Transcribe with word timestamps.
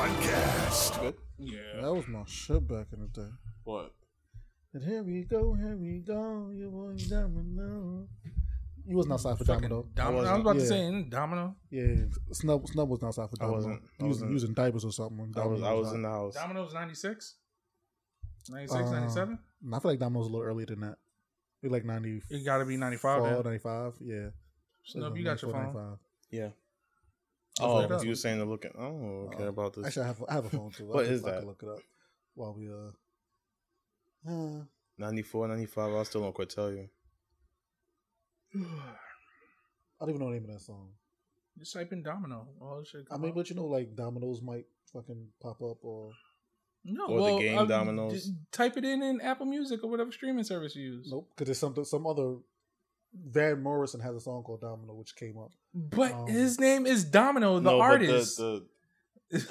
Podcast. 0.00 1.12
Yeah. 1.38 1.58
That 1.82 1.92
was 1.92 2.08
my 2.08 2.22
shit 2.26 2.66
back 2.66 2.86
in 2.94 3.00
the 3.02 3.08
day. 3.08 3.28
What? 3.64 3.92
And 4.72 4.82
here 4.82 5.02
we 5.02 5.24
go, 5.24 5.52
here 5.52 5.76
we 5.76 5.98
go, 5.98 6.48
you 6.54 6.70
boy 6.70 6.94
domino. 7.06 8.08
You 8.86 8.96
wasn't 8.96 9.12
outside 9.12 9.36
for 9.36 9.44
Fucking 9.44 9.68
domino. 9.68 9.88
Domino. 9.94 10.16
I, 10.16 10.20
was 10.22 10.24
wasn't. 10.30 10.40
about 10.40 10.52
to 10.54 10.66
say 10.66 10.78
ain't 10.80 11.10
Domino. 11.10 11.54
Yeah, 11.70 11.96
Snub 12.32 12.66
Snub 12.66 12.88
was 12.88 13.02
not 13.02 13.08
outside 13.08 13.28
for 13.28 13.36
I 13.40 13.44
domino. 13.44 13.56
wasn't. 13.56 13.74
I 13.82 13.84
Using, 14.04 14.08
wasn't. 14.08 14.30
using 14.32 14.54
diapers 14.54 14.84
or 14.86 14.92
something. 14.92 15.18
when 15.18 15.32
I 15.36 15.46
was 15.46 15.60
Domino 15.60 15.66
I 15.68 15.78
was 15.78 15.88
out. 15.88 15.94
in 15.96 16.02
the 16.02 16.08
house. 16.08 16.34
Domino's 16.34 16.72
96? 16.72 17.34
96, 18.48 18.80
Uh, 18.88 18.90
97? 18.92 19.38
I 19.70 19.78
feel 19.80 19.90
like 19.90 20.00
Domino's 20.00 20.28
a 20.28 20.30
little 20.30 20.46
earlier 20.46 20.64
than 20.64 20.80
that. 20.80 20.96
Maybe 21.62 21.72
like 21.74 21.84
90. 21.84 22.22
It 22.30 22.44
got 22.46 22.56
to 22.56 22.64
be 22.64 22.78
95. 22.78 23.22
man. 23.22 23.42
95, 23.42 23.92
yeah. 24.00 24.28
Snub, 24.82 25.14
you 25.14 25.24
got 25.24 25.42
your 25.42 25.50
phone. 25.52 25.74
95. 25.74 25.98
Yeah. 26.30 26.48
Look 27.60 27.70
Oh, 27.70 27.80
it 27.80 27.92
up. 27.92 28.02
you 28.04 28.10
were 28.10 28.14
saying 28.14 28.38
to 28.38 28.44
look 28.44 28.64
at. 28.64 28.72
Oh, 28.78 29.30
okay. 29.32 29.44
Uh, 29.44 29.48
about 29.48 29.74
this. 29.74 29.86
Actually, 29.86 30.04
I 30.04 30.06
have, 30.08 30.24
I 30.28 30.34
have 30.34 30.44
a 30.46 30.50
phone 30.50 30.70
too. 30.70 30.84
What 30.88 31.00
I 31.00 31.04
can- 31.04 31.12
is 31.14 31.24
I 31.24 31.30
can 31.30 31.40
that? 31.40 31.46
look 31.46 31.62
it 31.62 31.68
up 31.68 31.78
while 32.34 32.54
we 32.54 32.68
uh. 32.68 32.92
uh 34.30 34.64
94, 34.98 35.48
95. 35.48 35.94
I 35.94 36.02
still 36.04 36.20
don't 36.22 36.34
quite 36.34 36.50
tell 36.50 36.70
you. 36.70 36.88
I 38.54 38.58
don't 40.00 40.10
even 40.10 40.20
know 40.20 40.26
the 40.26 40.32
name 40.40 40.44
of 40.44 40.50
that 40.52 40.60
song. 40.60 40.88
Just 41.58 41.72
type 41.74 41.92
in 41.92 42.02
Domino. 42.02 42.48
All 42.60 42.78
this 42.80 42.88
shit 42.88 43.06
I 43.10 43.16
mean, 43.18 43.30
up. 43.30 43.36
but 43.36 43.50
you 43.50 43.56
know, 43.56 43.66
like 43.66 43.94
Domino's 43.94 44.40
might 44.40 44.64
fucking 44.92 45.28
pop 45.42 45.60
up 45.62 45.78
or 45.82 46.10
no, 46.84 47.06
or 47.06 47.32
the 47.32 47.38
game 47.44 47.58
um, 47.58 47.68
Domino's. 47.68 48.24
d- 48.24 48.34
type 48.50 48.76
it 48.76 48.84
in 48.84 49.02
in 49.02 49.20
Apple 49.20 49.46
Music 49.46 49.80
or 49.84 49.90
whatever 49.90 50.10
streaming 50.12 50.44
service 50.44 50.74
you 50.74 50.82
use. 50.94 51.08
nope, 51.10 51.28
because 51.30 51.46
there's 51.46 51.58
something 51.58 51.84
some 51.84 52.06
other. 52.06 52.36
Van 53.12 53.60
Morrison 53.60 54.00
has 54.00 54.14
a 54.14 54.20
song 54.20 54.42
called 54.44 54.60
Domino, 54.60 54.94
which 54.94 55.16
came 55.16 55.36
up. 55.36 55.50
But 55.74 56.12
Um, 56.12 56.26
his 56.26 56.58
name 56.58 56.86
is 56.86 57.04
Domino, 57.04 57.54
the 57.56 57.70
no, 57.70 57.78
but 57.78 57.82
artist. 57.82 58.38
the, 58.38 58.64
the 58.64 58.66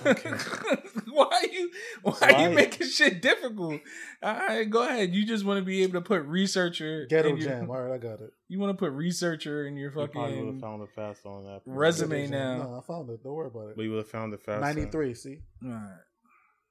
Okay. 0.05 0.29
why 1.13 1.25
are 1.31 1.45
you 1.45 1.71
why, 2.01 2.11
Why- 2.19 2.31
are 2.33 2.49
you 2.49 2.55
making 2.55 2.87
shit 2.87 3.21
difficult? 3.21 3.79
All 4.21 4.33
right, 4.35 4.69
go 4.69 4.83
ahead. 4.83 5.15
You 5.15 5.25
just 5.25 5.45
want 5.45 5.59
to 5.59 5.63
be 5.63 5.83
able 5.83 5.93
to 5.93 6.01
put 6.01 6.23
researcher 6.25 7.05
Ghetto 7.09 7.29
in 7.29 7.37
your- 7.37 7.47
Jam. 7.49 7.69
All 7.71 7.81
right, 7.81 7.93
I 7.93 7.97
got 7.97 8.19
it. 8.19 8.33
You 8.49 8.59
want 8.59 8.77
to 8.77 8.77
put 8.77 8.91
researcher 8.91 9.65
in 9.67 9.77
your 9.77 9.91
you 9.91 10.07
probably 10.07 10.41
would 10.41 10.53
have 10.55 10.59
found 10.61 10.81
it 10.83 10.89
fast 10.93 11.25
on 11.25 11.45
that. 11.45 11.61
Resume 11.65 12.27
now. 12.27 12.57
No, 12.57 12.77
I 12.79 12.81
found 12.85 13.09
it. 13.09 13.23
Don't 13.23 13.33
worry 13.33 13.47
about 13.47 13.75
But 13.77 13.81
it. 13.81 13.85
you 13.85 13.91
would 13.91 13.99
have 13.99 14.09
found 14.09 14.33
it 14.33 14.41
fast. 14.41 14.59
93, 14.61 15.13
see? 15.13 15.37
Alright. 15.65 15.83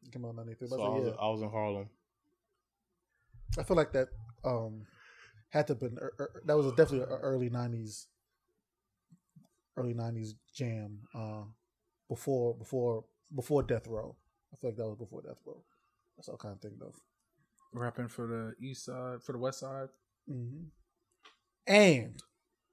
It 0.05 0.13
came 0.13 0.25
out 0.27 0.37
93. 0.37 0.69
So 0.69 0.83
I, 0.83 0.85
I, 0.85 0.89
was, 0.91 1.07
yeah, 1.07 1.13
I 1.19 1.29
was 1.31 1.41
in 1.43 1.49
Harlem. 1.51 1.89
I 3.59 3.63
feel 3.63 3.77
like 3.79 3.93
that 3.93 4.09
um 4.45 4.87
had 5.49 5.67
to 5.69 5.73
have 5.73 5.81
been, 5.81 5.97
er, 5.99 6.13
er, 6.21 6.43
that 6.45 6.57
was 6.59 6.67
definitely 6.73 7.01
an 7.03 7.21
early 7.23 7.49
90s, 7.49 8.05
early 9.79 9.95
90s 9.95 10.35
jam 10.55 10.99
uh, 11.15 11.43
before, 12.09 12.55
before, 12.55 13.05
before 13.35 13.63
Death 13.63 13.87
Row. 13.87 14.17
I 14.53 14.57
feel 14.57 14.71
like 14.71 14.77
that 14.77 14.87
was 14.87 14.99
before 14.99 15.23
Death 15.23 15.39
Row. 15.47 15.63
That's 16.17 16.29
all 16.29 16.39
I 16.41 16.43
kind 16.43 16.55
of 16.55 16.61
think 16.61 16.75
of. 16.83 16.95
Rapping 17.73 18.09
for 18.09 18.27
the 18.27 18.55
east 18.67 18.85
side, 18.87 19.23
for 19.23 19.33
the 19.33 19.39
west 19.39 19.61
side. 19.61 19.89
hmm 20.27 20.65
And 21.67 22.21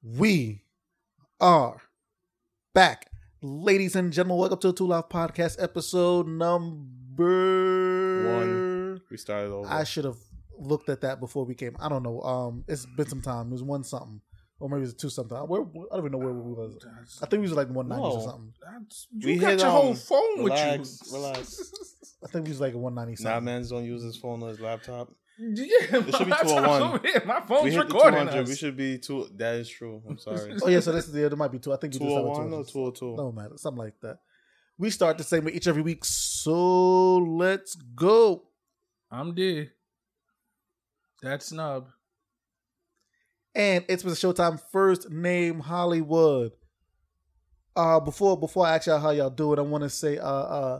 we 0.01 0.63
are 1.39 1.81
back. 2.73 3.11
Ladies 3.41 3.95
and 3.95 4.11
gentlemen, 4.11 4.39
welcome 4.39 4.59
to 4.59 4.67
the 4.67 4.73
Two 4.73 4.87
Live 4.87 5.09
Podcast 5.09 5.61
episode 5.61 6.27
number 6.27 8.23
One. 8.25 9.01
We 9.11 9.17
started 9.17 9.51
over. 9.51 9.67
I 9.69 9.83
should 9.83 10.05
have 10.05 10.17
looked 10.57 10.89
at 10.89 11.01
that 11.01 11.19
before 11.19 11.45
we 11.45 11.53
came. 11.53 11.75
I 11.79 11.89
don't 11.89 12.01
know. 12.01 12.21
Um, 12.21 12.63
it's 12.67 12.87
been 12.97 13.07
some 13.07 13.21
time. 13.21 13.49
It 13.49 13.51
was 13.51 13.63
one 13.63 13.83
something, 13.83 14.21
or 14.59 14.69
maybe 14.69 14.79
it 14.79 14.85
was 14.85 14.93
two 14.93 15.09
something. 15.09 15.37
Where, 15.37 15.61
I 15.61 15.95
don't 15.95 15.99
even 15.99 16.11
know 16.13 16.17
where 16.19 16.33
we 16.33 16.53
was. 16.53 16.77
I 17.21 17.25
think 17.25 17.41
we 17.41 17.47
was 17.49 17.53
like 17.53 17.69
one 17.69 17.87
nineties 17.87 18.13
or 18.15 18.21
something. 18.23 18.53
that's, 18.63 19.07
you 19.11 19.27
We 19.27 19.37
got 19.37 19.51
hit, 19.51 19.59
your 19.61 19.69
whole 19.69 19.89
um, 19.89 19.95
phone 19.95 20.43
relax, 20.43 20.79
with 21.01 21.11
you. 21.11 21.17
relax. 21.17 21.71
I 22.23 22.27
think 22.31 22.45
we 22.45 22.49
was 22.51 22.61
like 22.61 22.73
one 22.73 22.95
ninety 22.95 23.11
Nah, 23.13 23.29
something. 23.31 23.45
man's 23.45 23.69
don't 23.69 23.85
use 23.85 24.03
his 24.03 24.15
phone 24.17 24.41
or 24.43 24.49
his 24.49 24.59
laptop. 24.59 25.11
Yeah, 25.37 25.65
It 25.67 25.89
should 25.89 26.05
be 26.05 26.11
my 26.11 26.37
laptop's 26.37 26.51
201. 26.53 26.81
over 26.81 26.99
here. 27.05 27.23
My 27.25 27.39
we 27.41 27.45
phone's 27.47 27.73
hit 27.73 27.87
the 27.89 27.93
recording 27.93 28.29
us. 28.29 28.47
We 28.47 28.55
should 28.55 28.77
be 28.77 28.97
two. 28.97 29.27
That 29.35 29.55
is 29.55 29.67
true. 29.69 30.01
I'm 30.09 30.17
sorry. 30.17 30.55
Oh 30.63 30.69
yeah, 30.69 30.79
so 30.79 30.93
this 30.93 31.09
is 31.09 31.13
yeah, 31.15 31.27
there 31.27 31.35
might 31.35 31.51
be 31.51 31.59
two. 31.59 31.73
I 31.73 31.77
think 31.77 31.93
we 31.93 31.99
just 31.99 32.11
started 32.11 32.23
201 32.33 32.53
or 32.53 32.63
200. 32.63 32.95
202? 32.95 33.15
No 33.17 33.31
matter, 33.33 33.57
something 33.57 33.79
like 33.83 33.99
that. 34.01 34.19
We 34.77 34.89
start 34.89 35.17
the 35.17 35.23
same 35.25 35.43
way 35.45 35.51
each 35.51 35.67
every 35.67 35.81
week. 35.81 36.05
So 36.05 37.17
let's 37.17 37.75
go. 37.75 38.43
I'm 39.11 39.33
D. 39.35 39.69
That's 41.21 41.47
Snub. 41.47 41.87
And 43.55 43.85
it's 43.87 44.03
been 44.03 44.13
Showtime 44.13 44.61
first 44.71 45.09
name 45.09 45.61
Hollywood. 45.61 46.51
Uh 47.75 47.99
before 47.99 48.37
before 48.37 48.65
I 48.65 48.75
ask 48.75 48.87
y'all 48.87 48.99
how 48.99 49.11
y'all 49.11 49.29
do 49.29 49.53
it, 49.53 49.59
I 49.59 49.61
want 49.61 49.83
to 49.83 49.89
say 49.89 50.17
uh 50.17 50.23
uh 50.25 50.79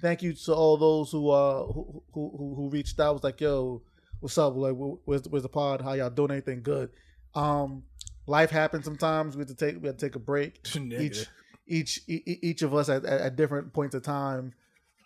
thank 0.00 0.22
you 0.22 0.32
to 0.32 0.54
all 0.54 0.76
those 0.76 1.10
who 1.10 1.30
uh 1.30 1.64
who 1.66 2.02
who 2.12 2.54
who, 2.56 2.70
reached 2.70 2.98
out. 3.00 3.14
Was 3.14 3.24
like, 3.24 3.40
yo, 3.40 3.82
what's 4.20 4.36
up? 4.38 4.54
Like, 4.56 4.74
wh- 4.74 5.06
where's 5.06 5.22
where's 5.28 5.42
the 5.42 5.48
pod? 5.48 5.80
How 5.80 5.92
y'all 5.92 6.10
doing? 6.10 6.30
Anything 6.30 6.62
good? 6.62 6.90
Um, 7.34 7.84
life 8.26 8.50
happens 8.50 8.84
sometimes. 8.84 9.36
We 9.36 9.40
have 9.40 9.48
to 9.48 9.54
take 9.54 9.80
we 9.80 9.86
have 9.88 9.96
to 9.96 10.06
take 10.06 10.16
a 10.16 10.20
break. 10.20 10.60
Each 11.66 12.02
e- 12.06 12.22
e- 12.26 12.38
each 12.42 12.60
of 12.60 12.74
us 12.74 12.90
at, 12.90 13.06
at, 13.06 13.36
different 13.36 13.72
points 13.72 13.94
of 13.94 14.02
time 14.02 14.52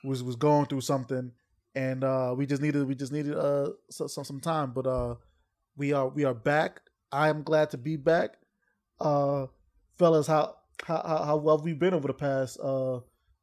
was 0.02 0.24
was 0.24 0.34
going 0.34 0.66
through 0.66 0.80
something, 0.80 1.30
and 1.76 2.02
uh 2.02 2.34
we 2.36 2.46
just 2.46 2.60
needed 2.60 2.84
we 2.88 2.96
just 2.96 3.12
needed 3.12 3.36
uh 3.36 3.70
some 3.90 4.08
some, 4.08 4.24
some 4.24 4.40
time. 4.40 4.72
But 4.72 4.86
uh 4.88 5.14
we 5.76 5.92
are 5.92 6.08
we 6.08 6.24
are 6.24 6.34
back. 6.34 6.80
I 7.12 7.28
am 7.28 7.42
glad 7.42 7.70
to 7.70 7.78
be 7.78 7.96
back. 7.96 8.36
Uh, 9.00 9.46
fellas, 9.96 10.26
how 10.26 10.56
how 10.84 11.02
how, 11.26 11.36
well 11.36 11.58
we've 11.58 11.78
been 11.78 11.94
over 11.94 12.06
the 12.08 12.14
past 12.14 12.58
uh 12.62 12.96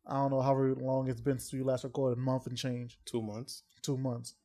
I 0.07 0.13
don't 0.13 0.31
know 0.31 0.41
however 0.41 0.73
long 0.75 1.09
it's 1.09 1.19
been 1.21 1.39
since 1.39 1.51
we 1.53 1.63
last 1.63 1.83
recorded, 1.83 2.17
a 2.17 2.21
month 2.21 2.47
and 2.47 2.57
change, 2.57 2.97
Two 3.05 3.21
months. 3.21 3.63
two 3.81 3.97
months. 3.97 4.35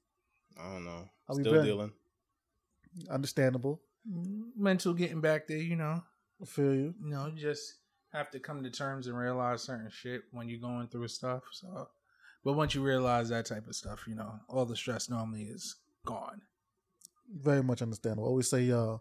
I 0.59 0.73
don't 0.73 0.85
know. 0.85 1.09
How 1.29 1.35
Still 1.35 1.53
been? 1.53 1.65
dealing. 1.65 1.93
Understandable. 3.09 3.81
Mental 4.57 4.95
getting 4.95 5.21
back 5.21 5.47
there, 5.47 5.59
you 5.59 5.77
know. 5.77 6.03
I 6.43 6.45
feel 6.47 6.75
you. 6.75 6.95
You 7.03 7.11
know, 7.11 7.27
you 7.27 7.41
just 7.41 7.75
have 8.13 8.31
to 8.33 8.41
come 8.41 8.63
to 8.65 8.71
terms 8.71 9.07
and 9.07 9.17
realize 9.17 9.63
certain 9.63 9.91
shit 9.91 10.23
when 10.33 10.49
you're 10.49 10.59
going 10.61 10.89
through 10.89 11.09
stuff. 11.09 11.43
So, 11.53 11.89
but 12.45 12.55
once 12.55 12.75
you 12.75 12.83
realize 12.83 13.29
that 13.29 13.47
type 13.47 13.67
of 13.69 13.77
stuff, 13.77 14.05
you 14.09 14.15
know, 14.15 14.33
all 14.49 14.65
the 14.65 14.75
stress 14.77 15.09
normally 15.11 15.43
is 15.45 15.77
gone. 16.07 16.41
Very 17.33 17.63
much 17.63 17.83
understandable. 17.83 18.27
Always 18.27 18.49
say 18.49 18.71
uh 18.71 18.99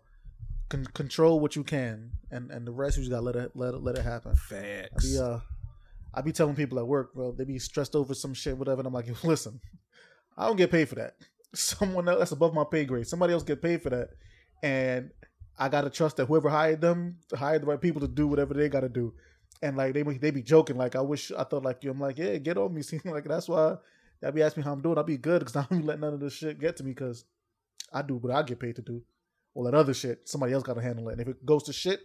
con- 0.70 0.86
control 0.94 1.40
what 1.40 1.56
you 1.56 1.64
can, 1.64 2.12
and 2.32 2.52
and 2.52 2.66
the 2.66 2.72
rest 2.72 2.98
you 2.98 3.04
just 3.04 3.12
gotta 3.12 3.24
let 3.24 3.36
it 3.36 3.52
let 3.56 3.74
it 3.74 3.82
let 3.82 3.98
it 3.98 4.04
happen. 4.04 4.32
I 4.32 4.36
Facts. 4.36 5.06
be 5.06 5.20
uh, 5.20 5.40
I 6.14 6.22
be 6.22 6.32
telling 6.32 6.56
people 6.56 6.80
at 6.80 6.88
work, 6.88 7.14
bro, 7.14 7.32
they 7.32 7.44
be 7.44 7.60
stressed 7.60 7.96
over 7.96 8.14
some 8.14 8.34
shit, 8.34 8.58
whatever. 8.58 8.80
And 8.80 8.88
I'm 8.88 8.94
like, 8.94 9.08
listen, 9.24 9.60
I 10.38 10.48
don't 10.48 10.56
get 10.56 10.72
paid 10.72 10.90
for 10.90 10.96
that. 10.96 11.16
Someone 11.54 12.08
else 12.08 12.20
that's 12.20 12.32
above 12.32 12.54
my 12.54 12.64
pay 12.70 12.86
grade. 12.86 13.08
Somebody 13.08 13.34
else 13.34 13.44
get 13.44 13.62
paid 13.62 13.82
for 13.82 13.90
that, 13.90 14.10
and 14.64 15.12
I 15.58 15.70
gotta 15.70 15.90
trust 15.90 16.18
that 16.18 16.26
whoever 16.26 16.50
hired 16.50 16.82
them 16.82 17.18
hired 17.34 17.64
the 17.64 17.68
right 17.68 17.82
people 17.82 18.02
to 18.02 18.08
do 18.08 18.28
whatever 18.28 18.54
they 18.54 18.70
gotta 18.70 18.90
do. 18.90 19.14
And 19.62 19.76
like 19.76 19.94
they 19.94 20.04
be- 20.04 20.18
they 20.18 20.32
be 20.32 20.44
joking, 20.44 20.78
like 20.78 20.96
I 20.96 21.02
wish 21.02 21.32
I 21.32 21.44
thought 21.44 21.64
like 21.64 21.84
you. 21.84 21.92
I'm 21.92 22.00
like, 22.00 22.18
yeah, 22.18 22.38
get 22.38 22.58
on 22.58 22.74
me. 22.74 22.82
See, 22.84 23.02
like 23.04 23.26
that's 23.26 23.50
why 23.50 23.78
they 24.22 24.32
be 24.32 24.44
asking 24.44 24.62
me 24.62 24.66
how 24.66 24.74
I'm 24.74 24.82
doing. 24.82 24.98
I'll 24.98 25.04
be 25.04 25.18
good 25.18 25.40
because 25.40 25.56
I 25.56 25.66
don't 25.70 25.80
be 25.80 25.86
letting 25.86 26.02
none 26.02 26.14
of 26.14 26.20
this 26.20 26.34
shit 26.34 26.60
get 26.60 26.78
to 26.78 26.84
me 26.84 26.92
because 26.92 27.26
I 27.94 28.02
do 28.02 28.16
what 28.16 28.34
I 28.34 28.44
get 28.44 28.60
paid 28.60 28.76
to 28.78 28.82
do. 28.82 29.02
All 29.54 29.64
that 29.64 29.74
other 29.74 29.94
shit, 29.94 30.30
somebody 30.30 30.54
else 30.54 30.64
gotta 30.64 30.82
handle 30.82 31.10
it. 31.10 31.14
And 31.14 31.22
if 31.22 31.28
it 31.28 31.46
goes 31.46 31.64
to 31.64 31.74
shit, 31.74 32.00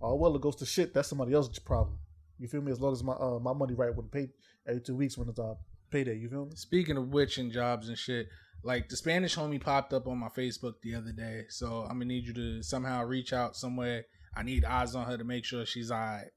oh 0.00 0.14
well, 0.16 0.34
it 0.34 0.42
goes 0.42 0.56
to 0.56 0.66
shit. 0.66 0.94
That's 0.94 1.08
somebody 1.08 1.34
else's 1.34 1.58
problem. 1.58 1.98
You 2.38 2.48
feel 2.48 2.62
me? 2.62 2.72
As 2.72 2.80
long 2.80 2.92
as 2.92 3.04
my 3.04 3.12
uh, 3.12 3.38
my 3.38 3.52
money 3.52 3.74
right 3.74 3.94
when 3.94 4.08
paid 4.08 4.30
every 4.66 4.80
two 4.80 4.96
weeks 4.96 5.18
when 5.18 5.28
it's 5.28 5.38
uh, 5.38 5.54
payday. 5.90 6.16
You 6.16 6.28
feel 6.28 6.46
me? 6.46 6.52
Speaking 6.54 6.96
of 6.96 7.08
which 7.08 7.38
and 7.38 7.52
jobs 7.52 7.88
and 7.88 7.98
shit, 7.98 8.28
like 8.62 8.88
the 8.88 8.96
Spanish 8.96 9.36
homie 9.36 9.60
popped 9.60 9.92
up 9.92 10.06
on 10.06 10.18
my 10.18 10.28
Facebook 10.28 10.74
the 10.82 10.94
other 10.94 11.12
day. 11.12 11.44
So 11.48 11.82
I'm 11.82 11.98
gonna 11.98 12.06
need 12.06 12.26
you 12.26 12.34
to 12.34 12.62
somehow 12.62 13.04
reach 13.04 13.32
out 13.32 13.56
somewhere. 13.56 14.04
I 14.34 14.42
need 14.42 14.64
eyes 14.64 14.94
on 14.94 15.06
her 15.06 15.18
to 15.18 15.24
make 15.24 15.44
sure 15.44 15.66
she's 15.66 15.90
alright. 15.90 16.30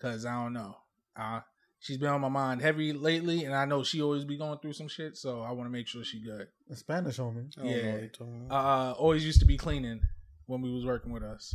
Cause 0.00 0.24
I 0.24 0.42
don't 0.42 0.52
know. 0.52 0.76
Uh 1.16 1.40
she's 1.82 1.98
been 1.98 2.08
on 2.08 2.20
my 2.20 2.28
mind 2.28 2.62
heavy 2.62 2.92
lately 2.92 3.44
and 3.44 3.54
I 3.54 3.64
know 3.66 3.82
she 3.82 4.00
always 4.00 4.24
be 4.24 4.38
going 4.38 4.58
through 4.60 4.72
some 4.72 4.88
shit, 4.88 5.16
so 5.18 5.42
I 5.42 5.50
wanna 5.52 5.68
make 5.70 5.86
sure 5.88 6.02
she 6.04 6.20
good. 6.22 6.46
In 6.70 6.76
Spanish, 6.76 7.18
homie. 7.18 7.50
I 7.58 7.64
Yeah. 7.64 7.92
what 7.92 8.00
you're 8.00 8.08
talking 8.08 8.46
about. 8.46 8.54
Uh 8.90 8.92
always 8.92 9.24
used 9.26 9.40
to 9.40 9.46
be 9.46 9.56
cleaning 9.58 10.00
when 10.46 10.62
we 10.62 10.70
was 10.72 10.84
working 10.86 11.12
with 11.12 11.22
us. 11.22 11.54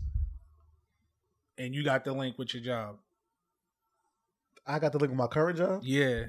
And 1.57 1.73
you 1.73 1.83
got 1.83 2.03
the 2.05 2.13
link 2.13 2.37
with 2.37 2.53
your 2.53 2.61
job. 2.61 2.97
I 4.65 4.79
got 4.79 4.91
the 4.91 4.99
link 4.99 5.09
with 5.11 5.17
my 5.17 5.27
current 5.27 5.57
job. 5.57 5.81
Yeah. 5.83 6.25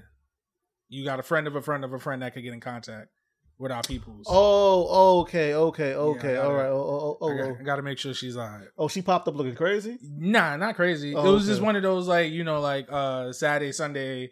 You 0.89 1.05
got 1.05 1.19
a 1.21 1.23
friend 1.23 1.47
of 1.47 1.55
a 1.57 1.61
friend 1.61 1.85
of 1.85 1.93
a 1.93 1.99
friend 1.99 2.23
that 2.23 2.33
could 2.33 2.43
get 2.45 2.55
in 2.55 2.61
contact 2.61 3.11
with 3.59 3.73
our 3.73 3.83
peoples. 3.83 4.27
Oh, 4.29 5.21
okay, 5.21 5.55
okay, 5.55 5.95
okay. 5.95 6.37
I 6.37 6.43
all 6.43 6.53
right. 6.53 6.67
Oh, 6.69 7.19
oh, 7.21 7.29
I 7.29 7.33
oh, 7.33 7.37
got, 7.37 7.45
oh. 7.45 7.57
I 7.61 7.63
got 7.63 7.77
to 7.77 7.83
make 7.83 7.99
sure 7.99 8.15
she's 8.15 8.37
all 8.37 8.47
right. 8.47 8.69
Oh, 8.77 8.89
she 8.89 9.03
popped 9.03 9.29
up 9.29 9.35
looking 9.35 9.55
crazy. 9.55 9.99
Nah, 10.03 10.57
not 10.57 10.77
crazy. 10.77 11.15
Oh, 11.15 11.29
it 11.29 11.33
was 11.33 11.47
just 11.47 11.61
one 11.61 11.77
of 11.77 11.83
those 11.83 12.07
like 12.07 12.31
you 12.33 12.45
know 12.45 12.61
like 12.61 12.87
uh 12.91 13.33
Saturday 13.33 13.73
Sunday 13.73 14.31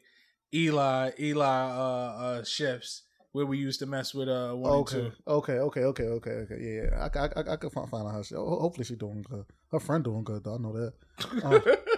Eli 0.55 1.11
Eli 1.19 1.44
uh 1.44 1.78
uh 1.78 2.44
shifts 2.44 3.02
where 3.32 3.44
we 3.44 3.58
used 3.58 3.81
to 3.81 3.87
mess 3.87 4.14
with 4.14 4.28
uh 4.28 4.52
one 4.52 4.73
Okay, 4.73 4.99
and 4.99 5.12
two. 5.12 5.23
okay, 5.29 5.52
okay, 5.55 5.81
okay, 5.81 6.05
okay, 6.05 6.31
okay. 6.31 6.56
Yeah, 6.61 6.82
yeah. 6.84 7.08
I, 7.14 7.19
I, 7.19 7.26
I, 7.26 7.52
I 7.52 7.56
could 7.56 7.72
find, 7.72 7.88
find 7.88 8.06
out 8.06 8.12
how 8.12 8.22
she. 8.22 8.34
Hopefully, 8.34 8.84
she's 8.84 8.96
doing 8.96 9.25
good. 9.29 9.44
Her 9.72 9.81
friend 9.81 10.05
doing 10.05 10.25
good 10.25 10.44
though. 10.44 10.55
I 10.55 10.58
know 10.58 10.72
that. 10.72 10.93
Uh, 11.44 11.61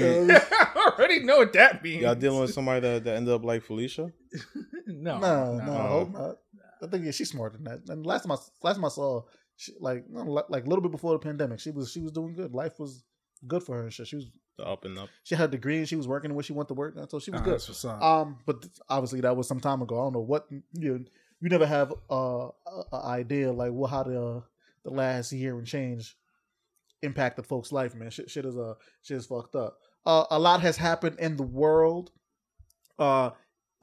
I 0.30 0.92
already 0.96 1.20
know 1.24 1.38
what 1.38 1.52
that 1.54 1.82
means. 1.82 2.02
Y'all 2.02 2.14
dealing 2.14 2.40
with 2.40 2.52
somebody 2.54 2.80
that, 2.80 3.04
that 3.04 3.16
ended 3.16 3.32
up 3.34 3.44
like 3.44 3.62
Felicia? 3.62 4.12
no, 4.86 5.18
no, 5.18 5.56
no, 5.58 5.64
no. 5.64 5.72
I 5.72 5.88
hope 5.88 6.12
not. 6.12 6.36
I 6.82 6.86
think 6.88 7.04
yeah, 7.04 7.10
she's 7.12 7.30
smarter 7.30 7.56
than 7.56 7.64
that. 7.64 7.88
And 7.92 8.04
last 8.04 8.22
time 8.24 8.32
I 8.32 8.36
last 8.62 8.76
time 8.76 8.84
I 8.84 8.88
saw, 8.88 9.22
she, 9.56 9.72
like 9.80 10.04
like 10.10 10.64
a 10.64 10.68
little 10.68 10.82
bit 10.82 10.90
before 10.92 11.12
the 11.12 11.18
pandemic, 11.18 11.60
she 11.60 11.70
was 11.70 11.90
she 11.90 12.00
was 12.00 12.12
doing 12.12 12.34
good. 12.34 12.54
Life 12.54 12.78
was 12.78 13.04
good 13.46 13.62
for 13.62 13.76
her 13.76 13.82
and 13.84 13.92
shit. 13.92 14.06
She 14.06 14.16
was 14.16 14.26
The 14.58 14.64
up 14.66 14.84
and 14.84 14.98
up. 14.98 15.08
she 15.22 15.34
had 15.34 15.48
a 15.48 15.52
degree 15.52 15.78
and 15.78 15.88
she 15.88 15.96
was 15.96 16.06
working 16.08 16.34
where 16.34 16.42
she 16.42 16.52
wanted 16.52 16.68
to 16.68 16.74
work, 16.74 16.94
and 16.96 17.10
so 17.10 17.18
she 17.18 17.30
was 17.30 17.40
Ah, 17.40 17.44
good. 17.44 17.54
that's 17.54 17.68
what's. 17.68 17.84
Um, 17.84 18.38
but 18.46 18.62
th- 18.62 18.72
obviously 18.88 19.20
that 19.22 19.36
was 19.36 19.48
some 19.48 19.60
time 19.60 19.80
ago. 19.82 19.98
I 20.00 20.04
don't 20.04 20.12
know 20.14 20.20
what 20.20 20.46
you 20.50 21.04
you 21.40 21.48
never 21.50 21.66
have 21.66 21.92
uh, 22.10 22.48
a, 22.66 22.82
a 22.92 23.02
idea 23.06 23.52
like 23.52 23.70
well 23.72 23.88
how 23.90 24.02
the 24.02 24.20
uh, 24.22 24.40
the 24.84 24.90
last 24.90 25.32
year 25.32 25.56
and 25.58 25.66
change 25.66 26.16
impacted 27.04 27.46
folks' 27.46 27.70
life. 27.72 27.94
Man, 27.94 28.10
shit, 28.10 28.30
shit 28.30 28.44
is 28.44 28.56
uh 28.56 28.74
shit 29.02 29.16
is 29.18 29.26
fucked 29.26 29.54
up. 29.54 29.78
Uh, 30.06 30.24
a 30.30 30.38
lot 30.38 30.60
has 30.60 30.76
happened 30.76 31.16
in 31.18 31.36
the 31.36 31.42
world. 31.42 32.10
Uh, 32.98 33.30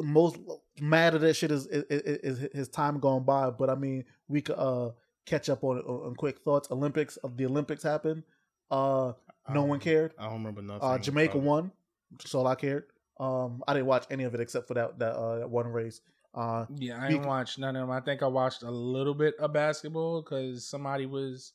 most 0.02 0.38
mad 0.80 1.16
at 1.16 1.22
that 1.22 1.36
shit 1.36 1.52
is, 1.52 1.68
is, 1.68 1.84
is, 1.90 2.40
is 2.40 2.50
his 2.54 2.70
time 2.70 3.00
gone 3.00 3.24
by. 3.24 3.50
But 3.50 3.70
I 3.70 3.76
mean, 3.76 4.04
we 4.28 4.42
could 4.42 4.56
uh 4.58 4.92
catch 5.26 5.50
up 5.50 5.64
on 5.64 5.78
on 5.80 6.16
quick 6.16 6.40
thoughts. 6.40 6.70
Olympics 6.72 7.18
of 7.18 7.38
the 7.38 7.46
Olympics 7.46 7.84
happened. 7.84 8.24
Uh, 8.70 9.14
no 9.50 9.64
one 9.64 9.80
cared. 9.80 10.14
I 10.18 10.24
don't 10.26 10.34
remember 10.34 10.62
nothing. 10.62 10.82
Uh, 10.88 10.98
Jamaica 10.98 11.38
about 11.38 11.44
won. 11.44 11.72
That's 12.12 12.34
all 12.36 12.48
I 12.48 12.56
cared. 12.56 12.86
Um, 13.20 13.64
I 13.68 13.74
didn't 13.74 13.86
watch 13.88 14.06
any 14.10 14.24
of 14.24 14.34
it 14.34 14.40
except 14.42 14.68
for 14.68 14.74
that 14.76 14.98
that, 15.00 15.14
uh, 15.16 15.40
that 15.40 15.50
one 15.50 15.68
race. 15.68 16.02
Uh, 16.34 16.66
Yeah, 16.78 17.02
I 17.04 17.10
didn't 17.10 17.24
c- 17.24 17.28
watch 17.28 17.58
none 17.58 17.76
of 17.76 17.82
them. 17.88 17.92
I 17.92 18.00
think 18.00 18.24
I 18.24 18.28
watched 18.28 18.64
a 18.64 18.72
little 18.72 19.14
bit 19.14 19.36
of 19.38 19.52
basketball 19.52 20.22
because 20.22 20.66
somebody 20.66 21.06
was 21.06 21.52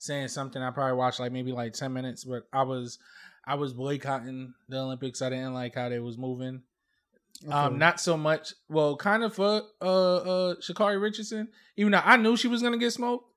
saying 0.00 0.28
something. 0.28 0.60
I 0.60 0.70
probably 0.70 0.96
watched 0.96 1.20
like 1.20 1.30
maybe 1.30 1.52
like 1.52 1.74
ten 1.74 1.92
minutes, 1.92 2.24
but 2.24 2.48
I 2.52 2.62
was 2.62 2.98
I 3.44 3.54
was 3.54 3.72
boycotting 3.72 4.54
the 4.68 4.80
Olympics. 4.80 5.22
I 5.22 5.30
didn't 5.30 5.54
like 5.54 5.76
how 5.76 5.88
they 5.88 6.00
was 6.00 6.18
moving. 6.18 6.62
Um, 7.48 7.78
not 7.78 8.00
so 8.00 8.16
much. 8.16 8.54
Well, 8.68 8.96
kind 8.96 9.22
of 9.22 9.34
for 9.34 9.62
uh 9.80 10.16
uh 10.16 10.54
Sha'Carri 10.56 11.00
Richardson, 11.00 11.48
even 11.76 11.92
though 11.92 12.02
I 12.04 12.16
knew 12.16 12.36
she 12.36 12.48
was 12.48 12.62
gonna 12.62 12.78
get 12.78 12.92
smoked. 12.92 13.29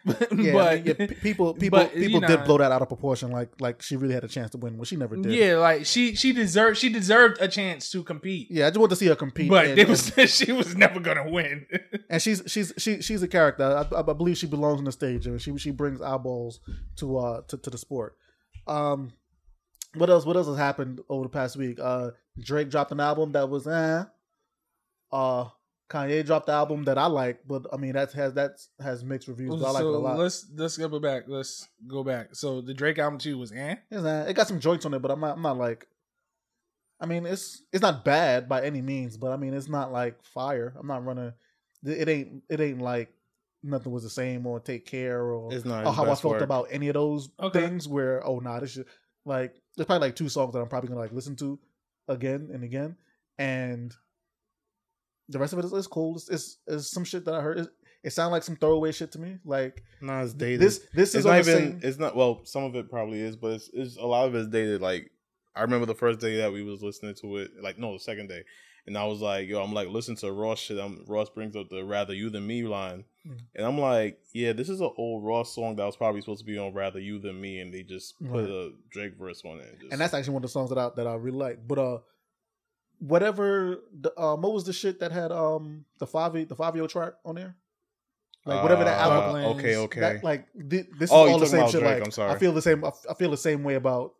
but 0.04 0.32
yeah, 0.38 0.72
yeah, 0.72 0.94
people 1.20 1.52
people 1.62 1.78
but, 1.78 1.92
people 1.94 2.20
did 2.20 2.40
know- 2.40 2.46
blow 2.46 2.58
that 2.58 2.72
out 2.72 2.80
of 2.80 2.88
proportion. 2.88 3.30
Like 3.30 3.60
like 3.60 3.82
she 3.82 3.96
really 3.96 4.14
had 4.14 4.24
a 4.24 4.28
chance 4.28 4.50
to 4.52 4.58
win, 4.58 4.76
well, 4.76 4.84
she 4.84 4.96
never 4.96 5.16
did. 5.16 5.32
yeah, 5.32 5.56
like 5.56 5.84
she 5.84 6.14
she 6.14 6.32
deserved 6.32 6.78
she 6.78 6.88
deserved 6.88 7.36
a 7.40 7.48
chance 7.48 7.90
to 7.90 8.02
compete. 8.02 8.48
yeah. 8.50 8.66
I 8.66 8.70
just 8.70 8.78
want 8.78 8.90
to 8.90 8.96
see 8.96 9.06
her 9.06 9.16
compete. 9.16 9.50
But 9.50 9.66
and, 9.66 9.78
it 9.78 9.88
was 9.88 10.12
she 10.26 10.52
was 10.52 10.74
never 10.74 11.00
gonna 11.00 11.30
win. 11.30 11.66
and 12.08 12.22
she's 12.22 12.42
she's 12.46 12.72
she, 12.78 13.02
she's 13.02 13.22
a 13.22 13.28
character. 13.28 13.64
I, 13.64 13.98
I 13.98 14.02
believe 14.02 14.38
she 14.38 14.46
belongs 14.46 14.78
on 14.78 14.84
the 14.84 14.92
stage, 14.92 15.26
and 15.26 15.40
she 15.40 15.56
she 15.58 15.70
brings 15.70 16.00
eyeballs 16.00 16.60
to 16.96 17.18
uh 17.18 17.42
to, 17.48 17.58
to 17.58 17.70
the 17.70 17.78
sport. 17.78 18.16
Um, 18.66 19.12
what 19.94 20.08
else? 20.08 20.24
What 20.24 20.36
else 20.36 20.46
has 20.46 20.56
happened 20.56 21.00
over 21.08 21.24
the 21.24 21.28
past 21.28 21.56
week? 21.56 21.78
Uh, 21.80 22.10
Drake 22.38 22.70
dropped 22.70 22.92
an 22.92 23.00
album 23.00 23.32
that 23.32 23.48
was 23.48 23.66
eh. 23.66 24.04
Uh, 25.12 25.48
Kanye 25.90 26.24
dropped 26.24 26.46
the 26.46 26.52
album 26.52 26.84
that 26.84 26.96
I 26.98 27.06
like, 27.06 27.40
but 27.46 27.66
I 27.72 27.76
mean 27.76 27.92
that 27.94 28.12
has 28.12 28.34
that 28.34 28.52
has 28.80 29.02
mixed 29.04 29.26
reviews. 29.28 29.50
But 29.50 29.66
I 29.66 29.70
like 29.72 29.82
it 29.82 29.86
a 29.86 29.90
lot. 29.90 30.18
let's 30.18 30.46
let's 30.54 30.76
go 30.78 31.00
back. 31.00 31.24
Let's 31.26 31.66
go 31.88 32.04
back. 32.04 32.34
So 32.36 32.60
the 32.60 32.72
Drake 32.72 32.98
album 32.98 33.18
too 33.18 33.36
was 33.38 33.50
eh? 33.52 33.74
It's 33.90 34.02
not- 34.02 34.28
it 34.28 34.34
got 34.34 34.46
some 34.46 34.60
joints 34.60 34.86
on 34.86 34.94
it, 34.94 35.00
but 35.02 35.10
I'm 35.10 35.20
not. 35.20 35.36
I'm 35.36 35.42
not 35.42 35.58
like. 35.58 35.86
I 37.00 37.06
mean, 37.06 37.26
it's 37.26 37.62
it's 37.72 37.82
not 37.82 38.04
bad 38.04 38.48
by 38.48 38.62
any 38.62 38.82
means, 38.82 39.16
but 39.16 39.32
I 39.32 39.36
mean, 39.36 39.52
it's 39.54 39.68
not 39.68 39.90
like 39.90 40.22
fire. 40.22 40.72
I'm 40.78 40.86
not 40.86 41.04
running. 41.04 41.32
It 41.84 42.08
ain't. 42.08 42.42
It 42.48 42.60
ain't 42.60 42.80
like 42.82 43.12
nothing 43.62 43.90
was 43.90 44.02
the 44.04 44.10
same 44.10 44.46
or 44.46 44.60
take 44.60 44.86
care 44.86 45.20
or, 45.22 45.52
It's 45.52 45.64
not 45.64 45.86
or 45.86 45.92
how 45.92 46.04
I 46.04 46.14
felt 46.14 46.34
work. 46.34 46.42
about 46.42 46.68
any 46.70 46.88
of 46.88 46.94
those 46.94 47.28
Okay. 47.40 47.60
things. 47.62 47.88
Where 47.88 48.24
oh 48.26 48.38
nah, 48.38 48.60
this 48.60 48.72
should 48.72 48.86
like 49.24 49.54
there's 49.76 49.86
probably 49.86 50.08
like 50.08 50.16
two 50.16 50.28
songs 50.28 50.52
that 50.52 50.60
I'm 50.60 50.68
probably 50.68 50.88
gonna 50.88 51.00
like 51.00 51.12
listen 51.12 51.36
to 51.36 51.58
again 52.06 52.50
and 52.52 52.62
again, 52.64 52.96
and 53.38 53.94
the 55.30 55.38
rest 55.38 55.52
of 55.52 55.58
it 55.60 55.64
is, 55.64 55.72
is 55.72 55.86
cool. 55.86 56.16
It's, 56.16 56.28
it's, 56.28 56.58
it's 56.66 56.90
some 56.90 57.04
shit 57.04 57.24
that 57.24 57.34
I 57.34 57.40
heard. 57.40 57.58
It, 57.60 57.68
it 58.02 58.10
sounded 58.12 58.32
like 58.32 58.42
some 58.42 58.56
throwaway 58.56 58.92
shit 58.92 59.12
to 59.12 59.18
me. 59.18 59.38
Like 59.44 59.82
Nah, 60.00 60.22
it's 60.22 60.32
dated. 60.34 60.60
this. 60.60 60.86
This 60.94 61.14
is 61.14 61.24
not 61.24 61.38
even. 61.38 61.56
same. 61.58 61.80
It's 61.82 61.98
not. 61.98 62.16
Well, 62.16 62.40
some 62.44 62.64
of 62.64 62.74
it 62.74 62.90
probably 62.90 63.20
is, 63.20 63.36
but 63.36 63.52
it's, 63.52 63.70
it's 63.72 63.96
a 63.96 64.06
lot 64.06 64.26
of 64.26 64.34
it's 64.34 64.48
dated. 64.48 64.80
Like 64.80 65.10
I 65.54 65.62
remember 65.62 65.86
the 65.86 65.94
first 65.94 66.20
day 66.20 66.36
that 66.38 66.52
we 66.52 66.62
was 66.62 66.82
listening 66.82 67.14
to 67.22 67.36
it. 67.38 67.50
Like 67.62 67.78
no, 67.78 67.92
the 67.92 67.98
second 68.00 68.28
day, 68.28 68.42
and 68.86 68.96
I 68.96 69.04
was 69.04 69.20
like, 69.20 69.48
yo, 69.48 69.62
I'm 69.62 69.72
like 69.74 69.88
listening 69.88 70.16
to 70.18 70.32
Ross 70.32 70.58
shit. 70.60 70.78
I'm, 70.78 71.04
Ross 71.06 71.28
brings 71.28 71.54
up 71.56 71.68
the 71.68 71.84
"Rather 71.84 72.14
You 72.14 72.30
Than 72.30 72.46
Me" 72.46 72.62
line, 72.62 73.04
Mhm. 73.28 73.38
and 73.54 73.66
I'm 73.66 73.76
like, 73.78 74.18
yeah, 74.32 74.52
this 74.54 74.70
is 74.70 74.80
an 74.80 74.90
old 74.96 75.22
Ross 75.24 75.54
song 75.54 75.76
that 75.76 75.84
was 75.84 75.96
probably 75.96 76.22
supposed 76.22 76.40
to 76.40 76.46
be 76.46 76.56
on 76.56 76.72
"Rather 76.72 77.00
You 77.00 77.18
Than 77.18 77.38
Me," 77.38 77.58
and 77.60 77.74
they 77.74 77.82
just 77.82 78.18
put 78.18 78.30
Right. 78.30 78.48
a 78.48 78.70
Drake 78.90 79.18
verse 79.18 79.42
on 79.44 79.58
it. 79.60 79.68
And, 79.72 79.80
just, 79.80 79.92
and 79.92 80.00
that's 80.00 80.14
actually 80.14 80.32
one 80.34 80.40
of 80.44 80.48
the 80.48 80.52
songs 80.52 80.70
that 80.70 80.78
I 80.78 80.90
that 80.96 81.06
I 81.06 81.14
really 81.16 81.36
like. 81.36 81.68
But 81.68 81.78
uh, 81.78 81.98
whatever 83.00 83.78
the 84.00 84.18
um, 84.20 84.42
what 84.42 84.52
was 84.52 84.64
the 84.64 84.72
shit 84.72 85.00
that 85.00 85.10
had 85.12 85.32
um 85.32 85.84
the 85.98 86.06
five 86.06 86.32
the 86.48 86.54
five 86.54 86.76
year 86.76 86.86
track 86.86 87.14
on 87.24 87.34
there? 87.34 87.56
Like 88.46 88.62
whatever 88.62 88.84
that 88.84 88.98
Uh, 88.98 89.10
album. 89.12 89.36
album- 89.42 89.58
Okay, 89.58 89.76
okay. 89.76 90.00
That, 90.00 90.24
like 90.24 90.46
thi- 90.54 90.86
this 90.98 91.10
is 91.10 91.12
Oh, 91.12 91.28
all 91.28 91.38
the 91.38 91.46
same 91.46 91.66
shit. 91.68 91.80
Drake, 91.80 91.96
like 91.96 92.04
I'm 92.04 92.10
sorry. 92.10 92.32
I 92.32 92.38
feel 92.38 92.52
the 92.52 92.62
same. 92.62 92.84
I 92.84 92.88
f- 92.88 93.04
I 93.10 93.14
feel 93.14 93.30
the 93.30 93.36
same 93.36 93.64
way 93.64 93.74
about 93.74 94.14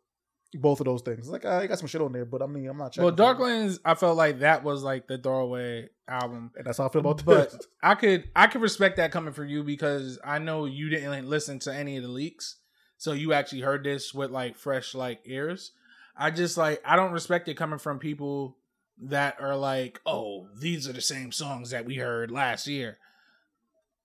both 0.55 0.81
of 0.81 0.85
those 0.87 1.01
things. 1.03 1.29
Like 1.29 1.45
I 1.47 1.67
got 1.67 1.79
some 1.79 1.87
shit 1.89 2.01
on 2.03 2.13
there, 2.13 2.25
but 2.27 2.43
I 2.43 2.47
mean 2.47 2.69
I'm 2.69 2.77
not 2.77 2.93
checking. 2.93 3.05
Well. 3.05 3.15
Dark 3.15 3.39
Lanes, 3.39 3.81
I 3.85 3.95
felt 3.95 4.17
like 4.19 4.41
that 4.41 4.63
was 4.65 4.83
like 4.83 5.07
the 5.07 5.17
throwaway 5.17 5.89
album. 6.09 6.51
and 6.57 6.67
that's 6.67 6.77
how 6.79 6.87
I 6.87 6.89
feel 6.91 7.01
about 7.01 7.25
But 7.25 7.53
this. 7.53 7.67
I 7.83 7.95
could 7.95 8.29
I 8.37 8.47
could 8.49 8.61
respect 8.61 8.97
that 8.99 9.11
coming 9.13 9.33
from 9.33 9.49
you 9.49 9.63
because 9.63 10.19
I 10.25 10.39
know 10.39 10.65
you 10.67 10.91
didn't 10.91 11.29
listen 11.29 11.59
to 11.61 11.75
any 11.75 11.97
of 11.97 12.03
the 12.03 12.09
leaks, 12.11 12.57
so 12.99 13.13
you 13.13 13.33
actually 13.33 13.61
heard 13.63 13.85
this 13.85 14.13
with 14.13 14.31
like 14.31 14.57
fresh 14.57 14.95
like 14.95 15.21
ears. 15.25 15.73
I 16.17 16.31
just 16.31 16.59
like 16.59 16.83
I 16.85 16.97
don't 16.97 17.13
respect 17.13 17.49
it 17.49 17.55
coming 17.55 17.79
from 17.79 17.99
people 17.99 18.59
that 19.03 19.37
are 19.41 19.57
like, 19.57 20.01
oh, 20.05 20.49
these 20.59 20.89
are 20.89 20.93
the 20.93 21.01
same 21.01 21.33
songs 21.33 21.71
that 21.71 21.85
we 21.85 21.97
heard 21.97 22.31
last 22.31 22.67
year. 22.67 22.99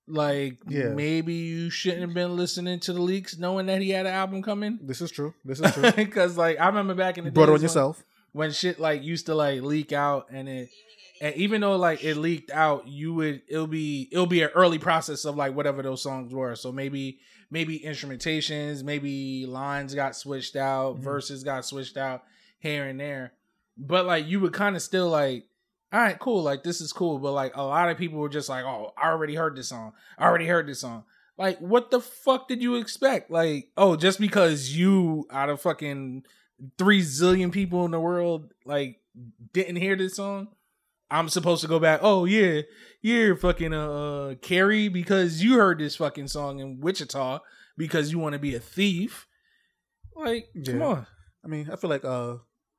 Like 0.08 0.58
Yeah. 0.68 0.90
maybe 0.90 1.34
you 1.34 1.68
shouldn't 1.70 2.02
have 2.02 2.14
been 2.14 2.36
listening 2.36 2.78
to 2.80 2.92
the 2.92 3.00
leaks, 3.00 3.36
knowing 3.38 3.66
that 3.66 3.82
he 3.82 3.90
had 3.90 4.06
an 4.06 4.12
album 4.14 4.40
coming. 4.42 4.78
This 4.86 5.00
is 5.00 5.10
true. 5.10 5.34
This 5.44 5.60
is 5.60 5.72
true. 5.72 5.90
Because 5.92 6.36
like 6.36 6.60
I 6.60 6.66
remember 6.68 6.94
back 6.94 7.18
in 7.18 7.24
the 7.24 7.30
brought 7.32 7.44
it 7.44 7.48
on 7.48 7.52
when- 7.54 7.62
yourself. 7.62 8.04
when 8.32 8.52
shit 8.52 8.78
like 8.78 9.02
used 9.02 9.26
to 9.26 9.34
like 9.34 9.62
leak 9.62 9.92
out 9.92 10.26
and 10.30 10.48
it 10.48 10.68
and 11.20 11.34
even 11.34 11.60
though 11.60 11.76
like 11.76 12.04
it 12.04 12.16
leaked 12.16 12.50
out 12.52 12.86
you 12.86 13.14
would 13.14 13.42
it'll 13.48 13.66
be 13.66 14.08
it'll 14.12 14.26
be 14.26 14.42
an 14.42 14.50
early 14.54 14.78
process 14.78 15.24
of 15.24 15.34
like 15.34 15.56
whatever 15.56 15.82
those 15.82 16.02
songs 16.02 16.32
were 16.32 16.54
so 16.54 16.70
maybe 16.70 17.18
maybe 17.50 17.80
instrumentations 17.80 18.82
maybe 18.84 19.46
lines 19.46 19.94
got 19.94 20.14
switched 20.14 20.54
out 20.56 20.96
Mhm. 20.96 21.00
verses 21.02 21.42
got 21.42 21.64
switched 21.64 21.96
out 21.96 22.22
here 22.58 22.84
and 22.86 23.00
there 23.00 23.32
but 23.76 24.06
like 24.06 24.26
you 24.26 24.40
would 24.40 24.52
kind 24.52 24.76
of 24.76 24.82
still 24.82 25.08
like 25.08 25.44
all 25.92 26.00
right 26.00 26.18
cool 26.18 26.42
like 26.42 26.62
this 26.62 26.80
is 26.80 26.92
cool 26.92 27.18
but 27.18 27.32
like 27.32 27.56
a 27.56 27.62
lot 27.62 27.88
of 27.88 27.98
people 27.98 28.18
were 28.18 28.28
just 28.28 28.48
like 28.48 28.64
oh 28.64 28.92
i 28.96 29.08
already 29.08 29.34
heard 29.34 29.56
this 29.56 29.68
song 29.68 29.92
i 30.18 30.24
already 30.24 30.46
heard 30.46 30.66
this 30.66 30.80
song 30.80 31.04
like 31.38 31.58
what 31.58 31.90
the 31.90 32.00
fuck 32.00 32.48
did 32.48 32.62
you 32.62 32.76
expect 32.76 33.30
like 33.30 33.68
oh 33.76 33.94
just 33.96 34.18
because 34.18 34.76
you 34.76 35.26
out 35.30 35.48
of 35.48 35.60
fucking 35.60 36.24
three 36.78 37.02
zillion 37.02 37.52
people 37.52 37.84
in 37.84 37.90
the 37.90 38.00
world 38.00 38.52
like 38.64 38.98
didn't 39.52 39.76
hear 39.76 39.96
this 39.96 40.16
song, 40.16 40.48
I'm 41.10 41.28
supposed 41.28 41.62
to 41.62 41.68
go 41.68 41.78
back. 41.78 42.00
Oh 42.02 42.24
yeah, 42.24 42.62
you're 43.02 43.36
fucking 43.36 43.72
uh, 43.72 43.90
uh 43.90 44.34
Carrie, 44.36 44.88
because 44.88 45.42
you 45.42 45.54
heard 45.54 45.78
this 45.78 45.96
fucking 45.96 46.28
song 46.28 46.58
in 46.58 46.80
Wichita 46.80 47.40
because 47.76 48.12
you 48.12 48.18
want 48.18 48.34
to 48.34 48.38
be 48.38 48.54
a 48.54 48.60
thief. 48.60 49.26
Like, 50.14 50.48
come 50.64 50.82
on. 50.82 51.06
I 51.44 51.48
mean, 51.48 51.68
I 51.70 51.76
feel 51.76 51.90
like 51.90 52.04
uh, 52.04 52.36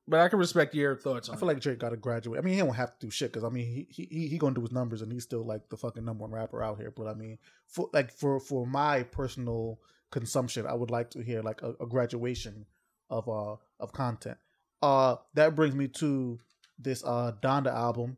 But 0.08 0.22
I 0.22 0.30
can 0.30 0.40
respect 0.40 0.74
your 0.74 0.96
thoughts 0.96 1.28
on. 1.28 1.36
I 1.36 1.38
feel 1.38 1.48
like 1.48 1.60
Drake 1.60 1.80
got 1.80 1.90
to 1.90 1.98
graduate. 1.98 2.40
I 2.40 2.42
mean, 2.42 2.54
he 2.54 2.60
don't 2.62 2.74
have 2.74 2.98
to 2.98 3.08
do 3.08 3.12
shit 3.12 3.34
because 3.34 3.44
I 3.44 3.50
mean, 3.50 3.88
he 3.90 4.06
he 4.08 4.28
he 4.28 4.38
gonna 4.38 4.56
do 4.56 4.62
his 4.62 4.72
numbers 4.72 5.02
and 5.02 5.12
he's 5.12 5.24
still 5.24 5.46
like 5.46 5.68
the 5.70 5.76
fucking 5.76 6.06
number 6.06 6.22
one 6.22 6.32
rapper 6.32 6.64
out 6.64 6.78
here. 6.78 6.92
But 6.92 7.08
I 7.08 7.14
mean, 7.14 7.38
for 7.68 7.90
like 7.92 8.12
for 8.12 8.40
for 8.40 8.66
my 8.66 9.04
personal 9.04 9.80
consumption, 10.12 10.66
I 10.66 10.74
would 10.74 10.92
like 10.92 11.10
to 11.12 11.22
hear 11.22 11.42
like 11.42 11.62
a, 11.62 11.74
a 11.82 11.86
graduation 11.86 12.66
of 13.10 13.28
uh 13.28 13.58
of 13.80 13.92
content. 13.92 14.38
Uh, 14.82 15.18
that 15.34 15.56
brings 15.56 15.76
me 15.76 15.88
to 15.90 16.40
this 16.80 17.04
uh 17.04 17.34
Donda 17.42 17.74
album. 17.74 18.16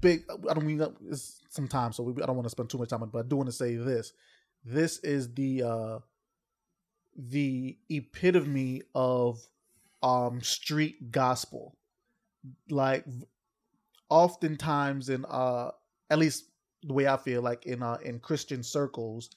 Big. 0.00 0.22
I 0.48 0.54
don't 0.54 0.66
mean 0.66 0.84
it's 1.10 1.40
some 1.50 1.66
time, 1.66 1.92
so 1.92 2.04
we, 2.04 2.22
I 2.22 2.26
don't 2.26 2.36
want 2.36 2.46
to 2.46 2.50
spend 2.50 2.70
too 2.70 2.78
much 2.78 2.90
time 2.90 3.02
on 3.02 3.08
it. 3.08 3.12
But 3.12 3.24
I 3.24 3.28
do 3.28 3.36
want 3.36 3.48
to 3.48 3.52
say 3.52 3.74
this. 3.74 4.12
This 4.64 4.98
is 5.00 5.34
the 5.34 5.62
uh 5.64 5.98
the 7.18 7.76
epitome 7.90 8.82
of 8.94 9.46
um 10.02 10.40
street 10.40 11.10
gospel. 11.10 11.76
Like 12.70 13.04
oftentimes 14.08 15.08
in 15.08 15.24
uh 15.26 15.70
at 16.08 16.18
least 16.18 16.44
the 16.84 16.94
way 16.94 17.06
i 17.06 17.16
feel 17.16 17.42
like 17.42 17.66
in 17.66 17.82
uh 17.82 17.98
in 18.02 18.18
christian 18.18 18.62
circles 18.62 19.28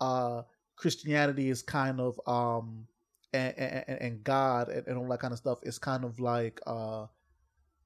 uh 0.00 0.42
christianity 0.74 1.50
is 1.50 1.62
kind 1.62 2.00
of 2.00 2.18
um 2.26 2.84
and 3.32 3.56
and, 3.56 3.84
and 4.00 4.24
god 4.24 4.68
and, 4.70 4.88
and 4.88 4.98
all 4.98 5.06
that 5.06 5.20
kind 5.20 5.32
of 5.32 5.38
stuff 5.38 5.60
is 5.62 5.78
kind 5.78 6.04
of 6.04 6.18
like 6.18 6.60
uh 6.66 7.06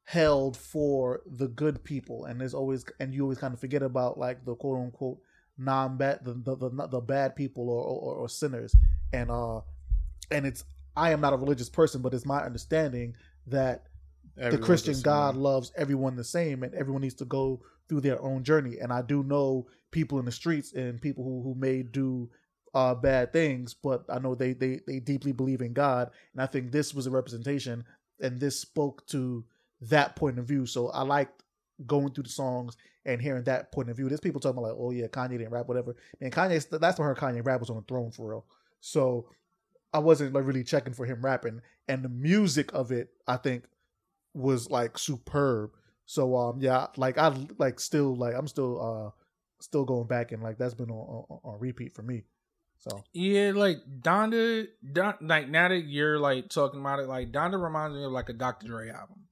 held 0.07 0.57
for 0.57 1.21
the 1.27 1.49
good 1.49 1.83
people. 1.83 2.25
And 2.25 2.41
there's 2.41 2.55
always 2.55 2.85
and 3.01 3.13
you 3.13 3.23
always 3.23 3.39
kind 3.39 3.53
of 3.53 3.61
forget 3.61 3.83
about 3.83 4.19
like 4.19 4.45
the 4.45 4.55
quote 4.55 4.79
unquote 4.79 5.19
non-bad 5.59 6.21
the 6.25 6.35
the, 6.35 6.57
the, 6.57 6.89
the 6.89 7.01
bad 7.01 7.35
people 7.35 7.71
or, 7.71 7.83
or 7.83 8.15
or 8.15 8.29
sinners 8.29 8.75
and 9.13 9.31
uh 9.31 9.61
and 10.31 10.47
it's 10.47 10.65
I 10.97 11.13
am 11.13 11.21
not 11.21 11.35
a 11.35 11.37
religious 11.37 11.69
person, 11.69 12.01
but 12.01 12.15
it's 12.15 12.25
my 12.25 12.43
understanding 12.43 13.17
that 13.47 13.87
the 14.37 14.59
Christian. 14.59 15.01
God 15.03 15.37
loves 15.37 15.73
everyone 15.77 16.17
the 16.17 16.25
same, 16.25 16.63
and 16.63 16.75
everyone 16.75 17.03
needs 17.03 17.15
to 17.17 17.25
go 17.25 17.63
through 17.89 18.01
their 18.01 18.21
own 18.23 18.43
journey. 18.43 18.79
And 18.81 18.93
I 18.93 19.03
do 19.03 19.23
know 19.23 19.67
people 19.91 20.19
in 20.19 20.25
the 20.25 20.33
streets 20.33 20.73
and 20.73 21.01
people 21.01 21.25
who, 21.25 21.43
who 21.43 21.55
may 21.55 21.83
do 21.83 22.31
uh, 22.75 22.95
bad 22.95 23.33
things, 23.33 23.75
but 23.75 24.05
I 24.09 24.19
know 24.19 24.35
they, 24.35 24.53
they 24.53 24.81
they 24.87 25.01
deeply 25.01 25.33
believe 25.33 25.61
in 25.61 25.73
God, 25.73 26.11
and 26.33 26.43
I 26.43 26.47
think 26.47 26.73
this 26.73 26.95
was 26.95 27.07
a 27.07 27.11
representation, 27.11 27.85
and 28.21 28.41
this 28.41 28.59
spoke 28.59 29.07
to 29.09 29.45
that 29.83 30.17
point 30.17 30.39
of 30.39 30.47
view. 30.47 30.67
So 30.67 30.89
I 30.89 31.03
liked 31.03 31.43
going 31.85 32.11
through 32.13 32.25
the 32.25 32.31
songs 32.31 32.77
and 33.05 33.21
hearing 33.21 33.45
that 33.45 33.73
point 33.73 33.91
of 33.91 33.97
view. 33.97 34.09
There's 34.09 34.21
people 34.21 34.41
talking 34.41 34.59
about 34.59 34.71
like, 34.71 34.79
oh 34.79 34.91
yeah, 34.91 35.07
Kanye 35.07 35.33
didn't 35.33 35.51
rap, 35.51 35.69
whatever. 35.69 35.97
Man, 36.21 36.31
Kanye, 36.31 36.81
that's 36.81 36.99
when 36.99 37.07
her 37.07 37.15
Kanye 37.15 37.45
rap 37.45 37.61
was 37.61 37.71
on 37.71 37.77
the 37.77 37.83
throne 37.83 38.11
for 38.11 38.31
real. 38.31 38.47
So 38.81 39.29
I 39.93 39.99
wasn't 39.99 40.35
like 40.35 40.47
really 40.47 40.65
checking 40.65 40.95
for 40.95 41.07
him 41.07 41.23
rapping, 41.23 41.61
and 41.89 42.05
the 42.05 42.09
music 42.09 42.73
of 42.73 42.93
it, 42.93 43.09
I 43.27 43.37
think, 43.37 43.65
was 44.35 44.71
like 44.71 44.99
superb. 44.99 45.71
So 46.07 46.37
um 46.37 46.61
yeah, 46.61 46.87
like 46.97 47.19
I 47.19 47.35
like 47.59 47.81
still 47.81 48.15
like 48.15 48.35
I'm 48.35 48.49
still 48.49 48.81
uh 48.81 49.11
still 49.61 49.85
going 49.85 50.07
back 50.07 50.33
and 50.33 50.43
like 50.43 50.59
that's 50.59 50.75
been 50.75 50.91
on 50.91 51.25
on, 51.29 51.41
on 51.45 51.61
repeat 51.61 51.95
for 51.95 52.03
me. 52.03 52.25
So 52.79 53.03
Yeah, 53.13 53.53
like 53.55 53.79
Donda, 54.01 54.67
Don, 54.93 55.15
like 55.21 55.49
now 55.49 55.69
that 55.69 55.85
you're 55.87 56.19
like 56.19 56.49
talking 56.49 56.81
about 56.81 57.01
it, 57.01 57.09
like 57.09 57.33
Donda 57.33 57.63
reminds 57.63 57.97
me 57.97 58.05
of 58.05 58.13
like 58.13 58.29
a 58.29 58.35
Dr. 58.35 58.67
Dre 58.67 58.91
album. 58.91 59.26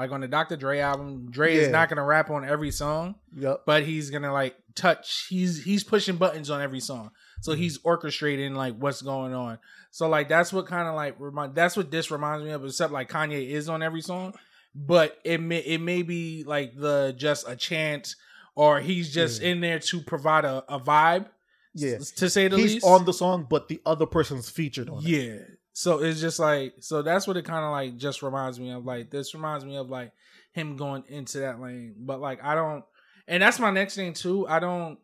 Like 0.00 0.12
on 0.12 0.20
the 0.20 0.28
Dr. 0.28 0.56
Dre 0.56 0.78
album, 0.78 1.30
Dre 1.30 1.54
is 1.54 1.68
not 1.68 1.88
gonna 1.88 2.04
rap 2.04 2.30
on 2.30 2.44
every 2.44 2.70
song, 2.70 3.14
yep, 3.36 3.62
but 3.66 3.82
he's 3.84 4.10
gonna 4.10 4.32
like 4.32 4.56
touch. 4.74 5.26
He's 5.28 5.62
he's 5.62 5.84
pushing 5.84 6.16
buttons 6.16 6.48
on 6.50 6.60
every 6.62 6.80
song, 6.80 7.10
so 7.42 7.52
mm-hmm. 7.52 7.60
he's 7.60 7.78
orchestrating 7.80 8.54
like 8.54 8.76
what's 8.76 9.02
going 9.02 9.34
on. 9.34 9.58
So 9.90 10.08
like 10.08 10.28
that's 10.28 10.52
what 10.52 10.66
kind 10.66 10.88
of 10.88 10.94
like 10.94 11.16
remind. 11.18 11.54
That's 11.54 11.76
what 11.76 11.90
this 11.90 12.10
reminds 12.10 12.44
me 12.44 12.50
of. 12.52 12.64
Except 12.64 12.92
like 12.92 13.10
Kanye 13.10 13.50
is 13.50 13.68
on 13.68 13.82
every 13.82 14.00
song, 14.00 14.34
but 14.74 15.18
it 15.24 15.40
may 15.40 15.58
it 15.58 15.80
may 15.80 16.02
be 16.02 16.44
like 16.44 16.74
the 16.76 17.14
just 17.16 17.46
a 17.48 17.54
chant 17.56 18.14
or 18.54 18.80
he's 18.80 19.12
just 19.12 19.42
Yeah. 19.42 19.48
in 19.50 19.60
there 19.60 19.78
to 19.78 20.00
provide 20.00 20.44
a, 20.44 20.64
a 20.68 20.80
vibe. 20.80 21.26
yeah. 21.74 21.98
to 22.16 22.28
say 22.28 22.48
the 22.48 22.56
He's 22.56 22.74
least. 22.74 22.86
on 22.86 23.04
the 23.04 23.12
song, 23.12 23.46
but 23.48 23.68
the 23.68 23.80
other 23.86 24.06
person's 24.06 24.48
featured 24.50 24.88
on 24.90 24.98
it. 25.04 25.08
Yeah. 25.08 25.38
So 25.80 26.02
it's 26.02 26.20
just 26.20 26.38
like 26.38 26.74
so 26.80 27.00
that's 27.00 27.26
what 27.26 27.38
it 27.38 27.46
kind 27.46 27.64
of 27.64 27.70
like 27.70 27.96
just 27.96 28.20
reminds 28.22 28.60
me 28.60 28.70
of. 28.70 28.84
Like 28.84 29.10
this 29.10 29.32
reminds 29.32 29.64
me 29.64 29.78
of 29.78 29.88
like 29.88 30.12
him 30.52 30.76
going 30.76 31.04
into 31.08 31.38
that 31.38 31.58
lane. 31.58 31.94
But 31.98 32.20
like 32.20 32.44
I 32.44 32.54
don't 32.54 32.84
and 33.26 33.42
that's 33.42 33.58
my 33.58 33.70
next 33.70 33.94
thing 33.94 34.12
too. 34.12 34.46
I 34.46 34.58
don't 34.58 34.98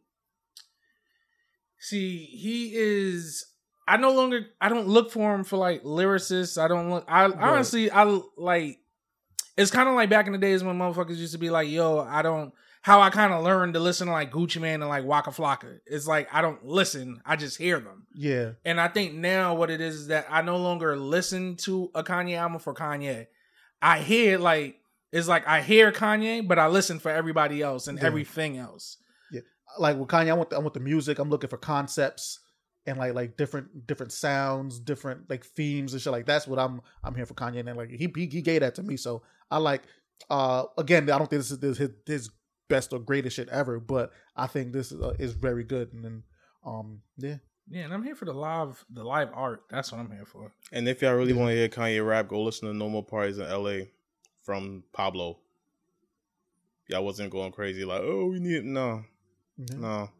see 1.80 2.18
he 2.26 2.74
is 2.74 3.46
I 3.88 3.96
no 3.96 4.12
longer 4.12 4.48
I 4.60 4.68
don't 4.68 4.86
look 4.86 5.10
for 5.10 5.34
him 5.34 5.44
for 5.44 5.56
like 5.56 5.82
lyricists. 5.82 6.62
I 6.62 6.68
don't 6.68 6.90
look 6.90 7.06
I 7.08 7.24
honestly 7.24 7.90
I 7.90 8.20
like 8.36 8.78
it's 9.56 9.70
kind 9.70 9.88
of 9.88 9.94
like 9.94 10.10
back 10.10 10.26
in 10.26 10.32
the 10.32 10.38
days 10.38 10.62
when 10.62 10.76
motherfuckers 10.78 11.16
used 11.16 11.32
to 11.32 11.38
be 11.38 11.50
like, 11.50 11.68
yo, 11.68 11.98
I 12.00 12.22
don't 12.22 12.52
how 12.82 13.00
I 13.00 13.10
kind 13.10 13.32
of 13.32 13.42
learned 13.42 13.74
to 13.74 13.80
listen 13.80 14.06
to 14.06 14.12
like 14.12 14.30
Gucci 14.30 14.60
Mane 14.60 14.80
and 14.80 14.88
like 14.88 15.04
Waka 15.04 15.30
Flocka. 15.30 15.80
It's 15.86 16.06
like 16.06 16.28
I 16.32 16.40
don't 16.40 16.64
listen, 16.64 17.20
I 17.26 17.34
just 17.36 17.58
hear 17.58 17.80
them. 17.80 18.06
Yeah, 18.14 18.52
And 18.64 18.80
I 18.80 18.86
think 18.88 19.14
now 19.14 19.54
what 19.56 19.70
it 19.70 19.80
is 19.80 19.94
is 19.96 20.06
that 20.08 20.26
I 20.30 20.42
no 20.42 20.56
longer 20.58 20.96
listen 20.96 21.56
to 21.64 21.90
a 21.94 22.04
Kanye 22.04 22.36
album 22.36 22.60
for 22.60 22.74
Kanye. 22.74 23.26
I 23.82 23.98
hear 24.00 24.38
like 24.38 24.76
it's 25.12 25.26
like 25.28 25.46
I 25.48 25.62
hear 25.62 25.90
Kanye, 25.90 26.46
but 26.46 26.58
I 26.58 26.68
listen 26.68 26.98
for 26.98 27.10
everybody 27.10 27.62
else 27.62 27.86
and 27.88 27.98
Yeah. 27.98 28.04
everything 28.06 28.56
else. 28.58 28.98
Yeah. 29.32 29.40
Like 29.78 29.96
with 29.96 30.08
Kanye, 30.08 30.28
I 30.30 30.34
want 30.34 30.50
the, 30.50 30.56
I 30.56 30.58
want 30.60 30.74
the 30.74 30.80
music. 30.80 31.18
I'm 31.18 31.30
looking 31.30 31.50
for 31.50 31.56
concepts 31.56 32.38
and 32.86 32.98
like 32.98 33.14
like 33.14 33.36
different 33.36 33.86
different 33.86 34.12
sounds, 34.12 34.78
different 34.78 35.28
like 35.28 35.44
themes 35.44 35.92
and 35.92 36.00
shit. 36.00 36.12
Like 36.12 36.26
that's 36.26 36.46
what 36.46 36.58
I'm 36.60 36.82
I'm 37.02 37.14
here 37.16 37.26
for 37.26 37.34
Kanye. 37.34 37.66
And 37.66 37.76
like 37.76 37.90
he 37.90 38.08
he, 38.14 38.26
he 38.26 38.42
gave 38.42 38.60
that 38.60 38.74
to 38.76 38.82
me, 38.84 38.96
so 38.96 39.22
I 39.50 39.58
like. 39.58 39.82
Uh, 40.30 40.64
again, 40.78 41.04
I 41.10 41.18
don't 41.18 41.28
think 41.30 41.40
this 41.40 41.50
is 41.50 41.58
this, 41.58 41.78
his, 41.78 41.90
his 42.06 42.30
best 42.68 42.92
or 42.92 42.98
greatest 42.98 43.36
shit 43.36 43.48
ever, 43.50 43.78
but 43.78 44.12
I 44.34 44.46
think 44.46 44.72
this 44.72 44.90
is, 44.90 45.00
uh, 45.00 45.14
is 45.18 45.34
very 45.34 45.62
good. 45.62 45.92
And 45.92 46.04
then, 46.04 46.22
um, 46.64 47.02
yeah, 47.18 47.36
Yeah, 47.68 47.82
and 47.84 47.92
I'm 47.94 48.02
here 48.02 48.14
for 48.16 48.24
the 48.24 48.32
live 48.32 48.84
the 48.90 49.04
live 49.04 49.28
art. 49.34 49.64
That's 49.70 49.92
what 49.92 49.98
I'm 50.00 50.10
here 50.10 50.24
for. 50.24 50.52
And 50.72 50.88
if 50.88 51.02
y'all 51.02 51.14
really 51.14 51.32
Yeah. 51.32 51.38
want 51.38 51.50
to 51.50 51.56
hear 51.56 51.68
Kanye 51.68 52.04
rap, 52.04 52.28
go 52.28 52.42
listen 52.42 52.66
to 52.68 52.74
No 52.74 52.88
More 52.88 53.04
Parties 53.04 53.38
in 53.38 53.44
LA 53.48 53.86
from 54.42 54.82
Pablo. 54.92 55.38
Y'all 56.88 57.04
wasn't 57.04 57.30
going 57.30 57.52
crazy 57.52 57.84
like, 57.84 58.00
oh, 58.02 58.26
we 58.26 58.38
need 58.40 58.64
no, 58.64 59.04
Mhm. 59.60 59.78
no. 59.78 60.10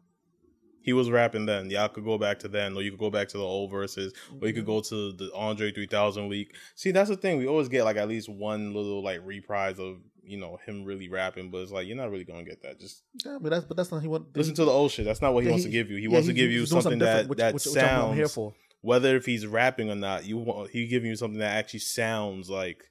He 0.87 0.93
was 0.93 1.11
rapping 1.11 1.45
then. 1.45 1.69
Y'all 1.69 1.89
could 1.89 2.05
go 2.05 2.17
back 2.17 2.39
to 2.39 2.47
then, 2.47 2.73
or 2.73 2.81
you 2.81 2.91
could 2.91 2.99
go 3.01 3.09
back 3.09 3.27
to 3.27 3.37
the 3.37 3.43
old 3.43 3.69
verses, 3.69 4.13
or 4.41 4.47
you 4.47 4.53
could 4.53 4.63
mm-hmm. 4.63 4.71
go 4.71 4.79
to 4.83 5.11
the 5.11 5.29
Andre 5.35 5.69
3000 5.69 6.29
leak. 6.29 6.55
See, 6.75 6.91
that's 6.91 7.09
the 7.09 7.17
thing. 7.17 7.39
We 7.39 7.45
always 7.45 7.67
get 7.67 7.83
like 7.83 7.97
at 7.97 8.07
least 8.07 8.29
one 8.29 8.73
little 8.73 9.03
like 9.03 9.19
reprise 9.25 9.79
of 9.79 9.97
you 10.23 10.37
know 10.37 10.57
him 10.65 10.85
really 10.85 11.09
rapping, 11.09 11.51
but 11.51 11.57
it's 11.57 11.73
like 11.73 11.87
you're 11.87 11.97
not 11.97 12.09
really 12.09 12.23
gonna 12.23 12.45
get 12.45 12.61
that. 12.61 12.79
Just 12.79 13.03
yeah, 13.25 13.37
but 13.41 13.49
that's 13.49 13.65
but 13.65 13.75
that's 13.75 13.91
not 13.91 14.01
he 14.01 14.07
want. 14.07 14.33
listen 14.33 14.55
to 14.55 14.63
the 14.63 14.71
old 14.71 14.89
shit. 14.91 15.03
That's 15.03 15.21
not 15.21 15.33
what 15.33 15.43
he 15.43 15.47
yeah, 15.49 15.55
wants 15.55 15.65
he- 15.65 15.71
to 15.71 15.77
give 15.77 15.91
you. 15.91 15.97
He 15.97 16.03
yeah, 16.03 16.09
wants 16.09 16.27
to 16.29 16.33
give 16.33 16.51
you 16.51 16.65
doing 16.65 16.81
something 16.81 16.99
that 16.99 17.27
which- 17.27 17.37
that 17.39 17.53
which- 17.53 17.65
which 17.65 17.73
sounds 17.73 18.11
I'm 18.11 18.15
here 18.15 18.29
for. 18.29 18.53
whether 18.79 19.17
if 19.17 19.25
he's 19.25 19.45
rapping 19.45 19.89
or 19.89 19.95
not, 19.95 20.23
you 20.23 20.37
want 20.37 20.69
he 20.69 20.87
giving 20.87 21.09
you 21.09 21.17
something 21.17 21.39
that 21.39 21.57
actually 21.57 21.81
sounds 21.81 22.49
like 22.49 22.85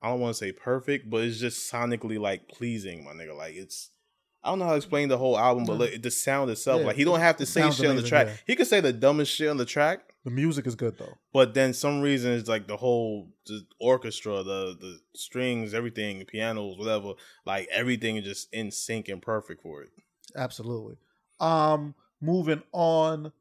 I 0.00 0.08
don't 0.08 0.20
want 0.20 0.36
to 0.36 0.38
say 0.38 0.52
perfect, 0.52 1.10
but 1.10 1.24
it's 1.24 1.38
just 1.38 1.70
sonically 1.70 2.18
like 2.18 2.48
pleasing, 2.48 3.04
my 3.04 3.12
nigga. 3.12 3.36
Like 3.36 3.56
it's 3.56 3.90
I 4.42 4.50
don't 4.50 4.58
know 4.60 4.66
how 4.66 4.70
to 4.72 4.76
explain 4.76 5.08
the 5.08 5.18
whole 5.18 5.36
album, 5.38 5.64
but 5.64 5.78
like, 5.78 6.00
the 6.02 6.10
sound 6.10 6.50
itself, 6.50 6.80
Yeah, 6.80 6.86
like 6.88 6.96
he 6.96 7.04
don't 7.04 7.18
have 7.20 7.36
to 7.38 7.46
say 7.46 7.60
sounds 7.62 7.76
shit 7.76 7.86
on 7.86 7.96
the 7.96 8.02
amazing, 8.02 8.08
track. 8.08 8.26
yeah. 8.28 8.34
He 8.46 8.56
could 8.56 8.66
say 8.68 8.80
the 8.80 8.92
dumbest 8.92 9.32
shit 9.34 9.48
on 9.48 9.56
the 9.56 9.64
track, 9.64 10.14
The 10.24 10.30
music 10.30 10.66
is 10.66 10.74
good 10.76 10.96
though. 10.96 11.18
but 11.32 11.54
then 11.54 11.74
some 11.74 12.00
reason 12.00 12.32
it's 12.32 12.48
like 12.48 12.68
the 12.68 12.76
whole 12.76 13.30
the 13.46 13.66
orchestra, 13.80 14.42
the 14.44 14.76
the 14.80 15.00
strings, 15.14 15.74
everything, 15.74 16.24
pianos, 16.24 16.78
whatever, 16.78 17.14
like 17.44 17.66
everything 17.72 18.16
is 18.16 18.24
just 18.24 18.48
in 18.54 18.70
sync 18.70 19.08
and 19.08 19.20
perfect 19.20 19.60
for 19.62 19.82
it. 19.82 19.90
Absolutely. 20.36 20.96
Um, 21.40 21.94
moving 22.20 22.62
on. 22.72 23.32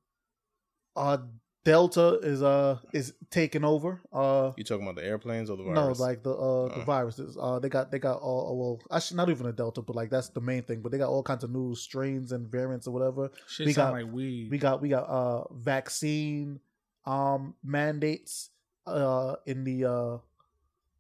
Uh, 0.95 1.17
Delta 1.63 2.19
is 2.23 2.41
uh 2.41 2.77
is 2.93 3.13
taking 3.29 3.65
over. 3.65 3.99
Uh, 4.13 4.53
You 4.55 4.63
talking 4.63 4.83
about 4.83 4.95
the 4.95 5.05
airplanes 5.05 5.49
or 5.49 5.57
the 5.57 5.63
no, 5.63 5.91
like 5.91 6.23
the 6.23 6.31
uh 6.31 6.67
the 6.69 6.81
Uh. 6.81 6.85
viruses. 6.85 7.37
Uh, 7.39 7.59
they 7.59 7.67
got 7.67 7.91
they 7.91 7.99
got 7.99 8.21
all 8.21 8.57
well, 8.57 8.81
actually 8.95 9.17
not 9.17 9.29
even 9.29 9.47
a 9.47 9.51
Delta, 9.51 9.81
but 9.81 9.95
like 9.95 10.09
that's 10.09 10.29
the 10.29 10.39
main 10.39 10.63
thing. 10.63 10.81
But 10.81 10.91
they 10.93 10.97
got 10.97 11.09
all 11.09 11.23
kinds 11.23 11.43
of 11.43 11.51
new 11.51 11.75
strains 11.75 12.31
and 12.31 12.47
variants 12.47 12.87
or 12.87 12.91
whatever. 12.91 13.31
Shit 13.47 13.65
We 13.67 13.73
got- 13.73 13.91
like 13.93 14.11
weed. 14.11 14.49
We 14.49 14.57
got 14.57 14.81
we 14.81 14.89
got 14.89 15.09
uh 15.09 15.53
vaccine 15.53 16.59
um 17.05 17.53
mandates 17.63 18.49
uh 18.85 19.35
in 19.45 19.63
the 19.65 19.85
uh 19.85 20.17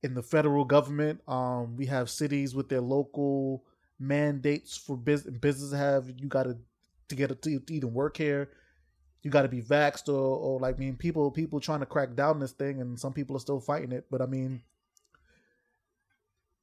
in 0.03 0.15
the 0.15 0.23
federal 0.23 0.65
government. 0.65 1.21
Um 1.29 1.77
we 1.77 1.85
have 1.85 2.09
cities 2.09 2.53
with 2.53 2.67
their 2.67 2.81
local 2.81 3.63
mandates 3.99 4.75
for 4.77 4.97
business 4.97 5.33
business 5.39 5.71
have 5.71 6.09
you 6.17 6.27
got 6.27 6.43
to 6.43 6.57
to 7.07 7.15
get 7.15 7.31
it 7.31 7.41
to, 7.43 7.57
to 7.59 7.73
even 7.73 7.93
work 7.93 8.17
here. 8.17 8.49
You 9.27 9.31
got 9.31 9.41
to 9.41 9.49
be 9.49 9.61
vaxxed 9.61 10.07
or, 10.07 10.37
or 10.37 10.57
like 10.61 10.75
I 10.75 10.79
mean 10.79 10.95
people 10.95 11.29
people 11.31 11.59
trying 11.59 11.81
to 11.81 11.85
crack 11.85 12.15
down 12.15 12.39
this 12.39 12.53
thing 12.53 12.79
and 12.79 12.97
some 12.97 13.11
people 13.11 13.35
are 13.35 13.41
still 13.41 13.59
fighting 13.59 13.91
it. 13.91 14.05
But 14.09 14.21
I 14.21 14.25
mean 14.25 14.61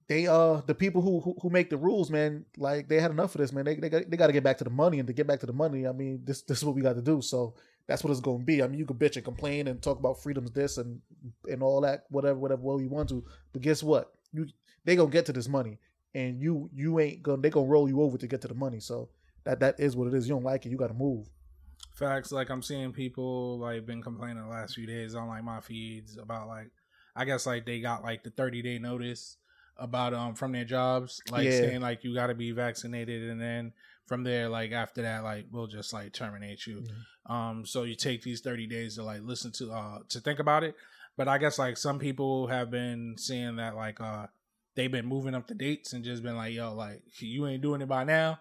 they 0.09 0.26
uh 0.26 0.62
the 0.66 0.75
people 0.75 1.02
who, 1.02 1.21
who 1.21 1.37
who 1.42 1.50
make 1.50 1.68
the 1.68 1.76
rules, 1.76 2.11
man, 2.11 2.47
like 2.56 2.88
they 2.88 2.99
had 2.99 3.11
enough 3.11 3.35
of 3.35 3.42
this, 3.42 3.52
man. 3.52 3.66
They 3.66 3.75
they 3.75 3.90
got, 3.90 4.11
they 4.11 4.16
got 4.16 4.28
to 4.28 4.33
get 4.33 4.42
back 4.42 4.56
to 4.56 4.64
the 4.64 4.71
money, 4.71 4.99
and 4.99 5.06
to 5.06 5.12
get 5.12 5.26
back 5.26 5.40
to 5.40 5.47
the 5.47 5.52
money, 5.52 5.87
I 5.87 5.92
mean, 5.92 6.23
this 6.25 6.40
this 6.40 6.56
is 6.56 6.64
what 6.64 6.75
we 6.75 6.80
got 6.80 6.97
to 6.97 7.02
do. 7.02 7.21
So 7.21 7.54
that's 7.87 8.02
what 8.02 8.11
it's 8.12 8.21
going 8.21 8.38
to 8.38 8.44
be. 8.47 8.62
I 8.62 8.66
mean, 8.66 8.78
you 8.78 8.87
can 8.87 8.97
bitch 8.97 9.16
and 9.16 9.25
complain 9.26 9.68
and 9.68 9.83
talk 9.83 9.99
about 9.99 10.23
freedoms, 10.23 10.50
this 10.52 10.78
and 10.78 11.02
and 11.50 11.62
all 11.62 11.83
that, 11.83 12.04
whatever, 12.09 12.38
whatever 12.38 12.62
way 12.62 12.83
you 12.83 12.88
want 12.88 13.11
to. 13.11 13.23
But 13.52 13.61
guess 13.61 13.83
what? 13.83 14.14
You 14.33 14.47
they 14.87 14.97
gonna 14.97 15.11
get 15.11 15.26
to 15.26 15.35
this 15.35 15.49
money, 15.49 15.78
and 16.14 16.40
you 16.40 16.71
you 16.75 16.99
ain't 16.99 17.23
gonna 17.23 17.42
they 17.42 17.50
gonna 17.50 17.66
roll 17.66 17.88
you 17.88 18.00
over 18.00 18.16
to 18.16 18.26
get 18.26 18.40
to 18.40 18.49
the 18.49 18.54
money. 18.54 18.80
So 18.80 19.11
that 19.44 19.61
that 19.61 19.78
is 19.78 19.97
what 19.97 20.09
it 20.09 20.14
is. 20.14 20.26
You 20.26 20.35
don't 20.35 20.44
like 20.44 20.66
it, 20.66 20.71
you 20.71 20.78
got 20.78 20.88
to 20.88 20.94
move. 20.94 21.28
Facts, 21.95 22.33
like 22.33 22.51
I'm 22.51 22.63
seeing 22.63 22.93
people 22.93 23.59
like 23.61 23.87
been 23.87 24.03
complaining 24.03 24.43
the 24.43 24.49
last 24.49 24.75
few 24.75 24.87
days 24.87 25.15
on 25.15 25.29
like 25.29 25.45
my 25.45 25.61
feeds 25.61 26.17
about 26.19 26.49
like 26.49 26.71
I 27.15 27.25
guess 27.25 27.47
like 27.47 27.65
they 27.67 27.81
got 27.81 28.03
like 28.03 28.25
the 28.25 28.31
30 28.31 28.63
day 28.63 28.79
notice 28.79 29.37
about 29.77 30.13
um 30.13 30.35
from 30.35 30.51
their 30.53 30.65
jobs, 30.65 31.23
like 31.31 31.45
Yeah. 31.45 31.61
saying 31.61 31.81
like 31.81 32.03
you 32.03 32.13
gotta 32.13 32.35
be 32.35 32.51
vaccinated 32.51 33.31
and 33.31 33.41
then 33.41 33.73
from 34.07 34.25
there, 34.25 34.49
like 34.49 34.73
after 34.73 35.03
that, 35.03 35.23
like 35.23 35.47
we'll 35.53 35.69
just 35.69 35.93
like 35.93 36.13
terminate 36.13 36.67
you. 36.67 36.85
Um 37.27 37.65
so 37.65 37.85
you 37.85 37.95
take 37.95 38.23
these 38.23 38.41
30 38.41 38.67
days 38.67 38.97
to 38.97 39.05
like 39.05 39.23
listen 39.23 39.53
to 39.53 39.71
uh 39.73 39.99
to 40.09 40.21
think 40.21 40.41
about 40.41 40.65
it. 40.65 40.75
But 41.17 41.29
I 41.29 41.39
guess 41.39 41.61
like 41.61 41.77
some 41.77 42.01
people 42.01 42.49
have 42.49 42.73
been 42.73 43.15
seeing 43.19 43.55
that 43.57 43.77
like 43.77 44.01
uh 44.01 44.27
they've 44.75 44.91
been 44.91 45.07
moving 45.07 45.37
up 45.37 45.47
the 45.47 45.55
dates 45.55 45.93
and 45.93 46.05
just 46.05 46.25
been 46.25 46.37
like, 46.37 46.55
yo, 46.55 46.75
like 46.75 47.03
you 47.21 47.47
ain't 47.47 47.63
doing 47.63 47.83
it 47.83 47.89
by 47.89 48.03
now. 48.03 48.41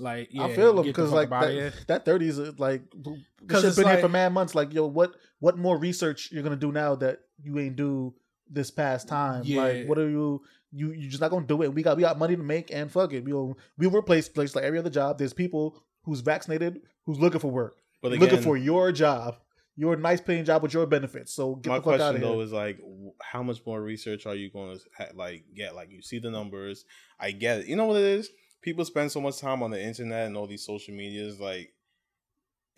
Like 0.00 0.28
yeah, 0.32 0.44
I 0.44 0.54
feel 0.54 0.74
them 0.74 0.86
because 0.86 1.12
like 1.12 1.28
up 1.28 1.34
outta 1.42 1.50
here. 1.52 1.70
that, 1.70 1.86
that 1.86 2.04
thirty 2.04 2.28
is 2.28 2.38
uh, 2.40 2.52
like 2.58 2.82
Because 2.90 3.18
because 3.40 3.64
it's 3.64 3.68
it's 3.70 3.76
been 3.78 3.86
here 3.86 3.96
for 3.98 4.02
like- 4.08 4.12
mad 4.12 4.32
months. 4.32 4.54
Like 4.54 4.72
yo, 4.74 4.86
what 4.86 5.14
what 5.38 5.56
more 5.56 5.78
research 5.78 6.30
you're 6.32 6.42
gonna 6.42 6.56
do 6.56 6.72
now 6.72 6.96
that 6.96 7.20
you 7.42 7.58
ain't 7.58 7.76
do 7.76 8.14
this 8.50 8.70
past 8.70 9.06
time? 9.08 9.42
Yeah. 9.44 9.62
Like 9.62 9.86
what 9.88 9.98
are 9.98 10.08
you? 10.10 10.42
You 10.72 10.90
you 10.92 11.08
just 11.08 11.20
not 11.20 11.30
gonna 11.30 11.46
do 11.46 11.62
it. 11.62 11.72
We 11.72 11.82
got 11.84 11.96
we 11.96 12.02
got 12.02 12.18
money 12.18 12.34
to 12.34 12.42
make 12.42 12.72
and 12.74 12.90
fuck 12.90 13.12
it. 13.12 13.24
We 13.24 13.32
will 13.32 13.56
we 13.78 13.86
replace 13.86 14.28
place 14.28 14.56
like 14.56 14.64
every 14.64 14.80
other 14.80 14.90
job. 14.90 15.18
There's 15.18 15.32
people 15.32 15.80
who's 16.02 16.20
vaccinated 16.20 16.80
who's 17.06 17.20
looking 17.20 17.38
for 17.40 17.50
work, 17.52 17.76
but 18.02 18.10
looking 18.12 18.42
for 18.42 18.56
your 18.56 18.90
job. 18.90 19.36
your 19.76 19.94
nice 19.96 20.20
paying 20.20 20.44
job 20.44 20.62
with 20.62 20.72
your 20.74 20.86
benefits. 20.86 21.32
So 21.32 21.54
get 21.56 21.70
My 21.70 21.78
the 21.78 21.82
fuck 21.82 21.92
out 21.94 21.96
question 21.98 22.14
of 22.16 22.20
though 22.22 22.34
here. 22.34 22.42
is 22.44 22.52
like, 22.52 22.78
how 23.22 23.42
much 23.44 23.60
more 23.66 23.80
research 23.82 24.24
are 24.26 24.34
you 24.34 24.50
going 24.50 24.76
to 24.76 24.80
ha- 24.96 25.12
like 25.14 25.44
get? 25.54 25.74
Like, 25.74 25.90
you 25.90 26.00
see 26.02 26.18
the 26.20 26.30
numbers. 26.30 26.84
I 27.18 27.32
get 27.32 27.60
it. 27.60 27.66
You 27.66 27.74
know 27.76 27.86
what 27.86 27.96
it 27.96 28.04
is? 28.04 28.30
People 28.64 28.84
spend 28.86 29.12
so 29.12 29.20
much 29.20 29.38
time 29.38 29.62
on 29.62 29.70
the 29.70 29.80
internet 29.82 30.26
and 30.26 30.36
all 30.38 30.46
these 30.46 30.64
social 30.64 30.94
medias, 30.94 31.38
like, 31.38 31.74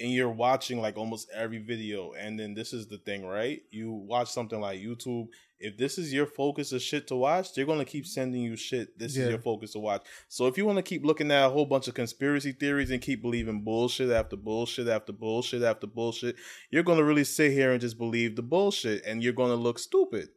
and 0.00 0.10
you're 0.10 0.28
watching 0.28 0.78
like 0.80 0.98
almost 0.98 1.28
every 1.32 1.58
video. 1.58 2.12
And 2.12 2.38
then 2.38 2.54
this 2.54 2.72
is 2.72 2.88
the 2.88 2.98
thing, 2.98 3.24
right? 3.24 3.62
You 3.70 3.92
watch 3.92 4.28
something 4.30 4.60
like 4.60 4.80
YouTube. 4.80 5.28
If 5.58 5.78
this 5.78 5.96
is 5.96 6.12
your 6.12 6.26
focus 6.26 6.72
of 6.72 6.82
shit 6.82 7.06
to 7.06 7.14
watch, 7.16 7.54
they're 7.54 7.64
gonna 7.64 7.84
keep 7.84 8.04
sending 8.04 8.42
you 8.42 8.56
shit. 8.56 8.98
This 8.98 9.16
Yeah. 9.16 9.22
is 9.22 9.30
your 9.30 9.38
focus 9.38 9.72
to 9.72 9.78
watch. 9.78 10.04
So 10.28 10.48
if 10.48 10.58
you 10.58 10.66
want 10.66 10.76
to 10.76 10.82
keep 10.82 11.02
looking 11.04 11.30
at 11.30 11.46
a 11.46 11.48
whole 11.50 11.64
bunch 11.64 11.88
of 11.88 11.94
conspiracy 11.94 12.52
theories 12.52 12.90
and 12.90 13.00
keep 13.00 13.22
believing 13.22 13.62
bullshit 13.62 14.10
after 14.10 14.36
bullshit 14.36 14.88
after 14.88 15.12
bullshit 15.12 15.62
after 15.62 15.86
bullshit, 15.86 16.36
you're 16.70 16.82
gonna 16.82 17.04
really 17.04 17.24
sit 17.24 17.52
here 17.52 17.70
and 17.70 17.80
just 17.80 17.96
believe 17.96 18.36
the 18.36 18.42
bullshit, 18.42 19.02
and 19.06 19.22
you're 19.22 19.32
gonna 19.32 19.54
look 19.54 19.78
stupid. 19.78 20.28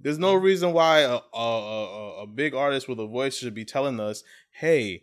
There's 0.00 0.18
no 0.18 0.34
reason 0.34 0.72
why 0.72 1.00
a 1.00 1.18
a, 1.34 1.38
a, 1.38 2.22
a 2.22 2.26
big 2.26 2.54
artist 2.54 2.88
with 2.88 3.00
a 3.00 3.06
voice 3.06 3.36
should 3.36 3.54
be 3.54 3.64
telling 3.64 3.98
us, 4.00 4.22
"Hey, 4.50 5.02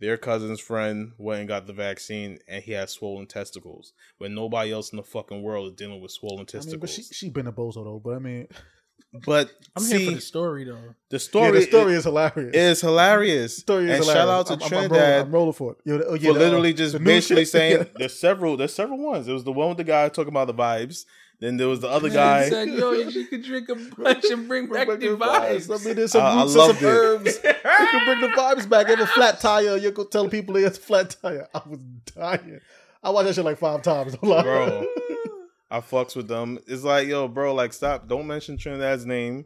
their 0.00 0.16
cousin's 0.16 0.60
friend 0.60 1.12
went 1.18 1.40
and 1.40 1.48
got 1.48 1.66
the 1.66 1.72
vaccine, 1.72 2.38
and 2.48 2.62
he 2.62 2.72
has 2.72 2.90
swollen 2.92 3.26
testicles," 3.26 3.92
when 4.18 4.34
nobody 4.34 4.72
else 4.72 4.90
in 4.92 4.96
the 4.96 5.02
fucking 5.02 5.42
world 5.42 5.66
is 5.68 5.76
dealing 5.76 6.00
with 6.00 6.10
swollen 6.12 6.38
I 6.38 6.40
mean, 6.40 6.46
testicles. 6.46 6.80
but 6.80 6.90
she 6.90 7.02
she 7.02 7.30
been 7.30 7.46
a 7.46 7.52
bozo 7.52 7.84
though. 7.84 8.00
But 8.02 8.14
I 8.16 8.18
mean, 8.20 8.48
but 9.26 9.50
I'm 9.76 9.82
see, 9.82 9.98
here 9.98 10.08
for 10.10 10.14
the 10.16 10.20
story 10.20 10.64
though. 10.64 10.94
the 11.10 11.14
yeah, 11.14 11.18
story, 11.18 11.50
the 11.52 11.62
story 11.62 11.94
is 11.94 12.04
hilarious. 12.04 12.56
is 12.56 12.80
hilarious. 12.80 13.54
The 13.56 13.60
story 13.60 13.84
is 13.84 13.90
and 13.90 14.04
hilarious. 14.04 14.14
shout 14.14 14.28
out 14.28 14.46
to 14.46 14.52
I'm, 14.54 14.60
I'm- 14.62 14.84
I'm 14.84 14.90
rolling, 14.90 15.20
I'm 15.26 15.32
rolling 15.32 15.52
for 15.52 15.72
it. 15.72 15.78
Yeah, 15.84 15.98
oh, 16.06 16.14
yeah, 16.14 16.28
for 16.32 16.38
the, 16.38 16.40
uh, 16.40 16.44
literally 16.44 16.72
just 16.74 16.92
the 16.94 17.00
basically 17.00 17.44
saying 17.44 17.78
Yeah. 17.78 17.84
there's 17.96 18.18
several 18.18 18.56
there's 18.56 18.74
several 18.74 18.98
ones. 18.98 19.26
There 19.26 19.34
was 19.34 19.44
the 19.44 19.52
one 19.52 19.68
with 19.68 19.78
the 19.78 19.84
guy 19.84 20.08
talking 20.08 20.32
about 20.32 20.46
the 20.46 20.54
vibes. 20.54 21.04
Then 21.40 21.56
there 21.56 21.68
was 21.68 21.78
the 21.80 21.88
other 21.88 22.08
Man, 22.08 22.14
guy. 22.16 22.44
he 22.44 22.50
said, 22.50 22.68
"Yo, 22.70 22.90
you 22.92 23.26
could 23.26 23.44
drink 23.44 23.68
a 23.68 23.76
bunch 23.96 24.24
and 24.24 24.48
bring 24.48 24.66
back 24.66 24.88
the 24.88 24.94
vibes." 25.16 25.70
I 25.80 25.84
mean, 25.84 25.94
there's 25.94 26.10
some 26.12 26.22
I- 26.22 26.30
I 26.32 26.42
roots 26.42 26.54
and 26.54 26.58
loved 26.58 26.78
some 26.80 26.88
it. 26.88 26.90
herbs. 26.92 27.38
you 27.44 27.52
can 27.52 28.04
bring 28.04 28.20
the 28.20 28.36
vibes 28.36 28.68
back. 28.68 28.88
You 28.88 28.96
have 28.96 29.08
a 29.08 29.12
flat 29.12 29.40
tire. 29.40 29.76
You 29.76 29.90
go 29.92 30.04
tell 30.04 30.28
people 30.28 30.56
it's 30.56 30.78
a 30.78 30.80
flat 30.80 31.16
tire. 31.22 31.46
I 31.54 31.60
was 31.68 31.78
dying. 32.16 32.60
I 33.04 33.10
watched 33.10 33.28
that 33.28 33.34
shit 33.36 33.44
like 33.44 33.58
five 33.58 33.82
times. 33.82 34.16
Don't. 34.16 34.42
Bro. 34.42 34.86
I 35.70 35.80
fucks 35.80 36.16
with 36.16 36.28
them. 36.28 36.58
It's 36.66 36.82
like, 36.82 37.06
yo, 37.06 37.28
bro, 37.28 37.54
like 37.54 37.72
stop. 37.72 38.08
Don't 38.08 38.26
mention 38.26 38.56
Trinidad's 38.56 39.06
name. 39.06 39.44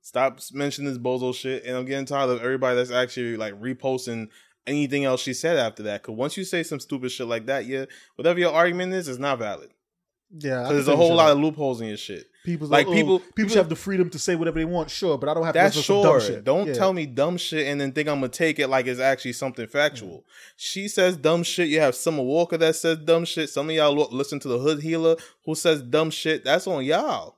Stop 0.00 0.38
mentioning 0.52 0.88
this 0.90 0.98
bozo 0.98 1.34
shit. 1.34 1.64
And 1.64 1.76
I'm 1.76 1.84
getting 1.84 2.06
tired 2.06 2.30
of 2.30 2.40
everybody 2.40 2.76
that's 2.76 2.92
actually 2.92 3.36
like 3.36 3.60
reposting 3.60 4.28
anything 4.66 5.04
else 5.04 5.20
she 5.20 5.34
said 5.34 5.58
after 5.58 5.82
that. 5.82 6.02
Cause 6.04 6.14
once 6.14 6.36
you 6.36 6.44
say 6.44 6.62
some 6.62 6.78
stupid 6.80 7.10
shit 7.10 7.26
like 7.26 7.46
that, 7.46 7.66
yeah, 7.66 7.86
whatever 8.14 8.38
your 8.38 8.52
argument 8.52 8.92
is, 8.94 9.08
it's 9.08 9.18
not 9.18 9.38
valid. 9.40 9.70
Yeah, 10.30 10.64
Cause 10.64 10.72
there's 10.72 10.88
a 10.88 10.96
whole 10.96 11.14
lot 11.14 11.30
of 11.30 11.38
loopholes 11.38 11.80
in 11.80 11.86
your 11.88 11.96
shit. 11.96 12.26
people. 12.44 12.66
like, 12.66 12.86
Like 12.86 12.92
oh, 12.92 12.96
people- 12.96 13.18
people, 13.20 13.34
people- 13.36 13.56
have 13.56 13.68
the 13.68 13.76
freedom 13.76 14.10
to 14.10 14.18
say 14.18 14.34
whatever 14.34 14.58
they 14.58 14.64
want. 14.64 14.90
Sure, 14.90 15.16
but 15.16 15.28
I 15.28 15.34
don't 15.34 15.44
have 15.44 15.54
That's 15.54 15.76
to 15.76 15.82
sure. 15.82 16.02
some 16.04 16.12
dumb 16.12 16.20
shit. 16.20 16.44
Don't 16.44 16.66
Yeah. 16.66 16.72
tell 16.74 16.92
me 16.92 17.06
dumb 17.06 17.36
shit 17.36 17.66
and 17.68 17.80
then 17.80 17.92
think 17.92 18.08
I'm 18.08 18.16
gonna 18.16 18.28
take 18.28 18.58
it 18.58 18.68
like 18.68 18.86
it's 18.86 19.00
actually 19.00 19.34
something 19.34 19.66
factual. 19.68 20.24
She 20.56 20.88
says 20.88 21.16
dumb 21.16 21.42
shit. 21.44 21.68
You 21.68 21.80
have 21.80 21.94
Summer 21.94 22.22
Walker 22.24 22.56
that 22.58 22.74
says 22.76 22.98
dumb 22.98 23.24
shit. 23.24 23.50
Some 23.50 23.70
of 23.70 23.76
y'all 23.76 23.92
lo- 23.94 24.08
listen 24.10 24.40
to 24.40 24.48
the 24.48 24.58
Hood 24.58 24.82
Healer 24.82 25.16
who 25.44 25.54
says 25.54 25.80
dumb 25.82 26.10
shit. 26.10 26.44
That's 26.44 26.66
on 26.66 26.84
y'all. 26.84 27.36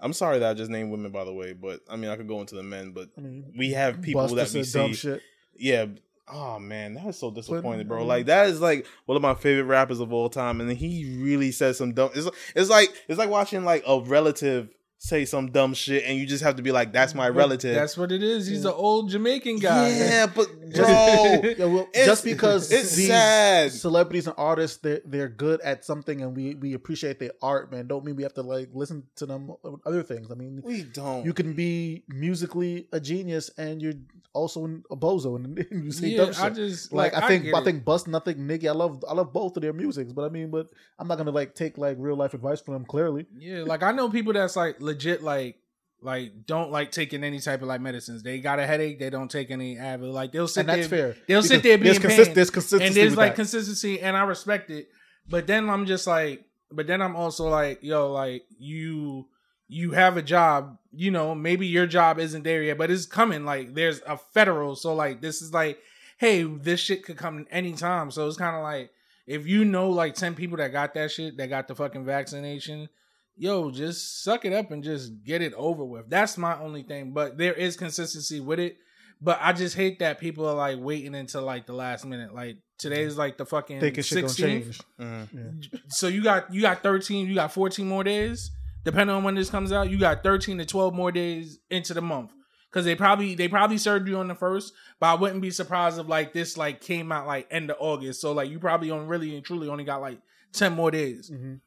I'm 0.00 0.12
sorry 0.12 0.40
that 0.40 0.50
I 0.50 0.54
just 0.54 0.70
named 0.70 0.90
women, 0.90 1.12
by 1.12 1.24
the 1.24 1.32
way, 1.32 1.52
but 1.54 1.80
I 1.88 1.94
mean 1.96 2.10
I 2.10 2.16
could 2.16 2.28
go 2.28 2.40
into 2.40 2.56
the 2.56 2.62
men, 2.64 2.90
but 2.90 3.08
I 3.16 3.20
mean, 3.20 3.52
we 3.56 3.70
have 3.70 4.02
people 4.02 4.22
Busta 4.22 4.34
that 4.36 4.52
we 4.52 4.64
said 4.64 4.80
dumb 4.80 4.90
see. 4.94 4.98
shit. 4.98 5.22
Yeah. 5.56 5.86
Oh 6.26 6.58
man, 6.58 6.94
that 6.94 7.06
is 7.06 7.18
so 7.18 7.30
disappointed, 7.30 7.86
bro. 7.88 8.04
Like 8.04 8.26
that 8.26 8.46
is 8.48 8.60
like 8.60 8.86
one 9.06 9.16
of 9.16 9.22
my 9.22 9.34
favorite 9.34 9.64
rappers 9.64 10.00
of 10.00 10.12
all 10.12 10.28
time, 10.30 10.60
and 10.60 10.70
he 10.72 11.18
really 11.20 11.52
says 11.52 11.76
some 11.78 11.92
dumb. 11.92 12.10
It's, 12.14 12.28
it's 12.54 12.70
like 12.70 12.88
it's 13.08 13.18
like 13.18 13.28
watching 13.30 13.64
like 13.64 13.84
a 13.86 14.00
relative 14.00 14.70
say 14.98 15.26
some 15.26 15.50
dumb 15.50 15.74
shit, 15.74 16.02
and 16.06 16.16
you 16.18 16.24
just 16.24 16.42
have 16.42 16.56
to 16.56 16.62
be 16.62 16.72
like, 16.72 16.90
"That's 16.94 17.14
my 17.14 17.28
relative." 17.28 17.74
That's 17.74 17.98
what 17.98 18.10
it 18.10 18.22
is. 18.22 18.46
He's 18.46 18.64
an 18.64 18.72
old 18.72 19.10
Jamaican 19.10 19.58
guy. 19.58 19.90
Yeah, 19.90 20.26
but 20.34 20.46
Just- 20.70 20.76
bro, 20.76 21.40
Yeah, 21.58 21.64
well, 21.66 21.88
It's- 21.92 22.06
just 22.06 22.24
because 22.24 22.72
it's 22.72 22.96
these 22.96 23.08
sad. 23.08 23.72
celebrities 23.72 24.26
and 24.26 24.34
artists 24.38 24.78
they're 24.78 25.02
they're 25.04 25.28
good 25.28 25.60
at 25.60 25.84
something 25.84 26.22
and 26.22 26.34
we 26.34 26.54
we 26.54 26.72
appreciate 26.72 27.18
their 27.18 27.32
art, 27.42 27.70
man, 27.70 27.86
don't 27.86 28.02
mean 28.02 28.16
we 28.16 28.22
have 28.22 28.32
to 28.34 28.42
like 28.42 28.70
listen 28.72 29.02
to 29.16 29.26
them 29.26 29.52
other 29.84 30.02
things. 30.02 30.30
I 30.30 30.34
mean, 30.36 30.62
we 30.64 30.84
don't. 30.84 31.26
you 31.26 31.34
can 31.34 31.52
be 31.52 32.04
musically 32.08 32.88
a 32.92 32.98
genius 33.00 33.50
and 33.58 33.82
you're 33.82 33.92
also 34.34 34.64
a 34.90 34.96
bozo 34.96 35.36
and 35.36 35.84
you 35.84 35.90
say 35.90 36.08
Yeah, 36.08 36.16
dumb 36.18 36.32
shit. 36.32 36.42
I 36.42 36.50
just 36.50 36.92
like, 36.92 37.12
like, 37.14 37.22
I 37.22 37.28
think 37.28 37.54
I, 37.54 37.64
think 37.64 37.84
Bust 37.84 38.06
and 38.06 38.16
I 38.16 38.20
Nicki, 38.36 38.68
I 38.68 38.72
love 38.72 39.02
I 39.08 39.14
love 39.14 39.32
both 39.32 39.56
of 39.56 39.62
their 39.62 39.72
musics, 39.72 40.12
but 40.12 40.24
I 40.24 40.28
mean, 40.28 40.50
but 40.50 40.68
I'm 40.98 41.08
not 41.08 41.16
gonna 41.16 41.30
like 41.30 41.54
take 41.54 41.78
like 41.78 41.96
real 41.98 42.16
life 42.16 42.34
advice 42.34 42.60
from 42.60 42.74
them. 42.74 42.84
Clearly, 42.84 43.26
Yeah, 43.38 43.62
like 43.62 43.82
I 43.82 43.92
know 43.92 44.10
people 44.10 44.32
that's 44.32 44.56
like 44.56 44.80
legit 44.80 45.22
like 45.22 45.56
like 46.02 46.46
don't 46.46 46.70
like 46.70 46.90
taking 46.90 47.24
any 47.24 47.40
type 47.40 47.62
of 47.62 47.68
like 47.68 47.80
medicines. 47.80 48.22
They 48.22 48.40
got 48.40 48.58
a 48.58 48.66
headache, 48.66 48.98
they 48.98 49.08
don't 49.08 49.30
take 49.30 49.50
any 49.50 49.76
Advil. 49.76 50.12
Like 50.12 50.32
they'll 50.32 50.48
sit 50.48 50.60
and 50.60 50.68
that's 50.68 50.88
there, 50.88 51.12
fair. 51.12 51.22
They'll 51.26 51.42
sit 51.42 51.62
there 51.62 51.78
being 51.78 51.84
there's, 51.84 51.98
consist- 51.98 52.28
pain, 52.28 52.34
there's 52.34 52.50
consistency 52.50 52.86
and 52.86 52.94
there's 52.94 53.16
like 53.16 53.30
that. 53.32 53.36
consistency, 53.36 54.00
and 54.00 54.16
I 54.16 54.24
respect 54.24 54.70
it. 54.70 54.88
But 55.26 55.46
then 55.46 55.70
I'm 55.70 55.86
just 55.86 56.06
like, 56.06 56.44
but 56.70 56.86
then 56.86 57.00
I'm 57.00 57.16
also 57.16 57.48
like, 57.48 57.82
yo, 57.82 58.12
like 58.12 58.44
you 58.58 59.28
you 59.68 59.92
have 59.92 60.16
a 60.16 60.22
job, 60.22 60.78
you 60.92 61.10
know, 61.10 61.34
maybe 61.34 61.66
your 61.66 61.86
job 61.86 62.18
isn't 62.18 62.42
there 62.42 62.62
yet, 62.62 62.78
but 62.78 62.90
it's 62.90 63.06
coming. 63.06 63.44
Like 63.44 63.74
there's 63.74 64.00
a 64.06 64.16
federal, 64.16 64.76
so 64.76 64.94
like 64.94 65.20
this 65.20 65.40
is 65.42 65.52
like, 65.52 65.78
hey, 66.18 66.42
this 66.42 66.80
shit 66.80 67.04
could 67.04 67.16
come 67.16 67.46
anytime. 67.50 68.10
So 68.10 68.26
it's 68.28 68.36
kind 68.36 68.56
of 68.56 68.62
like 68.62 68.90
if 69.26 69.46
you 69.46 69.64
know 69.64 69.88
like 69.90 70.14
ten 70.14 70.34
people 70.34 70.58
that 70.58 70.72
got 70.72 70.94
that 70.94 71.10
shit, 71.10 71.36
that 71.38 71.48
got 71.48 71.66
the 71.68 71.74
fucking 71.74 72.04
vaccination, 72.04 72.88
yo, 73.36 73.70
just 73.70 74.22
suck 74.22 74.44
it 74.44 74.52
up 74.52 74.70
and 74.70 74.84
just 74.84 75.24
get 75.24 75.40
it 75.42 75.54
over 75.54 75.84
with. 75.84 76.08
That's 76.10 76.36
my 76.36 76.58
only 76.60 76.82
thing. 76.82 77.12
But 77.12 77.38
there 77.38 77.54
is 77.54 77.76
consistency 77.76 78.40
with 78.40 78.60
it. 78.60 78.76
But 79.20 79.38
I 79.40 79.54
just 79.54 79.74
hate 79.76 80.00
that 80.00 80.18
people 80.18 80.46
are 80.46 80.54
like 80.54 80.78
waiting 80.78 81.14
until 81.14 81.42
like 81.42 81.64
the 81.66 81.72
last 81.72 82.04
minute. 82.04 82.34
Like 82.34 82.58
today's 82.78 83.16
like 83.16 83.38
the 83.38 83.46
fucking 83.46 83.80
thinking 83.80 84.02
shit 84.02 84.16
gonna 84.22 84.28
16th. 84.28 84.36
change. 84.36 84.80
Mhm. 85.00 85.80
So 85.88 86.08
you 86.08 86.22
got 86.22 86.52
you 86.52 86.60
got 86.60 86.82
13, 86.82 87.26
you 87.26 87.34
got 87.34 87.50
14 87.52 87.88
more 87.88 88.04
days. 88.04 88.50
Depending 88.84 89.16
on 89.16 89.24
when 89.24 89.34
this 89.34 89.50
comes 89.50 89.72
out, 89.72 89.90
you 89.90 89.98
got 89.98 90.22
13 90.22 90.58
to 90.58 90.64
12 90.66 90.94
more 90.94 91.10
days 91.10 91.58
into 91.70 91.94
the 91.94 92.02
month. 92.02 92.30
Cause 92.70 92.84
they 92.84 92.96
probably 92.96 93.36
they 93.36 93.46
probably 93.46 93.78
served 93.78 94.08
you 94.08 94.16
on 94.18 94.26
the 94.26 94.34
first, 94.34 94.72
but 94.98 95.06
I 95.06 95.14
wouldn't 95.14 95.40
be 95.40 95.52
surprised 95.52 95.96
if 96.00 96.08
like 96.08 96.32
this 96.32 96.56
like 96.56 96.80
came 96.80 97.12
out 97.12 97.24
like 97.24 97.46
end 97.48 97.70
of 97.70 97.76
August. 97.78 98.20
So 98.20 98.32
like 98.32 98.50
you 98.50 98.58
probably 98.58 98.90
on 98.90 99.06
really 99.06 99.36
and 99.36 99.44
truly 99.44 99.68
only 99.68 99.84
got 99.84 100.00
like 100.00 100.18
10 100.54 100.72
more 100.72 100.90
days. 100.90 101.30
Mhm. 101.32 101.60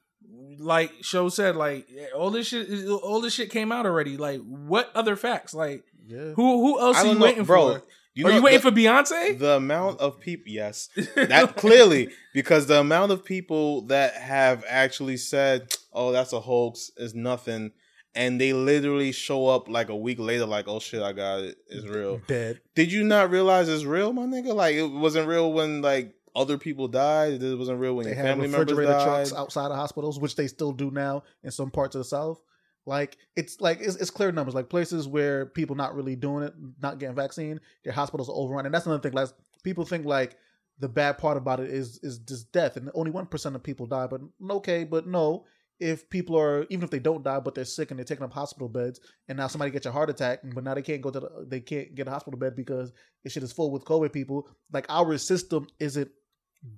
Like 0.60 0.92
show 1.02 1.30
said, 1.30 1.56
like 1.56 1.88
all 2.14 2.30
this 2.30 2.48
shit 2.48 2.90
all 2.90 3.22
this 3.22 3.34
shit 3.34 3.50
came 3.52 3.72
out 3.72 3.86
already. 3.86 4.18
Like 4.18 4.42
what 4.42 4.92
other 4.96 5.16
facts? 5.16 5.54
Like 5.54 5.86
Yeah. 6.06 6.34
who 6.36 6.60
who 6.66 6.80
else 6.82 6.98
are 6.98 7.06
you 7.06 7.14
know, 7.16 7.22
waiting 7.24 7.46
bro. 7.46 7.76
for? 7.76 7.84
You 8.18 8.26
are 8.26 8.30
know 8.32 8.38
you 8.38 8.42
waiting 8.42 8.62
the, 8.62 8.72
for 8.72 8.76
Beyonce? 8.76 9.38
the 9.38 9.58
amount 9.58 10.00
of 10.00 10.20
people? 10.20 10.52
Yes, 10.52 10.90
that 11.16 11.56
clearly 11.56 12.10
because 12.34 12.66
the 12.66 12.80
amount 12.80 13.12
of 13.12 13.24
people 13.24 13.82
that 13.84 14.16
have 14.16 14.66
actually 14.68 15.18
said, 15.18 15.72
"Oh, 15.94 16.12
that's 16.12 16.34
a 16.34 16.40
hoax," 16.40 16.90
is 16.98 17.14
nothing, 17.14 17.74
and 18.16 18.42
they 18.42 18.54
literally 18.54 19.12
show 19.12 19.46
up 19.46 19.70
like 19.70 19.90
a 19.90 19.96
week 19.96 20.18
later, 20.18 20.48
like, 20.48 20.68
"Oh 20.68 20.80
shit, 20.80 21.04
I 21.04 21.14
got 21.14 21.42
it. 21.42 21.58
It's 21.68 21.86
real." 21.86 22.20
Dead. 22.26 22.60
Did 22.74 22.92
you 22.92 23.04
not 23.04 23.30
realize 23.30 23.70
it's 23.70 23.84
real, 23.84 24.12
my 24.14 24.24
nigga? 24.24 24.52
Like 24.56 24.74
it 24.74 24.88
wasn't 24.88 25.28
real 25.28 25.54
when 25.54 25.84
like 25.84 26.16
other 26.36 26.58
people 26.58 26.88
died. 26.88 27.44
It 27.44 27.56
wasn't 27.56 27.80
real 27.80 27.96
when 27.96 28.06
They 28.06 28.14
your 28.14 28.18
had 28.18 28.26
family 28.30 28.48
members 28.48 28.72
refrigerator 28.72 29.04
trucks 29.04 29.32
outside 29.32 29.70
of 29.70 29.78
hospitals, 29.78 30.20
which 30.20 30.36
they 30.36 30.48
still 30.48 30.72
do 30.72 30.90
now 30.90 31.22
in 31.44 31.52
some 31.52 31.70
parts 31.70 31.94
of 31.94 32.00
the 32.00 32.06
South. 32.06 32.40
Like 32.88 33.18
it's 33.36 33.60
like 33.60 33.80
it's, 33.82 33.98
it's 33.98 34.10
clear 34.10 34.32
numbers. 34.32 34.56
Like 34.56 34.70
places 34.70 35.08
where 35.08 35.46
people 35.46 35.76
not 35.76 35.94
really 35.94 36.16
doing 36.16 36.44
it, 36.44 36.54
not 36.82 37.00
getting 37.00 37.16
vaccine, 37.16 37.60
their 37.84 37.94
hospitals 37.94 38.30
are 38.30 38.36
overrun, 38.36 38.66
and 38.66 38.74
that's 38.74 38.86
another 38.86 39.02
thing. 39.02 39.12
Like 39.12 39.28
people 39.64 39.84
think 39.86 40.06
like 40.06 40.38
the 40.80 40.88
bad 40.88 41.18
part 41.18 41.36
about 41.36 41.60
it 41.60 41.70
is 41.70 42.00
is 42.02 42.20
just 42.20 42.52
death, 42.54 42.78
and 42.78 42.90
only 42.96 43.12
one 43.12 43.26
percent 43.26 43.56
of 43.56 43.62
people 43.62 43.88
die. 43.88 44.08
But 44.08 44.22
okay, 44.52 44.86
but 44.86 45.06
no, 45.06 45.46
if 45.82 46.10
people 46.10 46.40
are 46.40 46.66
even 46.70 46.86
if 46.86 46.90
they 46.90 47.00
don't 47.00 47.24
die, 47.24 47.42
but 47.42 47.56
they're 47.56 47.66
sick 47.66 47.92
and 47.92 48.00
they're 48.00 48.06
taking 48.06 48.24
up 48.24 48.32
hospital 48.32 48.70
beds, 48.70 49.02
and 49.28 49.38
now 49.38 49.48
somebody 49.48 49.72
gets 49.72 49.86
a 49.86 49.92
heart 49.92 50.10
attack, 50.10 50.40
but 50.56 50.64
now 50.64 50.74
they 50.74 50.82
can't 50.82 51.02
go 51.02 51.12
to 51.12 51.20
the, 51.20 51.46
they 51.46 51.60
can't 51.60 51.94
get 51.94 52.08
a 52.08 52.12
hospital 52.12 52.40
bed 52.40 52.56
because 52.56 52.94
the 53.26 53.30
shit 53.30 53.44
is 53.44 53.52
full 53.52 53.70
with 53.70 53.84
COVID 53.84 54.14
people. 54.14 54.48
Like 54.72 54.86
our 54.88 55.18
system 55.18 55.68
isn't 55.80 56.10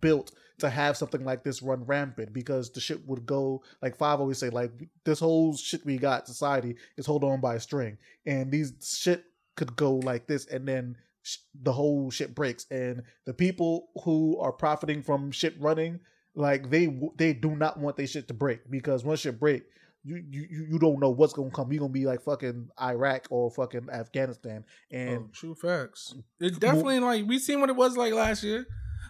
built 0.01 0.31
to 0.59 0.69
have 0.69 0.97
something 0.97 1.23
like 1.23 1.43
this 1.43 1.61
run 1.61 1.85
rampant 1.85 2.33
because 2.33 2.69
the 2.71 2.79
shit 2.81 3.05
would 3.07 3.25
go 3.25 3.63
like 3.81 3.95
five 3.95 4.19
always 4.19 4.37
say 4.37 4.49
like 4.49 4.71
this 5.05 5.19
whole 5.19 5.55
shit 5.55 5.85
we 5.85 5.97
got 5.97 6.27
society 6.27 6.75
is 6.97 7.05
hold 7.05 7.23
on 7.23 7.39
by 7.39 7.55
a 7.55 7.59
string 7.59 7.97
and 8.25 8.51
these 8.51 8.73
shit 8.99 9.23
could 9.55 9.75
go 9.77 9.95
like 9.95 10.27
this 10.27 10.45
and 10.47 10.67
then 10.67 10.97
sh- 11.23 11.37
the 11.63 11.71
whole 11.71 12.11
shit 12.11 12.35
breaks 12.35 12.65
and 12.71 13.03
the 13.25 13.33
people 13.33 13.89
who 14.03 14.37
are 14.39 14.51
profiting 14.51 15.01
from 15.01 15.31
shit 15.31 15.55
running 15.61 15.99
like 16.35 16.69
they 16.69 16.99
they 17.17 17.31
do 17.33 17.55
not 17.55 17.79
want 17.79 17.95
their 17.95 18.07
shit 18.07 18.27
to 18.27 18.33
break 18.33 18.59
because 18.69 19.03
once 19.05 19.21
shit 19.21 19.39
break 19.39 19.63
you, 20.03 20.15
you 20.29 20.47
you- 20.49 20.67
you 20.71 20.79
don't 20.79 20.99
know 21.01 21.09
what's 21.09 21.33
gonna 21.33 21.51
come. 21.51 21.71
You're 21.73 21.81
gonna 21.81 21.91
be 21.91 22.05
like 22.05 22.21
fucking 22.21 22.69
Iraq 22.81 23.27
or 23.29 23.51
fucking 23.51 23.89
Afghanistan, 23.91 24.63
and 24.91 25.17
Oh, 25.25 25.29
true 25.33 25.53
facts. 25.55 26.15
It 26.39 26.57
definitely 26.59 27.01
like 27.01 27.25
we 27.27 27.37
seen 27.37 27.59
what 27.59 27.69
it 27.69 27.75
was 27.75 27.97
like 27.97 28.13
last 28.13 28.41
year. 28.41 28.65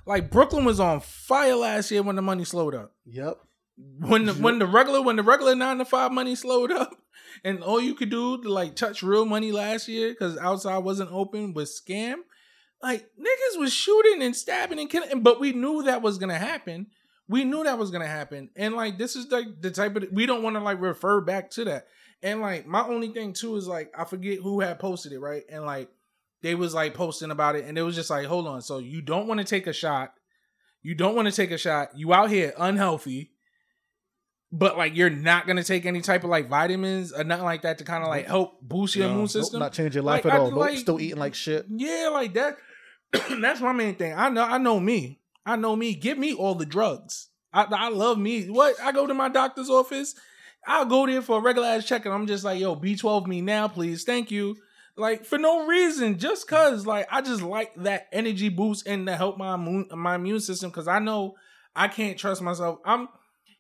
Like 0.10 0.32
Brooklyn 0.32 0.66
was 0.66 0.80
on 0.80 1.02
fire 1.02 1.56
last 1.56 1.92
year 1.92 2.02
when 2.02 2.16
the 2.16 2.24
money 2.24 2.44
slowed 2.44 2.74
up. 2.74 2.94
yep, 3.06 3.38
when 4.00 4.26
the 4.26 4.34
when 4.34 4.58
the 4.58 4.66
regular 4.66 5.04
when 5.04 5.18
the 5.18 5.22
regular 5.22 5.54
nine 5.54 5.78
to 5.78 5.86
five 5.86 6.12
money 6.12 6.34
slowed 6.34 6.72
up, 6.72 6.98
and 7.44 7.62
all 7.62 7.80
you 7.80 7.94
could 7.94 8.10
do 8.10 8.42
to 8.42 8.50
like 8.50 8.76
touch 8.76 9.04
real 9.04 9.24
money 9.24 9.52
last 9.52 9.88
year 9.88 10.10
because 10.10 10.36
outside 10.40 10.80
wasn't 10.80 11.12
open 11.12 11.54
was 11.54 11.80
scam. 11.80 12.16
Like 12.82 13.04
niggas 13.20 13.60
was 13.60 13.72
shooting 13.72 14.24
and 14.24 14.36
stabbing 14.36 14.80
and 14.80 14.90
killing, 14.90 15.22
but 15.22 15.40
we 15.40 15.52
knew 15.52 15.84
that 15.84 16.02
was 16.02 16.18
gonna 16.18 16.40
happen. 16.40 16.88
We 17.28 17.44
knew 17.44 17.64
that 17.64 17.78
was 17.78 17.92
gonna 17.92 18.08
happen, 18.08 18.50
and 18.56 18.74
like 18.74 18.98
this 18.98 19.16
is 19.16 19.30
like 19.30 19.62
the 19.62 19.70
type 19.70 19.96
of 19.96 20.06
we 20.12 20.26
don't 20.26 20.42
want 20.42 20.56
to 20.56 20.64
like 20.64 20.82
refer 20.82 21.22
back 21.22 21.52
to 21.52 21.66
that. 21.66 21.86
And 22.24 22.42
like 22.42 22.66
my 22.66 22.82
only 22.82 23.10
thing 23.10 23.34
too 23.34 23.58
is 23.58 23.68
like 23.68 23.94
I 23.96 24.06
forget 24.06 24.40
who 24.40 24.60
had 24.60 24.80
posted 24.80 25.12
it 25.12 25.20
right, 25.20 25.44
and 25.52 25.66
like 25.66 25.92
they 26.42 26.56
was 26.56 26.74
like 26.74 26.94
posting 26.94 27.32
about 27.32 27.56
it, 27.56 27.66
and 27.66 27.78
it 27.78 27.82
was 27.82 27.96
just 27.96 28.10
like, 28.10 28.26
hold 28.28 28.48
on, 28.48 28.62
so 28.62 28.78
you 28.80 29.02
don't 29.02 29.28
want 29.28 29.40
to 29.40 29.46
take 29.46 29.68
a 29.68 29.74
shot, 29.74 30.14
you 30.82 30.96
don't 30.96 31.16
want 31.16 31.28
to 31.28 31.34
take 31.34 31.52
a 31.52 31.58
shot, 31.58 31.90
you 31.96 32.14
out 32.14 32.30
here 32.30 32.54
unhealthy, 32.58 33.32
but 34.52 34.78
like 34.78 34.96
you're 34.96 35.10
not 35.10 35.46
gonna 35.46 35.64
take 35.64 35.86
any 35.86 36.02
type 36.02 36.24
of 36.24 36.30
like 36.30 36.50
vitamins 36.50 37.14
or 37.14 37.24
nothing 37.24 37.46
like 37.46 37.62
that 37.64 37.78
to 37.80 37.84
kind 37.84 38.04
of 38.04 38.10
like 38.10 38.26
help 38.26 38.60
boost 38.62 38.96
your 38.96 39.06
immune 39.06 39.22
Nope, 39.22 39.30
system. 39.30 39.60
not 39.60 39.74
change 39.74 39.94
your 39.96 40.04
life 40.04 40.26
Like, 40.26 40.34
at 40.34 40.40
all. 40.40 40.50
Nope, 40.50 40.60
like- 40.60 40.78
still 40.80 41.00
eating 41.00 41.20
like 41.20 41.36
shit. 41.36 41.66
Yeah, 41.70 42.10
like 42.12 42.34
that. 42.34 42.58
That's 43.42 43.62
my 43.62 43.74
main 43.74 43.96
thing. 43.96 44.14
I 44.16 44.30
know. 44.30 44.44
I 44.44 44.58
know 44.60 44.80
me. 44.80 45.20
I 45.46 45.56
know 45.56 45.76
me. 45.76 45.96
Give 45.96 46.18
me 46.18 46.34
all 46.34 46.56
the 46.56 46.66
drugs. 46.66 47.28
I, 47.52 47.66
I 47.70 47.90
love 47.90 48.18
me. 48.20 48.46
What? 48.46 48.76
I 48.82 48.92
go 48.92 49.08
to 49.08 49.14
my 49.16 49.30
doctor's 49.30 49.70
office. 49.70 50.14
I'll 50.68 50.86
go 50.86 51.08
there 51.08 51.22
for 51.24 51.40
a 51.40 51.42
regular 51.42 51.68
ass 51.68 51.86
check, 51.86 52.06
and 52.06 52.14
I'm 52.14 52.28
just 52.28 52.44
like, 52.44 52.60
yo, 52.60 52.76
B12 52.76 53.26
me 53.26 53.42
now, 53.42 53.68
please. 53.68 54.04
Thank 54.04 54.30
you. 54.30 54.56
Like 55.00 55.26
for 55.26 55.38
no 55.38 55.66
reason, 55.66 56.20
just 56.20 56.48
cause 56.48 56.86
like 56.86 57.08
I 57.10 57.22
just 57.22 57.42
like 57.42 57.74
that 57.78 58.08
energy 58.12 58.50
boost 58.50 58.86
and 58.88 59.08
to 59.08 59.16
help 59.16 59.38
my 59.38 59.56
immune, 59.56 59.88
my 59.96 60.16
immune 60.16 60.40
system. 60.42 60.70
Cause 60.72 60.88
I 60.88 61.00
know 61.00 61.36
I 61.76 61.88
can't 61.88 62.18
trust 62.18 62.42
myself. 62.42 62.80
I'm 62.86 63.08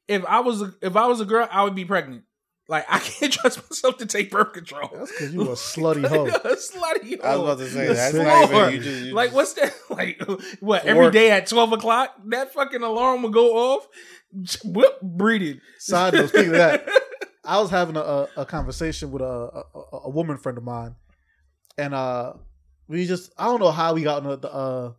if 0.08 0.25
I 0.25 0.41
was 0.41 0.62
a, 0.62 0.73
if 0.82 0.95
I 0.95 1.08
was 1.08 1.21
a 1.21 1.25
girl, 1.25 1.47
I 1.52 1.63
would 1.63 1.75
be 1.75 1.86
pregnant. 1.86 2.23
Like 2.67 2.86
I 2.89 2.99
can't 2.99 3.32
trust 3.34 3.63
myself 3.69 3.97
to 3.97 4.06
take 4.06 4.30
birth 4.32 4.54
control. 4.54 4.89
That's 4.93 5.12
because 5.12 5.34
you 5.34 5.41
a 5.41 5.54
slutty 5.54 6.06
hoe. 6.10 6.28
a 6.28 6.56
slutty 6.56 7.19
hoe. 7.21 7.28
I 7.28 7.36
was 7.38 7.43
about 7.43 7.58
to 7.60 7.69
say 7.71 7.86
Yes, 7.88 7.97
that's 7.97 8.12
sir. 8.15 8.23
not 8.23 8.52
Lord. 8.52 8.73
even 8.73 8.84
you 8.86 8.91
just 8.91 9.06
you 9.06 9.13
Like 9.13 9.34
what's 9.34 9.54
that? 9.54 9.73
Like 9.89 10.21
what? 10.60 10.86
Every 10.86 11.06
Or- 11.08 11.12
day 11.12 11.32
at 11.32 11.47
twelve 11.47 11.71
o'clock, 11.73 12.15
that 12.28 12.54
fucking 12.54 12.84
alarm 12.84 13.23
would 13.23 13.34
go 13.34 13.56
off. 13.75 13.88
Whip 14.63 15.02
breeding. 15.02 15.62
Side 15.80 16.13
note, 16.13 16.30
speaking 16.30 16.49
of 16.52 16.58
that, 16.58 16.88
I 17.43 17.60
was 17.60 17.69
having 17.71 17.95
a, 17.95 18.02
a, 18.02 18.28
a 18.38 18.45
conversation 18.45 19.10
with 19.12 19.21
a, 19.21 19.25
a 19.25 19.63
a- 19.75 19.99
a 20.06 20.10
woman 20.10 20.38
friend 20.38 20.58
of 20.58 20.63
mine, 20.63 20.95
and 21.80 21.94
uh, 21.94 22.34
we 22.88 23.06
just 23.06 23.32
I 23.38 23.46
don't 23.46 23.60
know 23.60 23.72
how 23.72 23.94
we 23.94 24.04
got 24.04 24.26
on 24.26 24.39
the 24.42 24.52
uh, 24.52 24.92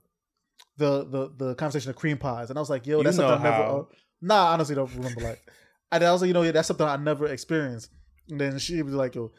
the 0.76 1.04
the 1.04 1.32
the 1.36 1.54
conversation 1.54 1.90
of 1.90 1.96
cream 1.96 2.18
pies, 2.18 2.50
and 2.50 2.58
I 2.58 2.62
was 2.62 2.70
like, 2.70 2.86
yo, 2.86 2.98
You 2.98 3.04
that's 3.04 3.16
something 3.16 3.46
I 3.46 3.50
never. 3.50 3.62
Uh, 3.62 3.82
nah, 4.22 4.52
honestly 4.52 4.74
don't 4.74 4.92
remember. 4.94 5.20
Like, 5.20 5.38
and 5.92 6.04
I 6.04 6.12
was 6.12 6.22
like, 6.22 6.28
you 6.28 6.34
know, 6.34 6.42
yeah, 6.42 6.52
that's 6.52 6.68
something 6.68 6.86
I 6.86 6.96
never 6.96 7.26
experienced. 7.26 7.90
And 8.28 8.40
then 8.40 8.58
she 8.58 8.82
was 8.82 8.94
like, 8.94 9.14
yo, 9.14 9.32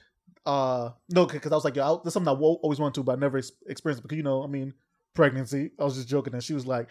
uh, 0.46 0.92
no, 1.10 1.26
because 1.26 1.52
I 1.52 1.56
was 1.56 1.66
like, 1.66 1.76
yo, 1.76 1.96
I, 1.96 2.00
that's 2.04 2.14
something 2.14 2.34
I 2.34 2.38
always 2.38 2.80
wanted 2.80 2.96
to, 2.96 3.04
but 3.04 3.18
I 3.18 3.20
never 3.20 3.38
ex- 3.38 3.52
experienced 3.68 4.04
because 4.04 4.18
you 4.18 4.24
know, 4.24 4.44
I 4.44 4.48
mean, 4.48 4.74
pregnancy. 5.14 5.72
I 5.80 5.84
was 5.84 5.96
just 5.96 6.08
joking, 6.08 6.34
and 6.34 6.44
she 6.44 6.54
was 6.54 6.68
like, 6.68 6.88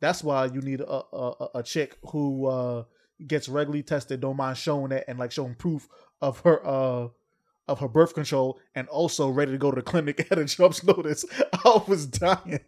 that's 0.00 0.22
why 0.22 0.46
you 0.46 0.60
need 0.60 0.80
a 0.80 0.90
a, 0.92 1.32
a, 1.40 1.48
a 1.56 1.62
chick 1.62 1.96
who 2.10 2.46
uh 2.46 2.84
gets 3.26 3.48
regularly 3.48 3.82
tested, 3.82 4.20
don't 4.20 4.36
mind 4.36 4.58
showing 4.58 4.92
it 4.92 5.04
and 5.08 5.18
like 5.18 5.32
showing 5.32 5.54
proof 5.54 5.88
of 6.20 6.40
her 6.40 6.66
uh 6.66 7.08
of 7.66 7.80
her 7.80 7.88
birth 7.88 8.14
control 8.14 8.58
and 8.74 8.86
also 8.88 9.28
ready 9.30 9.52
to 9.52 9.58
go 9.58 9.70
to 9.70 9.76
the 9.76 9.82
clinic 9.82 10.26
at 10.30 10.38
a 10.38 10.44
Trump's 10.44 10.84
notice. 10.84 11.24
I 11.64 11.82
was 11.88 12.06
dying. 12.06 12.60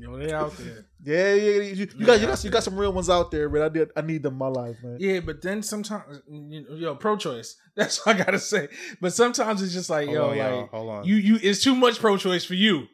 Yo, 0.00 0.16
they 0.16 0.32
out 0.32 0.52
there. 0.56 0.86
yeah, 1.04 1.34
yeah, 1.34 1.60
you, 1.62 1.88
you 1.98 2.06
got 2.06 2.20
you 2.20 2.26
got 2.26 2.42
you 2.44 2.50
got 2.50 2.62
some 2.62 2.76
real 2.76 2.92
ones 2.92 3.10
out 3.10 3.30
there, 3.30 3.48
man. 3.50 3.62
I 3.62 3.68
did 3.68 3.90
I 3.96 4.00
need 4.00 4.22
them 4.22 4.34
in 4.34 4.38
my 4.38 4.48
life, 4.48 4.76
man. 4.82 4.96
Yeah, 4.98 5.20
but 5.20 5.42
then 5.42 5.62
sometimes, 5.62 6.22
you 6.28 6.64
know, 6.68 6.74
yo, 6.76 6.94
pro-choice. 6.94 7.56
That's 7.76 8.04
what 8.06 8.16
I 8.16 8.24
gotta 8.24 8.38
say. 8.38 8.68
But 9.00 9.12
sometimes 9.12 9.62
it's 9.62 9.74
just 9.74 9.90
like, 9.90 10.06
hold 10.06 10.16
yo, 10.16 10.30
on, 10.30 10.36
y'all. 10.38 10.60
like 10.62 10.70
hold 10.70 10.88
on, 10.90 11.04
you, 11.04 11.16
you, 11.16 11.38
it's 11.42 11.62
too 11.62 11.74
much 11.74 11.98
pro-choice 11.98 12.44
for 12.44 12.54
you. 12.54 12.86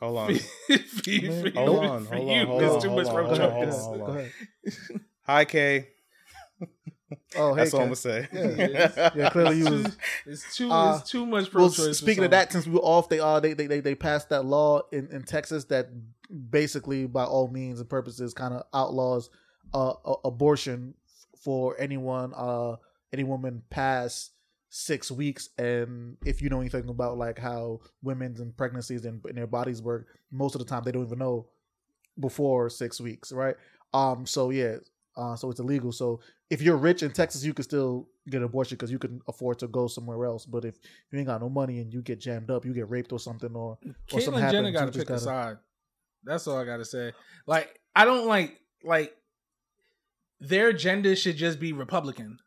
hold 0.00 0.18
on. 0.18 0.34
for 0.36 1.10
you, 1.10 1.30
Man, 1.30 1.42
for 1.52 1.58
hold 1.58 1.82
you, 1.82 1.88
on, 1.88 2.04
for 2.06 2.14
hold 2.14 2.28
you. 2.28 2.34
on, 2.40 2.46
hold 2.46 2.62
It's 2.62 2.74
on, 2.76 2.80
too 2.82 2.88
hold 2.90 3.02
much 3.04 3.08
on, 3.08 3.14
Go 3.14 3.22
hold 3.24 3.40
on, 3.40 3.50
go 3.50 3.58
pro-choice. 3.58 3.84
hold 3.84 4.00
on. 4.02 5.00
Hi, 5.26 5.44
Kay. 5.46 5.88
Oh, 7.36 7.54
hey, 7.54 7.62
That's 7.62 7.74
all 7.74 7.80
I'm 7.80 7.86
gonna 7.86 7.96
say. 7.96 8.28
Yeah. 8.32 9.10
Yeah, 9.14 9.30
clearly 9.32 9.58
you 9.58 9.64
was 9.70 9.96
It's 10.26 10.56
too, 10.56 10.70
Uh, 10.70 10.98
it's 11.00 11.10
too 11.10 11.26
much 11.26 11.52
Well, 11.52 11.68
pro-choice. 11.68 11.86
for 11.86 11.94
speaking 11.94 12.24
of 12.24 12.30
that, 12.30 12.52
since 12.52 12.66
we 12.66 12.72
were 12.74 12.80
off, 12.80 13.08
they 13.08 13.20
uh 13.20 13.40
they 13.40 13.52
they 13.54 13.66
they, 13.66 13.80
they 13.80 13.94
passed 13.94 14.28
that 14.30 14.44
law 14.44 14.82
in, 14.92 15.08
in 15.10 15.22
Texas 15.22 15.64
that 15.66 15.88
basically, 16.50 17.06
by 17.06 17.24
all 17.24 17.48
means 17.48 17.80
and 17.80 17.88
purposes, 17.88 18.34
kind 18.34 18.54
of 18.54 18.62
outlaws 18.72 19.30
uh 19.74 19.94
a- 20.04 20.14
abortion 20.28 20.94
for 21.42 21.76
anyone 21.80 22.32
uh 22.36 22.76
any 23.12 23.24
woman 23.24 23.62
past 23.70 24.30
six 24.70 25.10
weeks. 25.10 25.50
And 25.58 26.16
if 26.24 26.42
you 26.42 26.48
know 26.48 26.60
anything 26.60 26.88
about 26.88 27.18
like 27.18 27.38
how 27.38 27.80
women's 28.02 28.40
and 28.40 28.56
pregnancies 28.56 29.04
and, 29.04 29.20
and 29.24 29.36
their 29.38 29.46
bodies 29.46 29.80
work, 29.82 30.06
most 30.32 30.54
of 30.54 30.58
the 30.60 30.64
time 30.64 30.82
they 30.84 30.92
don't 30.92 31.06
even 31.06 31.18
know 31.18 31.46
before 32.18 32.70
six 32.70 33.00
weeks, 33.00 33.32
right? 33.32 33.56
Um. 33.92 34.26
So 34.26 34.50
yeah. 34.50 34.76
Uh, 35.16 35.36
so 35.36 35.50
it's 35.50 35.60
illegal. 35.60 35.92
So 35.92 36.20
if 36.50 36.60
you're 36.60 36.76
rich 36.76 37.02
in 37.04 37.12
Texas, 37.12 37.44
you 37.44 37.54
can 37.54 37.62
still 37.62 38.08
get 38.28 38.38
an 38.38 38.44
abortion 38.44 38.76
because 38.76 38.90
you 38.90 38.98
can 38.98 39.20
afford 39.28 39.58
to 39.60 39.68
go 39.68 39.86
somewhere 39.86 40.24
else. 40.24 40.44
But 40.44 40.64
if 40.64 40.76
you 41.12 41.18
ain't 41.18 41.28
got 41.28 41.40
no 41.40 41.48
money 41.48 41.78
and 41.80 41.92
you 41.92 42.02
get 42.02 42.18
jammed 42.20 42.50
up, 42.50 42.64
you 42.64 42.74
get 42.74 42.90
raped 42.90 43.12
or 43.12 43.20
something, 43.20 43.54
or 43.54 43.78
or 44.12 44.20
something 44.20 44.42
Caitlyn 44.42 44.50
Jenner 44.50 44.72
got 44.72 44.86
to 44.86 44.92
pick 44.92 45.02
a 45.02 45.12
gotta- 45.12 45.20
side. 45.20 45.56
That's 46.24 46.46
all 46.48 46.56
I 46.58 46.64
got 46.64 46.78
to 46.78 46.84
say. 46.84 47.12
Like, 47.46 47.78
I 47.94 48.04
don't 48.04 48.26
like 48.26 48.58
like 48.82 49.14
their 50.40 50.68
agenda 50.70 51.14
should 51.16 51.36
just 51.36 51.60
be 51.60 51.72
Republican. 51.72 52.38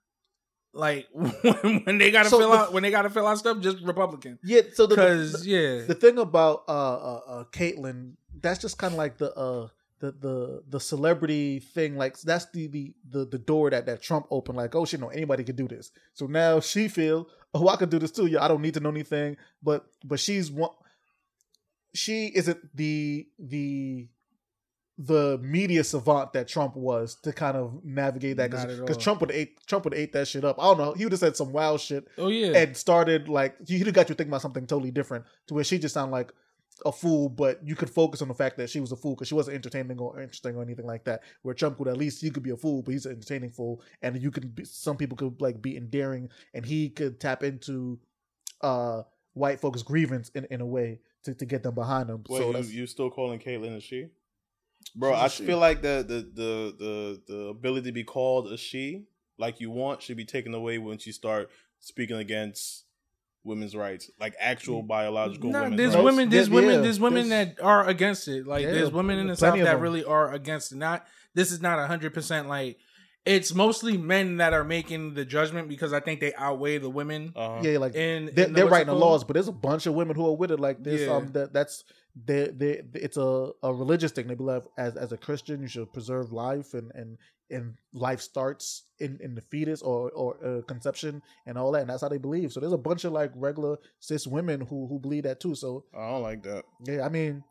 Like 0.73 1.07
when, 1.13 1.81
when 1.85 1.97
they 1.97 2.11
got 2.11 2.23
to 2.23 2.29
So 2.29 2.39
fill 2.39 2.51
the- 2.51 2.57
out 2.57 2.73
when 2.73 2.83
they 2.83 2.91
got 2.91 3.03
to 3.03 3.09
fill 3.09 3.27
out 3.27 3.37
stuff, 3.37 3.59
just 3.61 3.81
Republican. 3.81 4.39
yeah. 4.43 4.61
So 4.73 4.85
the, 4.87 4.95
Because 4.95 5.45
yeah, 5.47 5.81
the 5.87 5.95
thing 5.95 6.17
about 6.17 6.63
uh, 6.67 6.71
uh, 6.71 7.21
uh 7.27 7.43
Caitlyn, 7.45 8.13
that's 8.41 8.59
just 8.59 8.77
kind 8.77 8.93
of 8.93 8.97
like 8.97 9.17
the 9.17 9.33
uh 9.35 9.67
the 9.99 10.11
the 10.11 10.63
the 10.69 10.79
celebrity 10.79 11.59
thing. 11.59 11.97
Like 11.97 12.19
that's 12.21 12.45
the 12.51 12.67
the 12.67 12.93
the, 13.09 13.25
the 13.25 13.37
door 13.37 13.69
that 13.69 13.85
that 13.85 14.01
Trump 14.01 14.27
opened. 14.31 14.57
Like 14.57 14.75
oh 14.75 14.85
shit, 14.85 14.99
no, 14.99 15.09
anybody 15.09 15.43
could 15.43 15.55
do 15.55 15.67
this. 15.67 15.91
So 16.13 16.25
now 16.27 16.59
she 16.59 16.87
feel 16.87 17.27
oh 17.53 17.67
I 17.67 17.75
could 17.75 17.89
do 17.89 17.99
this 17.99 18.11
too. 18.11 18.27
Yeah, 18.27 18.43
I 18.43 18.47
don't 18.47 18.61
need 18.61 18.75
to 18.75 18.79
know 18.79 18.89
anything. 18.89 19.37
But 19.61 19.85
but 20.03 20.19
she's 20.19 20.51
one. 20.51 20.71
She 21.93 22.27
isn't 22.27 22.75
the 22.75 23.27
the 23.39 24.07
the 24.99 25.37
media 25.43 25.83
savant 25.83 26.33
that 26.33 26.47
Trump 26.47 26.75
was 26.75 27.15
to 27.21 27.31
kind 27.31 27.55
of 27.55 27.81
navigate 27.83 28.37
that 28.37 28.49
because. 28.49 28.97
Trump 28.97 29.21
would 29.21 29.31
ate 29.31 29.65
Trump 29.67 29.85
would 29.85 29.93
ate 29.93 30.13
that 30.13 30.27
shit 30.27 30.43
up. 30.43 30.57
I 30.59 30.63
don't 30.63 30.77
know. 30.77 30.93
He 30.93 31.05
would 31.05 31.13
have 31.13 31.19
said 31.19 31.35
some 31.37 31.51
wild 31.51 31.81
shit 31.81 32.07
oh 32.17 32.27
yeah, 32.27 32.57
and 32.57 32.75
started 32.75 33.29
like 33.29 33.55
he 33.67 33.77
would 33.77 33.87
have 33.87 33.95
got 33.95 34.09
you 34.09 34.15
thinking 34.15 34.31
about 34.31 34.41
something 34.41 34.65
totally 34.65 34.91
different 34.91 35.25
to 35.47 35.53
where 35.53 35.63
she 35.63 35.77
just 35.77 35.93
sounded 35.93 36.11
like 36.11 36.33
a 36.85 36.91
fool, 36.91 37.29
but 37.29 37.59
you 37.65 37.75
could 37.75 37.89
focus 37.89 38.21
on 38.21 38.27
the 38.27 38.33
fact 38.33 38.57
that 38.57 38.69
she 38.69 38.79
was 38.79 38.91
a 38.91 38.95
fool 38.95 39.15
because 39.15 39.27
she 39.27 39.35
wasn't 39.35 39.55
entertaining 39.55 39.99
or 39.99 40.19
interesting 40.19 40.55
or 40.55 40.61
anything 40.61 40.85
like 40.85 41.03
that. 41.05 41.23
Where 41.41 41.53
Trump 41.55 41.79
would 41.79 41.87
at 41.87 41.97
least 41.97 42.21
he 42.21 42.29
could 42.29 42.43
be 42.43 42.51
a 42.51 42.57
fool, 42.57 42.81
but 42.81 42.91
he's 42.91 43.05
an 43.05 43.13
entertaining 43.13 43.51
fool, 43.51 43.81
and 44.01 44.21
you 44.21 44.31
could 44.31 44.55
be, 44.55 44.65
some 44.65 44.97
people 44.97 45.17
could 45.17 45.41
like 45.41 45.61
be 45.61 45.77
endearing, 45.77 46.29
and 46.53 46.65
he 46.65 46.89
could 46.89 47.19
tap 47.19 47.43
into 47.43 47.99
uh 48.61 49.03
white 49.33 49.59
folks' 49.59 49.83
grievance 49.83 50.29
in, 50.33 50.45
in 50.49 50.61
a 50.61 50.65
way 50.65 50.99
to, 51.23 51.33
to 51.35 51.45
get 51.45 51.63
them 51.63 51.75
behind 51.75 52.09
him. 52.09 52.23
Wait, 52.27 52.39
so 52.39 52.57
you, 52.57 52.81
you 52.81 52.87
still 52.87 53.09
calling 53.09 53.39
Caitlyn 53.39 53.77
a 53.77 53.79
she? 53.79 54.07
Bro, 54.95 55.13
She's 55.13 55.21
I 55.21 55.27
she. 55.27 55.45
feel 55.45 55.59
like 55.59 55.81
the, 55.81 56.03
the 56.07 56.15
the 56.33 56.75
the 56.77 57.21
the 57.27 57.39
ability 57.49 57.89
to 57.89 57.91
be 57.93 58.03
called 58.03 58.51
a 58.51 58.57
she, 58.57 59.05
like 59.37 59.59
you 59.59 59.69
want, 59.69 60.01
should 60.01 60.17
be 60.17 60.25
taken 60.25 60.53
away 60.53 60.77
once 60.77 61.05
you 61.05 61.13
start 61.13 61.49
speaking 61.79 62.17
against 62.17 62.85
women's 63.47 63.75
rights, 63.75 64.11
like 64.19 64.35
actual 64.39 64.83
biological 64.83 65.49
no, 65.51 65.63
women's 65.63 65.77
there's 65.77 65.95
rights. 65.95 66.03
women, 66.05 66.29
there's 66.29 66.47
Yeah, 66.49 66.53
women, 66.55 66.81
there's 66.83 66.99
women 66.99 67.29
there's- 67.29 67.55
that 67.55 67.63
are 67.63 67.87
against 67.87 68.27
it. 68.27 68.45
Like 68.45 68.63
Yeah, 68.65 68.73
there's 68.73 68.91
women 68.91 69.17
in 69.17 69.27
the 69.27 69.35
South 69.35 69.57
that 69.57 69.79
really 69.79 70.03
are 70.03 70.31
against 70.33 70.71
it. 70.71 70.75
Not 70.75 71.07
this 71.33 71.51
is 71.51 71.61
not 71.61 71.85
hundred 71.87 72.13
percent 72.13 72.47
like. 72.47 72.77
It's 73.25 73.53
mostly 73.53 73.97
men 73.97 74.37
that 74.37 74.53
are 74.53 74.63
making 74.63 75.13
the 75.13 75.25
judgment 75.25 75.67
because 75.67 75.91
I 75.91 75.99
think 75.99 76.21
they 76.21 76.33
outweigh 76.35 76.77
the 76.77 76.89
women. 76.89 77.33
Uh-huh. 77.35 77.59
yeah, 77.61 77.77
like 77.77 77.93
In, 77.93 78.31
they're, 78.33 78.45
in 78.45 78.53
the 78.53 78.59
they're 78.61 78.67
writing 78.67 78.87
the 78.87 78.95
laws, 78.95 79.25
but 79.25 79.33
there's 79.33 79.49
a 79.49 79.51
bunch 79.51 79.85
of 79.85 79.95
women 79.95 80.15
who 80.15 80.25
are 80.27 80.37
with 80.37 80.49
it. 80.49 80.61
Like 80.61 80.81
this, 80.81 81.01
Yeah. 81.01 81.15
um, 81.15 81.27
that 81.33 81.51
that's 81.51 81.83
they 82.15 82.47
they 82.47 82.83
it's 82.93 83.17
a, 83.17 83.49
a 83.63 83.73
religious 83.73 84.13
thing. 84.13 84.27
They 84.27 84.35
believe 84.35 84.61
as 84.77 84.95
as 84.95 85.11
a 85.11 85.17
Christian, 85.17 85.61
you 85.61 85.67
should 85.67 85.91
preserve 85.91 86.31
life, 86.31 86.73
and 86.73 86.89
and 86.95 87.17
and 87.49 87.75
life 87.93 88.21
starts 88.21 88.83
in 88.99 89.19
in 89.21 89.35
the 89.35 89.41
fetus 89.41 89.81
or 89.81 90.11
or 90.11 90.37
uh, 90.45 90.61
conception 90.63 91.21
and 91.45 91.57
all 91.57 91.71
that, 91.71 91.81
and 91.81 91.89
that's 91.89 92.01
how 92.01 92.09
they 92.09 92.17
believe. 92.17 92.51
So 92.51 92.59
there's 92.59 92.73
a 92.73 92.77
bunch 92.77 93.03
of 93.05 93.13
like 93.13 93.31
regular 93.35 93.77
cis 93.99 94.27
women 94.27 94.61
who 94.61 94.87
who 94.87 94.99
believe 94.99 95.23
that 95.23 95.39
too. 95.39 95.55
So 95.55 95.85
I 95.95 96.09
don't 96.09 96.21
like 96.23 96.43
that. 96.43 96.65
yeah, 96.83 97.05
I 97.05 97.09
mean, 97.09 97.43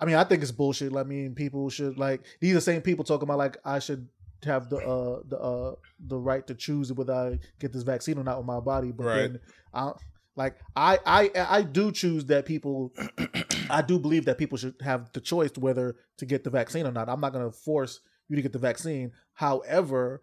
I 0.00 0.04
mean, 0.04 0.16
I 0.16 0.24
think 0.24 0.42
it's 0.42 0.50
bullshit. 0.52 0.96
I 0.96 1.04
mean, 1.04 1.34
people 1.34 1.70
should 1.70 1.98
like 1.98 2.22
these 2.40 2.52
are 2.52 2.56
the 2.56 2.60
same 2.60 2.82
people 2.82 3.04
talking 3.04 3.24
about 3.28 3.38
like 3.38 3.56
I 3.64 3.78
should 3.78 4.08
have 4.44 4.68
the 4.68 4.78
uh 4.78 5.20
the 5.28 5.38
uh 5.38 5.74
the 6.04 6.18
right 6.18 6.44
to 6.48 6.54
choose 6.54 6.92
whether 6.92 7.12
I 7.12 7.38
get 7.60 7.72
this 7.72 7.84
vaccine 7.84 8.18
or 8.18 8.24
not 8.24 8.38
with 8.38 8.46
my 8.46 8.58
body. 8.60 8.90
But 8.90 9.04
Right. 9.04 9.14
then 9.14 9.40
I 9.72 9.92
like 10.34 10.56
I 10.74 10.98
I 11.06 11.30
I 11.36 11.62
do 11.62 11.92
choose 11.92 12.24
that 12.26 12.46
people 12.46 12.92
I 13.70 13.82
do 13.82 13.98
believe 14.00 14.24
that 14.24 14.38
people 14.38 14.58
should 14.58 14.74
have 14.82 15.12
the 15.12 15.20
choice 15.20 15.52
whether 15.56 15.94
to 16.18 16.26
get 16.26 16.42
the 16.42 16.50
vaccine 16.50 16.86
or 16.86 16.92
not. 16.92 17.08
I'm 17.08 17.20
not 17.20 17.32
gonna 17.32 17.52
force 17.52 18.00
you 18.28 18.36
to 18.36 18.42
get 18.42 18.52
the 18.52 18.58
vaccine. 18.58 19.12
However, 19.34 20.22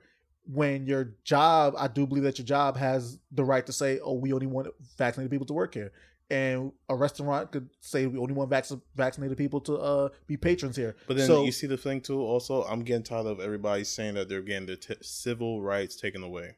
when 0.52 0.86
your 0.88 1.14
job, 1.24 1.76
I 1.78 1.88
do 1.88 2.08
believe 2.08 2.24
that 2.24 2.38
your 2.40 2.46
job 2.46 2.76
has 2.78 3.20
the 3.32 3.44
right 3.44 3.66
to 3.66 3.74
say, 3.74 4.00
"Oh, 4.00 4.14
we 4.14 4.34
only 4.34 4.48
want 4.48 4.68
vaccinated 4.98 5.30
people 5.32 5.46
to 5.48 5.54
work 5.54 5.74
here," 5.76 5.92
and 6.32 6.72
a 6.88 6.96
restaurant 6.96 7.52
could 7.52 7.70
say, 7.82 8.08
"We 8.08 8.18
only 8.18 8.34
want 8.34 8.50
vac- 8.50 8.66
vaccinated 8.96 9.38
people 9.38 9.62
to 9.62 9.76
uh, 9.78 10.10
be 10.26 10.38
patrons 10.38 10.76
here." 10.76 10.96
But 11.08 11.18
then 11.18 11.28
So- 11.28 11.44
you 11.46 11.52
see 11.52 11.68
the 11.68 11.78
thing 11.78 12.02
too. 12.02 12.20
Also, 12.22 12.64
I'm 12.64 12.84
getting 12.84 13.04
tired 13.04 13.28
of 13.28 13.40
everybody 13.40 13.84
saying 13.84 14.16
that 14.16 14.28
they're 14.30 14.42
getting 14.42 14.66
their 14.66 14.76
t- 14.78 14.96
civil 15.02 15.62
rights 15.62 15.96
taken 15.96 16.24
away. 16.24 16.56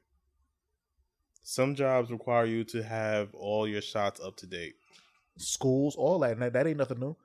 Some 1.43 1.75
jobs 1.75 2.11
require 2.11 2.45
you 2.45 2.63
to 2.65 2.83
have 2.83 3.33
all 3.33 3.67
your 3.67 3.81
shots 3.81 4.19
up 4.21 4.37
to 4.37 4.47
date. 4.47 4.75
schools, 5.37 5.95
all 5.95 6.19
that. 6.19 6.37
That, 6.39 6.53
that 6.53 6.67
ain't 6.67 6.77
nothing 6.77 6.99
new. 6.99 7.15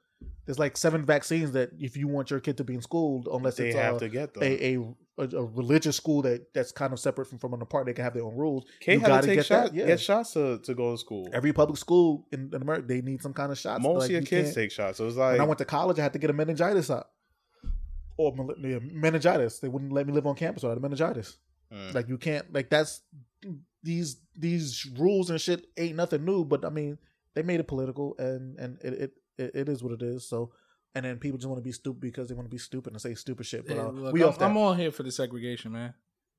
There's 0.45 0.59
like 0.59 0.77
seven 0.77 1.05
vaccines 1.05 1.53
that 1.53 1.71
if 1.79 1.97
you 1.97 2.07
want 2.09 2.31
your 2.31 2.41
kid 2.41 2.57
to 2.59 2.65
be 2.65 2.75
in 2.75 2.81
school, 2.83 3.25
unless 3.33 3.57
They 3.57 3.69
it's 3.69 3.77
have 3.77 3.97
uh, 3.97 3.99
to 3.99 4.09
get 4.09 4.37
a, 4.41 4.75
a 4.77 4.95
a 5.19 5.23
a 5.37 5.45
religious 5.45 5.97
school 5.97 6.23
that 6.23 6.53
that's 6.55 6.71
kind 6.73 6.93
of 6.93 7.01
separate 7.01 7.27
from 7.27 7.39
from 7.39 7.53
an 7.55 7.63
apart, 7.63 7.87
they 7.87 7.93
can 7.93 8.05
have 8.05 8.15
their 8.15 8.23
own 8.25 8.37
rules. 8.37 8.65
Can't 8.81 9.01
you 9.01 9.07
gotta 9.07 9.27
take 9.27 9.37
get 9.39 9.47
shots. 9.47 9.71
that, 9.71 9.77
yeah. 9.77 9.87
Get 9.87 10.01
shots 10.01 10.33
to, 10.35 10.59
to 10.59 10.75
go 10.75 10.93
to 10.93 10.99
school. 10.99 11.29
Every 11.33 11.53
public 11.53 11.79
school 11.79 12.27
in, 12.33 12.51
in 12.55 12.63
America, 12.63 12.87
they 12.87 13.01
need 13.01 13.23
some 13.23 13.33
kind 13.33 13.51
of 13.51 13.59
shots. 13.59 13.83
Most 13.83 14.01
Like, 14.03 14.05
of 14.07 14.11
your 14.13 14.21
you 14.21 14.27
kids 14.27 14.55
take 14.55 14.71
shots. 14.71 14.99
So 14.99 15.07
it's 15.09 15.17
like 15.17 15.33
When 15.33 15.41
I 15.41 15.45
went 15.45 15.59
to 15.59 15.65
college, 15.65 15.99
I 15.99 16.03
had 16.03 16.13
to 16.13 16.19
get 16.19 16.31
a 16.31 16.33
meningitis 16.33 16.87
shot. 16.87 17.09
Or 18.19 18.33
meningitis. 18.35 19.59
They 19.59 19.69
wouldn't 19.69 19.93
let 19.93 20.07
me 20.07 20.13
live 20.13 20.27
on 20.27 20.37
campus 20.37 20.63
without 20.63 20.79
a 20.79 20.81
meningitis. 20.81 21.37
mm. 21.73 21.93
Like 21.95 22.09
you 22.09 22.17
can't. 22.19 22.51
Like 22.53 22.71
that's 22.71 23.03
these 23.83 24.17
these 24.37 24.87
rules 24.97 25.29
and 25.31 25.41
shit 25.41 25.67
ain't 25.77 25.97
nothing 25.97 26.25
new. 26.25 26.45
But 26.45 26.65
I 26.65 26.71
mean, 26.71 26.99
they 27.35 27.43
made 27.43 27.61
it 27.61 27.69
political, 27.69 28.15
and 28.19 28.59
and 28.59 28.79
it 28.83 28.93
it, 28.95 29.13
it, 29.39 29.53
it 29.55 29.69
is 29.69 29.83
what 29.83 29.93
it 29.93 30.03
is. 30.03 30.29
So, 30.29 30.53
and 30.95 31.05
then 31.05 31.19
people 31.19 31.39
just 31.39 31.49
want 31.49 31.59
to 31.59 31.65
be 31.65 31.73
stupid 31.73 32.01
because 32.01 32.29
they 32.29 32.35
want 32.35 32.47
to 32.47 32.51
be 32.51 32.59
stupid 32.59 32.93
and 32.93 33.01
say 33.01 33.15
stupid 33.15 33.47
shit. 33.47 33.67
But 33.67 33.79
uh, 33.79 33.89
look, 33.89 34.13
we 34.13 34.23
I'm, 34.23 34.29
off 34.29 34.39
that. 34.39 34.47
I'm 34.47 34.57
all 34.57 34.75
here 34.75 34.91
for 34.91 35.03
the 35.03 35.13
segregation, 35.13 35.73
man. 35.73 35.95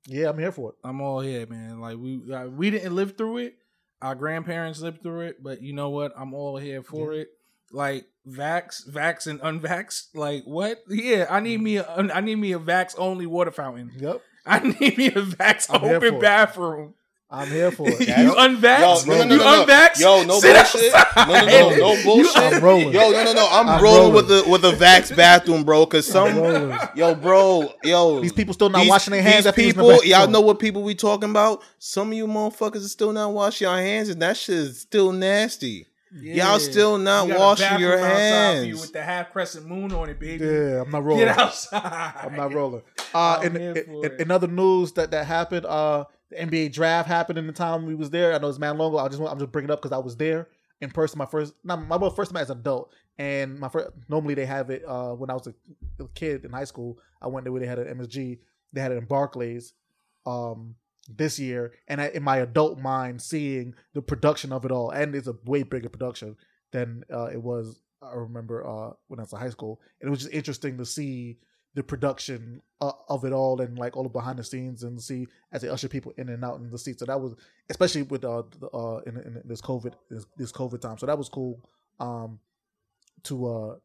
yeah, 0.06 0.28
I'm 0.28 0.38
here 0.38 0.52
for 0.52 0.70
it. 0.70 0.76
I'm 0.84 1.00
all 1.00 1.20
here, 1.20 1.46
man. 1.46 1.80
Like 1.80 1.96
we 1.96 2.20
uh, 2.32 2.46
we 2.46 2.70
didn't 2.70 2.94
live 2.94 3.16
through 3.16 3.38
it. 3.38 3.54
Our 4.00 4.14
grandparents 4.14 4.80
lived 4.80 5.02
through 5.02 5.22
it, 5.22 5.42
but 5.42 5.60
you 5.60 5.72
know 5.72 5.90
what? 5.90 6.12
I'm 6.16 6.32
all 6.32 6.56
here 6.56 6.82
for 6.82 7.12
it. 7.12 7.28
Like 7.72 8.06
vax, 8.26 8.88
vax, 8.88 9.26
and 9.26 9.40
unvax. 9.40 10.08
Like 10.14 10.44
what? 10.44 10.78
Yeah, 10.88 11.26
I 11.28 11.40
need 11.40 11.60
me. 11.60 11.76
A, 11.78 12.08
I 12.14 12.20
need 12.20 12.36
me 12.36 12.52
a 12.52 12.58
vax 12.58 12.94
only 12.98 13.26
water 13.26 13.50
fountain. 13.50 13.92
Yep, 13.96 14.22
I 14.46 14.60
need 14.60 14.98
me 14.98 15.06
a 15.08 15.22
vax 15.22 15.66
I'm 15.68 15.84
open 15.84 16.20
bathroom. 16.20 16.94
I'm 17.30 17.48
here 17.48 17.70
for 17.70 17.86
it. 17.88 18.00
you 18.00 18.06
Yeah, 18.06 18.32
I 18.36 18.48
unvax? 18.48 19.06
Yo, 19.06 19.12
no, 19.12 19.18
no, 19.18 19.24
no, 19.24 19.34
you 19.34 19.40
no, 19.40 19.44
no. 19.44 19.66
unvax? 19.66 20.00
Yo, 20.00 20.24
no 20.24 20.40
Sit 20.40 20.54
bullshit. 20.56 20.94
outside. 20.94 21.28
No, 21.28 21.34
no, 21.34 21.70
no, 21.70 21.76
no 21.94 22.04
bullshit. 22.04 22.36
I'm 22.36 22.64
rolling. 22.64 22.92
Yo, 22.92 23.10
no, 23.10 23.24
no, 23.24 23.32
no. 23.34 23.48
I'm, 23.50 23.68
I'm 23.68 23.82
rolling, 23.82 23.98
rolling. 24.00 24.14
with 24.14 24.28
the 24.28 24.50
with 24.50 24.62
the 24.62 24.72
vax 24.72 25.14
bathroom, 25.14 25.62
bro. 25.64 25.84
Cause 25.84 26.06
some, 26.06 26.72
yo, 26.94 27.14
bro, 27.14 27.70
yo, 27.84 28.20
These 28.20 28.32
people 28.32 28.54
still 28.54 28.70
not 28.70 28.80
these- 28.80 28.88
washing 28.88 29.12
their 29.12 29.22
hands. 29.22 29.44
These 29.44 29.46
after 29.46 29.60
the 29.62 29.66
people, 29.68 29.90
y'all 30.04 30.20
bathroom. 30.20 30.32
know 30.32 30.40
what 30.40 30.58
people 30.58 30.82
we 30.82 30.94
talking 30.94 31.28
about. 31.30 31.62
Some 31.78 32.08
of 32.08 32.14
you 32.14 32.26
motherfuckers 32.26 32.84
are 32.84 32.88
still 32.88 33.12
not 33.12 33.32
washing 33.32 33.66
your 33.66 33.76
hands, 33.76 34.08
and 34.08 34.22
that 34.22 34.36
shit 34.38 34.56
is 34.56 34.80
still 34.80 35.12
nasty. 35.12 35.86
Y'all 36.10 36.58
still 36.58 36.96
not 36.96 37.28
You 37.28 37.34
washing 37.36 37.78
your 37.78 37.98
bathroom 37.98 38.10
outside 38.10 38.58
for 38.60 38.64
you 38.64 38.76
with 38.80 38.92
the 38.94 39.02
half 39.02 39.30
crescent 39.30 39.66
moon 39.66 39.92
on 39.92 40.08
it, 40.08 40.18
baby. 40.18 40.42
Yeah, 40.42 40.80
I'm 40.80 40.90
not 40.90 41.04
rolling. 41.04 41.26
Get 41.26 41.38
outside. 41.38 42.12
I'm 42.22 42.34
not 42.34 42.54
rolling. 42.54 42.80
Uh, 43.14 43.40
I'm 43.42 43.56
in, 43.56 43.62
here 43.62 43.72
in, 43.72 43.84
for 43.86 44.04
in, 44.06 44.12
it. 44.12 44.20
in 44.20 44.30
other 44.30 44.46
news 44.46 44.92
that 44.92 45.10
that 45.12 45.24
happened, 45.24 45.64
uh, 45.64 46.04
the 46.30 46.36
NBA 46.36 46.72
draft 46.72 47.08
happened 47.08 47.38
in 47.38 47.46
the 47.46 47.52
time 47.52 47.86
we 47.86 47.94
was 47.94 48.10
there. 48.10 48.34
I 48.34 48.38
know 48.38 48.48
it's 48.48 48.58
man 48.58 48.78
long 48.78 48.92
ago. 48.92 48.98
I 48.98 49.08
just 49.08 49.20
want, 49.20 49.32
I'm 49.32 49.38
just 49.38 49.52
bringing 49.52 49.70
it 49.70 49.72
up 49.72 49.80
because 49.80 49.94
I 49.94 49.98
was 49.98 50.16
there 50.16 50.48
in 50.80 50.90
person. 50.90 51.18
My 51.18 51.26
first, 51.26 51.54
not 51.64 51.86
my 51.86 51.98
first 52.10 52.30
time 52.30 52.42
as 52.42 52.50
an 52.50 52.58
adult, 52.58 52.92
and 53.18 53.58
my 53.58 53.68
first. 53.68 53.88
Normally 54.08 54.34
they 54.34 54.46
have 54.46 54.70
it 54.70 54.82
uh, 54.86 55.12
when 55.12 55.30
I 55.30 55.34
was 55.34 55.46
a, 55.46 55.54
a 56.02 56.08
kid 56.08 56.44
in 56.44 56.52
high 56.52 56.64
school. 56.64 56.98
I 57.22 57.28
went 57.28 57.44
there 57.44 57.52
where 57.52 57.60
they 57.60 57.66
had 57.66 57.78
an 57.78 57.98
MSG. 57.98 58.38
They 58.72 58.80
had 58.80 58.92
it 58.92 58.98
in 58.98 59.06
Barclays. 59.06 59.72
Um, 60.26 60.74
this 61.16 61.38
year, 61.38 61.72
and 61.86 62.00
I, 62.00 62.08
in 62.08 62.22
my 62.22 62.38
adult 62.38 62.78
mind, 62.78 63.22
seeing 63.22 63.74
the 63.94 64.02
production 64.02 64.52
of 64.52 64.64
it 64.64 64.70
all, 64.70 64.90
and 64.90 65.14
it's 65.14 65.26
a 65.26 65.36
way 65.46 65.62
bigger 65.62 65.88
production 65.88 66.36
than 66.70 67.04
uh, 67.12 67.26
it 67.26 67.42
was. 67.42 67.80
I 68.02 68.14
remember 68.14 68.66
uh, 68.66 68.92
when 69.08 69.18
I 69.18 69.22
was 69.22 69.32
in 69.32 69.38
high 69.38 69.50
school, 69.50 69.80
and 70.00 70.08
it 70.08 70.10
was 70.10 70.20
just 70.20 70.32
interesting 70.32 70.76
to 70.78 70.84
see 70.84 71.38
the 71.78 71.82
production 71.84 72.60
uh, 72.80 72.90
of 73.08 73.24
it 73.24 73.32
all 73.32 73.60
and 73.60 73.78
like 73.78 73.96
all 73.96 74.02
the 74.02 74.08
behind 74.08 74.36
the 74.36 74.42
scenes 74.42 74.82
and 74.82 75.00
see 75.00 75.28
as 75.52 75.62
they 75.62 75.68
usher 75.68 75.86
people 75.88 76.12
in 76.18 76.28
and 76.28 76.44
out 76.44 76.58
in 76.58 76.68
the 76.70 76.78
seats. 76.78 76.98
So 76.98 77.06
that 77.06 77.20
was 77.20 77.36
especially 77.70 78.02
with 78.02 78.24
uh, 78.24 78.42
the, 78.58 78.66
uh 78.70 79.00
in, 79.06 79.16
in 79.16 79.42
this 79.44 79.60
COVID 79.60 79.92
this, 80.10 80.26
this 80.36 80.50
COVID 80.50 80.80
time. 80.80 80.98
So 80.98 81.06
that 81.06 81.16
was 81.16 81.28
cool 81.28 81.60
um 82.00 82.40
to 83.22 83.46
uh 83.46 83.76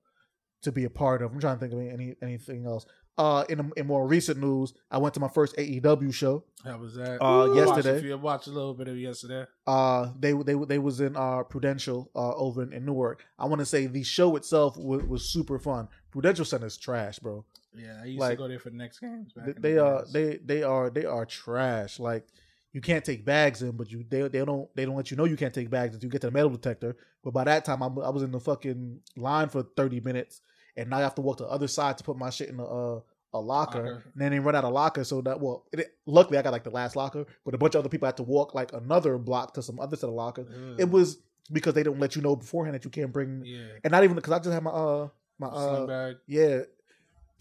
to 0.63 0.71
be 0.71 0.86
a 0.86 0.89
part 0.89 1.21
of. 1.21 1.32
I'm 1.32 1.39
trying 1.39 1.58
to 1.58 1.60
think 1.60 1.73
of 1.73 1.79
any 1.79 2.15
anything 2.23 2.65
else. 2.65 2.88
Uh, 3.15 3.43
in 3.47 3.71
in 3.77 3.86
more 3.86 4.08
recent 4.08 4.39
news, 4.39 4.73
I 4.89 4.97
went 4.97 5.13
to 5.13 5.19
my 5.19 5.27
first 5.27 5.56
AEW 5.58 6.12
show. 6.12 6.45
How 6.65 6.77
was 6.79 6.95
that? 6.95 7.21
Uh, 7.21 7.43
I 7.43 7.47
watched 7.47 7.58
yesterday. 7.58 7.97
a 7.97 8.01
few- 8.01 8.17
watched 8.17 8.47
a 8.47 8.49
little 8.49 8.73
bit 8.73 8.88
of 8.88 8.95
it 8.95 9.01
yesterday. 9.01 9.45
Uh, 9.67 10.10
they 10.19 10.34
they 10.34 10.56
they 10.56 10.79
was 10.79 10.99
in 10.99 11.15
uh 11.15 11.43
Prudential 11.43 12.10
uh 12.15 12.34
over 12.34 12.63
in, 12.63 12.73
in 12.73 12.86
Newark. 12.86 13.23
I 13.38 13.45
want 13.45 13.60
to 13.60 13.67
say 13.67 13.86
the 13.86 14.01
show 14.01 14.36
itself 14.36 14.77
was, 14.77 15.03
was 15.03 15.29
super 15.29 15.60
fun. 15.60 15.89
Prudential 16.10 16.43
Center 16.43 16.65
is 16.65 16.75
trash, 16.75 17.19
bro. 17.19 17.45
Yeah, 17.75 17.99
I 18.01 18.05
used 18.05 18.19
Like, 18.19 18.31
to 18.31 18.38
go 18.38 18.47
there 18.47 18.59
for 18.59 18.69
the 18.69 18.77
Nets 18.77 18.99
games. 18.99 19.33
Back 19.33 19.55
They, 19.59 19.73
the 19.73 19.86
are 19.86 20.01
days. 20.03 20.13
they 20.13 20.38
they 20.43 20.63
are 20.63 20.89
they 20.89 21.05
are 21.05 21.25
trash. 21.25 21.99
Like 21.99 22.25
you 22.71 22.81
can't 22.81 23.05
take 23.05 23.23
bags 23.23 23.62
in, 23.62 23.71
but 23.71 23.91
you 23.91 24.03
they 24.09 24.27
they 24.27 24.43
don't 24.45 24.67
they 24.75 24.86
don't 24.86 24.95
let 24.95 25.12
you 25.12 25.17
know 25.17 25.25
you 25.25 25.38
can't 25.38 25.53
take 25.53 25.69
bags 25.69 25.93
until 25.93 26.07
you 26.07 26.12
get 26.12 26.21
to 26.21 26.27
the 26.27 26.31
metal 26.31 26.49
detector. 26.49 26.95
But 27.23 27.31
by 27.31 27.43
that 27.45 27.65
time, 27.65 27.81
I'm, 27.81 27.97
I 27.99 28.09
was 28.09 28.23
in 28.23 28.31
the 28.31 28.39
fucking 28.39 28.99
line 29.15 29.49
for 29.49 29.63
thirty 29.63 29.99
minutes, 29.99 30.41
and 30.75 30.89
now 30.89 30.97
I 30.97 31.01
have 31.01 31.15
to 31.15 31.21
walk 31.21 31.38
to 31.38 31.43
the 31.43 31.49
other 31.49 31.67
side 31.67 31.97
to 31.99 32.03
put 32.03 32.17
my 32.17 32.29
shit 32.29 32.49
in 32.49 32.59
a 32.59 32.65
uh, 32.65 32.99
a 33.36 33.39
locker. 33.39 33.83
Locker. 33.83 34.03
And 34.13 34.21
then 34.21 34.31
they 34.31 34.39
run 34.39 34.55
out 34.55 34.63
of 34.63 34.73
locker, 34.73 35.03
so 35.03 35.21
that 35.21 35.39
well, 35.39 35.65
it, 35.71 35.95
luckily 36.05 36.38
I 36.38 36.41
got 36.41 36.51
like 36.51 36.63
the 36.63 36.69
last 36.71 36.95
locker, 36.95 37.25
but 37.45 37.53
a 37.53 37.57
bunch 37.57 37.75
of 37.75 37.79
other 37.79 37.89
people 37.89 38.07
had 38.07 38.17
to 38.17 38.23
walk 38.23 38.53
like 38.53 38.73
another 38.73 39.17
block 39.17 39.53
to 39.55 39.62
some 39.62 39.79
other 39.79 39.95
set 39.95 40.09
of 40.09 40.15
locker. 40.15 40.45
Ugh. 40.49 40.75
It 40.79 40.89
was 40.89 41.19
because 41.51 41.73
they 41.73 41.83
don't 41.83 41.99
let 41.99 42.15
you 42.15 42.21
know 42.21 42.36
beforehand 42.36 42.75
that 42.75 42.83
you 42.86 42.91
can't 42.91 43.12
bring, 43.12 43.43
yeah. 43.45 43.67
and 43.83 43.91
not 43.91 44.03
even 44.03 44.15
because 44.15 44.33
I 44.33 44.39
just 44.39 44.51
had 44.51 44.63
my 44.63 44.71
uh 44.71 45.07
my 45.39 45.47
uh 45.47 45.86
bag. 45.86 46.15
yeah. 46.27 46.62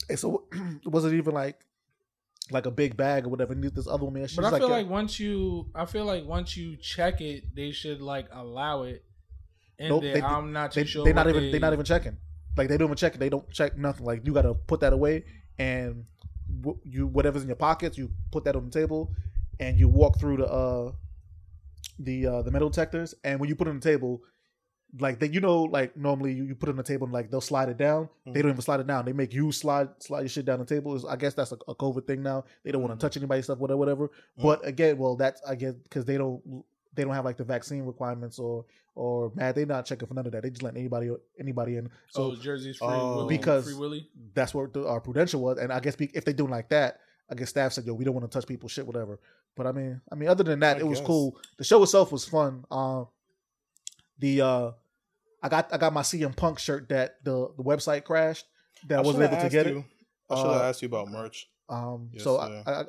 And 0.09 0.19
so 0.19 0.45
it 0.53 0.89
wasn't 0.89 1.15
even 1.15 1.35
like 1.35 1.61
like 2.51 2.67
a 2.67 2.71
big 2.71 2.97
bag 2.97 3.25
or 3.27 3.29
whatever. 3.29 3.53
And 3.53 3.63
this 3.65 3.87
other 3.87 4.05
woman, 4.05 4.27
she's 4.27 4.37
But 4.37 4.47
I 4.53 4.59
feel 4.59 4.69
yeah. 4.69 4.75
like 4.77 4.89
once 4.91 5.19
you, 5.21 5.71
I 5.75 5.87
feel 5.87 6.05
like 6.05 6.25
once 6.27 6.57
you 6.57 6.77
check 6.77 7.21
it, 7.21 7.55
they 7.55 7.71
should 7.71 8.01
like 8.01 8.27
allow 8.33 8.83
it. 8.83 9.05
And 9.79 9.89
Nope, 9.91 10.03
they- 10.03 10.21
I'm 10.21 10.53
not 10.53 10.73
they, 10.73 10.85
sure. 10.85 11.05
they're 11.05 11.15
not 11.15 11.29
even 11.29 11.45
they, 11.45 11.51
they're 11.53 11.61
not 11.61 11.73
even 11.73 11.85
checking. 11.85 12.17
Like 12.57 12.69
they 12.69 12.77
don't 12.77 12.89
even 12.89 12.97
check 12.97 13.15
it. 13.15 13.19
They 13.19 13.29
don't 13.31 13.49
check 13.51 13.79
nothing. 13.79 14.05
Like 14.05 14.27
you 14.27 14.33
got 14.33 14.43
to 14.43 14.55
put 14.55 14.81
that 14.81 14.93
away 14.93 15.25
and 15.59 16.05
w- 16.61 16.79
you 16.85 17.07
whatever's 17.07 17.43
in 17.43 17.49
your 17.49 17.57
pockets, 17.57 17.97
you 17.97 18.11
put 18.31 18.45
that 18.45 18.57
on 18.57 18.67
the 18.67 18.71
table, 18.71 19.13
and 19.61 19.79
you 19.79 19.89
walk 19.89 20.19
through 20.19 20.39
the 20.39 20.47
uh 20.47 20.93
the 21.99 22.27
uh 22.27 22.43
the 22.43 22.51
metal 22.51 22.69
detectors. 22.69 23.15
And 23.25 23.41
when 23.41 23.49
you 23.49 23.57
put 23.57 23.67
it 23.69 23.71
on 23.71 23.81
the 23.81 23.89
table, 23.91 24.23
like 24.99 25.19
they 25.19 25.29
you 25.29 25.41
know 25.41 25.63
like 25.63 25.97
normally 25.97 26.33
you, 26.35 26.45
you 26.45 26.55
put 26.55 26.69
it 26.69 26.73
on 26.73 26.77
the 26.77 26.83
table 26.83 27.07
and 27.07 27.15
like 27.15 27.31
they'll 27.31 27.41
slide 27.41 27.69
it 27.71 27.79
down. 27.79 28.09
They 28.27 28.43
don't 28.43 28.51
even 28.51 28.61
slide 28.63 28.81
it 28.81 28.87
down. 28.87 29.05
They 29.07 29.13
make 29.13 29.33
you 29.33 29.51
slide 29.53 29.89
slide 30.01 30.21
your 30.21 30.29
shit 30.29 30.45
down 30.45 30.59
the 30.59 30.65
table. 30.67 31.03
I 31.09 31.17
guess 31.17 31.33
that's 31.35 31.53
a, 31.53 31.59
a 31.67 31.75
COVID 31.75 32.07
thing 32.07 32.23
now. 32.23 32.45
They 32.63 32.73
don't 32.73 32.83
want 32.83 32.99
to 32.99 33.03
touch 33.03 33.17
anybody's 33.17 33.45
stuff, 33.45 33.59
whatever, 33.59 33.79
whatever. 33.79 34.11
But 34.37 34.67
again, 34.67 34.99
well, 34.99 35.17
that's 35.17 35.41
I 35.49 35.55
guess 35.55 35.75
because 35.75 36.05
they 36.05 36.19
don't 36.19 36.43
they 36.95 37.05
don't 37.05 37.15
have 37.15 37.25
like 37.25 37.39
the 37.39 37.45
vaccine 37.45 37.85
requirements 37.85 38.39
or 38.39 38.67
or 38.95 39.33
man, 39.35 39.55
they're 39.55 39.65
not 39.65 39.87
checking 39.87 40.07
for 40.07 40.13
none 40.13 40.27
of 40.27 40.33
that. 40.33 40.43
They 40.43 40.51
just 40.51 40.63
let 40.63 40.77
anybody 40.77 41.11
anybody 41.41 41.77
in. 41.79 41.89
So 42.11 42.35
So 42.35 42.43
Jersey's 42.43 42.77
free 42.77 42.89
Oh. 42.91 43.17
Willy, 43.17 43.39
Because- 43.39 43.65
free 43.65 43.75
Willy. 43.75 44.09
that's 44.35 44.53
what 44.53 44.75
the, 44.75 44.87
our 44.87 45.01
prudential 45.01 45.41
was. 45.41 45.57
And 45.57 45.73
I 45.73 45.81
guess 45.81 45.97
be, 45.97 46.11
if 46.13 46.27
they 46.27 46.35
doing 46.35 46.51
like 46.51 46.69
that, 46.69 46.99
I 47.31 47.35
guess 47.35 47.49
staff 47.49 47.73
said, 47.73 47.87
"Yo, 47.87 47.95
we 47.95 48.05
don't 48.05 48.13
want 48.15 48.31
to 48.31 48.39
touch 48.39 48.47
people, 48.47 48.69
shit, 48.69 48.87
whatever." 48.87 49.19
But 49.57 49.67
I 49.67 49.73
mean, 49.73 50.03
I 50.11 50.15
mean, 50.17 50.29
other 50.29 50.45
than 50.45 50.61
that, 50.61 50.77
I 50.77 50.81
it 50.81 50.87
was 50.87 51.01
cool. 51.01 51.39
The 51.57 51.65
show 51.65 51.83
itself 51.83 52.13
was 52.13 52.27
fun. 52.27 52.65
Um, 52.71 53.07
the 54.19 54.41
uh, 54.43 54.71
I 55.43 55.49
got 55.49 55.73
I 55.73 55.79
got 55.79 55.93
my 55.93 56.03
CM 56.03 56.35
Punk 56.37 56.59
shirt 56.59 56.89
that 56.91 57.23
the 57.25 57.49
the 57.57 57.63
website 57.63 58.05
crashed 58.05 58.47
that 58.89 58.99
I, 59.01 59.03
wasn't 59.03 59.25
able 59.25 59.37
to 59.37 59.43
asked 59.45 59.53
get 59.53 59.67
you- 59.67 59.79
it. 59.79 59.85
I 60.31 60.37
should 60.37 60.47
have 60.47 60.61
Uh, 60.63 60.65
asked 60.65 60.83
you 60.83 60.87
about 60.87 61.09
merch. 61.09 61.49
Um, 61.69 62.11
Yes, 62.13 62.23
so 62.25 62.37
I. 62.39 62.63
I, 62.67 62.81
I, 62.81 62.85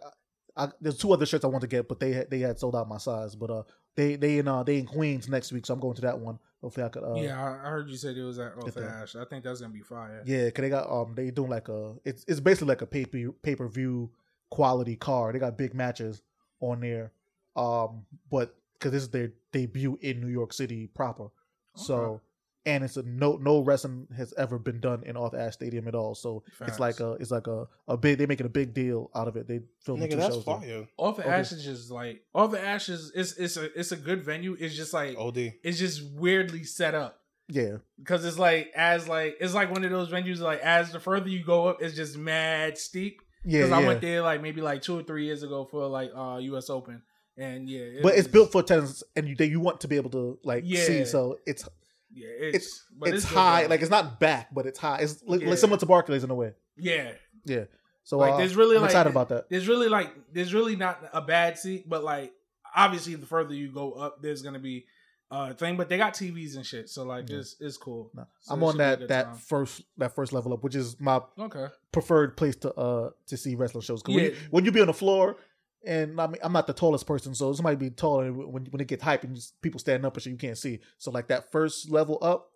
I, 0.56 0.68
there's 0.80 0.98
two 1.00 1.12
other 1.12 1.26
shirts 1.26 1.44
I 1.44 1.48
want 1.48 1.62
to 1.64 1.68
get, 1.68 1.88
but 1.90 2.00
they 2.00 2.14
had, 2.14 2.30
they 2.30 2.40
had 2.40 2.60
sold 2.60 2.76
out 2.76 2.88
my 2.88 3.00
size. 3.00 3.36
But 3.36 3.50
uh, 3.50 3.64
they 3.96 4.16
they 4.16 4.38
in 4.38 4.48
uh 4.48 4.62
they 4.64 4.78
in 4.78 4.86
Queens 4.86 5.28
next 5.28 5.52
week, 5.52 5.66
so 5.66 5.74
I'm 5.74 5.80
going 5.80 5.96
to 5.96 6.02
that 6.04 6.20
one. 6.20 6.38
Hopefully, 6.62 6.86
I 6.86 6.90
could. 6.90 7.04
Uh, 7.04 7.16
yeah, 7.16 7.44
I 7.44 7.68
I 7.68 7.70
heard 7.72 7.90
you 7.90 7.98
said 7.98 8.16
it 8.18 8.24
was 8.24 8.38
at 8.38 8.56
Off 8.58 8.66
get 8.66 8.76
that. 8.76 8.84
Ash. 8.84 9.16
I 9.16 9.26
think 9.26 9.44
that's 9.44 9.62
gonna 9.62 9.74
be 9.74 9.82
fire. 9.82 10.22
yeah, 10.26 10.50
cause 10.52 10.62
they 10.62 10.70
got 10.70 10.90
um 10.92 11.14
they 11.16 11.32
doing 11.32 11.50
like 11.50 11.70
a 11.70 11.96
it's 12.06 12.24
it's 12.28 12.40
basically 12.40 12.68
like 12.68 12.82
a 12.84 12.86
pay 12.86 13.06
pay 13.06 13.56
per 13.56 13.68
view 13.68 14.12
quality 14.52 14.96
card. 14.96 15.34
They 15.34 15.40
got 15.40 15.58
big 15.58 15.74
matches 15.74 16.22
on 16.60 16.82
there, 16.82 17.12
um, 17.56 18.06
but 18.30 18.56
because 18.74 18.92
this 18.92 19.02
is 19.04 19.10
their 19.10 19.32
debut 19.52 19.98
in 20.02 20.22
New 20.22 20.28
York 20.30 20.54
City 20.54 20.88
proper, 20.88 21.30
so. 21.76 22.22
Okay. 22.66 22.76
And 22.76 22.84
it's 22.84 22.96
a 22.98 23.04
no 23.04 23.36
no 23.38 23.60
wrestling 23.60 24.08
has 24.16 24.34
ever 24.38 24.58
been 24.58 24.80
done 24.80 25.04
in 25.06 25.18
Arthur 25.18 25.38
Ashe 25.38 25.54
Stadium 25.56 25.88
at 25.88 25.96
all. 25.96 26.16
So 26.16 26.44
Facts. 26.54 26.72
it's 26.72 26.80
like 26.80 27.00
a 27.02 27.12
it's 27.14 27.32
like 27.32 27.48
a, 27.48 27.68
a 27.88 27.98
big 27.98 28.18
they 28.18 28.26
making 28.26 28.46
a 28.46 28.50
big 28.50 28.74
deal 28.74 29.12
out 29.14 29.28
of 29.28 29.36
it. 29.36 29.48
They 29.48 29.60
filmed 29.82 30.02
Nigga, 30.02 30.12
two 30.12 30.16
that's 30.18 30.36
shows. 30.36 30.46
there. 30.46 30.60
fire. 30.60 30.88
Off 30.98 31.18
the 31.18 31.24
Okay. 31.24 31.32
Ash 31.32 31.52
is 31.52 31.64
just 31.64 31.92
like 31.92 32.22
Arthur 32.34 32.58
Ashe 32.58 32.90
is 32.90 33.12
it's 33.14 33.34
it's 33.38 33.58
a 33.58 33.66
it's 33.80 33.92
a 33.92 33.98
good 33.98 34.24
venue. 34.24 34.56
It's 34.60 34.76
just 34.76 34.94
like 34.94 35.18
OD. 35.18 35.54
it's 35.64 35.78
just 35.78 36.04
weirdly 36.14 36.64
set 36.64 36.96
up. 36.96 37.20
Yeah, 37.50 37.78
because 38.00 38.24
it's 38.24 38.40
like 38.40 38.72
as 38.74 39.10
like 39.10 39.36
it's 39.42 39.54
like 39.54 39.70
one 39.70 39.84
of 39.84 39.92
those 39.92 40.10
venues 40.10 40.40
like 40.40 40.62
as 40.62 40.94
the 40.94 41.00
further 41.02 41.28
you 41.28 41.44
go 41.44 41.68
up 41.68 41.82
it's 41.82 41.94
just 41.94 42.18
mad 42.18 42.78
steep 42.78 43.22
Yeah, 43.44 43.60
because 43.60 43.72
I 43.74 43.82
yeah. 43.82 43.88
went 43.88 44.02
there 44.02 44.22
like 44.22 44.42
maybe 44.42 44.62
like 44.62 44.82
two 44.82 44.98
or 44.98 45.04
three 45.04 45.26
years 45.26 45.44
ago 45.44 45.66
for 45.70 45.86
like 45.88 46.12
uh 46.16 46.38
U.S. 46.38 46.70
Open, 46.70 47.02
and 47.38 47.68
yeah, 47.70 47.82
it 47.82 48.02
but 48.04 48.16
it's 48.16 48.30
built 48.30 48.54
for 48.54 48.62
attendance, 48.62 49.04
and 49.18 49.28
you, 49.28 49.36
you 49.46 49.60
want 49.60 49.82
to 49.82 49.90
be 49.90 49.98
able 49.98 50.10
to 50.12 50.40
like 50.46 50.64
Yeah. 50.66 50.84
see. 50.86 51.04
So 51.06 51.38
it's 51.46 51.68
Yeah, 52.14 52.28
it's 52.30 52.58
it's 52.58 52.84
but 52.98 53.10
it's, 53.10 53.26
good, 53.26 53.36
high. 53.36 53.66
Like 53.66 53.82
it's 53.82 53.90
not 53.92 54.20
back, 54.20 54.54
but 54.54 54.66
it's 54.66 54.80
high. 54.80 55.00
It's 55.00 55.24
like, 55.26 55.42
Yeah. 55.42 55.56
similar 55.56 55.80
to 55.80 55.86
Barclays 55.86 56.24
in 56.24 56.30
a 56.30 56.36
way. 56.36 56.54
yeah. 56.78 57.12
Yeah. 57.46 57.66
So 58.06 58.18
Like, 58.18 58.34
uh, 58.34 58.38
there's 58.38 58.56
really, 58.56 58.76
I'm 58.76 58.82
like- 58.84 58.92
excited 58.92 59.10
about 59.10 59.30
that. 59.30 59.50
There's 59.50 59.68
really 59.68 59.88
like 59.90 60.14
there's 60.32 60.54
really 60.54 60.76
not 60.76 61.10
a 61.14 61.22
bad 61.22 61.58
seat, 61.58 61.88
but 61.90 62.04
like 62.04 62.34
obviously 62.76 63.16
the 63.16 63.26
further 63.26 63.54
you 63.54 63.72
go 63.72 63.94
up, 63.94 64.22
there's 64.22 64.42
gonna 64.42 64.60
be 64.60 64.86
uh 65.32 65.54
thing. 65.54 65.78
But 65.78 65.90
they 65.90 65.98
got 65.98 66.14
TVs 66.14 66.56
and 66.56 66.66
shit, 66.66 66.90
so 66.90 67.04
like 67.04 67.30
Yeah. 67.30 67.38
it's 67.38 67.56
it's 67.60 67.78
cool. 67.78 68.12
No, 68.14 68.26
So 68.42 68.54
I'm 68.54 68.64
on 68.64 68.74
should 68.74 68.78
be 68.78 68.84
a 68.84 68.88
that 68.98 69.08
that 69.08 69.26
time. 69.26 69.36
first 69.38 69.82
that 69.98 70.14
first 70.16 70.34
level 70.34 70.54
up, 70.54 70.64
which 70.64 70.76
is 70.76 71.00
my 71.00 71.22
Okay. 71.40 71.68
preferred 71.92 72.38
place 72.38 72.56
to 72.58 72.74
uh 72.76 73.10
to 73.28 73.38
see 73.38 73.56
wrestling 73.56 73.82
shows. 73.84 74.04
'Cause 74.04 74.14
when, 74.16 74.24
Yeah. 74.26 74.32
you, 74.32 74.38
when 74.52 74.66
you 74.66 74.72
be 74.72 74.82
on 74.82 74.88
the 74.88 74.94
floor, 74.94 75.38
and 75.86 76.20
I 76.20 76.28
mean 76.28 76.38
I'm 76.44 76.54
not 76.54 76.68
the 76.68 76.74
tallest 76.74 77.06
person, 77.08 77.34
so 77.36 77.52
somebody 77.54 77.76
be 77.76 77.90
taller 77.90 78.32
when 78.32 78.66
when 78.66 78.82
it 78.82 78.88
gets 78.88 79.04
hype 79.04 79.24
and 79.24 79.36
just 79.36 79.62
people 79.62 79.80
standing 79.80 80.06
up 80.06 80.14
and 80.16 80.24
shit, 80.24 80.32
you 80.32 80.38
can't 80.38 80.58
see. 80.58 80.80
So 80.98 81.12
like 81.12 81.28
that 81.28 81.52
first 81.52 81.90
level 81.92 82.18
up, 82.22 82.50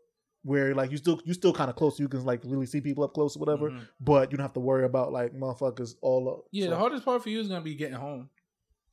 where 0.43 0.73
like 0.75 0.91
you 0.91 0.97
still 0.97 1.19
you 1.25 1.33
still 1.33 1.53
kind 1.53 1.69
of 1.69 1.75
close, 1.75 1.99
you 1.99 2.07
can 2.07 2.23
like 2.25 2.41
really 2.45 2.65
see 2.65 2.81
people 2.81 3.03
up 3.03 3.13
close 3.13 3.35
or 3.35 3.39
whatever, 3.39 3.69
Mhm. 3.71 3.87
but 3.99 4.31
you 4.31 4.37
don't 4.37 4.45
have 4.45 4.53
to 4.53 4.59
worry 4.59 4.85
about 4.85 5.11
like 5.11 5.33
motherfuckers 5.33 5.95
all 6.01 6.29
up. 6.29 6.45
Yeah, 6.51 6.65
So, 6.65 6.69
the 6.71 6.77
hardest 6.77 7.05
part 7.05 7.21
for 7.23 7.29
you 7.29 7.39
is 7.39 7.47
gonna 7.47 7.61
be 7.61 7.75
getting 7.75 7.95
home. 7.95 8.29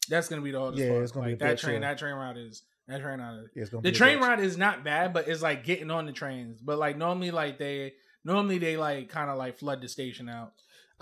That's 0.08 0.28
gonna 0.28 0.42
be 0.42 0.50
the 0.50 0.60
hardest 0.60 0.82
Yeah, 0.82 0.90
part. 0.90 1.02
it's 1.02 1.12
gonna 1.12 1.26
be 1.26 1.32
like 1.32 1.40
a 1.40 1.44
that 1.44 1.56
bitch, 1.56 1.60
train. 1.60 1.74
yeah. 1.82 1.88
That 1.88 1.98
train 1.98 2.14
ride 2.14 2.36
is 2.36 2.62
that 2.88 3.00
train 3.00 3.18
ride. 3.20 3.38
Is, 3.38 3.48
yeah, 3.54 3.62
it's 3.62 3.70
gonna 3.70 3.82
the 3.82 3.90
be 3.92 3.96
train 3.96 4.18
ride 4.20 4.40
is 4.40 4.58
not 4.58 4.84
bad, 4.84 5.12
but 5.14 5.28
it's 5.28 5.40
like 5.42 5.64
getting 5.64 5.90
on 5.90 6.06
the 6.06 6.12
trains. 6.12 6.60
But 6.60 6.78
like 6.78 6.96
normally, 6.98 7.30
like 7.30 7.58
they 7.58 7.94
normally 8.24 8.58
they 8.58 8.76
like 8.76 9.08
kind 9.08 9.30
of 9.30 9.38
like 9.38 9.56
flood 9.58 9.80
the 9.80 9.88
station 9.88 10.28
out. 10.28 10.52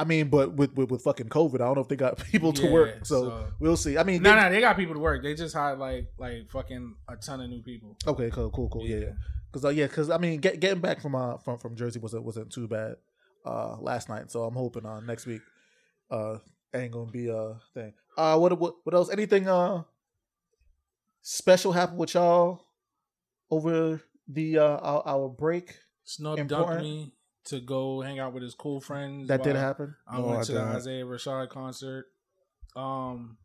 I 0.03 0.05
mean, 0.05 0.29
but 0.29 0.53
with, 0.55 0.75
with 0.75 0.91
with 0.91 1.03
fucking 1.03 1.29
COVID, 1.29 1.55
I 1.55 1.59
don't 1.67 1.77
know 1.77 1.81
if 1.83 1.88
they 1.88 1.97
got 1.97 2.19
people 2.33 2.53
to 2.55 2.62
Yeah, 2.65 2.73
work, 2.73 3.07
so, 3.07 3.29
so- 3.29 3.47
we'll 3.61 3.77
see. 3.77 3.97
I 3.97 4.03
mean, 4.03 4.21
No, 4.23 4.31
they- 4.35 4.41
no, 4.43 4.51
they 4.51 4.61
got 4.61 4.77
people 4.77 4.95
to 4.95 5.01
work. 5.01 5.23
They 5.23 5.35
just 5.35 5.55
hired 5.55 5.79
like 5.79 6.09
like 6.19 6.51
fucking 6.51 6.97
a 7.09 7.17
ton 7.17 7.41
of 7.41 7.49
new 7.49 7.62
people. 7.62 7.97
okay, 8.07 8.31
cool, 8.31 8.51
cool, 8.51 8.69
cool, 8.69 8.85
yeah, 8.87 8.97
yeah. 8.97 9.12
Because 9.51 9.65
uh, 9.65 9.69
yeah, 9.69 9.87
because 9.87 10.11
I 10.11 10.19
mean, 10.19 10.41
get, 10.41 10.59
getting 10.61 10.81
back 10.81 11.01
from 11.01 11.15
uh 11.15 11.37
from 11.38 11.59
from 11.59 11.77
Jersey 11.77 12.01
wasn't 12.01 12.25
wasn't 12.25 12.51
too 12.53 12.67
bad 12.67 12.97
uh 13.47 13.77
last 13.81 14.09
night. 14.09 14.31
So 14.33 14.43
I'm 14.45 14.55
hoping 14.55 14.85
uh 14.87 15.01
next 15.01 15.27
week 15.27 15.43
uh 16.11 16.38
ain't 16.75 16.93
gonna 16.93 17.11
be 17.11 17.29
a 17.29 17.57
thing. 17.75 17.93
Uh, 18.17 18.38
what 18.38 18.59
what 18.59 18.75
what 18.85 18.95
else? 18.95 19.11
Anything 19.11 19.49
uh 19.49 19.83
special 21.21 21.73
happened 21.73 21.99
with 21.99 22.15
y'all 22.15 22.65
over 23.51 24.01
the 24.29 24.59
uh 24.59 24.77
our, 24.79 25.03
our 25.07 25.29
break 25.29 25.77
Snub 26.05 26.38
dunked 26.38 26.81
me 26.81 27.12
to 27.46 27.61
go 27.61 28.00
hang 28.00 28.18
out 28.18 28.33
with 28.33 28.42
his 28.42 28.55
cool 28.55 28.81
friends. 28.81 29.28
that 29.28 29.42
did 29.42 29.57
happen? 29.57 29.94
I 30.07 30.18
No, 30.18 30.26
went 30.26 30.40
I 30.40 30.44
to 30.44 30.52
the. 30.52 30.61
Isaiah 30.61 31.05
Rashad 31.05 31.48
concert. 31.48 32.07
Um, 32.76 33.37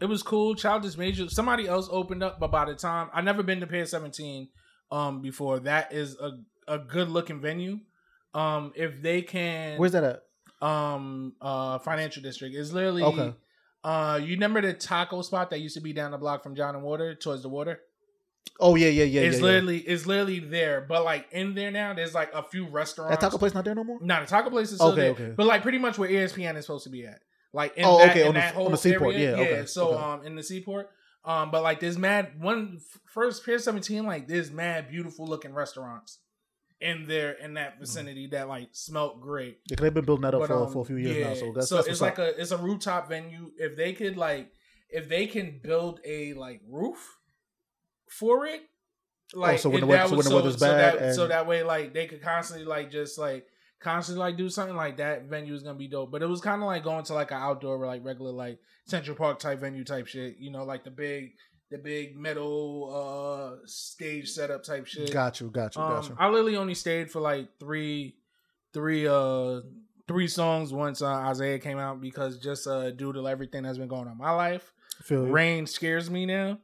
it 0.00 0.06
was 0.06 0.22
cool. 0.22 0.54
Childish 0.54 0.96
Major. 0.96 1.28
Somebody 1.28 1.68
else 1.68 1.88
opened 1.90 2.22
up, 2.22 2.40
but 2.40 2.50
by 2.50 2.64
the 2.64 2.74
time 2.74 3.08
I 3.12 3.20
never 3.20 3.42
been 3.42 3.60
to 3.60 3.66
Pier 3.66 3.86
17 3.86 4.48
um 4.90 5.20
before. 5.22 5.60
That 5.60 5.92
is 5.92 6.16
a 6.18 6.32
a 6.66 6.78
good 6.78 7.08
looking 7.08 7.40
venue. 7.40 7.78
Um, 8.34 8.72
if 8.76 9.02
they 9.02 9.22
can, 9.22 9.78
Where's 9.78 9.92
that 9.92 10.04
at? 10.04 10.22
um 10.66 11.32
uh 11.40 11.78
financial 11.78 12.22
district 12.22 12.54
is 12.54 12.72
literally 12.72 13.02
Okay. 13.02 13.34
uh 13.82 14.20
you 14.22 14.32
remember 14.34 14.60
the 14.60 14.74
taco 14.74 15.22
spot 15.22 15.48
that 15.50 15.60
used 15.60 15.74
to 15.74 15.80
be 15.80 15.92
down 15.94 16.10
the 16.10 16.18
block 16.18 16.42
from 16.42 16.54
John 16.54 16.74
and 16.74 16.84
Water 16.84 17.14
towards 17.14 17.42
the 17.42 17.48
water? 17.48 17.80
Oh 18.62 18.74
yeah, 18.74 18.88
yeah, 18.88 19.04
yeah. 19.04 19.22
it's 19.22 19.36
yeah, 19.36 19.38
yeah. 19.40 19.42
literally 19.52 19.78
it's 19.78 20.06
literally 20.06 20.38
there, 20.40 20.82
but 20.82 21.04
like 21.04 21.26
in 21.32 21.54
there 21.54 21.70
now, 21.70 21.94
there's 21.94 22.14
like 22.14 22.30
a 22.34 22.42
few 22.42 22.66
restaurants. 22.68 23.16
That 23.16 23.20
taco 23.26 23.38
place 23.38 23.54
not 23.54 23.64
there 23.64 23.74
no 23.74 23.84
more. 23.84 23.98
No, 24.02 24.20
the 24.20 24.26
taco 24.26 24.50
place 24.50 24.68
is 24.70 24.76
still 24.76 24.88
Okay, 24.88 25.00
there, 25.00 25.10
okay. 25.12 25.32
but 25.36 25.46
like 25.46 25.62
pretty 25.62 25.78
much 25.78 25.96
where 25.98 26.10
ESPN 26.10 26.56
is 26.56 26.66
supposed 26.66 26.84
to 26.84 26.90
be 26.90 27.06
at. 27.06 27.20
Like 27.52 27.76
in 27.76 27.84
Oh, 27.84 27.98
that, 27.98 28.10
okay, 28.10 28.22
in 28.22 28.28
on 28.28 28.34
the- 28.34 28.40
that 28.40 28.54
on 28.54 28.60
whole 28.60 28.70
the 28.70 28.76
seaport, 28.76 29.14
area. 29.14 29.36
yeah, 29.36 29.42
okay, 29.42 29.66
So 29.66 29.94
okay. 29.94 30.02
um 30.02 30.26
in 30.26 30.36
the 30.36 30.42
seaport. 30.42 30.90
Um, 31.24 31.50
but 31.50 31.62
like 31.62 31.80
there's 31.80 31.98
mad 31.98 32.40
one 32.40 32.80
first 33.12 33.44
Pier 33.44 33.58
17, 33.58 34.04
like 34.06 34.26
there's 34.28 34.50
mad 34.50 34.88
beautiful 34.90 35.26
looking 35.26 35.52
restaurants 35.54 36.18
in 36.80 37.06
there 37.06 37.32
in 37.32 37.54
that 37.54 37.78
vicinity 37.78 38.26
that 38.28 38.48
like 38.48 38.68
smelt 38.72 39.20
great. 39.20 39.58
Yeah, 39.70 39.76
they've 39.80 39.92
been 39.92 40.04
building 40.06 40.22
that 40.22 40.34
up 40.34 40.40
But, 40.40 40.46
for, 40.48 40.64
um, 40.66 40.72
for 40.72 40.82
a 40.82 40.84
few 40.86 40.96
years 40.96 41.26
now. 41.26 41.34
So 41.34 41.52
that's, 41.54 41.68
so 41.68 41.76
that's 41.76 41.88
it's 41.88 42.00
like 42.00 42.18
up. 42.18 42.26
a 42.36 42.40
it's 42.40 42.52
a 42.52 42.56
rooftop 42.56 43.08
venue. 43.08 43.50
If 43.58 43.76
they 43.76 43.92
could 43.92 44.16
like 44.16 44.50
if 44.88 45.08
they 45.08 45.26
can 45.26 45.60
build 45.62 46.00
a 46.06 46.32
like 46.34 46.60
roof 46.70 47.16
for 48.10 48.44
it, 48.46 48.60
like 49.34 49.54
Oh, 49.54 49.56
so 49.58 49.70
when 49.70 49.80
the 49.80 49.86
weather- 49.86 50.08
so 50.08 50.16
when 50.16 50.26
the 50.26 50.34
weather's 50.34 50.58
so 50.58 50.66
bad 50.66 50.98
that, 50.98 51.14
so 51.14 51.26
that 51.28 51.46
way 51.46 51.62
like 51.62 51.94
they 51.94 52.06
could 52.06 52.20
constantly 52.22 52.66
like 52.66 52.90
just 52.90 53.16
like 53.18 53.46
constantly 53.80 54.20
like 54.20 54.36
do 54.36 54.48
something 54.50 54.76
like 54.76 54.98
that 54.98 55.24
venue 55.24 55.54
is 55.54 55.62
gonna 55.62 55.78
be 55.78 55.88
dope. 55.88 56.10
But 56.10 56.22
it 56.22 56.26
was 56.28 56.40
kind 56.40 56.60
of 56.62 56.66
like 56.66 56.84
going 56.84 57.04
to 57.04 57.14
like 57.14 57.30
an 57.30 57.38
outdoor 57.38 57.84
like 57.86 58.04
regular 58.04 58.32
like 58.32 58.58
Central 58.86 59.16
Park 59.16 59.38
type 59.38 59.60
venue 59.60 59.84
type 59.84 60.06
shit. 60.06 60.36
You 60.38 60.50
know, 60.50 60.64
like 60.64 60.84
the 60.84 60.90
big 60.90 61.32
the 61.70 61.78
big 61.78 62.16
metal 62.16 62.90
uh 63.62 63.64
stage 63.66 64.28
setup 64.28 64.64
type 64.64 64.86
shit. 64.86 65.12
Got 65.12 65.40
you, 65.40 65.48
got 65.50 65.76
you, 65.76 65.80
got 65.82 66.04
Um, 66.04 66.10
you. 66.10 66.16
I 66.18 66.28
literally 66.28 66.56
only 66.56 66.74
stayed 66.74 67.10
for 67.12 67.20
like 67.20 67.46
three, 67.60 68.16
three, 68.74 69.06
uh, 69.06 69.60
three 70.08 70.26
songs 70.26 70.72
once 70.72 71.00
uh, 71.00 71.06
Isaiah 71.06 71.60
came 71.60 71.78
out 71.78 72.00
because 72.00 72.38
just 72.40 72.66
uh, 72.66 72.90
due 72.90 73.12
to 73.12 73.28
everything 73.28 73.62
that's 73.62 73.78
been 73.78 73.86
going 73.86 74.06
on 74.08 74.12
in 74.12 74.18
my 74.18 74.32
life, 74.32 74.72
rain 75.30 75.64
scares 75.68 76.10
me 76.10 76.26
now. 76.26 76.58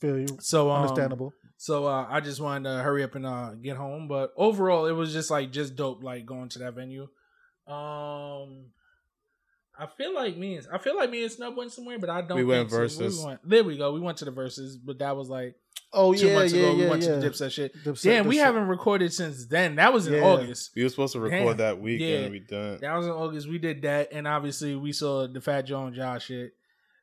Feel 0.00 0.18
you. 0.18 0.26
So 0.40 0.70
um, 0.70 0.82
Understandable. 0.82 1.32
So 1.56 1.86
uh, 1.86 2.06
I 2.08 2.20
just 2.20 2.40
wanted 2.40 2.70
to 2.70 2.82
hurry 2.82 3.02
up 3.02 3.14
and 3.14 3.26
uh, 3.26 3.50
get 3.54 3.76
home. 3.76 4.08
But 4.08 4.32
overall, 4.36 4.86
it 4.86 4.92
was 4.92 5.12
just 5.12 5.30
like 5.30 5.52
just 5.52 5.76
dope, 5.76 6.02
like 6.02 6.24
going 6.24 6.48
to 6.50 6.58
that 6.60 6.74
venue. 6.74 7.02
Um, 7.66 8.66
I 9.78 9.86
feel 9.96 10.14
like 10.14 10.36
me 10.36 10.56
and 10.56 10.66
I 10.72 10.78
feel 10.78 10.96
like 10.96 11.10
me 11.10 11.22
and 11.22 11.30
Snub 11.32 11.56
went 11.56 11.72
somewhere, 11.72 11.98
but 11.98 12.10
I 12.10 12.22
don't. 12.22 12.36
We 12.36 12.44
went 12.44 12.70
think 12.70 12.90
so. 12.90 13.06
We 13.08 13.24
went- 13.24 13.48
there 13.48 13.64
we 13.64 13.76
go. 13.78 13.92
We 13.92 14.00
went 14.00 14.18
to 14.18 14.24
the 14.24 14.30
verses, 14.30 14.76
but 14.76 14.98
that 14.98 15.16
was 15.16 15.28
like 15.28 15.54
Oh 15.92 16.12
two 16.14 16.28
yeah, 16.28 16.34
months 16.34 16.52
yeah, 16.52 16.60
ago. 16.62 16.70
yeah, 16.72 16.84
we 16.84 16.90
went 16.90 17.02
yeah. 17.02 17.08
to 17.08 17.16
the 17.20 17.28
Dipset 17.30 17.50
shit. 17.50 17.74
Dipset- 17.84 18.02
Damn, 18.04 18.26
we 18.28 18.36
haven't 18.36 18.68
recorded 18.68 19.12
since 19.12 19.46
then. 19.46 19.76
That 19.76 19.92
was 19.92 20.06
in 20.06 20.14
Yeah. 20.14 20.22
August. 20.24 20.70
We 20.76 20.82
were 20.82 20.88
supposed 20.88 21.12
to 21.14 21.20
record 21.20 21.46
Damn. 21.46 21.56
that 21.58 21.80
weekend. 21.80 22.10
Yeah. 22.10 22.18
and 22.18 22.32
We 22.32 22.38
didn't. 22.40 22.80
That 22.82 22.96
was 22.96 23.06
in 23.06 23.12
August. 23.12 23.48
We 23.48 23.58
did 23.58 23.82
that, 23.82 24.08
and 24.12 24.26
obviously 24.28 24.76
we 24.76 24.92
saw 24.92 25.26
the 25.26 25.40
Fat 25.40 25.62
Joe 25.62 25.86
and 25.86 25.94
Josh 25.96 26.26
shit. 26.26 26.52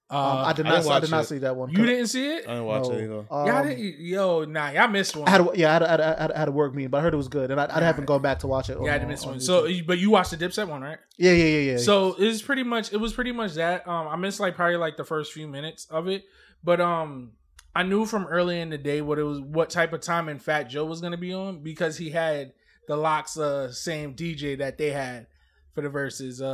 Uh, 0.09 0.15
Um, 0.17 0.45
I 0.45 0.53
did 0.53 0.65
I 0.65 0.69
not. 0.69 0.75
didn't 0.83 0.91
I, 0.93 0.99
did 1.01 1.11
not 1.11 1.23
it. 1.23 1.27
see 1.27 1.37
that 1.39 1.55
one. 1.57 1.69
you 1.69 1.85
didn't 1.85 2.07
see 2.07 2.25
it? 2.35 2.45
I 2.47 2.51
didn't 2.53 2.65
watch 2.65 2.83
No. 2.83 2.91
it 2.93 3.03
either. 3.03 3.25
Um, 3.29 3.47
y'all 3.47 3.63
didn't, 3.63 3.99
yo, 3.99 4.45
nah, 4.45 4.69
y'all 4.69 4.87
missed 4.87 5.15
one. 5.17 5.27
I 5.27 5.31
had 5.31 5.41
a, 5.41 5.49
yeah, 5.53 5.69
I 5.69 5.73
had, 5.73 5.81
a, 5.81 5.87
I, 5.87 5.89
had 5.91 5.99
a, 5.99 6.03
I, 6.03 6.21
had 6.21 6.31
a, 6.31 6.35
I 6.35 6.39
had 6.39 6.47
a 6.47 6.51
work 6.51 6.73
meeting, 6.73 6.89
but 6.89 6.99
I 6.99 7.01
heard 7.01 7.13
it 7.13 7.17
was 7.17 7.27
good, 7.27 7.51
and 7.51 7.59
I, 7.59 7.67
I 7.69 7.81
haven't 7.81 8.05
gone 8.05 8.21
back 8.21 8.39
to 8.39 8.47
watch 8.47 8.69
it. 8.69 8.77
yeah, 8.81 8.91
I 8.91 8.93
on- 8.93 8.99
didn't 8.99 9.09
miss 9.09 9.23
on 9.23 9.29
one. 9.31 9.39
YouTube. 9.39 9.41
So, 9.43 9.67
but 9.85 9.97
you 9.99 10.09
watched 10.09 10.31
the 10.31 10.37
Dipset 10.37 10.67
one, 10.69 10.81
right? 10.81 10.97
yeah, 11.17 11.31
yeah, 11.33 11.43
yeah, 11.45 11.71
yeah. 11.71 11.77
So 11.77 12.15
it's 12.17 12.41
pretty 12.41 12.63
much 12.63 12.93
it 12.93 12.97
was 12.97 13.11
pretty 13.13 13.33
much 13.33 13.55
that. 13.55 13.85
Um, 13.87 14.07
I 14.07 14.15
missed 14.15 14.39
like 14.39 14.55
probably 14.55 14.77
like 14.77 14.95
the 14.95 15.03
first 15.03 15.33
few 15.33 15.47
minutes 15.47 15.85
of 15.89 16.07
it, 16.07 16.23
but 16.63 16.79
um, 16.79 17.33
I 17.75 17.83
knew 17.83 18.05
from 18.05 18.27
early 18.27 18.61
in 18.61 18.69
the 18.69 18.77
day 18.77 19.01
what 19.01 19.19
it 19.19 19.23
was, 19.23 19.41
what 19.41 19.69
type 19.69 19.91
of 19.91 19.99
time 19.99 20.29
and 20.29 20.41
Fat 20.41 20.63
Joe 20.69 20.85
was 20.85 21.01
gonna 21.01 21.17
be 21.17 21.33
on 21.33 21.59
because 21.63 21.97
he 21.97 22.11
had 22.11 22.53
the 22.87 22.95
locks 22.95 23.37
uh 23.37 23.69
same 23.73 24.15
DJ 24.15 24.57
that 24.59 24.77
they 24.77 24.91
had 24.91 25.27
for 25.75 25.81
the 25.81 25.89
verses 25.89 26.41
uh 26.41 26.45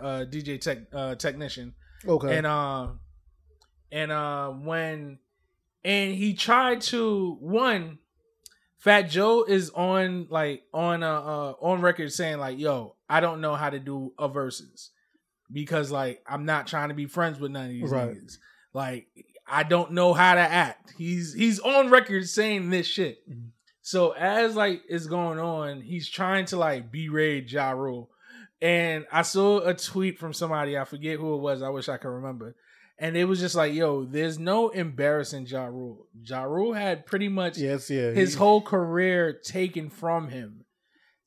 uh 0.00 0.24
DJ 0.24 0.58
tech 0.58 0.78
uh 0.94 1.14
technician 1.16 1.74
okay, 2.08 2.38
and 2.38 2.46
uh 2.46 2.88
and 3.92 4.10
uh 4.10 4.48
when 4.48 5.18
and 5.84 6.14
he 6.14 6.34
tried 6.34 6.80
to 6.80 7.36
one 7.40 7.98
Fat 8.78 9.02
Joe 9.02 9.44
is 9.46 9.70
on 9.70 10.26
like 10.28 10.64
on 10.74 11.04
uh, 11.04 11.20
uh 11.20 11.54
on 11.60 11.80
record 11.82 12.12
saying 12.12 12.38
like 12.38 12.58
yo 12.58 12.96
I 13.08 13.20
don't 13.20 13.40
know 13.40 13.54
how 13.54 13.70
to 13.70 13.78
do 13.78 14.12
a 14.18 14.26
verses 14.28 14.90
because 15.52 15.92
like 15.92 16.20
I'm 16.26 16.44
not 16.46 16.66
trying 16.66 16.88
to 16.88 16.94
be 16.94 17.06
friends 17.06 17.38
with 17.38 17.52
none 17.52 17.66
of 17.66 17.70
these 17.70 17.90
Right. 17.90 18.10
niggas. 18.16 18.38
Like 18.74 19.06
I 19.46 19.62
don't 19.64 19.92
know 19.92 20.14
how 20.14 20.34
to 20.34 20.40
act. 20.40 20.94
He's 20.98 21.32
he's 21.34 21.60
on 21.60 21.90
record 21.90 22.28
saying 22.28 22.70
this 22.70 22.86
shit. 22.86 23.28
Mhm. 23.30 23.50
so 23.82 24.12
as 24.12 24.56
like 24.56 24.82
is 24.88 25.06
going 25.06 25.38
on 25.38 25.80
he's 25.80 26.08
trying 26.08 26.46
to 26.46 26.56
like 26.56 26.90
berate 26.90 27.50
Ja 27.52 27.70
Rule. 27.72 28.08
And 28.60 29.06
I 29.12 29.22
saw 29.22 29.58
a 29.60 29.74
tweet 29.74 30.18
from 30.18 30.32
somebody 30.32 30.76
I 30.78 30.84
forget 30.84 31.18
who 31.18 31.34
it 31.34 31.40
was 31.40 31.62
I 31.62 31.68
wish 31.68 31.88
I 31.88 31.98
could 31.98 32.08
remember 32.08 32.56
and 33.02 33.16
it 33.16 33.24
was 33.24 33.40
just 33.40 33.54
like, 33.54 33.74
yo, 33.74 34.04
there's 34.04 34.38
no 34.38 34.68
embarrassing 34.70 35.44
Ja 35.46 35.64
Rule. 35.64 36.06
Ja 36.24 36.44
Rule 36.44 36.72
had 36.72 37.04
pretty 37.04 37.28
much 37.28 37.58
yes, 37.58 37.90
yeah. 37.90 38.12
his 38.12 38.32
he- 38.32 38.38
whole 38.38 38.62
career 38.62 39.32
taken 39.44 39.90
from 39.90 40.28
him. 40.28 40.64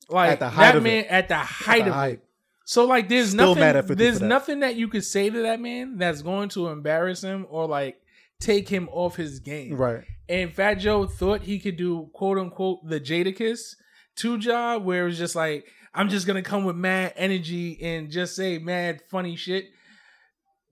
Like 0.08 0.32
At 0.32 0.38
the 0.40 0.48
height 0.48 0.66
that 0.72 0.76
of 0.76 0.82
man 0.82 1.04
it. 1.04 1.06
at 1.08 1.28
the 1.28 1.36
height 1.36 1.84
the 1.84 1.90
of 1.90 1.94
height. 1.94 2.12
it. 2.14 2.24
So 2.64 2.84
like 2.86 3.08
there's 3.08 3.30
Still 3.30 3.54
nothing 3.54 3.62
at 3.76 3.86
there's 3.98 4.18
that. 4.20 4.26
nothing 4.26 4.60
that 4.60 4.74
you 4.74 4.88
could 4.88 5.04
say 5.04 5.30
to 5.30 5.42
that 5.42 5.60
man 5.60 5.98
that's 5.98 6.22
going 6.22 6.48
to 6.50 6.68
embarrass 6.68 7.22
him 7.22 7.46
or 7.48 7.66
like 7.68 8.00
take 8.40 8.68
him 8.68 8.88
off 8.90 9.14
his 9.16 9.38
game. 9.40 9.74
right. 9.74 10.02
And 10.28 10.52
Fat 10.52 10.74
Joe 10.74 11.06
thought 11.06 11.42
he 11.42 11.60
could 11.60 11.76
do 11.76 12.10
quote 12.12 12.38
unquote 12.38 12.88
the 12.88 13.00
Jadakiss 13.00 13.76
to 14.16 14.36
Ja, 14.36 14.78
where 14.78 15.02
it 15.02 15.06
was 15.06 15.18
just 15.18 15.36
like, 15.36 15.66
I'm 15.94 16.08
just 16.08 16.26
gonna 16.26 16.42
come 16.42 16.64
with 16.64 16.74
mad 16.76 17.12
energy 17.16 17.78
and 17.82 18.10
just 18.10 18.34
say 18.34 18.58
mad 18.58 19.02
funny 19.10 19.36
shit. 19.36 19.66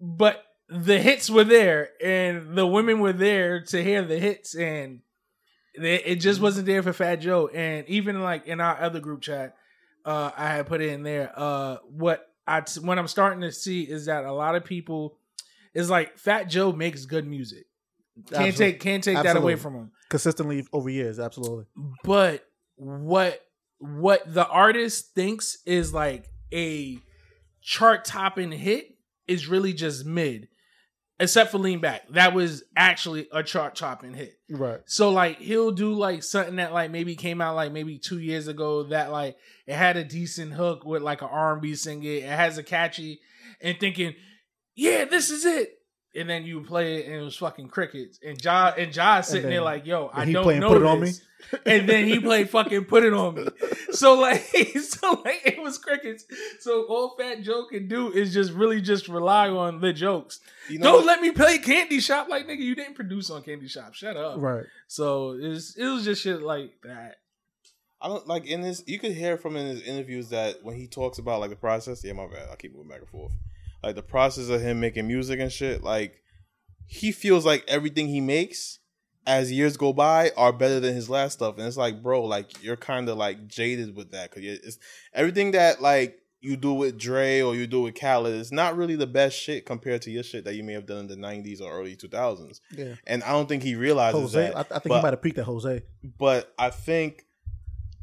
But 0.01 0.43
the 0.75 0.99
hits 0.99 1.31
were 1.31 1.45
there 1.45 1.91
and 2.03 2.57
the 2.57 2.67
women 2.67 2.99
were 2.99 3.13
there 3.13 3.61
to 3.61 3.83
hear 3.83 4.03
the 4.03 4.19
hits 4.19 4.55
and 4.57 5.01
they, 5.79 5.97
it 5.97 6.17
just 6.17 6.41
wasn't 6.41 6.67
there 6.67 6.83
for 6.83 6.93
Fat 6.93 7.17
Joe. 7.17 7.49
And 7.49 7.89
even 7.89 8.21
like 8.23 8.47
in 8.47 8.61
our 8.61 8.81
other 8.81 9.01
group 9.01 9.23
chat, 9.23 9.57
uh, 10.05 10.31
I 10.37 10.49
had 10.49 10.67
put 10.67 10.81
it 10.81 10.91
in 10.91 11.03
there. 11.03 11.33
Uh, 11.35 11.77
what 11.89 12.27
I 12.47 12.61
t- 12.61 12.81
what 12.81 12.99
I'm 12.99 13.09
starting 13.09 13.41
to 13.43 13.53
see 13.53 13.83
is 13.83 14.07
that 14.07 14.25
a 14.25 14.33
lot 14.33 14.55
of 14.55 14.65
people 14.65 15.17
is 15.73 15.89
like 15.89 16.19
Fat 16.19 16.45
Joe 16.45 16.73
makes 16.73 17.07
good 17.07 17.27
music. 17.27 17.67
Can't 18.29 18.49
Absolutely. 18.49 18.73
take 18.73 18.81
can't 18.81 19.05
take 19.05 19.23
that 19.23 19.37
away 19.37 19.57
from 19.57 19.75
him. 19.75 19.93
consistently 20.09 20.67
over 20.73 20.91
years. 20.91 21.19
Absolutely. 21.19 21.65
But 22.05 22.45
what 22.77 23.41
what 23.79 24.23
the 24.33 24.47
artist 24.47 25.15
thinks 25.15 25.59
is 25.67 25.93
like 25.93 26.29
a 26.53 26.99
chart 27.61 28.05
topping 28.05 28.53
hit 28.53 28.97
is 29.27 29.49
really 29.49 29.73
just 29.73 30.05
mid. 30.05 30.49
Except 31.25 31.51
for 31.51 31.59
Lean 31.59 31.81
Back. 31.81 32.09
That 32.11 32.35
was 32.35 32.63
actually 32.77 33.29
a 33.33 33.43
chart 33.43 33.75
chopping 33.75 34.15
hit. 34.15 34.39
Right. 34.49 34.81
So 34.87 35.11
like 35.11 35.39
he'll 35.39 35.73
do 35.73 35.93
like 35.93 36.23
something 36.23 36.57
that 36.57 36.73
like 36.73 36.91
maybe 36.91 37.17
came 37.17 37.41
out 37.41 37.57
like 37.57 37.73
maybe 37.73 37.99
two 37.99 38.19
years 38.19 38.47
ago 38.47 38.85
that 38.85 39.11
like 39.11 39.37
it 39.67 39.75
had 39.75 39.97
a 39.97 40.05
decent 40.05 40.53
hook 40.53 40.85
with 40.85 41.03
like 41.03 41.23
an 41.23 41.29
R 41.31 41.55
and 41.55 41.63
B 41.63 41.75
singer. 41.75 42.09
It 42.09 42.25
has 42.25 42.59
a 42.59 42.63
catchy 42.63 43.21
and 43.61 43.79
thinking, 43.81 44.15
yeah, 44.75 45.05
this 45.05 45.31
is 45.31 45.45
it. 45.45 45.71
And 46.17 46.31
then 46.31 46.45
you 46.45 46.61
play 46.61 46.99
it 47.01 47.07
and 47.07 47.15
it 47.17 47.23
was 47.23 47.37
fucking 47.37 47.69
crickets. 47.69 48.21
And 48.25 48.41
John 48.41 48.75
and 48.79 48.93
John 48.93 49.23
sitting 49.25 49.43
then- 49.43 49.51
there 49.51 49.63
like, 49.63 49.85
yo, 49.87 50.11
I 50.13 50.25
he 50.27 50.33
don't 50.33 50.45
playing 50.45 50.61
know 50.61 50.69
Put 50.69 50.83
It 50.83 50.87
On 50.87 51.01
this. 51.01 51.21
and 51.67 51.89
then 51.89 52.07
he 52.07 52.21
played 52.21 52.49
fucking 52.51 52.85
put 52.85 53.03
it 53.05 53.13
on 53.13 53.35
me. 53.35 53.47
So 53.91 54.15
like, 54.15 54.41
so 54.81 55.23
like 55.25 55.43
it 55.45 55.63
was 55.63 55.79
crickets. 55.79 56.25
So 56.61 56.85
all 56.85 57.17
Fat 57.17 57.43
Joe 57.43 57.67
can 57.71 57.87
do 57.87 58.11
is 58.13 58.35
just 58.35 58.51
really 58.53 58.81
just 58.81 59.07
rely 59.09 59.49
on 59.51 59.81
the 59.81 59.93
jokes. 59.93 60.41
You 60.69 60.79
know, 60.81 60.93
Don't 60.97 61.07
let 61.07 61.21
me 61.21 61.31
play 61.31 61.59
Candy 61.59 62.01
Shop. 62.01 62.29
Like 62.29 62.47
nigga, 62.49 62.59
you 62.59 62.75
didn't 62.75 62.95
produce 62.95 63.31
on 63.31 63.43
Candy 63.43 63.69
Shop. 63.69 63.95
Shut 63.95 64.17
up. 64.17 64.39
Right. 64.41 64.65
So 64.89 65.37
it's 65.41 65.77
it 65.77 65.87
was 65.87 66.05
just 66.05 66.23
shit 66.23 66.43
like 66.43 66.73
that. 66.83 67.17
I 68.01 68.09
don't 68.09 68.27
like 68.27 68.47
in 68.47 68.63
this. 68.63 68.83
You 68.87 68.99
could 68.99 69.13
hear 69.13 69.37
from 69.39 69.57
in 69.57 69.67
his 69.67 69.83
interviews 69.83 70.29
that 70.31 70.63
when 70.65 70.75
he 70.77 70.87
talks 70.89 71.19
about 71.19 71.41
like 71.41 71.51
the 71.51 71.57
process. 71.57 72.03
Yeah, 72.05 72.15
my 72.15 72.27
bad. 72.27 72.49
I 72.53 72.57
keep 72.57 72.75
moving 72.75 72.89
back 72.89 73.01
and 73.01 73.09
forth. 73.09 73.33
Like 73.85 73.97
the 73.97 74.03
process 74.03 74.49
of 74.49 74.61
him 74.61 74.81
making 74.81 75.07
music 75.07 75.41
and 75.41 75.53
shit. 75.53 75.83
Like 75.83 76.23
he 76.87 77.13
feels 77.13 77.45
like 77.45 77.65
everything 77.69 78.09
he 78.09 78.21
makes 78.21 78.79
as 79.27 79.51
years 79.51 79.77
go 79.77 79.93
by 79.93 80.31
are 80.37 80.53
better 80.53 80.81
than 80.81 80.95
his 80.95 81.09
last 81.09 81.35
stuff, 81.35 81.57
and 81.59 81.67
it's 81.67 81.77
like, 81.77 82.03
bro, 82.03 82.25
like 82.25 82.63
you're 82.63 82.77
kind 82.77 83.09
of 83.09 83.17
like 83.17 83.47
jaded 83.47 83.97
with 83.97 84.11
that 84.13 84.31
because 84.31 84.45
it's 84.45 84.79
everything 85.15 85.53
that 85.53 85.81
like 85.81 86.19
you 86.41 86.57
do 86.57 86.75
with 86.75 86.99
Dre 86.99 87.41
or 87.41 87.55
you 87.55 87.67
do 87.67 87.81
with 87.83 87.99
Khaled. 87.99 88.35
It's 88.35 88.53
not 88.53 88.77
really 88.77 88.97
the 88.97 89.07
best 89.07 89.39
shit 89.39 89.65
compared 89.65 90.03
to 90.03 90.11
your 90.11 90.23
shit 90.23 90.45
that 90.45 90.55
you 90.55 90.63
may 90.63 90.75
have 90.75 90.85
done 90.87 90.99
in 90.99 91.07
the 91.07 91.17
'90s 91.17 91.61
or 91.63 91.73
early 91.73 91.97
2000s. 91.97 92.61
Yeah. 92.77 92.95
And 93.07 93.23
I 93.23 93.33
don't 93.33 93.49
think 93.49 93.63
he 93.63 93.77
realizes 93.77 94.21
Jose. 94.21 94.39
that. 94.49 94.57
I, 94.57 94.61
I 94.61 94.63
think 94.65 94.83
but- 94.89 94.97
he 94.97 95.03
might 95.03 95.13
have 95.15 95.23
peaked 95.23 95.39
at 95.39 95.47
Jose. 95.47 95.83
but 96.19 96.53
I 96.59 96.69
think, 96.69 97.25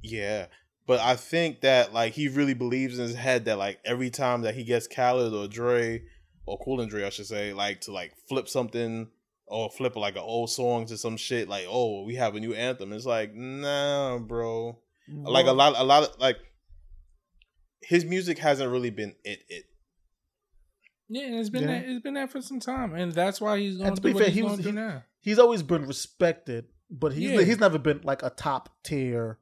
yeah, 0.02 0.48
but 0.92 1.00
I 1.00 1.16
think 1.16 1.62
that 1.62 1.94
like 1.94 2.12
he 2.14 2.28
really 2.28 2.54
believes 2.54 3.00
in 3.00 3.08
his 3.08 3.16
head 3.16 3.46
that 3.46 3.58
like 3.58 3.80
every 3.86 4.10
time 4.10 4.42
that 4.42 4.56
he 4.56 4.64
gets 4.66 4.88
Khaled 4.88 5.34
or 5.34 5.48
Dre 5.48 6.02
or 6.46 6.58
Cool 6.60 6.82
and 6.82 6.90
Dre, 6.90 7.06
I 7.06 7.10
should 7.10 7.28
say, 7.28 7.54
like 7.54 7.80
to 7.82 7.92
like 7.94 8.12
flip 8.28 8.50
something 8.50 9.08
or 9.48 9.70
flip 9.70 9.96
like 9.96 10.16
an 10.16 10.22
old 10.22 10.50
song 10.50 10.86
to 10.88 10.98
some 10.98 11.16
shit, 11.16 11.48
like 11.48 11.66
oh 11.70 12.04
we 12.04 12.16
have 12.16 12.36
a 12.36 12.40
new 12.42 12.54
anthem. 12.54 12.92
It's 12.92 13.06
like 13.06 13.34
nah, 13.34 14.18
bro. 14.20 14.80
Like 15.08 15.46
a 15.48 15.52
lot, 15.54 15.74
a 15.78 15.84
lot 15.84 16.04
of 16.04 16.20
like 16.20 16.38
his 17.82 18.04
music 18.06 18.38
hasn't 18.38 18.70
really 18.72 18.90
been 18.92 19.16
it. 19.24 19.40
It 19.50 19.66
Yeah, 21.10 21.26
and 21.28 21.36
it's 21.36 21.50
been 21.50 21.64
Yeah. 21.64 21.80
that 21.82 21.90
it's 21.90 22.02
been 22.04 22.14
that 22.16 22.32
for 22.32 22.42
some 22.42 22.60
time, 22.60 22.94
and 22.94 23.12
that's 23.14 23.40
why 23.42 23.60
he's 23.60 23.78
going 23.78 23.88
And 23.88 23.96
to 23.96 24.02
through 24.02 24.12
be 24.12 24.16
what 24.16 24.24
fair, 24.24 24.30
he's 24.32 24.36
he 24.38 24.44
was- 24.44 24.66
he- 24.66 24.72
now. 24.72 25.04
He's 25.24 25.38
always 25.40 25.62
been 25.64 25.86
respected, 25.86 26.66
but 26.90 27.14
he's 27.14 27.32
Yeah. 27.32 27.42
he's 27.44 27.60
never 27.60 27.78
been 27.78 28.02
like 28.04 28.24
a 28.24 28.30
top 28.32 28.70
tier 28.84 29.38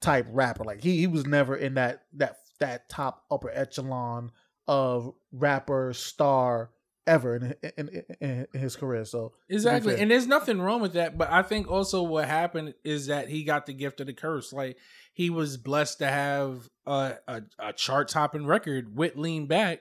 type 0.00 0.26
rapper. 0.30 0.64
Like 0.64 0.82
he 0.82 0.98
he 0.98 1.06
was 1.06 1.26
never 1.26 1.56
in 1.56 1.74
that 1.74 2.02
that 2.14 2.38
that 2.60 2.88
top 2.88 3.24
upper 3.30 3.50
echelon 3.50 4.32
of 4.66 5.14
rapper 5.32 5.92
star 5.92 6.70
ever 7.06 7.36
in 7.36 7.54
in, 7.76 8.02
in, 8.20 8.46
in 8.52 8.60
his 8.60 8.76
career. 8.76 9.04
So 9.04 9.32
Exactly. 9.48 9.98
And 9.98 10.10
there's 10.10 10.26
nothing 10.26 10.60
wrong 10.60 10.80
with 10.80 10.92
that. 10.92 11.16
But 11.16 11.30
I 11.30 11.42
think 11.42 11.70
also 11.70 12.02
what 12.02 12.26
happened 12.26 12.74
is 12.84 13.06
that 13.06 13.28
he 13.28 13.44
got 13.44 13.66
the 13.66 13.72
gift 13.72 14.00
of 14.00 14.06
the 14.06 14.12
curse. 14.12 14.52
Like 14.52 14.76
he 15.14 15.30
was 15.30 15.56
blessed 15.56 15.98
to 15.98 16.06
have 16.06 16.68
a, 16.86 17.14
a, 17.26 17.42
a 17.58 17.72
chart 17.72 18.08
topping 18.08 18.46
record 18.46 18.96
with 18.96 19.16
Lean 19.16 19.46
Back. 19.46 19.80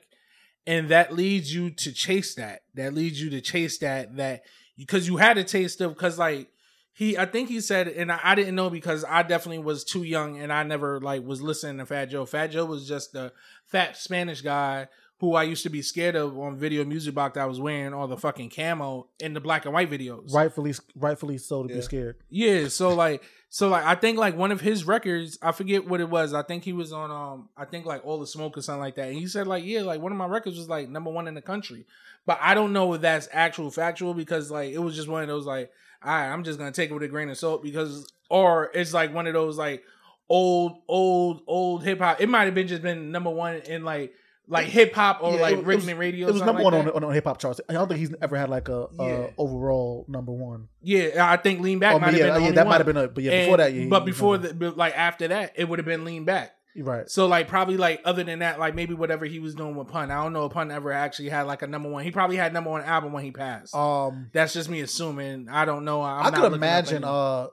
And 0.65 0.89
that 0.89 1.13
leads 1.13 1.53
you 1.53 1.69
to 1.69 1.93
chase 1.93 2.35
that. 2.35 2.61
That 2.73 2.93
leads 2.93 3.21
you 3.21 3.29
to 3.29 3.39
chase 3.39 3.77
that, 3.77 4.17
that 4.17 4.41
because 4.77 5.07
you 5.07 5.17
had 5.17 5.37
a 5.37 5.43
taste 5.43 5.79
of, 5.79 5.93
because 5.93 6.19
like, 6.19 6.49
he, 6.97 7.15
I 7.15 7.25
think 7.25 7.47
he 7.49 7.61
said, 7.61 7.87
and 7.87 8.11
I, 8.11 8.19
I 8.23 8.33
didn't 8.35 8.55
know 8.55 8.71
because 8.71 9.05
I 9.07 9.21
definitely 9.21 9.59
was 9.63 9.83
too 9.83 10.01
young 10.01 10.39
and 10.39 10.51
I 10.51 10.63
never 10.63 10.99
like 10.99 11.23
was 11.23 11.41
listening 11.43 11.77
to 11.77 11.85
Fat 11.85 12.05
Joe. 12.05 12.25
Fat 12.25 12.47
Joe 12.47 12.65
was 12.65 12.87
just 12.87 13.13
a 13.13 13.31
fat 13.65 13.95
Spanish 13.97 14.41
guy 14.41 14.87
who 15.19 15.33
I 15.35 15.43
used 15.43 15.63
to 15.63 15.69
be 15.69 15.81
scared 15.83 16.15
of 16.15 16.37
on 16.39 16.57
Video 16.57 16.83
Music 16.85 17.13
Box 17.13 17.35
that 17.35 17.41
I 17.41 17.45
was 17.45 17.59
wearing 17.59 17.93
all 17.93 18.07
the 18.07 18.17
fucking 18.17 18.49
camo 18.49 19.07
in 19.19 19.33
the 19.33 19.39
black 19.39 19.65
and 19.65 19.73
white 19.75 19.89
videos. 19.91 20.33
rightfully 20.33 20.73
rightfully 20.95 21.37
so 21.37 21.63
to 21.63 21.69
Yeah. 21.69 21.75
be 21.75 21.81
scared. 21.83 22.15
Yeah, 22.29 22.67
so 22.67 22.93
like 22.95 23.21
so 23.49 23.69
like 23.69 23.83
I 23.85 23.93
think 23.95 24.17
like 24.17 24.35
one 24.35 24.51
of 24.51 24.61
his 24.61 24.83
records, 24.85 25.37
I 25.41 25.51
forget 25.51 25.87
what 25.87 26.01
it 26.01 26.09
was. 26.09 26.33
I 26.33 26.41
think 26.43 26.63
he 26.63 26.73
was 26.73 26.91
on 26.93 27.11
um 27.11 27.49
I 27.55 27.65
think 27.65 27.85
like 27.85 28.03
All 28.05 28.19
the 28.19 28.27
Smoke 28.27 28.57
or 28.57 28.61
something 28.63 28.81
like 28.81 28.95
that. 28.95 29.09
And 29.09 29.17
he 29.17 29.27
said 29.27 29.45
like, 29.47 29.63
yeah, 29.63 29.81
like 29.81 30.01
one 30.01 30.11
of 30.11 30.17
my 30.17 30.25
records 30.27 30.57
was 30.57 30.67
like 30.69 30.89
number 30.89 31.11
one 31.11 31.27
in 31.27 31.33
the 31.35 31.41
country. 31.43 31.85
But 32.25 32.39
I 32.41 32.53
don't 32.55 32.73
know 32.73 32.91
if 32.93 33.01
that's 33.01 33.29
actual 33.31 33.69
factual 33.71 34.13
because 34.15 34.49
like 34.51 34.71
it 34.71 34.79
was 34.79 34.95
just 34.95 35.07
one 35.07 35.21
of 35.21 35.27
those 35.27 35.45
like, 35.45 35.71
all 36.03 36.11
right, 36.11 36.29
I'm 36.31 36.43
just 36.43 36.57
gonna 36.59 36.71
take 36.71 36.89
it 36.89 36.93
with 36.93 37.03
a 37.03 37.07
grain 37.07 37.29
of 37.29 37.37
salt 37.37 37.63
because 37.63 38.11
or 38.29 38.69
it's 38.73 38.93
like 38.93 39.13
one 39.13 39.27
of 39.27 39.33
those 39.33 39.57
like 39.57 39.83
old, 40.29 40.77
old, 40.87 41.41
old 41.47 41.83
hip 41.83 41.99
hop. 41.99 42.21
It 42.21 42.27
might 42.29 42.45
have 42.45 42.53
been 42.55 42.67
just 42.67 42.81
been 42.81 43.11
number 43.11 43.29
one 43.29 43.55
in 43.55 43.83
like 43.83 44.13
like 44.49 44.67
hip 44.67 44.93
hop 44.93 45.19
or 45.21 45.35
Yeah, 45.35 45.41
like 45.41 45.55
was- 45.57 45.65
Rickman 45.65 45.97
Radio. 45.97 46.27
It 46.27 46.31
was 46.33 46.41
number 46.41 46.63
like 46.63 46.71
one 46.71 46.85
that. 46.85 46.93
on, 46.93 47.03
on 47.03 47.09
on 47.09 47.13
hip 47.13 47.25
hop 47.25 47.37
charts. 47.39 47.59
I 47.67 47.73
don't 47.73 47.87
think 47.87 47.99
he's 47.99 48.13
ever 48.21 48.37
had 48.37 48.49
like 48.49 48.69
a, 48.69 48.87
Yeah. 48.97 49.27
overall 49.37 50.05
number 50.07 50.31
one. 50.31 50.69
Yeah, 50.81 51.29
I 51.29 51.35
think 51.37 51.59
Lean 51.59 51.79
Back 51.79 51.95
Oh, 51.95 51.99
might 51.99 52.07
but 52.07 52.13
have 52.15 52.27
yeah, 52.27 52.33
been 52.35 52.43
yeah, 52.43 52.51
that 52.51 52.67
might 52.67 52.77
have 52.77 52.85
been 52.85 52.97
a. 52.97 53.07
But 53.09 53.23
yeah, 53.23 53.31
And- 53.33 53.45
before 53.45 53.57
that, 53.57 53.73
yeah, 53.73 53.87
but 53.89 54.05
before 54.05 54.37
the, 54.37 54.53
but 54.53 54.77
like 54.77 54.97
after 54.97 55.27
that, 55.27 55.53
it 55.55 55.67
would 55.67 55.79
have 55.79 55.85
been 55.85 56.05
lean 56.05 56.23
back. 56.25 56.51
Right. 56.77 57.09
So 57.09 57.25
like 57.27 57.47
probably 57.47 57.77
like 57.77 58.01
other 58.05 58.23
than 58.23 58.39
that, 58.39 58.59
like 58.59 58.75
maybe 58.75 58.93
whatever 58.93 59.25
he 59.25 59.39
was 59.39 59.55
doing 59.55 59.75
with 59.75 59.87
Pun, 59.87 60.11
I 60.11 60.23
don't 60.23 60.33
know 60.33 60.45
if 60.45 60.53
Pun 60.53 60.71
ever 60.71 60.91
actually 60.91 61.29
had 61.29 61.47
like 61.47 61.61
a 61.61 61.67
number 61.67 61.89
one. 61.89 62.03
He 62.03 62.11
probably 62.11 62.37
had 62.37 62.53
number 62.53 62.69
one 62.69 62.83
album 62.83 63.13
when 63.13 63.23
he 63.23 63.31
passed. 63.31 63.75
Um, 63.75 64.29
That's 64.33 64.53
just 64.53 64.69
me 64.69 64.81
assuming. 64.81 65.49
I 65.49 65.65
don't 65.65 65.85
know. 65.85 66.01
I'm 66.01 66.33
i 66.33 66.37
could 66.37 66.53
imagine 66.53 67.03
uh, 67.03 67.47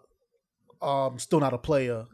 um, 0.82 1.18
still 1.18 1.40
not 1.40 1.54
a 1.54 1.58
player 1.58 2.06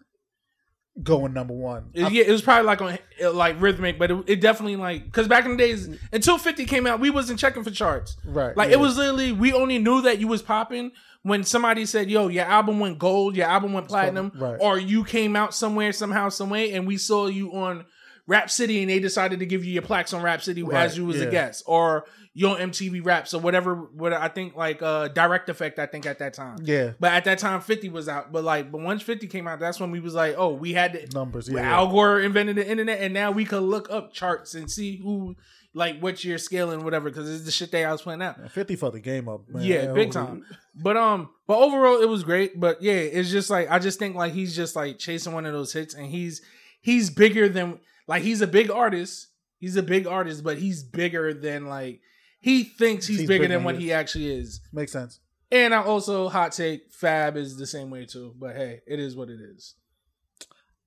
going 1.03 1.33
number 1.33 1.55
one. 1.55 1.91
It- 1.95 2.13
yeah, 2.13 2.25
it 2.25 2.31
was 2.31 2.43
probably 2.43 2.67
like 2.67 2.83
on 2.83 2.99
like 3.35 3.61
rhythmic, 3.61 3.99
but 3.99 4.11
it, 4.11 4.25
it 4.27 4.41
definitely 4.41 4.77
like 4.77 5.05
because 5.05 5.29
back 5.29 5.45
in 5.45 5.53
the 5.53 5.57
days 5.57 5.89
until 6.13 6.39
Fifty 6.39 6.65
came 6.67 6.87
out, 6.87 7.01
we 7.01 7.11
wasn't 7.11 7.39
checking 7.39 7.65
for 7.65 7.71
charts. 7.71 8.17
right. 8.25 8.57
Like 8.57 8.69
yeah. 8.69 8.75
it 8.77 8.81
was 8.81 8.97
literally 8.97 9.33
we 9.33 9.53
only 9.53 9.79
knew 9.79 10.03
that 10.03 10.19
you 10.19 10.29
was 10.29 10.43
popping 10.43 10.93
when 11.23 11.45
somebody 11.45 11.85
said, 11.87 12.11
"Yo, 12.11 12.29
your 12.29 12.45
album 12.47 12.81
went 12.81 12.99
gold, 12.99 13.37
your 13.37 13.47
album 13.47 13.73
went 13.73 13.89
platinum," 13.89 14.33
Right. 14.35 14.57
or 14.61 14.79
you 14.79 15.05
came 15.05 15.37
out 15.37 15.55
somewhere 15.55 15.93
somehow, 15.93 16.29
some 16.31 16.51
way, 16.51 16.73
and 16.73 16.87
we 16.87 16.97
saw 16.97 17.27
you 17.27 17.53
on 17.53 17.85
Rap 18.27 18.49
City, 18.51 18.81
and 18.81 18.91
they 18.91 19.01
decided 19.01 19.39
to 19.41 19.47
give 19.47 19.65
you 19.65 19.73
your 19.73 19.83
plaques 19.83 20.13
on 20.15 20.23
Rap 20.23 20.43
City 20.43 20.63
Right, 20.63 20.85
as 20.85 20.97
you 20.97 21.05
was 21.05 21.17
yeah. 21.19 21.25
a 21.25 21.31
guest, 21.31 21.63
or 21.67 22.05
you 22.33 22.49
on 22.49 22.59
MTV 22.59 23.05
Raps 23.05 23.35
or 23.35 23.41
whatever. 23.41 23.75
What 23.75 24.13
I 24.13 24.29
think 24.29 24.55
like 24.57 24.83
uh 24.83 25.09
Direct 25.09 25.49
Effect, 25.49 25.79
I 25.79 25.87
think 25.87 26.07
at 26.07 26.19
that 26.21 26.35
time. 26.35 26.59
Yeah, 26.63 26.93
But 27.01 27.13
at 27.13 27.25
that 27.25 27.39
time, 27.39 27.61
Fifty 27.61 27.89
was 27.89 28.09
out. 28.09 28.31
But 28.33 28.45
like, 28.45 28.71
but 28.71 28.81
once 28.81 29.03
Fifty 29.03 29.27
came 29.27 29.49
out, 29.49 29.59
that's 29.61 29.81
when 29.81 29.91
we 29.91 30.01
was 30.01 30.15
like, 30.15 30.35
oh, 30.39 30.53
we 30.53 30.73
had 30.73 30.93
to. 30.93 31.07
numbers. 31.15 31.49
Yeah, 31.49 31.63
Al 31.75 31.89
Gore 31.91 32.21
invented 32.21 32.57
the 32.57 32.69
internet, 32.69 33.01
and 33.01 33.13
now 33.13 33.31
we 33.33 33.45
could 33.45 33.63
look 33.63 33.91
up 33.91 34.13
charts 34.13 34.55
and 34.55 34.71
see 34.71 34.97
who, 34.99 35.35
like, 35.75 35.99
what 36.01 36.23
you're 36.23 36.39
scaling, 36.39 36.85
whatever, 36.85 37.11
because 37.11 37.29
it's 37.29 37.45
the 37.45 37.51
shit 37.51 37.73
they 37.73 37.85
I 37.85 37.91
was 37.93 38.03
playing 38.03 38.23
out. 38.23 38.37
yeah. 38.41 38.49
fifty 38.49 38.77
for 38.77 38.91
the 38.93 39.01
game 39.01 39.29
up. 39.29 39.49
Man. 39.49 39.65
Yeah, 39.65 39.93
big 39.93 40.13
time. 40.13 40.45
But 40.75 40.97
um, 40.97 41.31
but 41.49 41.59
overall, 41.59 42.01
it 42.01 42.09
was 42.09 42.23
great. 42.23 42.59
But 42.61 42.81
yeah, 42.81 42.93
it's 42.93 43.31
just 43.31 43.51
like 43.51 43.69
I 43.71 43.81
just 43.81 43.99
think 43.99 44.15
like 44.15 44.33
he's 44.33 44.55
just 44.55 44.77
like 44.77 44.99
chasing 44.99 45.33
one 45.33 45.47
of 45.47 45.53
those 45.53 45.73
hits, 45.73 45.95
and 45.95 46.07
he's 46.07 46.43
he's 46.81 47.11
bigger 47.11 47.49
than 47.49 47.81
like 48.07 48.23
he's 48.23 48.41
a 48.41 48.47
big 48.47 48.71
artist. 48.71 49.27
He's 49.59 49.77
a 49.77 49.83
big 49.83 50.07
artist, 50.07 50.43
but 50.45 50.59
he's 50.59 50.83
bigger 50.83 51.35
than 51.35 51.67
like 51.67 52.01
he 52.41 52.65
thinks 52.65 53.07
he's, 53.07 53.21
He's 53.21 53.29
bigger 53.29 53.45
bigger 53.45 53.55
than 53.55 53.59
than 53.59 53.65
what 53.65 53.77
he 53.77 53.85
he 53.87 53.93
actually 53.93 54.31
is. 54.33 54.61
Makes 54.73 54.93
sense. 54.93 55.21
And 55.53 55.75
I 55.75 55.83
also 55.83 56.29
hot 56.29 56.53
take 56.53 56.93
Fab 56.93 57.37
is 57.37 57.57
the 57.57 57.67
same 57.67 57.91
way 57.91 58.07
too. 58.07 58.35
But 58.39 58.57
hey, 58.57 58.81
it 58.87 58.99
is 59.01 59.17
what 59.17 59.29
it 59.29 59.41
is. 59.41 59.75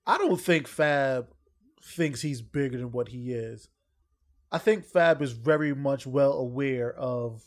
I 0.05 0.17
don't 0.17 0.39
think 0.39 0.67
Fab 0.67 1.27
thinks 1.95 2.21
he's 2.21 2.41
bigger 2.41 2.77
than 2.77 2.91
what 2.91 3.09
he 3.09 3.31
is. 3.33 3.67
I 4.51 4.57
think 4.57 4.85
Fab 4.85 5.21
is 5.21 5.31
very 5.31 5.73
much 5.73 6.05
well 6.05 6.33
aware 6.33 6.93
of 6.93 7.41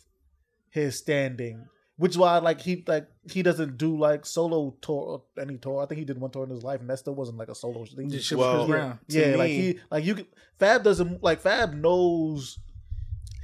his 0.70 0.98
standing, 0.98 1.66
which 1.96 2.12
is 2.12 2.18
why 2.18 2.38
like 2.38 2.60
he 2.60 2.84
like 2.86 3.08
he 3.30 3.42
doesn't 3.42 3.78
do 3.78 3.96
like 3.96 4.26
solo 4.26 4.76
tour 4.82 5.22
any 5.40 5.56
tour. 5.56 5.82
I 5.82 5.86
think 5.86 5.98
he 6.00 6.04
did 6.04 6.20
one 6.20 6.30
tour 6.30 6.44
in 6.44 6.50
his 6.50 6.64
life, 6.64 6.80
and 6.80 6.90
that 6.90 6.98
still 6.98 7.14
wasn't 7.14 7.38
like 7.38 7.48
a 7.48 7.54
solo. 7.54 7.84
He 7.84 8.06
Just 8.08 8.28
just- 8.28 8.32
Well, 8.34 8.58
with 8.66 8.70
Chris 8.70 8.80
Brown. 8.80 8.98
Yeah, 9.08 9.36
like 9.36 9.50
he 9.50 9.78
like 9.90 10.04
you 10.04 10.14
can 10.16 10.26
Fab 10.58 10.82
doesn't 10.82 11.22
like 11.22 11.40
Fab 11.40 11.74
knows 11.74 12.58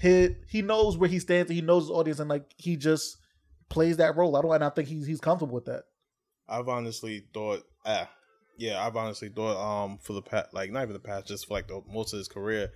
his 0.03 0.33
he 0.49 0.63
knows 0.63 0.99
where 0.99 1.09
he 1.09 1.21
stands 1.21 1.49
and 1.49 1.55
he 1.55 1.63
knows 1.63 1.85
his 1.85 1.91
audience 1.91 2.19
and 2.19 2.29
like 2.29 2.45
he 2.57 2.77
just 2.77 3.19
plays 3.69 3.99
that 3.99 4.17
role. 4.17 4.35
I 4.37 4.43
don't 4.43 4.53
and 4.53 4.65
I 4.65 4.69
think 4.71 4.89
he's 4.89 5.07
he's 5.07 5.21
comfortable 5.21 5.55
with 5.55 5.67
that. 5.67 5.85
I've 6.49 6.69
honestly 6.69 7.25
thought, 7.33 7.63
ah, 7.87 8.11
Yeah, 8.59 8.85
I've 8.85 8.97
honestly 8.97 9.29
thought 9.29 9.57
um 9.57 9.99
for 10.03 10.15
the 10.15 10.23
past 10.23 10.53
like 10.53 10.73
not 10.73 10.83
even 10.83 10.93
the 10.93 10.99
past, 10.99 11.29
just 11.29 11.47
for 11.47 11.55
like 11.55 11.69
the 11.69 11.81
most 11.89 12.13
of 12.13 12.19
his 12.19 12.27
career, 12.27 12.73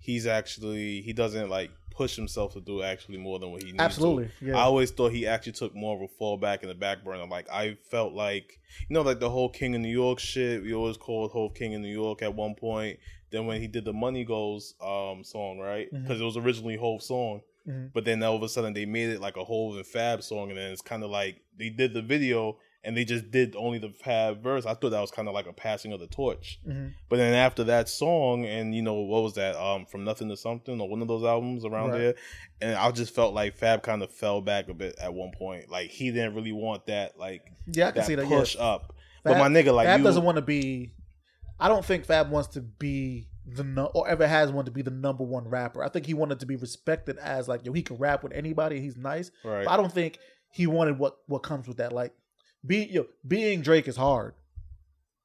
he's 0.00 0.26
actually 0.26 1.00
he 1.00 1.14
doesn't 1.14 1.48
like 1.48 1.70
push 1.90 2.14
himself 2.14 2.52
to 2.52 2.60
do 2.60 2.82
actually 2.82 3.16
more 3.16 3.38
than 3.38 3.52
what 3.52 3.62
he 3.62 3.68
needs. 3.68 3.78
to. 3.78 3.82
Absolutely. 3.84 4.28
Yeah. 4.42 4.58
I 4.58 4.64
always 4.64 4.90
thought 4.90 5.12
he 5.12 5.26
actually 5.26 5.52
took 5.52 5.74
more 5.74 5.96
of 5.96 6.02
a 6.02 6.22
fallback 6.22 6.62
in 6.62 6.68
the 6.68 6.74
back 6.74 7.02
burner. 7.02 7.26
Like 7.26 7.48
I 7.50 7.78
felt 7.90 8.12
like 8.12 8.60
you 8.86 8.92
know, 8.92 9.00
like 9.00 9.18
the 9.18 9.30
whole 9.30 9.48
King 9.48 9.74
of 9.76 9.80
New 9.80 9.88
York 9.88 10.18
shit. 10.18 10.62
We 10.62 10.74
always 10.74 10.98
called 10.98 11.30
Hove 11.30 11.54
King 11.54 11.74
of 11.74 11.80
New 11.80 11.88
York 11.88 12.20
at 12.20 12.34
one 12.34 12.54
point. 12.54 12.98
Then 13.30 13.46
when 13.46 13.60
he 13.60 13.66
did 13.66 13.84
the 13.84 13.92
Money 13.92 14.24
Goes 14.24 14.74
um 14.80 15.24
song, 15.24 15.58
right? 15.58 15.88
Because 15.92 16.20
it 16.20 16.24
was 16.24 16.36
originally 16.36 16.76
Hove's 16.76 17.06
song, 17.06 17.40
Mhm. 17.68 17.90
but 17.92 18.04
then 18.04 18.22
all 18.22 18.36
of 18.36 18.42
a 18.42 18.48
sudden 18.48 18.72
they 18.72 18.86
made 18.86 19.10
it 19.10 19.20
like 19.20 19.36
a 19.36 19.44
Hove 19.44 19.76
and 19.76 19.86
Fab 19.86 20.22
song, 20.22 20.50
and 20.50 20.58
then 20.58 20.70
it's 20.72 20.82
kind 20.82 21.02
of 21.02 21.10
like 21.10 21.40
they 21.58 21.68
did 21.70 21.92
the 21.94 22.02
video 22.02 22.58
and 22.84 22.96
they 22.96 23.04
just 23.04 23.32
did 23.32 23.56
only 23.56 23.78
the 23.78 23.88
Fab 23.88 24.40
verse. 24.40 24.64
I 24.64 24.74
thought 24.74 24.90
that 24.90 25.00
was 25.00 25.10
kind 25.10 25.26
of 25.26 25.34
like 25.34 25.48
a 25.48 25.52
passing 25.52 25.92
of 25.92 25.98
the 25.98 26.06
torch. 26.06 26.60
Mhm. 26.64 26.92
But 27.08 27.16
then 27.16 27.34
after 27.34 27.64
that 27.64 27.88
song, 27.88 28.44
and 28.46 28.72
you 28.76 28.82
know 28.82 28.94
what 28.94 29.24
was 29.24 29.34
that? 29.34 29.56
Um, 29.56 29.86
from 29.86 30.04
nothing 30.04 30.28
to 30.28 30.36
something, 30.36 30.80
or 30.80 30.88
one 30.88 31.02
of 31.02 31.08
those 31.08 31.24
albums 31.24 31.64
around 31.64 31.90
Right. 31.90 31.98
there, 31.98 32.14
and 32.60 32.74
I 32.76 32.88
just 32.92 33.12
felt 33.12 33.34
like 33.34 33.56
Fab 33.56 33.82
kind 33.82 34.04
of 34.04 34.12
fell 34.12 34.40
back 34.40 34.68
a 34.68 34.74
bit 34.74 34.94
at 35.00 35.12
one 35.12 35.32
point. 35.36 35.68
Like 35.68 35.90
he 35.90 36.12
didn't 36.12 36.34
really 36.36 36.52
want 36.52 36.86
that, 36.86 37.18
like 37.18 37.42
Yeah, 37.66 37.88
I 37.88 37.90
can 37.90 38.00
that 38.02 38.06
see 38.06 38.14
that. 38.14 38.26
push 38.26 38.54
yeah. 38.54 38.62
up. 38.62 38.92
but 39.24 39.36
my 39.38 39.48
nigga, 39.48 39.74
like 39.74 39.86
Fab 39.88 39.98
you, 39.98 40.04
doesn't 40.04 40.22
want 40.22 40.36
to 40.36 40.42
be. 40.42 40.92
I 41.58 41.68
don't 41.68 41.84
think 41.84 42.04
Fab 42.04 42.30
wants 42.30 42.48
to 42.50 42.60
be 42.60 43.28
the 43.46 43.64
no, 43.64 43.86
or 43.94 44.08
ever 44.08 44.26
has 44.26 44.50
wanted 44.50 44.66
to 44.66 44.72
be 44.72 44.82
the 44.82 44.90
number 44.90 45.24
one 45.24 45.48
rapper. 45.48 45.82
I 45.82 45.88
think 45.88 46.04
he 46.06 46.14
wanted 46.14 46.40
to 46.40 46.46
be 46.46 46.56
respected 46.56 47.16
as 47.18 47.48
like 47.48 47.64
yo, 47.64 47.72
he 47.72 47.82
can 47.82 47.96
rap 47.96 48.22
with 48.22 48.32
anybody. 48.32 48.80
He's 48.80 48.96
nice. 48.96 49.30
right? 49.44 49.64
But 49.64 49.70
I 49.72 49.76
don't 49.76 49.92
think 49.92 50.18
he 50.50 50.66
wanted 50.66 50.98
what 50.98 51.16
what 51.26 51.42
comes 51.42 51.66
with 51.68 51.76
that. 51.78 51.92
Like 51.92 52.12
being 52.66 52.90
yo, 52.90 53.06
being 53.26 53.62
Drake 53.62 53.88
is 53.88 53.96
hard. 53.96 54.34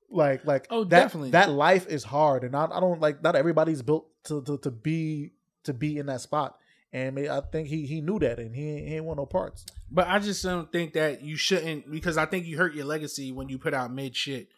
Like 0.09 0.45
like 0.45 0.67
Oh, 0.69 0.83
that, 0.83 0.89
definitely. 1.03 1.31
that 1.31 1.49
life 1.49 1.87
is 1.87 2.03
hard, 2.03 2.43
and 2.43 2.55
I, 2.55 2.65
I 2.71 2.79
don't 2.81 2.99
like 2.99 3.23
not 3.23 3.35
everybody's 3.35 3.81
built 3.81 4.07
to, 4.25 4.41
to 4.43 4.57
to 4.59 4.71
be 4.71 5.31
to 5.63 5.73
be 5.73 5.97
in 5.97 6.07
that 6.07 6.21
spot. 6.21 6.57
And 6.93 7.17
I 7.17 7.39
think 7.39 7.69
he 7.69 7.85
he 7.85 8.01
knew 8.01 8.19
that, 8.19 8.37
and 8.37 8.53
he 8.53 8.69
ain't- 8.69 8.87
he 8.89 8.95
ain't 8.95 9.05
want 9.05 9.17
no 9.17 9.25
parts. 9.25 9.65
But 9.89 10.07
I 10.07 10.19
just 10.19 10.43
don't 10.43 10.69
think 10.71 10.93
that 10.93 11.21
you 11.21 11.37
shouldn't 11.37 11.89
because 11.89 12.17
I 12.17 12.25
think 12.25 12.45
you 12.45 12.57
hurt 12.57 12.75
your 12.75 12.83
legacy 12.85 13.31
when 13.31 13.47
you 13.47 13.57
put 13.57 13.73
out 13.73 13.93
mid 13.93 14.13
shit. 14.15 14.49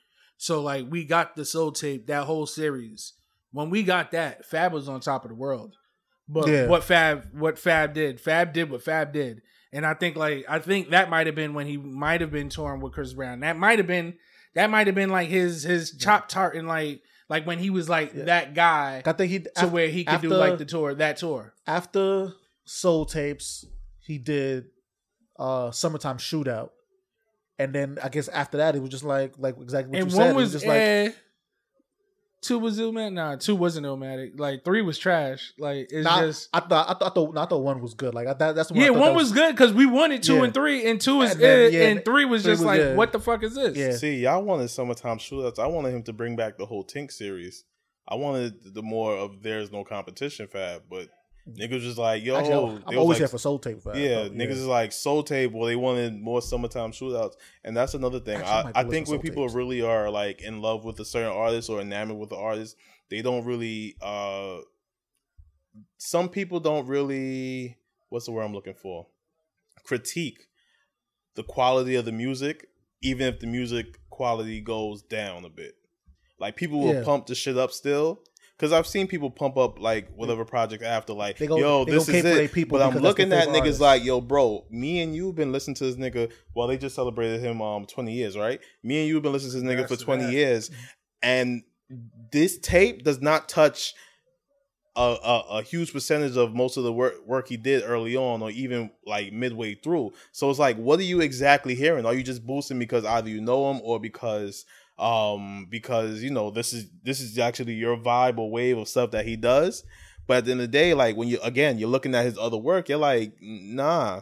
So 0.44 0.62
like 0.62 0.88
we 0.90 1.06
got 1.06 1.38
the 1.38 1.46
soul 1.46 1.72
tape, 1.72 2.08
that 2.08 2.26
whole 2.26 2.46
series. 2.46 3.14
When 3.54 3.70
we 3.70 3.82
got 3.84 4.12
that, 4.12 4.46
Fab 4.46 4.74
was 4.74 4.90
on 4.90 5.00
top 5.00 5.24
of 5.24 5.30
the 5.30 5.36
world. 5.36 5.76
But 6.28 6.50
Yeah. 6.50 6.68
what 6.68 6.84
Fab 6.84 7.30
what 7.34 7.58
Fab 7.58 7.94
did, 7.94 8.20
Fab 8.20 8.52
did 8.52 8.70
what 8.70 8.84
Fab 8.84 9.14
did. 9.14 9.42
And 9.72 9.86
I 9.86 9.94
think 9.94 10.18
like 10.18 10.44
I 10.50 10.60
think 10.60 10.90
that 10.90 11.10
might 11.10 11.28
have 11.28 11.36
been 11.36 11.54
when 11.54 11.66
he 11.68 11.78
might 11.78 12.20
have 12.20 12.30
been 12.32 12.50
torn 12.50 12.82
with 12.82 12.92
Chris 12.92 13.14
Brown. 13.14 13.40
That 13.40 13.56
might 13.56 13.80
have 13.80 13.88
been 13.88 14.16
that 14.54 14.70
might 14.70 14.88
have 14.88 14.96
been 14.98 15.12
like 15.12 15.30
his 15.30 15.64
his 15.64 15.96
chop 15.98 16.28
tart 16.28 16.58
and 16.58 16.68
like 16.68 17.02
like 17.30 17.48
when 17.48 17.60
he 17.60 17.70
was 17.70 17.88
like 17.88 18.14
Yeah. 18.14 18.26
that 18.26 18.54
guy 18.54 19.02
I 19.06 19.14
think 19.14 19.32
he 19.32 19.40
to 19.62 19.68
where 19.70 19.88
he 19.88 20.04
could 20.04 20.20
do 20.20 20.28
like 20.28 20.58
the 20.58 20.66
tour, 20.66 20.94
that 20.96 21.16
tour. 21.16 21.54
after 21.66 22.34
Soul 22.66 23.06
Tapes, 23.06 23.64
he 24.00 24.18
did 24.18 24.66
uh 25.40 25.72
Summertime 25.72 26.18
Shootout. 26.18 26.72
And 27.64 27.74
then 27.74 27.98
I 28.04 28.10
guess 28.10 28.28
after 28.28 28.58
that 28.58 28.76
it 28.76 28.82
was 28.82 28.90
just 28.92 29.04
like 29.04 29.34
like 29.38 29.58
exactly 29.60 29.92
what 29.92 30.02
and 30.02 30.12
you 30.12 30.18
one 30.18 30.26
said. 30.28 30.32
It 30.32 30.36
was, 30.36 30.52
just 30.52 30.66
like 30.66 30.78
eh, 30.78 31.12
two 32.42 32.60
was 32.60 32.78
Illmatic. 32.80 33.14
Nah, 33.14 33.36
two 33.38 33.56
wasn't 33.56 33.86
Illmatic. 33.86 34.40
Like 34.40 34.64
three 34.66 34.82
was 34.82 34.98
trash. 34.98 35.54
Like 35.58 35.88
it's 35.92 36.04
nah, 36.04 36.22
just 36.22 36.50
I 36.54 36.60
thought 36.60 36.90
I 36.90 36.94
thought 36.94 37.12
I 37.12 37.14
thought, 37.14 37.38
I 37.38 37.46
thought 37.46 37.60
one 37.64 37.82
was 37.82 37.94
good. 37.94 38.14
Like 38.14 38.28
I, 38.28 38.34
that, 38.34 38.56
that's 38.56 38.70
the 38.70 38.76
I 38.76 38.80
yeah. 38.80 38.88
thought 38.88 38.98
One 38.98 39.10
that 39.10 39.16
was 39.16 39.32
good 39.32 39.56
because 39.56 39.74
we 39.74 39.86
wanted 39.86 40.24
two 40.24 40.36
Yeah. 40.36 40.44
and 40.44 40.54
three, 40.54 40.90
and 40.90 41.00
two 41.00 41.22
is 41.22 41.32
And 41.32 41.42
then, 41.42 41.60
it, 41.60 41.74
yeah, 41.74 41.88
and 41.88 42.06
three 42.06 42.26
was 42.26 42.44
three 42.44 42.52
just 42.52 42.62
was- 42.62 42.68
like 42.68 42.80
yeah. 42.80 42.96
what 42.96 43.12
the 43.12 43.20
fuck 43.20 43.44
is 43.44 43.56
this? 43.56 43.78
Yeah. 43.78 43.94
See, 43.94 44.16
y'all 44.18 44.44
wanted 44.44 44.70
summertime 44.70 45.18
shootouts. 45.20 45.60
I 45.60 45.68
wanted 45.68 45.94
him 45.94 46.04
to 46.04 46.14
bring 46.14 46.36
back 46.36 46.58
the 46.58 46.66
whole 46.66 46.84
Tink 46.84 47.12
series. 47.12 47.64
I 48.08 48.16
wanted 48.16 48.74
the 48.74 48.84
more 48.84 49.16
of 49.16 49.42
there's 49.42 49.72
no 49.72 49.86
competition 49.86 50.48
Fab, 50.48 50.84
but 50.90 51.08
niggas 51.50 51.82
just 51.82 51.98
like 51.98 52.24
yo. 52.24 52.36
Actually, 52.38 52.54
I'm- 52.54 52.98
always 52.98 53.16
like, 53.16 53.18
here 53.20 53.28
for 53.28 53.38
Soul 53.38 53.60
Tape. 53.60 53.80
Yeah, 53.94 54.28
niggas 54.30 54.52
is 54.52 54.66
like 54.66 54.92
soul 54.92 55.24
tape. 55.24 55.52
Well, 55.52 55.66
they 55.66 55.76
wanted 55.76 56.14
more 56.20 56.42
summertime 56.42 56.92
shootouts, 56.92 57.34
and 57.64 57.76
that's 57.76 57.94
another 57.94 58.20
thing. 58.20 58.38
Actually, 58.38 58.50
I 58.52 58.60
I, 58.60 58.64
might 58.64 58.78
I 58.78 58.84
go 58.84 58.90
think 58.92 59.08
when 59.10 59.20
people 59.20 59.44
Tapes. 59.44 59.54
really 59.56 59.82
are 59.82 60.10
like 60.10 60.42
in 60.42 60.62
love 60.62 60.86
with 60.86 61.00
a 61.00 61.06
certain 61.06 61.32
artist 61.32 61.70
or 61.70 61.82
enamored 61.82 62.18
with 62.18 62.30
the 62.30 62.38
artist, 62.38 62.76
they 63.10 63.22
don't 63.22 63.44
really. 63.46 63.96
uh 64.02 64.58
Some 65.98 66.30
people 66.30 66.60
don't 66.60 66.88
really. 66.88 67.78
What's 68.10 68.26
the 68.26 68.32
word 68.32 68.44
I'm 68.44 68.54
looking 68.54 68.76
for? 68.76 69.08
Critique 69.84 70.48
the 71.36 71.44
quality 71.44 71.96
of 71.96 72.06
the 72.06 72.12
music, 72.12 72.68
even 73.02 73.28
if 73.28 73.40
the 73.40 73.48
music 73.48 74.00
quality 74.12 74.62
goes 74.62 75.02
down 75.02 75.44
a 75.46 75.50
bit. 75.50 75.74
Like 76.40 76.56
people 76.56 76.80
will 76.80 76.94
Yeah. 76.94 77.04
pump 77.04 77.26
the 77.26 77.34
shit 77.36 77.58
up 77.58 77.72
still. 77.72 78.22
Cause 78.60 78.72
I've 78.72 78.86
seen 78.88 79.08
people 79.08 79.30
pump 79.32 79.58
up 79.58 79.80
like 79.80 80.14
whatever 80.16 80.46
project 80.46 80.84
after, 80.84 81.12
like, 81.12 81.38
They 81.40 81.48
go- 81.48 81.58
yo, 81.58 81.86
they 81.86 81.92
this 81.94 82.06
go 82.06 82.14
is 82.14 82.22
cape 82.22 82.32
for 82.32 82.38
they 82.38 82.46
it. 82.46 82.52
people 82.54 82.78
But 82.78 82.86
I'm 82.96 83.02
looking 83.02 83.34
at 83.34 83.46
favorite 83.46 83.58
niggas 83.58 83.60
artist. 83.62 83.82
like, 83.82 84.04
yo, 84.04 84.22
bro, 84.22 84.66
me 84.70 85.02
and 85.02 85.16
you 85.16 85.26
have 85.28 85.36
been 85.36 85.52
listening 85.52 85.76
to 85.76 85.86
this 85.92 85.96
nigga. 85.96 86.32
Well, 86.56 86.68
they 86.68 86.78
just 86.78 86.96
celebrated 86.96 87.42
him 87.42 87.62
um 87.62 87.86
20 87.86 88.14
years, 88.14 88.38
right? 88.38 88.60
Me 88.84 89.00
and 89.00 89.08
you 89.08 89.16
have 89.16 89.24
been 89.24 89.34
listening 89.34 89.54
to 89.54 89.58
this 89.60 89.66
nigga 89.66 89.80
Congrats 89.88 90.02
for 90.02 90.06
20 90.06 90.24
that. 90.26 90.32
years, 90.34 90.72
and 91.22 91.64
this 92.32 92.60
tape 92.60 93.04
does 93.04 93.22
not 93.22 93.50
touch 93.50 93.94
a, 94.96 95.02
a, 95.24 95.40
a 95.58 95.62
huge 95.64 95.92
percentage 95.92 96.38
of 96.38 96.54
most 96.54 96.78
of 96.78 96.84
the 96.84 96.94
work 96.94 97.16
work 97.26 97.48
he 97.48 97.58
did 97.58 97.82
early 97.84 98.16
on, 98.16 98.44
or 98.44 98.52
even 98.52 98.92
like 99.06 99.34
midway 99.34 99.74
through. 99.74 100.12
So 100.32 100.50
it's 100.52 100.60
like, 100.60 100.78
what 100.78 101.00
are 101.00 101.04
you 101.04 101.22
exactly 101.22 101.74
hearing? 101.74 102.06
Are 102.06 102.14
you 102.14 102.22
just 102.22 102.46
boosting 102.46 102.78
because 102.78 103.04
either 103.04 103.30
you 103.30 103.42
know 103.42 103.72
him 103.72 103.82
or 103.84 104.00
because 104.00 104.66
um 105.00 105.68
because 105.70 106.22
you 106.22 106.30
know 106.30 106.52
this 106.52 106.72
is 106.72 106.86
this 107.04 107.20
is 107.20 107.40
actually 107.40 107.74
your 107.74 107.98
vibe 107.98 108.38
or 108.38 108.52
wave 108.52 108.78
of 108.78 108.88
stuff 108.88 109.12
that 109.12 109.26
he 109.26 109.36
does? 109.36 109.84
But 110.28 110.38
at 110.38 110.46
the 110.46 110.52
end 110.52 110.62
of 110.62 110.68
the 110.68 110.72
day, 110.72 110.94
like 110.94 111.18
when 111.18 111.28
you 111.28 111.40
again 111.42 111.80
you're 111.80 111.90
looking 111.90 112.16
at 112.16 112.26
his 112.26 112.38
other 112.38 112.58
work, 112.58 112.90
you're 112.90 112.98
like, 112.98 113.34
nah, 113.42 114.22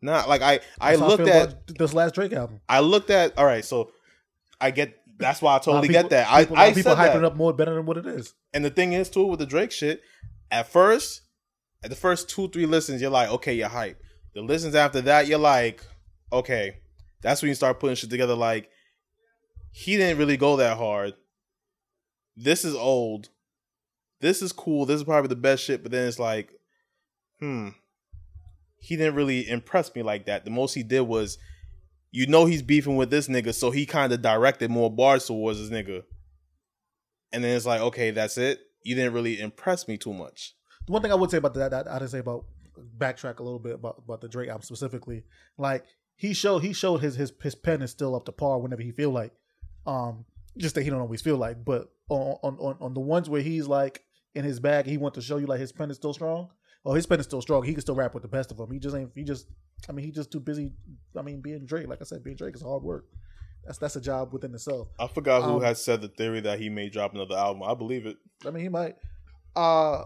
nah. 0.00 0.24
Like 0.26 0.42
I 0.42 0.60
I 0.80 0.96
That's 0.96 1.00
looked 1.00 1.24
feel 1.24 1.32
at 1.32 1.66
this 1.66 1.92
last 1.94 2.14
Drake 2.14 2.32
album. 2.32 2.60
I 2.68 2.80
looked 2.80 3.10
at 3.10 3.36
all 3.36 3.46
right, 3.46 3.64
so 3.64 3.90
I 4.60 4.70
get 4.70 5.00
that's 5.18 5.40
why 5.40 5.56
i 5.56 5.58
totally 5.58 5.88
people- 5.88 6.02
get 6.02 6.10
that. 6.10 6.28
I 6.30 6.42
people, 6.42 6.56
lot 6.56 6.66
I 6.66 6.72
people 6.72 6.94
hyping 6.94 7.16
it 7.16 7.24
up 7.24 7.36
more 7.36 7.52
better 7.52 7.74
than 7.74 7.86
what 7.86 7.96
it 7.96 8.06
is. 8.06 8.34
And 8.52 8.64
the 8.64 8.70
thing 8.70 8.92
is 8.92 9.08
too 9.08 9.26
with 9.26 9.38
the 9.38 9.46
Drake 9.46 9.70
shit, 9.72 10.02
at 10.50 10.68
first, 10.68 11.22
at 11.82 11.90
the 11.90 11.96
first 11.96 12.28
two, 12.28 12.48
three 12.48 12.66
listens, 12.66 13.00
you're 13.00 13.10
like, 13.10 13.28
okay, 13.30 13.54
you're 13.54 13.68
hype. 13.68 14.00
The 14.34 14.42
listens 14.42 14.74
after 14.74 15.00
that, 15.02 15.26
you're 15.26 15.38
like, 15.38 15.84
okay. 16.32 16.78
That's 17.22 17.40
when 17.40 17.48
you 17.48 17.54
start 17.54 17.80
putting 17.80 17.96
shit 17.96 18.10
together 18.10 18.34
like 18.34 18.68
he 19.76 19.96
didn't 19.96 20.18
really 20.18 20.36
go 20.36 20.54
that 20.56 20.76
hard. 20.76 21.14
This 22.36 22.64
is 22.64 22.76
old. 22.76 23.30
This 24.20 24.40
is 24.40 24.52
cool. 24.52 24.86
This 24.86 24.98
is 24.98 25.04
probably 25.04 25.26
the 25.26 25.34
best 25.34 25.64
shit, 25.64 25.82
but 25.82 25.90
then 25.90 26.06
it's 26.06 26.20
like, 26.20 26.52
hmm. 27.40 27.70
He 28.76 28.96
didn't 28.96 29.16
really 29.16 29.48
impress 29.48 29.92
me 29.92 30.04
like 30.04 30.26
that. 30.26 30.44
The 30.44 30.52
most 30.52 30.74
he 30.74 30.84
did 30.84 31.00
was 31.00 31.38
you 32.12 32.28
know 32.28 32.44
he's 32.44 32.62
beefing 32.62 32.94
with 32.94 33.10
this 33.10 33.26
nigga, 33.26 33.52
so 33.52 33.72
he 33.72 33.84
kind 33.84 34.12
of 34.12 34.22
directed 34.22 34.70
more 34.70 34.94
bars 34.94 35.26
towards 35.26 35.58
this 35.58 35.70
nigga. 35.70 36.04
And 37.32 37.42
then 37.42 37.56
it's 37.56 37.66
like, 37.66 37.80
okay, 37.80 38.12
that's 38.12 38.38
it. 38.38 38.60
You 38.84 38.94
didn't 38.94 39.12
really 39.12 39.40
impress 39.40 39.88
me 39.88 39.96
too 39.96 40.14
much. 40.14 40.54
The 40.86 40.92
one 40.92 41.02
thing 41.02 41.10
I 41.10 41.16
would 41.16 41.32
say 41.32 41.38
about 41.38 41.54
that, 41.54 41.72
that 41.72 41.88
I 41.88 41.98
didn't 41.98 42.12
say 42.12 42.20
about 42.20 42.44
backtrack 42.96 43.40
a 43.40 43.42
little 43.42 43.58
bit 43.58 43.74
about, 43.74 44.04
about 44.04 44.20
the 44.20 44.28
Drake 44.28 44.50
album 44.50 44.62
specifically. 44.62 45.24
Like 45.58 45.84
he 46.14 46.32
showed 46.32 46.60
he 46.60 46.72
showed 46.72 46.98
his 46.98 47.16
his 47.16 47.32
his 47.42 47.56
pen 47.56 47.82
is 47.82 47.90
still 47.90 48.14
up 48.14 48.24
to 48.26 48.32
par 48.32 48.60
whenever 48.60 48.82
he 48.82 48.92
feel 48.92 49.10
like. 49.10 49.32
Um, 49.86 50.24
just 50.56 50.74
that 50.76 50.82
he 50.82 50.90
don't 50.90 51.00
always 51.00 51.20
feel 51.20 51.36
like, 51.36 51.64
but 51.64 51.88
on 52.08 52.36
on 52.42 52.76
on, 52.80 52.94
the 52.94 53.00
ones 53.00 53.28
where 53.28 53.40
he's 53.42 53.66
like 53.66 54.02
in 54.34 54.44
his 54.44 54.60
bag, 54.60 54.86
he 54.86 54.96
want 54.98 55.14
to 55.14 55.22
show 55.22 55.36
you 55.38 55.46
like 55.46 55.60
his 55.60 55.72
pen 55.72 55.90
is 55.90 55.96
still 55.96 56.12
strong. 56.12 56.48
Oh, 56.84 56.92
his 56.92 57.06
pen 57.06 57.18
is 57.18 57.24
still 57.26 57.40
strong. 57.42 57.62
He 57.64 57.72
can 57.72 57.80
still 57.80 57.94
rap 57.94 58.12
with 58.14 58.22
the 58.22 58.28
best 58.28 58.50
of 58.50 58.58
them. 58.58 58.70
He 58.70 58.78
just 58.78 58.94
ain't. 58.94 59.10
He 59.14 59.24
just. 59.24 59.46
I 59.88 59.92
mean, 59.92 60.04
he 60.04 60.12
just 60.12 60.30
too 60.30 60.40
busy. 60.40 60.70
I 61.16 61.22
mean, 61.22 61.40
being 61.40 61.66
Drake. 61.66 61.88
Like 61.88 62.00
I 62.00 62.04
said, 62.04 62.22
being 62.22 62.36
Drake 62.36 62.54
is 62.54 62.62
hard 62.62 62.82
work. 62.82 63.06
That's 63.64 63.78
that's 63.78 63.96
a 63.96 64.00
job 64.00 64.32
within 64.32 64.54
itself. 64.54 64.88
I 64.98 65.06
forgot 65.08 65.42
who 65.42 65.56
Um, 65.56 65.62
had 65.62 65.78
said 65.78 66.02
the 66.02 66.08
theory 66.08 66.40
that 66.40 66.58
he 66.60 66.68
may 66.68 66.88
drop 66.90 67.14
another 67.14 67.36
album. 67.36 67.62
I 67.62 67.74
believe 67.74 68.04
it. 68.06 68.16
I 68.46 68.50
mean, 68.50 68.62
he 68.62 68.68
might. 68.68 68.96
Uh, 69.56 70.04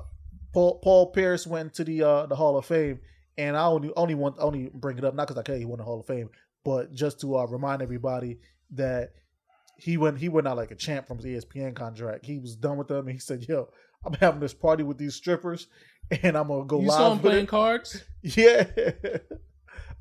Paul 0.52 0.78
Paul 0.78 1.10
Pierce 1.10 1.46
went 1.46 1.74
to 1.74 1.84
the 1.84 2.02
uh 2.02 2.26
the 2.26 2.36
Hall 2.36 2.56
of 2.56 2.64
Fame, 2.66 3.00
and 3.36 3.56
I 3.56 3.66
only 3.66 3.90
only 3.96 4.14
want 4.14 4.36
only 4.38 4.70
bring 4.72 4.98
it 4.98 5.04
up 5.04 5.14
not 5.14 5.26
because 5.26 5.38
I 5.38 5.42
care 5.42 5.56
he 5.58 5.64
won 5.64 5.78
the 5.78 5.84
Hall 5.84 6.00
of 6.00 6.06
Fame, 6.06 6.30
but 6.64 6.92
just 6.94 7.20
to 7.22 7.36
uh, 7.38 7.46
remind 7.46 7.82
everybody 7.82 8.38
that 8.72 9.10
he 9.78 9.96
went 9.96 10.18
he 10.18 10.28
went 10.28 10.46
out 10.46 10.56
like 10.56 10.72
a 10.72 10.74
champ 10.74 11.06
from 11.06 11.18
his 11.18 11.44
ESPN 11.44 11.74
contract. 11.74 12.26
He 12.26 12.38
was 12.38 12.56
done 12.56 12.76
with 12.76 12.88
them, 12.88 13.06
and 13.06 13.12
he 13.12 13.18
said, 13.18 13.46
"Yo, 13.48 13.68
I'm 14.04 14.12
having 14.14 14.40
this 14.40 14.52
party 14.52 14.82
with 14.82 14.98
these 14.98 15.14
strippers, 15.14 15.68
and 16.22 16.36
I'm 16.36 16.48
gonna 16.48 16.64
go 16.64 16.80
you 16.80 16.88
live 16.88 16.96
saw 16.96 17.12
him 17.12 17.20
playing 17.20 17.44
it." 17.44 17.48
cards. 17.48 18.04
Yeah. 18.22 18.64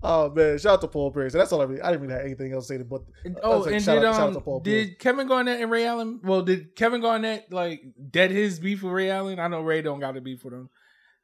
oh 0.02 0.32
man, 0.32 0.58
shout 0.58 0.74
out 0.74 0.82
to 0.82 0.88
Paul 0.88 1.12
Pierce. 1.12 1.34
That's 1.34 1.52
all 1.52 1.62
I 1.62 1.66
really. 1.66 1.82
I 1.82 1.92
didn't 1.92 2.02
really 2.02 2.14
have 2.16 2.26
anything 2.26 2.52
else 2.52 2.68
to 2.68 2.78
say, 2.78 2.84
but 2.84 3.04
I 3.26 3.30
oh, 3.44 3.60
like, 3.60 3.74
and 3.76 3.84
shout 3.84 3.98
did 3.98 4.06
out- 4.06 4.20
um 4.20 4.34
to 4.34 4.42
Paul 4.42 4.62
Pierce. 4.62 4.88
did 4.88 5.00
Kevin 5.00 5.28
Garnett 5.28 5.62
and 5.62 5.70
Ray 5.70 5.86
Allen? 5.86 6.20
Well, 6.24 6.42
did 6.42 6.76
Kevin 6.76 7.02
Garnett 7.02 7.54
like 7.54 7.84
dead 8.10 8.32
his 8.32 8.60
beef 8.60 8.82
with 8.82 8.92
Ray 8.94 9.12
Allen? 9.12 9.40
I 9.40 9.48
know 9.48 9.62
Ray 9.62 9.84
don't 9.84 10.00
got 10.00 10.18
a 10.18 10.22
beef 10.22 10.44
with 10.44 10.54
him. 10.54 10.70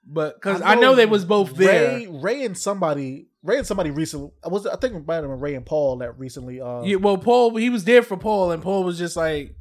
But 0.06 0.36
because 0.36 0.62
I, 0.62 0.76
know 0.76 0.96
they 0.96 1.06
was 1.06 1.26
both 1.26 1.56
there. 1.56 1.98
Ray, 1.98 2.08
Ray 2.08 2.46
and 2.46 2.58
somebody, 2.58 3.28
Ray 3.42 3.58
and 3.58 3.68
somebody 3.68 3.92
recently. 3.92 4.32
I 4.44 4.50
was 4.50 4.66
I 4.66 4.76
think 4.76 4.96
it 4.96 5.08
might 5.08 5.16
have 5.16 5.24
been 5.24 5.40
Ray 5.40 5.56
and 5.56 5.66
Paul 5.66 5.98
that 5.98 6.18
recently. 6.20 6.60
Uh, 6.62 6.82
Yeah, 6.84 6.98
well, 6.98 7.18
Paul, 7.18 7.56
he 7.56 7.70
was 7.70 7.84
there 7.86 8.02
for 8.04 8.18
Paul, 8.18 8.52
and 8.52 8.62
Paul 8.62 8.84
was 8.84 8.98
just 8.98 9.16
like, 9.16 9.56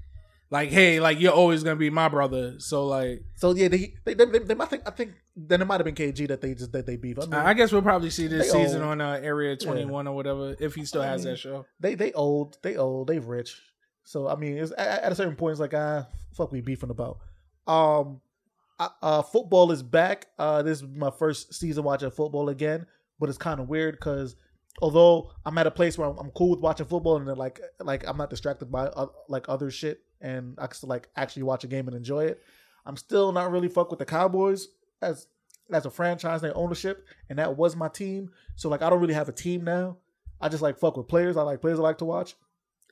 like, 0.50 0.70
hey, 0.70 1.00
like 1.00 1.20
you're 1.20 1.32
always 1.32 1.62
gonna 1.62 1.76
be 1.76 1.90
my 1.90 2.08
brother. 2.08 2.58
So 2.58 2.86
like, 2.86 3.22
So 3.36 3.54
yeah, 3.54 3.68
they 3.68 3.94
they, 4.04 4.14
they, 4.14 4.24
they, 4.24 4.38
they 4.40 4.54
I 4.58 4.66
think 4.66 4.82
I 4.86 4.90
think 4.90 5.12
then 5.36 5.62
it 5.62 5.64
might 5.64 5.80
have 5.80 5.84
been 5.84 5.94
KG 5.94 6.28
that 6.28 6.40
they 6.40 6.54
just 6.54 6.72
that 6.72 6.86
they 6.86 6.96
beef. 6.96 7.18
I 7.18 7.22
mean, 7.22 7.34
I 7.34 7.48
I 7.50 7.54
guess 7.54 7.72
we'll 7.72 7.82
probably 7.82 8.10
see 8.10 8.26
this 8.26 8.50
season 8.52 8.82
old. 8.82 8.92
on 8.92 9.00
uh, 9.00 9.20
Area 9.22 9.56
21 9.56 10.06
or 10.08 10.14
whatever 10.14 10.54
if 10.60 10.74
he 10.74 10.84
still 10.84 11.02
I 11.02 11.06
has 11.06 11.24
mean, 11.24 11.34
that 11.34 11.38
show. 11.38 11.64
they 11.80 11.94
they 11.94 12.12
old, 12.12 12.58
they 12.62 12.76
old, 12.76 13.06
they 13.06 13.18
rich. 13.18 13.60
So 14.04 14.28
I 14.28 14.34
mean, 14.36 14.58
it's 14.58 14.72
at, 14.76 15.04
at 15.04 15.12
a 15.12 15.14
certain 15.14 15.36
point, 15.36 15.52
it's 15.52 15.60
like 15.60 15.72
ah, 15.74 16.06
fuck, 16.34 16.50
we 16.52 16.60
beefing 16.60 16.90
about. 16.90 17.18
Um, 17.66 18.20
I- 18.24 18.31
uh, 18.78 19.22
football 19.22 19.70
is 19.72 19.82
back. 19.82 20.26
Uh, 20.38 20.62
this 20.62 20.78
is 20.82 20.88
my 20.88 21.10
first 21.10 21.54
season 21.54 21.84
watching 21.84 22.10
football 22.10 22.48
again, 22.48 22.86
but 23.18 23.28
it's 23.28 23.38
kind 23.38 23.60
of 23.60 23.68
weird 23.68 23.94
because 23.96 24.36
although 24.80 25.30
I'm 25.44 25.56
at 25.58 25.66
a 25.66 25.70
place 25.70 25.98
where 25.98 26.08
I'm, 26.08 26.18
I'm 26.18 26.30
cool 26.30 26.50
with 26.50 26.60
watching 26.60 26.86
football 26.86 27.16
and 27.16 27.28
then 27.28 27.36
like 27.36 27.60
like 27.80 28.06
I'm 28.06 28.16
not 28.16 28.30
distracted 28.30 28.72
by 28.72 28.86
uh, 28.86 29.06
like 29.28 29.48
other 29.48 29.70
shit 29.70 30.00
and 30.20 30.54
I 30.58 30.66
can 30.66 30.74
still 30.74 30.88
like 30.88 31.08
actually 31.16 31.42
watch 31.44 31.64
a 31.64 31.66
game 31.68 31.86
and 31.88 31.96
enjoy 31.96 32.24
it. 32.26 32.40
I'm 32.86 32.96
still 32.96 33.32
not 33.32 33.50
really 33.52 33.68
fuck 33.68 33.90
with 33.90 33.98
the 33.98 34.04
Cowboys 34.06 34.68
as 35.00 35.26
as 35.72 35.86
a 35.86 35.90
franchise, 35.90 36.40
their 36.42 36.56
ownership, 36.56 37.06
and 37.30 37.38
that 37.38 37.56
was 37.56 37.76
my 37.76 37.88
team. 37.88 38.30
So 38.56 38.68
like 38.68 38.82
I 38.82 38.90
don't 38.90 39.00
really 39.00 39.14
have 39.14 39.28
a 39.28 39.32
team 39.32 39.64
now. 39.64 39.98
I 40.40 40.48
just 40.48 40.62
like 40.62 40.78
fuck 40.78 40.96
with 40.96 41.06
players. 41.08 41.36
I 41.36 41.42
like 41.42 41.60
players 41.60 41.78
I 41.78 41.82
like 41.82 41.98
to 41.98 42.04
watch. 42.04 42.34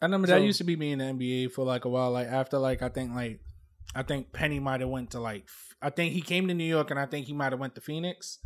I 0.00 0.04
remember 0.06 0.28
So- 0.28 0.34
that 0.34 0.42
used 0.44 0.58
to 0.58 0.64
be 0.64 0.76
me 0.76 0.92
in 0.92 0.98
the 0.98 1.04
NBA 1.06 1.52
for 1.52 1.64
like 1.64 1.84
a 1.84 1.88
while. 1.88 2.10
Like 2.12 2.28
after 2.28 2.58
like 2.58 2.82
I 2.82 2.88
think 2.88 3.14
like 3.14 3.40
I 3.94 4.02
think 4.04 4.32
Penny 4.32 4.60
might 4.60 4.80
have 4.80 4.88
went 4.90 5.10
to 5.12 5.20
like 5.20 5.48
I 5.82 5.90
think 5.90 6.12
he 6.12 6.20
came 6.20 6.48
to 6.48 6.54
New 6.54 6.64
York 6.64 6.90
and 6.90 6.98
I 7.00 7.06
think 7.06 7.26
he 7.26 7.32
might 7.32 7.52
have 7.52 7.60
went 7.60 7.74
to 7.76 7.80
Phoenix 7.80 8.38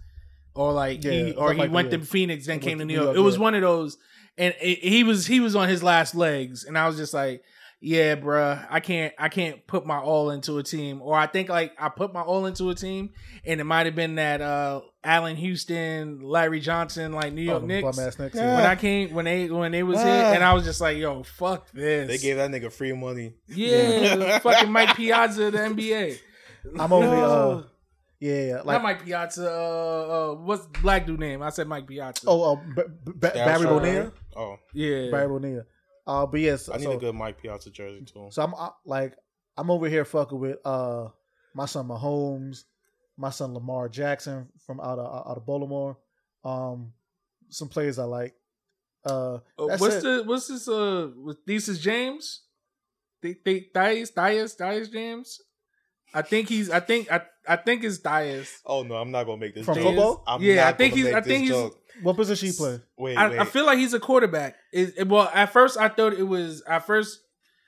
or 0.55 0.73
like 0.73 1.03
Yeah, 1.03 1.11
he 1.13 1.33
or 1.33 1.53
he 1.53 1.59
like 1.59 1.73
went 1.73 1.91
to 1.91 1.99
yeah. 1.99 2.05
Phoenix 2.05 2.47
then 2.47 2.55
Went 2.55 2.63
came 2.63 2.79
to 2.79 2.83
to 2.83 2.87
New 2.87 2.95
New 2.95 3.03
York. 3.03 3.07
York, 3.07 3.17
It 3.17 3.21
was 3.21 3.37
yeah. 3.37 3.43
one 3.43 3.55
of 3.55 3.63
those, 3.63 3.99
and 4.39 4.55
it, 4.61 4.79
he 4.79 5.03
was 5.05 5.27
he 5.27 5.41
was 5.41 5.57
on 5.57 5.69
his 5.69 5.83
last 5.83 6.15
legs, 6.15 6.65
and 6.65 6.79
I 6.79 6.87
was 6.87 6.97
just 6.97 7.13
like, 7.13 7.43
yeah, 7.81 8.15
bruh, 8.15 8.65
I 8.71 8.79
can't 8.81 9.13
I 9.19 9.29
can't 9.29 9.67
put 9.67 9.85
my 9.85 9.99
all 9.99 10.31
into 10.31 10.57
a 10.59 10.63
team, 10.63 11.03
or 11.03 11.17
I 11.17 11.27
think 11.27 11.49
like 11.49 11.73
I 11.79 11.89
put 11.89 12.13
my 12.15 12.23
all 12.23 12.47
into 12.47 12.71
a 12.71 12.75
team, 12.75 13.11
and 13.45 13.61
it 13.61 13.65
might 13.65 13.87
have 13.87 13.97
been 13.97 14.15
that 14.15 14.41
uh 14.41 14.81
Allan 15.03 15.37
Houston, 15.37 16.21
Larry 16.23 16.61
Johnson, 16.61 17.13
like 17.13 17.33
New 17.35 17.43
York 17.43 17.63
Oh, 17.63 17.67
Knicks. 17.67 17.99
Knicks, 18.19 18.35
Yeah. 18.37 18.55
When 18.57 18.65
I 18.65 18.77
came, 18.77 19.13
when 19.13 19.25
they 19.27 19.51
when 19.51 19.73
they 19.73 19.83
was 19.83 19.99
here, 20.01 20.07
Ah. 20.25 20.33
and 20.35 20.43
I 20.45 20.55
was 20.55 20.65
just 20.65 20.81
like, 20.81 20.97
"Yo, 20.99 21.25
fuck 21.25 21.71
this." 21.73 22.07
They 22.09 22.19
gave 22.19 22.37
that 22.37 22.51
nigga 22.51 22.73
free 22.73 22.93
money. 22.95 23.35
yeah, 23.49 24.39
fucking 24.39 24.71
Mike 24.71 24.97
Piazza 24.97 25.51
the 25.51 25.59
NBA. 25.59 26.19
I'm 26.79 26.93
only 26.93 27.09
uh 27.09 27.11
No. 27.21 27.65
yeah, 28.21 28.41
yeah 28.47 28.53
Not 28.57 28.67
like 28.67 28.83
Mike 28.83 29.05
Piazza. 29.05 29.51
Uh, 29.51 30.33
uh, 30.33 30.35
what's 30.37 30.67
the 30.67 30.79
black 30.81 31.07
dude 31.07 31.21
name? 31.21 31.43
I 31.43 31.51
said 31.51 31.67
Mike 31.69 31.87
Piazza. 31.87 32.27
oh 32.27 32.53
uh, 32.53 32.57
B- 32.57 32.83
B- 33.05 33.13
B- 33.13 33.19
Barry 33.19 33.65
Daryl 33.65 33.69
Bonilla, 33.81 34.13
Oh, 34.37 34.57
yeah. 34.73 35.11
Barry 35.11 35.29
Bonilla. 35.29 35.63
Uh, 36.07 36.27
but 36.27 36.41
yes, 36.41 36.69
I 36.69 36.77
need 36.77 36.85
so, 36.85 36.93
a 36.93 36.99
good 36.99 37.15
Mike 37.15 37.41
Piazza 37.41 37.71
jersey 37.71 38.05
too. 38.05 38.29
so 38.31 38.43
I'm 38.43 38.55
uh, 38.55 38.71
like 38.85 39.15
I'm 39.57 39.71
over 39.71 39.89
here 39.89 40.05
fucking 40.05 40.39
with 40.39 40.59
uh 40.65 41.09
my 41.55 41.67
son 41.67 41.87
Mahomes, 41.89 42.65
my 43.17 43.31
son 43.31 43.55
Lamar 43.55 43.89
Jackson 43.89 44.49
from 44.67 44.81
out 44.81 44.99
of 44.99 45.07
out 45.31 45.37
of 45.37 45.47
Baltimore. 45.47 45.97
Um, 46.45 46.93
some 47.49 47.69
players 47.69 47.99
I 47.99 48.05
like. 48.05 48.35
Uh, 49.07 49.39
Uh, 49.59 49.67
That's 49.69 49.81
what's 49.81 49.95
it. 49.97 50.03
the 50.03 50.23
what's 50.27 50.49
this? 50.49 50.67
Uh, 50.69 51.11
with 51.17 51.39
Thesis 51.47 51.79
James, 51.79 52.43
Th- 53.23 53.37
Th- 53.45 53.73
Thias, 53.73 54.13
Thias, 54.13 54.57
Thias 54.57 54.91
James. 54.93 55.41
I 56.15 56.23
think 56.23 56.49
he's. 56.49 56.71
I 56.71 56.81
think. 56.81 57.13
I. 57.13 57.21
I 57.47 57.57
think 57.57 57.85
it's 57.85 57.99
Thias. 57.99 58.49
Oh 58.65 58.85
no, 58.85 58.95
I'm 58.95 59.11
not 59.11 59.25
gonna 59.25 59.37
make 59.37 59.55
this 59.55 59.67
From 59.67 59.75
joke. 59.75 59.85
football? 59.85 60.25
I'm 60.27 60.41
Yeah, 60.41 60.65
not 60.65 60.67
I 60.67 60.73
think 60.79 60.95
gonna 60.95 61.03
he's- 61.03 61.13
make 61.13 61.15
I 61.15 61.21
this 61.21 61.27
think 61.29 61.45
he's- 61.45 61.55
joke. 61.61 61.79
what 62.03 62.17
position 62.17 62.49
he 62.49 62.55
play? 62.57 62.81
Wait, 62.97 63.17
I, 63.19 63.29
wait. 63.29 63.39
I 63.41 63.45
feel 63.45 63.67
like 63.67 63.77
he's 63.79 63.93
a 63.93 64.01
quarterback. 64.01 64.57
It, 64.73 64.95
it- 64.97 65.09
well, 65.09 65.31
at 65.35 65.53
first 65.53 65.77
I 65.77 65.91
thought 65.91 66.15
it 66.15 66.23
was. 66.23 66.63
At 66.67 66.87
first, 66.87 67.21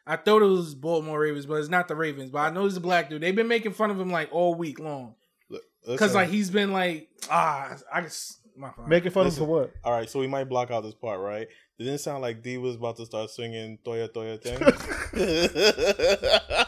I 0.07 0.17
thought 0.17 0.41
it 0.41 0.47
was 0.47 0.75
Baltimore 0.75 1.21
Ravens, 1.21 1.45
but 1.45 1.57
it's 1.57 1.69
not 1.69 1.89
the 1.89 1.95
Ravens. 1.97 2.31
But 2.31 2.39
I 2.39 2.51
know 2.51 2.65
he's 2.65 2.79
a 2.79 2.81
black 2.81 3.11
dude. 3.11 3.21
They've 3.21 3.37
been 3.37 3.49
making 3.49 3.73
fun 3.73 3.91
of 3.91 4.01
him 4.01 4.11
like 4.11 4.31
all 4.33 4.55
week 4.55 4.81
long 4.81 5.15
because 5.87 6.15
like 6.15 6.31
he's 6.31 6.51
been 6.51 6.73
like 6.73 7.09
ah, 7.31 7.77
I 7.93 8.01
just 8.01 8.39
my 8.57 8.71
fault. 8.71 8.89
Making 8.89 9.11
fun 9.13 9.25
Listen. 9.27 9.43
of 9.43 9.49
him 9.49 9.55
for 9.55 9.61
what? 9.61 9.73
all 9.85 9.93
right, 9.93 10.09
so 10.09 10.21
we 10.21 10.27
might 10.27 10.45
block 10.45 10.71
out 10.71 10.85
this 10.85 10.95
part, 10.95 11.21
right? 11.21 11.49
It 11.79 11.85
Didn't 11.85 11.99
sound 11.99 12.23
like 12.23 12.43
D 12.43 12.57
was 12.57 12.77
about 12.77 12.97
to 12.97 13.05
start 13.05 13.29
singing 13.29 13.77
Toya 13.85 14.09
Toya 14.09 14.41
thing? 14.41 14.57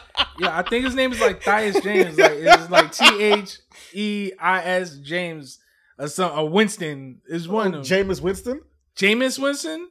Yeah, 0.39 0.57
I 0.57 0.63
think 0.63 0.85
his 0.85 0.95
name 0.95 1.11
is 1.11 1.19
like 1.19 1.41
Thias 1.43 1.81
James. 1.83 2.17
Like 2.17 2.31
it's 2.33 2.69
like 2.69 2.91
T 2.91 3.23
H 3.23 3.59
E 3.93 4.31
I 4.39 4.63
S 4.63 4.97
James 4.97 5.59
or 5.97 6.07
some 6.07 6.37
or 6.37 6.49
Winston 6.49 7.21
is 7.27 7.47
one 7.47 7.75
Oh, 7.75 7.79
of 7.79 7.87
them. 7.87 8.07
Jameis 8.07 8.21
Winston. 8.21 8.61
Jameis 8.95 9.37
Winston? 9.39 9.89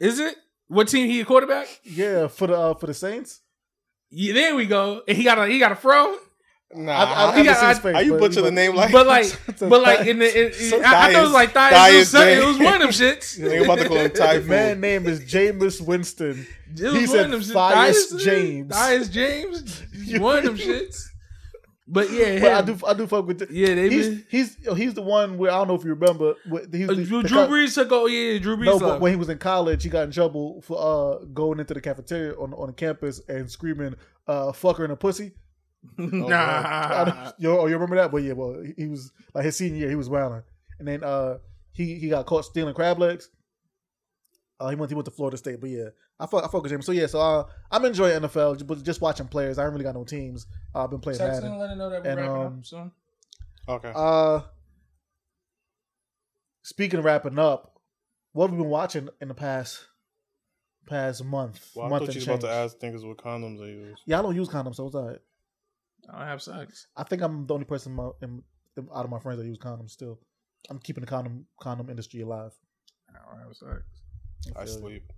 Is 0.00 0.18
it? 0.18 0.36
What 0.68 0.88
team 0.88 1.08
he 1.08 1.20
a 1.20 1.24
quarterback? 1.24 1.66
Yeah, 1.84 2.28
for 2.28 2.46
the 2.46 2.54
uh, 2.58 2.74
for 2.74 2.86
the 2.86 2.94
Saints. 2.94 3.40
Yeah, 4.10 4.34
there 4.34 4.54
we 4.54 4.66
go. 4.66 5.02
And 5.08 5.16
he 5.16 5.24
got 5.24 5.38
a 5.38 5.46
he 5.48 5.58
got 5.58 5.72
a 5.72 5.76
fro. 5.76 6.16
Nah, 6.74 6.92
I've, 6.92 7.08
I've 7.30 7.36
He 7.36 7.42
never 7.44 7.60
got- 7.60 7.64
I- 7.64 7.74
face, 7.78 7.94
how 7.94 8.00
you 8.00 8.12
but- 8.12 8.20
butcher 8.20 8.42
the 8.42 8.50
name 8.50 8.74
like? 8.74 8.92
But 8.92 9.06
like 9.14 9.26
but 9.58 9.82
like 9.82 10.06
in 10.06 10.18
the 10.18 10.46
in, 10.46 10.52
So 10.52 10.78
I, 10.78 10.80
I 10.80 11.12
thought 11.12 11.20
it 11.20 11.22
was 11.24 11.32
like 11.32 11.52
Thias. 11.54 11.90
It 11.92 11.98
was, 11.98 12.14
it 12.14 12.46
was 12.46 12.58
one 12.58 12.74
of 12.74 12.80
them 12.80 12.88
shits. 12.90 13.38
Nigga 13.40 13.64
about 13.64 13.78
to 13.78 13.88
call 13.88 13.96
him 13.98 14.10
Typhoon. 14.10 14.48
Man 14.48 14.80
name 14.80 15.06
is 15.06 15.20
Jameis 15.20 15.80
Winston. 15.80 16.46
It 16.76 16.82
was 16.82 16.92
He 16.92 16.98
one 16.98 17.06
said 17.08 17.24
of 17.26 17.30
them 17.30 17.40
shits. 17.40 17.52
Thias 17.54 18.20
James. 18.24 18.72
Thias 18.72 19.10
James. 19.10 19.82
One 20.20 20.38
of 20.38 20.44
them 20.44 20.56
shits. 20.58 21.04
But 21.90 22.10
yeah, 22.10 22.38
But 22.38 22.52
I 22.52 22.60
do 22.60 22.78
I 22.86 22.92
do 22.92 23.06
fuck 23.06 23.26
with. 23.26 23.38
The, 23.38 23.46
Yeah, 23.50 23.74
they 23.74 23.88
he's 23.88 24.08
been- 24.08 24.26
he's 24.28 24.56
he's 24.76 24.92
the 24.92 25.00
one 25.00 25.38
where 25.38 25.50
I 25.50 25.54
don't 25.56 25.68
know 25.68 25.74
if 25.74 25.84
you 25.84 25.94
remember. 25.94 26.34
He 26.44 26.84
Uh, 26.84 26.88
the, 26.92 27.02
Drew, 27.02 27.22
the 27.22 27.28
Drew 27.28 27.38
Brees 27.46 27.72
took 27.74 27.88
oh 27.92 28.04
yeah, 28.04 28.38
Drew 28.38 28.58
Brees. 28.58 28.66
No, 28.66 28.78
but 28.78 29.00
when 29.00 29.10
he 29.10 29.16
was 29.16 29.30
in 29.30 29.38
college, 29.38 29.84
he 29.84 29.88
got 29.88 30.02
in 30.02 30.10
trouble 30.10 30.60
for 30.60 30.76
uh 30.78 31.24
going 31.32 31.60
into 31.60 31.72
the 31.72 31.80
cafeteria 31.80 32.34
on 32.34 32.52
on 32.52 32.74
campus 32.74 33.22
and 33.26 33.50
screaming 33.50 33.94
uh 34.26 34.52
"fucker" 34.52 34.84
and 34.84 34.92
a 34.92 34.96
pussy. 34.96 35.32
I 35.98 36.04
nah. 36.04 37.04
don't- 37.04 37.34
you, 37.38 37.50
oh, 37.50 37.66
you 37.66 37.74
remember 37.74 37.96
that? 37.96 38.10
But 38.10 38.22
yeah, 38.22 38.32
well, 38.32 38.62
he, 38.62 38.74
he 38.82 38.88
was 38.88 39.12
like 39.34 39.44
his 39.44 39.56
senior 39.56 39.78
year, 39.78 39.88
he 39.88 39.94
was 39.96 40.08
wilding, 40.08 40.42
and 40.78 40.88
then 40.88 41.04
uh 41.04 41.38
he 41.72 41.94
he 41.98 42.08
got 42.08 42.26
caught 42.26 42.44
stealing 42.44 42.74
crab 42.74 42.98
legs. 42.98 43.30
Uh, 44.60 44.70
he 44.70 44.76
went 44.76 44.90
he 44.90 44.94
went 44.94 45.04
to 45.04 45.10
Florida 45.12 45.36
State, 45.36 45.60
but 45.60 45.70
yeah, 45.70 45.88
I 46.18 46.26
fuck 46.26 46.44
I 46.44 46.48
fuck 46.48 46.62
with 46.62 46.72
him. 46.72 46.82
So 46.82 46.92
yeah, 46.92 47.06
so 47.06 47.20
uh, 47.20 47.44
I'm 47.70 47.84
enjoying 47.84 48.20
NFL, 48.20 48.66
but 48.66 48.82
just 48.82 49.00
watching 49.00 49.28
players. 49.28 49.56
I 49.58 49.64
ain't 49.64 49.72
really 49.72 49.84
got 49.84 49.94
no 49.94 50.04
teams. 50.04 50.46
Uh, 50.74 50.84
I've 50.84 50.90
been 50.90 50.98
playing 51.00 51.18
Text 51.18 51.42
Madden. 51.42 51.52
and 51.52 51.60
let 51.60 51.70
her 51.70 51.76
know 51.76 51.90
that 51.90 52.02
we're 52.02 52.10
And, 52.10 52.20
wrapping 52.20 52.36
um, 52.36 52.58
up 52.58 52.66
soon. 52.66 52.92
Okay. 53.68 53.92
Uh, 53.94 54.40
speaking 56.62 56.98
of 56.98 57.04
wrapping 57.04 57.38
up, 57.38 57.80
what 58.32 58.48
have 58.48 58.56
we 58.56 58.62
been 58.62 58.70
watching 58.70 59.08
in 59.20 59.28
the 59.28 59.34
past 59.34 59.86
past 60.86 61.24
month? 61.24 61.70
Well, 61.76 61.86
I 61.86 61.98
thought 61.98 62.14
you 62.14 62.18
was 62.18 62.26
about 62.26 62.40
to 62.40 62.50
ask 62.50 62.78
niggas 62.78 63.06
what 63.06 63.18
condoms 63.18 63.60
they 63.60 63.66
use. 63.70 64.00
Yeah, 64.06 64.18
I 64.18 64.22
don't 64.22 64.34
use 64.34 64.48
condoms, 64.48 64.76
so 64.76 64.86
it's 64.86 64.96
alright. 64.96 65.20
I 66.12 66.18
don't 66.18 66.28
have 66.28 66.42
sex. 66.42 66.86
I 66.96 67.04
think 67.04 67.22
I'm 67.22 67.46
the 67.46 67.54
only 67.54 67.66
person 67.66 67.92
in 67.92 67.96
my, 67.96 68.10
in, 68.22 68.42
in- 68.76 68.88
out 68.94 69.04
of 69.04 69.10
my 69.10 69.18
friends 69.18 69.40
that 69.40 69.46
use 69.46 69.58
condoms. 69.58 69.90
Still, 69.90 70.18
I'm 70.70 70.78
keeping 70.78 71.02
the 71.02 71.06
condom 71.06 71.46
condom 71.60 71.90
industry 71.90 72.20
alive. 72.20 72.52
I 73.10 73.30
don't 73.30 73.46
have 73.46 73.56
sex. 73.56 73.82
I 74.56 74.64
feel 74.64 74.74
you. 74.74 74.80
sleep. 74.80 75.12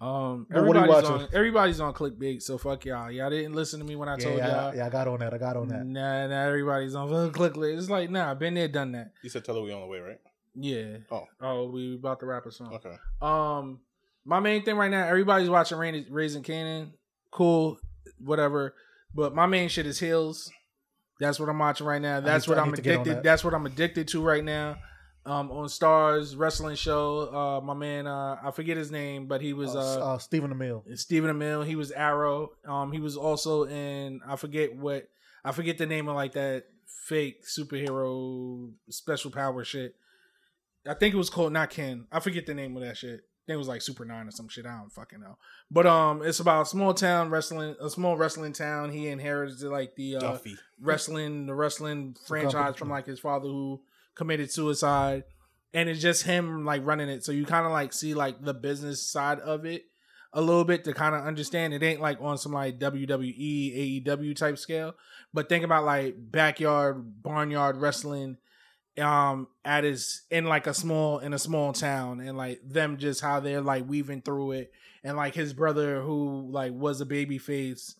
Um, 0.00 0.46
But 0.50 0.64
what 0.64 0.76
are 0.76 0.86
you 0.86 0.92
everybody's 0.92 1.10
on. 1.10 1.28
Everybody's 1.32 1.80
on 1.80 1.92
clickbait, 1.92 2.42
so 2.42 2.56
fuck 2.56 2.84
y'all. 2.86 3.10
Y'all 3.10 3.28
didn't 3.28 3.52
listen 3.52 3.80
to 3.80 3.84
me 3.86 3.96
when 3.96 4.08
I 4.08 4.16
Yeah, 4.16 4.24
told 4.24 4.38
yeah, 4.38 4.48
y'all. 4.48 4.76
yeah, 4.76 4.86
I 4.86 4.88
got 4.88 5.08
on 5.08 5.18
that. 5.20 5.34
I 5.34 5.38
got 5.38 5.56
on 5.56 5.68
that. 5.68 5.84
Nah, 5.84 6.26
nah, 6.26 6.42
everybody's 6.46 6.94
on 6.94 7.08
clickbait. 7.32 7.76
It's 7.76 7.90
like 7.90 8.10
nah, 8.10 8.32
been 8.34 8.54
there, 8.54 8.68
done 8.68 8.92
that. 8.92 9.12
You 9.22 9.28
said 9.28 9.44
tell 9.44 9.56
her 9.56 9.62
we 9.62 9.72
on 9.72 9.80
the 9.82 9.86
way, 9.86 9.98
right? 9.98 10.18
Yeah. 10.54 10.98
Oh. 11.10 11.26
Oh, 11.40 11.70
we 11.70 11.96
about 11.96 12.20
to 12.20 12.26
wrap 12.26 12.46
us 12.46 12.60
on. 12.60 12.72
Okay. 12.74 12.96
Um, 13.20 13.80
my 14.24 14.40
main 14.40 14.64
thing 14.64 14.76
right 14.76 14.90
now, 14.90 15.06
everybody's 15.06 15.50
watching 15.50 15.78
Raising 15.78 16.42
Kanan. 16.42 16.92
Cool, 17.30 17.78
whatever. 18.18 18.74
But 19.14 19.34
my 19.34 19.46
main 19.46 19.68
shit 19.68 19.86
is 19.86 19.98
Heels. 19.98 20.50
That's 21.18 21.38
what 21.38 21.48
I'm 21.48 21.58
watching 21.58 21.86
right 21.86 22.00
now. 22.00 22.20
That's 22.20 22.44
to- 22.44 22.50
what 22.50 22.58
I'm 22.58 22.68
need 22.70 22.76
to 22.76 22.82
get 22.82 22.94
on 22.96 23.00
addicted. 23.02 23.16
that. 23.18 23.22
That's 23.24 23.44
what 23.44 23.54
I'm 23.54 23.66
addicted 23.66 24.08
to 24.08 24.22
right 24.22 24.44
now. 24.44 24.76
Um, 25.26 25.50
on 25.50 25.66
Starz 25.66 26.36
wrestling 26.38 26.76
show. 26.76 27.28
Uh, 27.34 27.60
my 27.60 27.74
man, 27.74 28.06
uh, 28.06 28.36
I 28.42 28.50
forget 28.52 28.78
his 28.78 28.90
name, 28.90 29.26
but 29.26 29.42
he 29.42 29.52
was 29.52 29.76
Uh, 29.76 29.80
uh, 29.80 30.14
uh, 30.14 30.18
Stephen 30.18 30.50
Amell. 30.52 30.82
Stephen 30.98 31.30
Amell. 31.30 31.66
He 31.66 31.76
was 31.76 31.90
Arrow. 31.92 32.52
Um, 32.66 32.90
he 32.90 33.00
was 33.00 33.16
also 33.18 33.64
in 33.66 34.20
I 34.26 34.36
forget 34.36 34.74
what 34.74 35.08
I 35.44 35.52
forget 35.52 35.76
the 35.76 35.84
name 35.86 36.08
of 36.08 36.14
like 36.14 36.32
that 36.32 36.64
fake 37.06 37.44
superhero 37.46 38.72
special 38.88 39.30
power 39.30 39.62
shit. 39.62 39.94
I 40.88 40.94
think 40.94 41.14
it 41.14 41.18
was 41.18 41.28
called 41.28 41.52
not 41.52 41.68
Ken. 41.68 42.06
I 42.10 42.20
forget 42.20 42.46
the 42.46 42.54
name 42.54 42.74
of 42.76 42.82
that 42.82 42.96
shit. 42.96 43.20
Think 43.50 43.56
it 43.56 43.58
was 43.58 43.66
like 43.66 43.82
Super 43.82 44.04
Nine 44.04 44.28
or 44.28 44.30
some 44.30 44.46
shit. 44.48 44.64
I 44.64 44.78
don't 44.78 44.92
fucking 44.92 45.18
know. 45.18 45.36
But 45.72 45.84
um, 45.84 46.22
it's 46.22 46.38
about 46.38 46.62
a 46.62 46.66
small 46.66 46.94
town 46.94 47.30
wrestling, 47.30 47.74
a 47.80 47.90
small 47.90 48.16
wrestling 48.16 48.52
town. 48.52 48.92
He 48.92 49.08
inherits 49.08 49.60
like 49.64 49.96
the 49.96 50.16
uh, 50.16 50.20
Duffy. 50.20 50.56
wrestling 50.80 51.46
the 51.46 51.54
wrestling 51.56 52.14
franchise 52.28 52.76
from 52.76 52.90
like 52.90 53.06
his 53.06 53.18
father 53.18 53.48
who 53.48 53.80
committed 54.14 54.52
suicide 54.52 55.24
and 55.74 55.88
it's 55.88 56.00
just 56.00 56.22
him 56.22 56.64
like 56.64 56.84
running 56.84 57.08
it 57.08 57.24
so 57.24 57.32
you 57.32 57.44
kind 57.44 57.66
of 57.66 57.72
like 57.72 57.92
see 57.92 58.14
like 58.14 58.40
the 58.44 58.54
business 58.54 59.02
side 59.02 59.40
of 59.40 59.64
it 59.64 59.86
a 60.32 60.40
little 60.40 60.64
bit 60.64 60.84
to 60.84 60.92
kind 60.92 61.16
of 61.16 61.24
understand. 61.24 61.74
It 61.74 61.82
ain't 61.82 62.00
like 62.00 62.18
on 62.20 62.38
some 62.38 62.52
like 62.52 62.78
WWE, 62.78 64.04
AEW 64.06 64.36
type 64.36 64.58
scale, 64.58 64.94
but 65.34 65.48
think 65.48 65.64
about 65.64 65.84
like 65.84 66.14
backyard, 66.16 67.22
barnyard 67.22 67.76
wrestling 67.78 68.36
um 68.98 69.48
at 69.64 69.84
his 69.84 70.22
in 70.30 70.44
like 70.46 70.66
a 70.66 70.74
small 70.74 71.18
in 71.18 71.32
a 71.32 71.38
small 71.38 71.72
town 71.72 72.20
and 72.20 72.36
like 72.36 72.60
them 72.64 72.96
just 72.98 73.20
how 73.20 73.40
they're 73.40 73.60
like 73.60 73.88
weaving 73.88 74.22
through 74.22 74.52
it. 74.52 74.72
And 75.02 75.16
like 75.16 75.34
his 75.34 75.52
brother 75.52 76.02
who 76.02 76.48
like 76.50 76.72
was 76.72 77.00
a 77.00 77.06
baby 77.06 77.38
face 77.38 77.96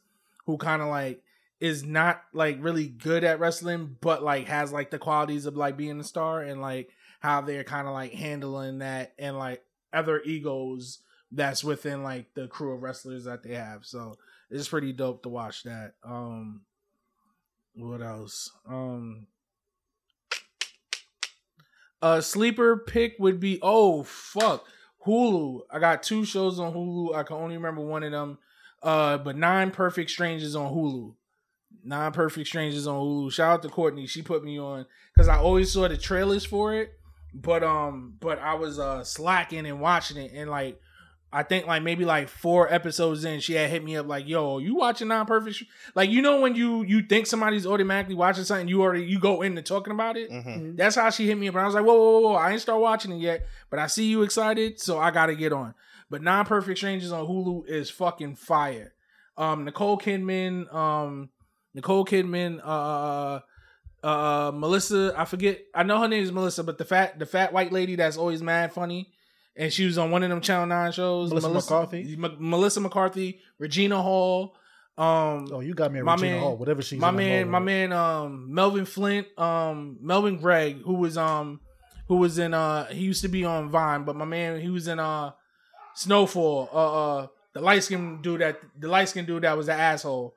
who 0.47 0.57
kind 0.57 0.83
of 0.83 0.89
like 0.89 1.23
is 1.61 1.85
not 1.85 2.23
like 2.33 2.57
really 2.61 2.89
good 2.89 3.23
at 3.23 3.39
wrestling 3.39 3.97
but 4.01 4.23
like 4.23 4.47
has 4.49 4.73
like 4.73 4.91
the 4.91 4.99
qualities 4.99 5.47
of 5.47 5.57
like 5.57 5.77
being 5.77 6.01
a 6.01 6.05
star 6.05 6.41
and 6.41 6.61
like 6.61 6.91
how 7.21 7.41
they're 7.41 7.65
kind 7.65 7.87
of 7.87 7.93
like 7.93 8.13
handling 8.13 8.79
that 8.79 9.13
and 9.19 9.39
like 9.39 9.63
other 9.93 10.21
egos 10.23 11.01
that's 11.33 11.63
within 11.63 12.03
like 12.03 12.33
the 12.35 12.49
crew 12.49 12.75
of 12.75 12.83
wrestlers 12.83 13.25
that 13.25 13.43
they 13.43 13.55
have. 13.55 13.85
So 13.85 14.17
it's 14.51 14.69
pretty 14.69 14.93
dope 14.93 15.23
to 15.23 15.29
watch 15.29 15.63
that. 15.63 15.93
Um 16.03 16.63
what 17.75 18.03
else? 18.03 18.51
Um 18.69 19.27
a 22.03 22.23
sleeper 22.23 22.77
pick 22.77 23.17
would 23.19 23.41
be 23.41 23.59
oh 23.63 24.03
fuck 24.03 24.65
Hulu. 25.07 25.63
I 25.71 25.79
got 25.79 26.03
two 26.03 26.25
shows 26.25 26.61
on 26.61 26.73
Hulu. 26.73 27.15
I 27.15 27.23
can 27.23 27.37
only 27.37 27.57
remember 27.57 27.81
one 27.81 28.03
of 28.03 28.13
them. 28.13 28.39
Uh, 28.83 29.19
but 29.19 29.37
Nine 29.37 29.71
Perfect 29.71 30.11
Strangers 30.11 30.55
on 30.55 30.73
Hulu. 30.73 31.15
Nine 31.85 32.13
Perfect 32.13 32.49
Strangers 32.49 32.87
on 32.87 33.01
Hulu. 33.01 33.33
Shout 33.33 33.53
out 33.53 33.63
to 33.63 33.69
Courtney. 33.69 34.07
She 34.07 34.23
put 34.23 34.45
me 34.45 34.59
on 34.59 34.87
because 35.15 35.29
I 35.29 35.39
always 35.39 35.73
saw 35.73 35.89
the 35.89 35.97
trailers 35.97 36.45
for 36.45 36.75
it, 36.75 36.93
but 37.33 37.63
um, 37.63 38.15
but 38.21 38.39
I 38.39 38.55
was 38.55 38.79
uh 38.79 39.05
slacking 39.05 39.67
and 39.67 39.81
watching 39.81 40.17
it, 40.17 40.33
and 40.35 40.51
like 40.51 40.81
I 41.33 41.45
think 41.45 41.67
like 41.67 41.83
maybe 41.83 42.05
like 42.05 42.29
four 42.29 42.73
episodes 42.73 43.25
in, 43.25 43.39
she 43.41 43.53
had 43.55 43.71
hit 43.71 43.85
me 43.85 43.97
up 43.97 44.09
like, 44.09 44.27
"Yo, 44.27 44.59
you 44.59 44.75
watching 44.75 45.09
Non 45.09 45.27
Perfect?" 45.27 45.57
Str-" 45.57 45.65
Like 45.95 46.11
you 46.11 46.23
know 46.23 46.41
when 46.41 46.57
you 46.57 46.83
you 46.83 47.03
think 47.03 47.27
somebody's 47.27 47.67
automatically 47.67 48.17
watching 48.17 48.43
something, 48.45 48.67
you 48.67 48.83
already 48.83 49.05
you 49.05 49.21
go 49.21 49.43
into 49.43 49.63
talking 49.63 49.93
about 49.93 50.17
it. 50.17 50.29
hmm 50.31 50.75
That's 50.75 50.97
how 50.97 51.09
she 51.11 51.27
hit 51.29 51.39
me 51.39 51.49
up. 51.49 51.55
And 51.55 51.63
I 51.63 51.67
was 51.67 51.75
like, 51.75 51.85
whoa, 51.85 51.95
whoa, 51.95 52.11
whoa, 52.11 52.29
whoa. 52.31 52.35
I 52.35 52.51
ain't 52.53 52.61
start 52.61 52.81
watching 52.81 53.13
it 53.13 53.19
yet, 53.21 53.47
but 53.71 53.79
I 53.79 53.87
see 53.87 54.07
you 54.07 54.23
excited, 54.23 54.81
so 54.81 54.99
I 54.99 55.11
gotta 55.13 55.35
get 55.37 55.53
on. 55.53 55.75
But 56.11 56.23
Non 56.23 56.45
Perfect 56.47 56.79
Strangers 56.79 57.13
on 57.13 57.25
Hulu 57.27 57.69
is 57.69 57.91
fucking 57.91 58.35
fire. 58.37 58.93
Um, 59.37 59.65
Nicole 59.65 59.99
Kidman, 59.99 60.73
um, 60.75 61.31
Nicole 61.75 62.05
Kidman, 62.05 62.61
uh, 62.65 63.39
uh, 64.03 64.51
Melissa, 64.53 65.15
I 65.17 65.25
forget, 65.25 65.61
I 65.75 65.83
know 65.85 66.01
her 66.01 66.09
name 66.09 66.23
is 66.25 66.33
Melissa, 66.33 66.65
but 66.65 66.79
the 66.79 66.85
fat, 66.85 67.19
the 67.19 67.27
fat 67.27 67.53
white 67.53 67.71
lady 67.73 67.95
that's 67.97 68.17
always 68.17 68.43
mad 68.43 68.73
funny, 68.73 69.13
and 69.57 69.73
she 69.73 69.85
was 69.87 69.99
on 69.99 70.11
one 70.11 70.23
of 70.23 70.31
them 70.31 70.41
Channel 70.41 70.67
Nine 70.67 70.93
shows. 70.93 71.31
Melissa 71.31 71.51
McCarthy? 71.51 72.17
M- 72.23 72.37
Melissa 72.39 72.81
McCarthy, 72.81 73.41
Regina 73.59 74.01
Hall, 74.01 74.55
um, 74.99 75.49
Oh, 75.53 75.61
you 75.61 75.75
got 75.75 75.93
me 75.93 76.01
My 76.03 76.15
Regina 76.15 76.33
man- 76.33 76.41
Hall, 76.43 76.57
whatever 76.57 76.83
she's. 76.83 77.01
my 77.01 77.11
man, 77.11 77.49
my 77.51 77.59
man, 77.59 77.93
um, 77.93 78.53
Melvin 78.53 78.85
Flint, 78.85 79.27
um, 79.39 79.99
Melvin 80.01 80.37
Gregg, 80.37 80.83
who 80.83 80.95
was 80.95 81.17
um, 81.17 81.61
who 82.09 82.17
was 82.17 82.39
in 82.39 82.53
uh, 82.55 82.87
he 82.87 83.01
used 83.05 83.23
to 83.23 83.29
be 83.29 83.45
on 83.45 83.71
Vine, 83.71 84.05
but 84.05 84.17
my 84.17 84.25
man, 84.25 84.61
he 84.61 84.69
was 84.69 84.89
in 84.89 84.99
uh, 84.99 85.33
Snowfall, 85.95 86.69
uh, 86.73 87.17
uh 87.19 87.27
the 87.53 87.61
light 87.61 87.83
skinned 87.83 88.23
dude 88.23 88.41
that 88.41 88.61
the 88.79 88.89
light 88.89 89.09
skinned 89.09 89.27
dude 89.27 89.43
that 89.43 89.57
was 89.57 89.69
an 89.69 89.79
asshole, 89.79 90.35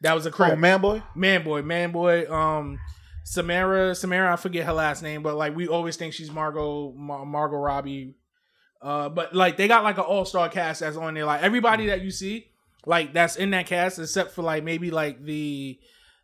that 0.00 0.14
was 0.14 0.26
a 0.26 0.30
crip, 0.30 0.52
Oh, 0.52 0.56
man, 0.56 0.80
boy. 0.80 1.02
man 1.14 1.42
boy, 1.44 1.62
man 1.62 1.92
boy, 1.92 2.30
um. 2.32 2.78
Samara, 3.28 3.92
Samara, 3.96 4.32
I 4.32 4.36
forget 4.36 4.66
her 4.66 4.72
last 4.72 5.02
name, 5.02 5.20
but 5.24 5.34
like 5.34 5.56
we 5.56 5.66
always 5.66 5.96
think 5.96 6.12
she's 6.14 6.30
Margot, 6.30 6.92
Mar- 6.92 7.26
Margot 7.26 7.56
Robbie. 7.56 8.14
Uh, 8.82 9.08
but 9.08 9.34
like 9.34 9.56
they 9.56 9.68
got 9.68 9.84
like 9.84 9.98
an 9.98 10.04
all 10.04 10.24
star 10.24 10.48
cast 10.48 10.80
that's 10.80 10.96
on 10.96 11.14
there. 11.14 11.24
Like 11.24 11.42
everybody 11.42 11.86
that 11.86 12.02
you 12.02 12.10
see, 12.10 12.48
like 12.84 13.12
that's 13.12 13.36
in 13.36 13.50
that 13.50 13.66
cast, 13.66 13.98
except 13.98 14.32
for 14.32 14.42
like 14.42 14.64
maybe 14.64 14.90
like 14.90 15.24
the 15.24 15.78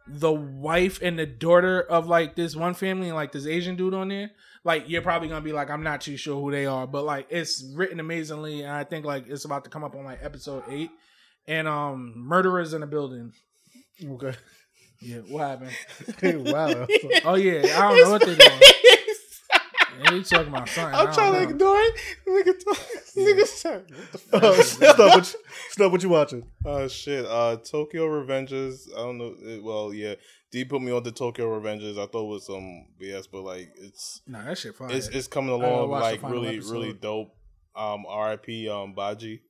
the 0.07 0.33
wife 0.33 1.01
and 1.01 1.19
the 1.19 1.27
daughter 1.27 1.81
of 1.81 2.07
like 2.07 2.35
this 2.35 2.57
one 2.57 2.75
family 2.75 3.09
and 3.09 3.17
like 3.17 3.33
this 3.33 3.47
Asian 3.47 3.77
dude 3.77 3.95
on 3.95 4.09
there. 4.09 4.31
Like 4.65 4.89
you're 4.89 5.03
probably 5.03 5.29
gonna 5.29 5.41
be 5.41 5.53
like, 5.53 5.71
I'm 5.71 5.83
not 5.83 6.01
too 6.01 6.17
sure 6.17 6.41
who 6.41 6.51
they 6.51 6.67
are, 6.67 6.87
but 6.87 7.05
like 7.05 7.27
it's 7.31 7.65
written 7.75 8.01
amazingly, 8.01 8.63
and 8.63 8.73
I 8.73 8.85
think 8.85 9.05
like 9.05 9.27
it's 9.29 9.45
about 9.45 9.65
to 9.65 9.71
come 9.71 9.85
up 9.85 9.95
on 9.95 10.05
like 10.05 10.21
episode 10.23 10.65
eight. 10.69 10.91
And 11.49 11.67
um, 11.67 12.13
murderers 12.17 12.73
in 12.73 12.83
the 12.83 12.87
building. 12.87 13.33
Okay. 14.05 14.33
Yeah, 15.01 15.19
what 15.29 15.41
happened? 15.41 16.47
wow. 16.47 16.87
Oh 17.25 17.35
yeah, 17.35 17.63
I 17.77 17.89
don't 17.89 18.05
know 18.05 18.11
what 18.13 18.25
they're 18.25 18.37
doing. 18.37 18.61
Yeah, 20.01 20.11
they 20.11 20.23
talking 20.23 20.49
about 20.49 20.69
something. 20.69 20.95
I 20.95 21.05
I'm 21.05 21.13
trying 21.15 21.33
to 21.35 21.41
know. 21.45 21.49
ignore 21.51 21.77
it. 21.81 21.95
Nigga, 22.29 22.65
talk, 22.65 22.79
nigga 23.17 23.47
said, 23.47 23.85
what 23.91 24.13
the 24.13 24.19
fuck? 24.19 24.43
Oh, 24.45 24.61
Snub, 24.63 24.99
what 24.99 25.33
you, 25.33 25.39
Snub, 25.71 25.93
what 25.93 26.03
you 26.03 26.09
watching? 26.09 26.47
Oh 26.65 26.89
shit! 26.89 27.25
Uh, 27.27 27.57
Tokyo 27.57 28.07
Revengers. 28.09 28.89
I 28.93 28.97
don't 28.99 29.19
know. 29.19 29.35
It, 29.43 29.63
well, 29.63 29.93
yeah, 29.93 30.15
D 30.51 30.65
put 30.65 30.81
me 30.83 30.93
on 30.93 31.03
the 31.03 31.13
Tokyo 31.13 31.47
Revengers. 31.61 31.93
I 31.99 32.07
thought 32.07 32.25
it 32.25 32.29
was 32.29 32.47
some 32.47 32.87
BS, 33.01 33.27
but 33.31 33.43
like 33.43 33.71
it's 33.77 34.21
Nah, 34.27 34.45
that 34.45 34.59
shit 34.59 34.75
fire. 34.75 34.89
it's 34.91 35.09
it's 35.09 35.27
coming 35.29 35.51
along 35.51 35.91
like 35.91 36.23
really 36.23 36.57
episode. 36.57 36.73
really 36.73 36.93
dope. 36.95 37.35
Um, 37.75 38.05
R.I.P. 38.07 38.69
Um, 38.69 38.93
Baji. 38.95 39.43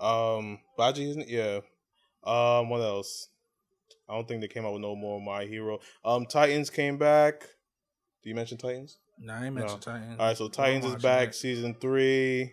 Um, 0.00 0.58
Baji 0.76 1.10
isn't 1.10 1.22
it? 1.22 1.28
Yeah. 1.28 1.60
Um, 2.24 2.68
what 2.70 2.80
else? 2.80 3.28
I 4.08 4.14
don't 4.14 4.26
think 4.26 4.40
they 4.40 4.48
came 4.48 4.64
out 4.64 4.72
with 4.72 4.80
no 4.82 4.96
more 4.96 5.20
My 5.20 5.44
Hero. 5.44 5.80
Um, 6.04 6.24
Titans 6.24 6.70
came 6.70 6.96
back. 6.96 7.40
Do 8.22 8.28
you 8.30 8.34
mention 8.34 8.56
Titans? 8.56 8.98
Nah, 9.20 9.40
I 9.40 9.46
ain't 9.46 9.54
mentioned 9.54 9.82
Titans. 9.82 10.16
All 10.18 10.26
right, 10.26 10.36
so 10.36 10.48
Titans 10.48 10.84
is 10.84 11.02
back, 11.02 11.34
season 11.34 11.74
three. 11.80 12.52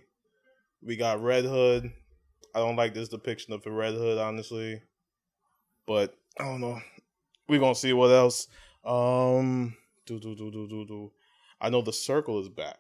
We 0.82 0.96
got 0.96 1.22
Red 1.22 1.46
Hood. 1.46 1.92
I 2.54 2.60
don't 2.60 2.76
like 2.76 2.94
this 2.94 3.10
depiction 3.10 3.54
of 3.54 3.64
the 3.64 3.72
Red 3.72 3.94
Hood, 3.94 4.18
honestly, 4.18 4.82
but 5.88 6.16
I 6.40 6.46
don't 6.46 6.62
know. 6.62 6.80
We're 7.48 7.60
gonna 7.60 7.76
see 7.76 7.94
what 7.94 8.12
else. 8.12 8.48
Um, 8.84 9.76
do 10.06 10.20
do 10.20 10.36
do 10.36 10.52
do 10.52 10.68
do 10.68 10.86
do. 10.86 11.12
I 11.60 11.70
know 11.70 11.82
the 11.82 11.94
Circle 11.94 12.40
is 12.42 12.50
back. 12.50 12.78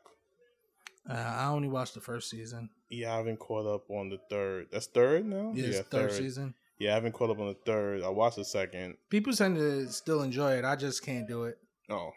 Uh, 1.09 1.13
I 1.13 1.47
only 1.47 1.67
watched 1.67 1.93
the 1.93 2.01
first 2.01 2.29
season. 2.29 2.69
Yeah, 2.89 3.13
I 3.13 3.17
haven't 3.17 3.39
caught 3.39 3.67
up 3.67 3.89
on 3.89 4.09
the 4.09 4.19
third. 4.29 4.67
That's 4.71 4.87
third 4.87 5.25
now. 5.25 5.51
Yeah, 5.53 5.65
it's 5.65 5.89
third, 5.89 6.11
season. 6.11 6.55
Yeah, 6.79 6.91
I 6.91 6.95
haven't 6.95 7.13
caught 7.13 7.29
up 7.29 7.39
on 7.39 7.47
the 7.47 7.57
third. 7.65 8.03
I 8.03 8.09
watched 8.09 8.37
the 8.37 8.45
second. 8.45 8.95
People 9.09 9.33
tend 9.33 9.55
to 9.57 9.87
still 9.91 10.23
enjoy 10.23 10.53
it. 10.53 10.65
I 10.65 10.75
just 10.75 11.03
can't 11.03 11.27
do 11.27 11.45
it. 11.45 11.57
Oh, 11.89 12.11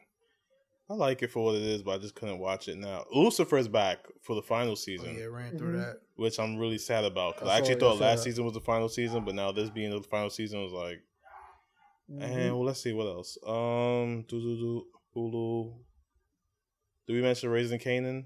I 0.90 0.94
like 0.94 1.22
it 1.22 1.30
for 1.30 1.44
what 1.44 1.54
it 1.56 1.62
is, 1.62 1.82
but 1.82 1.92
I 1.92 1.98
just 1.98 2.14
couldn't 2.14 2.38
watch 2.38 2.66
it 2.68 2.78
now. 2.78 3.04
Lucifer's 3.14 3.68
back 3.68 4.06
for 4.22 4.34
the 4.34 4.42
final 4.42 4.72
Oh, 4.72 4.74
season. 4.74 5.16
yeah, 5.18 5.24
ran 5.26 5.56
through 5.58 5.74
Mhm. 5.76 5.84
that. 5.84 6.00
which 6.16 6.40
I'm 6.40 6.56
really 6.56 6.78
sad 6.78 7.04
about 7.04 7.34
because 7.36 7.48
I 7.48 7.54
I, 7.54 7.58
actually 7.58 7.74
it, 7.74 7.80
thought 7.80 7.98
saw 7.98 8.04
last 8.04 8.18
that. 8.20 8.24
season 8.24 8.44
was 8.44 8.54
the 8.54 8.60
final 8.60 8.88
season, 8.88 9.24
but 9.24 9.34
now 9.36 9.52
this 9.52 9.70
being 9.70 9.90
the 9.90 10.02
final 10.02 10.30
season 10.30 10.62
was 10.62 10.72
like, 10.72 11.00
Mm-hmm. 12.10 12.22
and 12.22 12.54
well, 12.56 12.64
let's 12.64 12.80
see 12.80 12.92
what 12.94 13.06
else. 13.06 13.36
Um, 13.46 14.22
do 14.28 14.40
do 14.40 14.56
do 14.56 14.86
Hulu. 15.14 15.78
Did 17.06 17.12
we 17.12 17.20
mention 17.22 17.50
Raising 17.50 17.78
Kanan? 17.78 18.24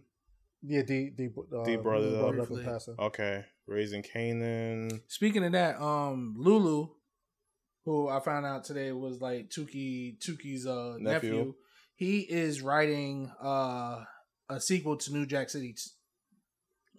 Yeah, 0.63 0.83
D 0.83 1.11
D, 1.11 1.29
uh, 1.53 1.65
D 1.65 1.77
brought 1.77 2.01
it 2.01 2.05
Lulu 2.07 2.25
up. 2.25 2.31
in 2.31 2.37
Briefly. 2.39 2.65
passing. 2.65 2.95
Okay, 2.99 3.45
Raising 3.67 4.03
Kanan. 4.05 5.03
Speaking 5.09 5.45
of 5.45 5.51
that, 5.53 5.83
um, 5.83 6.35
Lulu, 6.39 6.91
who 7.85 8.09
I 8.09 8.21
found 8.21 8.47
out 8.47 8.63
today 8.65 8.93
was 8.93 9.21
like 9.21 9.51
Tuki 9.51 10.17
Tuki's 10.19 10.65
uh, 10.67 10.97
nephew. 11.01 11.31
Nephew. 11.37 11.55
He 11.95 12.21
is 12.21 12.63
writing 12.63 13.31
uh, 13.43 14.05
a 14.49 14.61
sequel 14.61 14.97
to 14.99 15.13
New 15.13 15.27
Jack 15.27 15.51
City. 15.51 15.75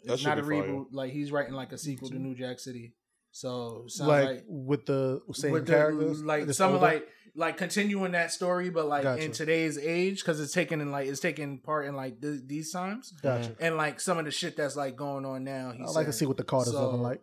That 0.06 0.14
It's 0.14 0.22
should 0.22 0.30
not 0.30 0.40
a 0.40 0.44
be 0.44 0.48
fire. 0.60 0.64
reboot. 0.70 0.86
Like 0.92 1.12
he's 1.12 1.32
writing 1.32 1.54
like 1.54 1.72
a 1.72 1.78
sequel 1.78 2.10
to 2.10 2.20
New 2.20 2.36
Jack 2.36 2.60
City. 2.60 2.94
So 3.32 3.86
sounds 3.88 4.08
Like, 4.08 4.26
like, 4.26 4.44
with 4.48 4.86
the 4.86 5.22
same 5.34 5.52
with 5.54 5.66
the- 5.66 5.72
characters, 5.74 6.24
like 6.24 6.50
some 6.54 6.74
older? 6.74 6.82
like 6.86 7.08
like 7.36 7.58
continuing 7.58 8.12
that 8.12 8.32
story, 8.32 8.70
but 8.70 8.86
like 8.88 9.04
Gotcha. 9.04 9.24
in 9.26 9.32
today's 9.32 9.78
age 9.80 10.20
because 10.20 10.40
it's 10.40 10.54
taken 10.54 10.82
in 10.82 10.92
like 10.92 11.08
it's 11.08 11.20
taking 11.20 11.58
part 11.60 11.88
in 11.88 11.96
like 11.96 12.22
th- 12.22 12.42
these 12.46 12.72
times 12.72 13.12
Gotcha. 13.24 13.56
and 13.60 13.76
like 13.76 14.00
some 14.00 14.20
of 14.20 14.26
the 14.26 14.32
shit 14.32 14.56
that's 14.56 14.76
like 14.76 14.96
going 14.96 15.26
on 15.26 15.44
now. 15.44 15.72
He 15.76 15.82
I 15.84 15.88
like 15.88 16.06
to 16.06 16.14
see 16.14 16.28
what 16.28 16.38
the 16.38 16.44
Carters 16.44 16.74
So- 16.74 16.84
looking 16.86 17.02
like. 17.02 17.22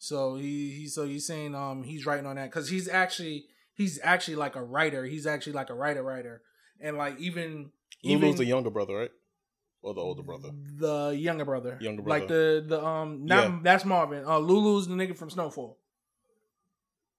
So 0.00 0.36
he, 0.36 0.70
he 0.72 0.86
so 0.86 1.06
he's 1.06 1.26
saying 1.26 1.54
um 1.54 1.82
he's 1.82 2.04
writing 2.06 2.26
on 2.26 2.36
that 2.36 2.50
because 2.50 2.68
he's 2.68 2.88
actually 2.88 3.46
he's 3.74 3.98
actually 4.02 4.36
like 4.36 4.54
a 4.54 4.62
writer. 4.62 5.04
He's 5.06 5.26
actually 5.26 5.54
like 5.54 5.70
a 5.70 5.74
writer 5.74 6.02
writer, 6.02 6.42
and 6.80 6.96
like 6.96 7.18
even 7.18 7.70
even 8.02 8.22
Lulu's 8.22 8.38
the 8.38 8.44
younger 8.44 8.70
brother, 8.70 8.94
right? 8.96 9.10
Or 9.82 9.94
the 9.94 10.00
older 10.00 10.22
brother? 10.22 10.50
the 10.76 11.10
younger 11.16 11.44
brother, 11.44 11.78
Younger 11.80 12.02
brother. 12.02 12.20
like 12.20 12.28
the 12.28 12.64
the 12.66 12.84
um 12.84 13.24
not 13.26 13.48
Yeah. 13.50 13.58
that's 13.62 13.84
Marvin. 13.84 14.24
Uh, 14.24 14.38
Lulu's 14.38 14.88
the 14.88 14.94
nigga 14.94 15.16
from 15.16 15.30
Snowfall. 15.30 15.78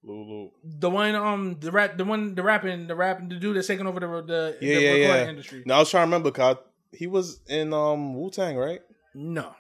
Lulu. 0.04 0.50
The 0.64 0.90
one 0.90 1.16
um 1.16 1.58
the 1.60 1.72
rap 1.72 1.98
the 1.98 2.06
one 2.06 2.36
the 2.36 2.44
rapping 2.44 2.88
the 2.88 2.96
rapping 2.96 3.28
the 3.30 3.36
dude 3.36 3.56
that's 3.58 3.68
taking 3.68 3.86
over 3.88 4.00
the 4.00 4.08
the, 4.22 4.58
Yeah, 4.62 4.74
the 4.76 4.82
yeah, 4.82 4.92
recording 4.92 5.24
yeah. 5.26 5.30
industry. 5.30 5.64
Now 5.66 5.76
I 5.76 5.80
was 5.80 5.90
trying 5.90 6.04
to 6.04 6.06
remember, 6.08 6.32
cause 6.32 6.56
I- 6.58 6.96
he 6.98 7.06
was 7.08 7.42
in 7.48 7.74
um 7.74 8.16
Wu 8.16 8.30
Tang, 8.32 8.56
right? 8.58 8.82
No, 9.14 9.54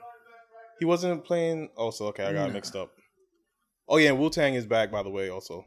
He 0.79 0.85
wasn't 0.85 1.23
playing. 1.25 1.69
Also, 1.75 2.07
okay, 2.07 2.23
I 2.23 2.33
got 2.33 2.43
Nah. 2.43 2.47
it 2.47 2.53
mixed 2.53 2.75
up. 2.75 2.91
Oh 3.87 3.97
yeah, 3.97 4.11
Wu 4.11 4.29
Tang 4.29 4.53
is 4.55 4.65
back, 4.65 4.91
by 4.91 5.03
the 5.03 5.09
way. 5.09 5.29
Also, 5.29 5.65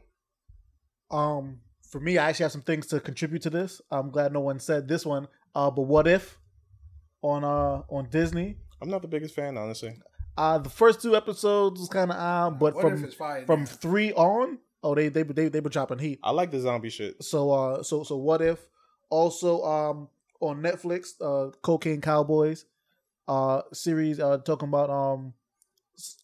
Um, 1.11 1.61
for 1.93 1.99
me, 1.99 2.17
I 2.17 2.29
actually 2.29 2.45
have 2.45 2.51
some 2.51 2.63
things 2.63 2.87
to 2.87 2.99
contribute 2.99 3.43
to 3.43 3.51
this. 3.51 3.79
I'm 3.91 4.09
glad 4.09 4.33
no 4.33 4.39
one 4.39 4.59
said 4.59 4.87
this 4.87 5.05
one. 5.05 5.27
Uh, 5.53 5.69
but 5.69 5.83
what 5.83 6.07
if 6.07 6.39
on 7.21 7.43
uh 7.43 7.83
on 7.87 8.07
Disney? 8.09 8.57
I'm 8.81 8.89
not 8.89 9.03
the 9.03 9.07
biggest 9.07 9.35
fan, 9.35 9.57
honestly. 9.57 9.93
Uh, 10.35 10.57
the 10.57 10.71
first 10.71 11.03
two 11.03 11.15
episodes 11.15 11.79
was 11.79 11.89
kind 11.89 12.09
of 12.09 12.17
odd, 12.17 12.57
but 12.59 12.73
What 12.73 12.81
from 12.81 13.03
it's 13.03 13.13
from 13.45 13.59
now? 13.59 13.65
three 13.67 14.11
on, 14.13 14.57
oh 14.81 14.95
they 14.95 15.09
they 15.09 15.21
they 15.21 15.49
they 15.49 15.59
been 15.59 15.71
dropping 15.71 15.99
heat. 15.99 16.19
I 16.23 16.31
like 16.31 16.49
the 16.49 16.59
zombie 16.59 16.89
shit. 16.89 17.23
So 17.23 17.51
uh, 17.51 17.83
so 17.83 18.03
so 18.03 18.17
what 18.17 18.41
if 18.41 18.59
also 19.11 19.63
um 19.63 20.09
on 20.39 20.63
Netflix, 20.63 21.13
uh, 21.21 21.51
Cocaine 21.61 22.01
Cowboys, 22.01 22.65
uh, 23.27 23.61
series 23.71 24.19
uh 24.19 24.39
talking 24.39 24.67
about 24.67 24.89
um 24.89 25.33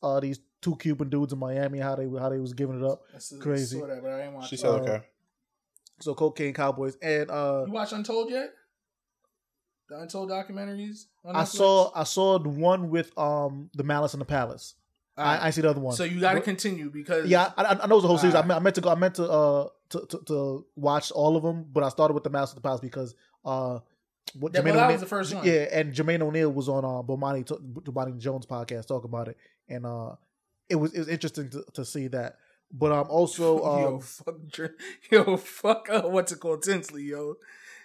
uh 0.02 0.20
these 0.20 0.40
two 0.62 0.76
Cuban 0.78 1.10
dudes 1.10 1.32
in 1.32 1.38
Miami 1.38 1.78
how 1.78 1.96
they 1.96 2.08
how 2.20 2.30
they 2.30 2.40
was 2.40 2.54
giving 2.54 2.84
it 2.84 2.84
up. 2.84 3.04
That's 3.14 3.32
a- 3.34 3.38
crazy. 3.38 3.80
saw 3.80 3.86
that, 3.86 4.02
but 4.02 4.10
I 4.12 4.24
ain't 4.24 4.34
watch 4.34 4.50
She 4.50 4.56
it. 4.56 4.60
said 4.62 4.72
Uh, 4.72 4.74
okay. 4.82 5.02
So 6.02 6.14
Cocaine 6.16 6.54
Cowboys 6.54 6.98
and 7.02 7.30
uh 7.30 7.64
You 7.68 7.74
watch 7.74 7.92
Untold 7.92 8.30
yet? 8.30 8.54
The 9.90 10.00
Untold 10.00 10.30
documentaries. 10.30 11.06
On 11.26 11.36
I 11.36 11.44
saw 11.44 11.92
I 11.96 12.04
saw 12.04 12.38
the 12.40 12.50
one 12.50 12.90
with 12.90 13.18
um 13.18 13.70
the 13.74 13.84
Malice 13.84 14.14
in 14.14 14.20
the 14.20 14.26
Palace. 14.26 14.76
Alright. 15.18 15.42
I, 15.42 15.48
I 15.48 15.50
see 15.50 15.62
the 15.62 15.70
other 15.70 15.82
one. 15.82 15.96
So 15.96 16.04
you 16.06 16.22
got 16.22 16.34
to 16.34 16.42
continue 16.42 16.90
because 16.90 17.28
Yeah, 17.28 17.52
I, 17.58 17.78
I 17.82 17.88
know 17.88 17.98
it's 17.98 18.06
a 18.06 18.08
whole 18.08 18.18
series. 18.18 18.36
I 18.36 18.42
meant, 18.42 18.60
I 18.60 18.64
meant 18.64 18.76
to 18.76 18.82
go. 18.82 18.90
I 18.90 18.96
meant 18.96 19.16
to 19.16 19.30
uh 19.30 19.68
to, 19.90 20.06
to, 20.06 20.18
to 20.28 20.66
watch 20.76 21.12
all 21.12 21.36
of 21.36 21.44
them, 21.44 21.66
but 21.72 21.84
I 21.84 21.90
started 21.90 22.14
with 22.14 22.24
the 22.24 22.30
Malice 22.30 22.52
in 22.52 22.56
the 22.56 22.62
Palace 22.62 22.80
because 22.80 23.16
uh 23.44 23.80
what 24.36 24.54
Yeah, 24.54 24.62
well, 24.62 24.74
Jermaine 24.74 24.76
that 24.78 24.92
was 24.92 25.02
the 25.02 25.08
first 25.08 25.34
one. 25.34 25.46
Yeah, 25.46 25.68
and 25.72 25.94
Jermaine 25.94 26.22
O'Neal 26.22 26.52
was 26.52 26.70
on 26.70 26.86
uh 26.86 27.02
Bomani 27.04 27.44
Bomani 27.44 28.18
Jones 28.20 28.46
podcast 28.46 28.88
talk 28.88 29.04
about 29.04 29.28
it, 29.28 29.38
and 29.68 29.86
uh 29.86 30.16
it 30.70 30.76
was 30.76 30.94
it 30.94 31.00
was 31.00 31.08
interesting 31.08 31.50
to, 31.50 31.66
to 31.74 31.84
see 31.84 32.08
that. 32.10 32.38
But 32.72 32.92
I'm 32.92 33.10
also 33.10 33.58
yo, 33.80 33.96
um 33.96 34.00
fuck, 34.02 34.36
yo, 35.12 35.38
fuck, 35.38 35.88
uh, 35.90 36.02
what's 36.04 36.32
it 36.32 36.40
called, 36.40 36.64
Tinsley, 36.64 37.04
yo. 37.04 37.36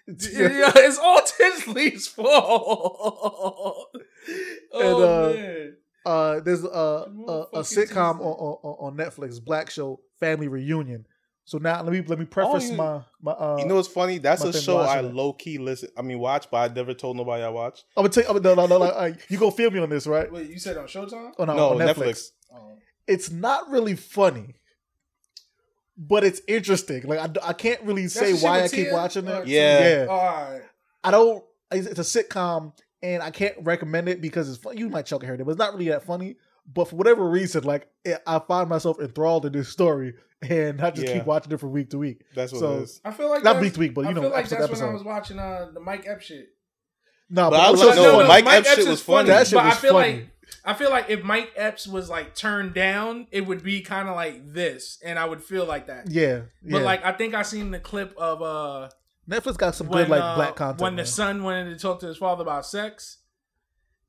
Yeah, 0.06 0.70
it's 0.76 0.98
all 0.98 1.22
Tinsley's 1.22 2.06
fault. 2.08 2.28
oh 2.36 3.86
And, 4.72 5.00
uh, 5.00 5.28
man, 5.34 5.76
uh 6.04 6.40
there's 6.40 6.64
a 6.64 6.68
a, 6.68 7.46
a 7.54 7.60
sitcom 7.60 8.20
on, 8.20 8.58
on 8.62 8.90
on 8.92 8.96
Netflix, 8.96 9.42
Black 9.42 9.70
Show 9.70 10.00
Family 10.20 10.48
Reunion. 10.48 11.06
So 11.46 11.58
now 11.58 11.82
let 11.82 11.92
me 11.92 12.02
let 12.06 12.18
me 12.18 12.24
preface 12.26 12.70
you- 12.70 12.76
my 12.76 13.02
my 13.22 13.32
uh 13.32 13.56
You 13.58 13.66
know 13.66 13.76
what's 13.76 13.88
funny? 13.88 14.18
That's 14.18 14.44
a 14.44 14.52
show 14.52 14.78
I 14.78 15.00
low 15.00 15.32
key 15.32 15.58
listen. 15.58 15.88
I 15.96 16.02
mean, 16.02 16.18
watch, 16.18 16.50
but 16.50 16.70
I 16.70 16.74
never 16.74 16.92
told 16.94 17.16
nobody 17.16 17.42
I 17.42 17.48
watched. 17.50 17.84
I'm 17.96 18.02
gonna 18.02 18.12
tell 18.12 18.22
you, 18.24 18.28
I'm 18.30 18.42
gonna, 18.42 18.54
no, 18.56 18.66
no, 18.66 18.78
no, 18.78 18.84
uh, 18.84 19.12
you 19.28 19.38
gonna 19.38 19.50
feel 19.52 19.70
me 19.70 19.78
on 19.80 19.88
this, 19.90 20.06
right? 20.06 20.30
wait, 20.30 20.50
you 20.50 20.58
said 20.58 20.76
on 20.76 20.86
Showtime? 20.86 21.32
Oh, 21.38 21.44
no, 21.44 21.54
No, 21.54 21.70
on 21.70 21.78
Netflix. 21.78 21.96
Netflix. 21.96 22.30
Oh. 22.54 22.72
It's 23.06 23.30
not 23.30 23.70
really 23.70 23.94
funny, 23.94 24.54
but 25.96 26.24
it's 26.24 26.40
interesting. 26.48 27.02
Like 27.04 27.18
I, 27.20 27.48
I 27.48 27.52
can't 27.52 27.80
really 27.82 28.08
say 28.08 28.34
why 28.34 28.62
I 28.62 28.68
keep 28.68 28.90
watching 28.92 29.26
it. 29.26 29.46
Yeah. 29.46 29.88
Yeah. 30.04 30.06
All 30.08 30.24
right. 30.24 30.62
I 31.02 31.10
don't. 31.10 31.44
It's 31.70 31.86
it's 31.86 31.98
a 32.16 32.22
sitcom, 32.24 32.72
and 33.02 33.22
I 33.22 33.30
can't 33.30 33.54
recommend 33.62 34.08
it 34.08 34.20
because 34.20 34.48
it's 34.48 34.58
fun. 34.58 34.76
You 34.76 34.88
might 34.88 35.06
choke 35.06 35.24
heard 35.24 35.40
it, 35.40 35.44
but 35.44 35.50
it's 35.52 35.58
not 35.58 35.72
really 35.72 35.88
that 35.88 36.04
funny. 36.04 36.36
But 36.72 36.88
for 36.88 36.96
whatever 36.96 37.28
reason, 37.28 37.64
like 37.64 37.88
it, 38.04 38.22
I 38.26 38.38
find 38.38 38.68
myself 38.70 38.98
enthralled 39.00 39.44
in 39.46 39.52
this 39.52 39.68
story, 39.68 40.14
and 40.42 40.80
I 40.80 40.90
just 40.90 41.06
Yeah. 41.06 41.14
keep 41.18 41.26
watching 41.26 41.52
it 41.52 41.60
from 41.60 41.72
week 41.72 41.90
to 41.90 41.98
week. 41.98 42.22
That's 42.34 42.52
what 42.52 42.58
So- 42.60 42.78
it 42.78 42.82
is. 42.84 43.00
I 43.04 43.10
feel 43.10 43.28
like 43.28 43.44
Not 43.44 43.60
week 43.60 43.74
to 43.74 43.80
week, 43.80 43.94
but 43.94 44.02
you 44.02 44.08
I 44.08 44.12
know, 44.14 44.22
feel 44.22 44.30
like 44.30 44.40
episode 44.46 44.60
that's 44.60 44.78
to 44.78 44.84
when 44.86 44.90
I 44.90 44.94
was 44.94 45.04
watching 45.04 45.38
uh, 45.38 45.68
the 45.74 45.80
Mike 45.80 46.06
Epps 46.06 46.24
shit. 46.26 46.48
No, 47.28 47.50
But 47.50 47.56
but, 47.56 47.60
I 47.60 47.70
was- 47.70 47.80
saying 47.80 47.96
no, 47.96 48.12
funny. 48.16 48.28
Mike 48.28 48.46
Epps 48.46 48.68
shit 48.70 48.78
is 48.80 48.86
was 48.86 49.02
funny. 49.02 49.28
That 49.28 49.46
shit 49.46 49.56
but 49.56 49.64
was 49.66 49.74
I 49.74 49.76
feel 49.78 49.92
funny. 49.92 50.12
like 50.14 50.30
I 50.64 50.74
feel 50.74 50.90
like 50.90 51.10
if 51.10 51.22
Mike 51.22 51.52
Epps 51.56 51.86
was 51.86 52.08
like 52.08 52.34
turned 52.34 52.74
down, 52.74 53.26
it 53.30 53.46
would 53.46 53.62
be 53.62 53.80
kind 53.80 54.08
of 54.08 54.16
like 54.16 54.52
this, 54.52 54.98
and 55.04 55.18
I 55.18 55.24
would 55.24 55.42
feel 55.42 55.64
like 55.64 55.86
that. 55.86 56.10
Yeah, 56.10 56.42
yeah. 56.62 56.72
But 56.72 56.82
like 56.82 57.04
I 57.04 57.12
think 57.12 57.34
I 57.34 57.42
seen 57.42 57.70
the 57.70 57.80
clip 57.80 58.16
of 58.16 58.42
uh 58.42 58.90
Netflix 59.28 59.56
got 59.56 59.74
some 59.74 59.88
when 59.88 60.04
good 60.04 60.10
like 60.10 60.22
uh, 60.22 60.34
black 60.36 60.56
content. 60.56 60.80
when 60.80 60.92
the 60.96 61.02
man. 61.02 61.06
son 61.06 61.42
wanted 61.42 61.70
to 61.70 61.76
talk 61.76 62.00
to 62.00 62.06
his 62.06 62.18
father 62.18 62.42
about 62.42 62.66
sex. 62.66 63.18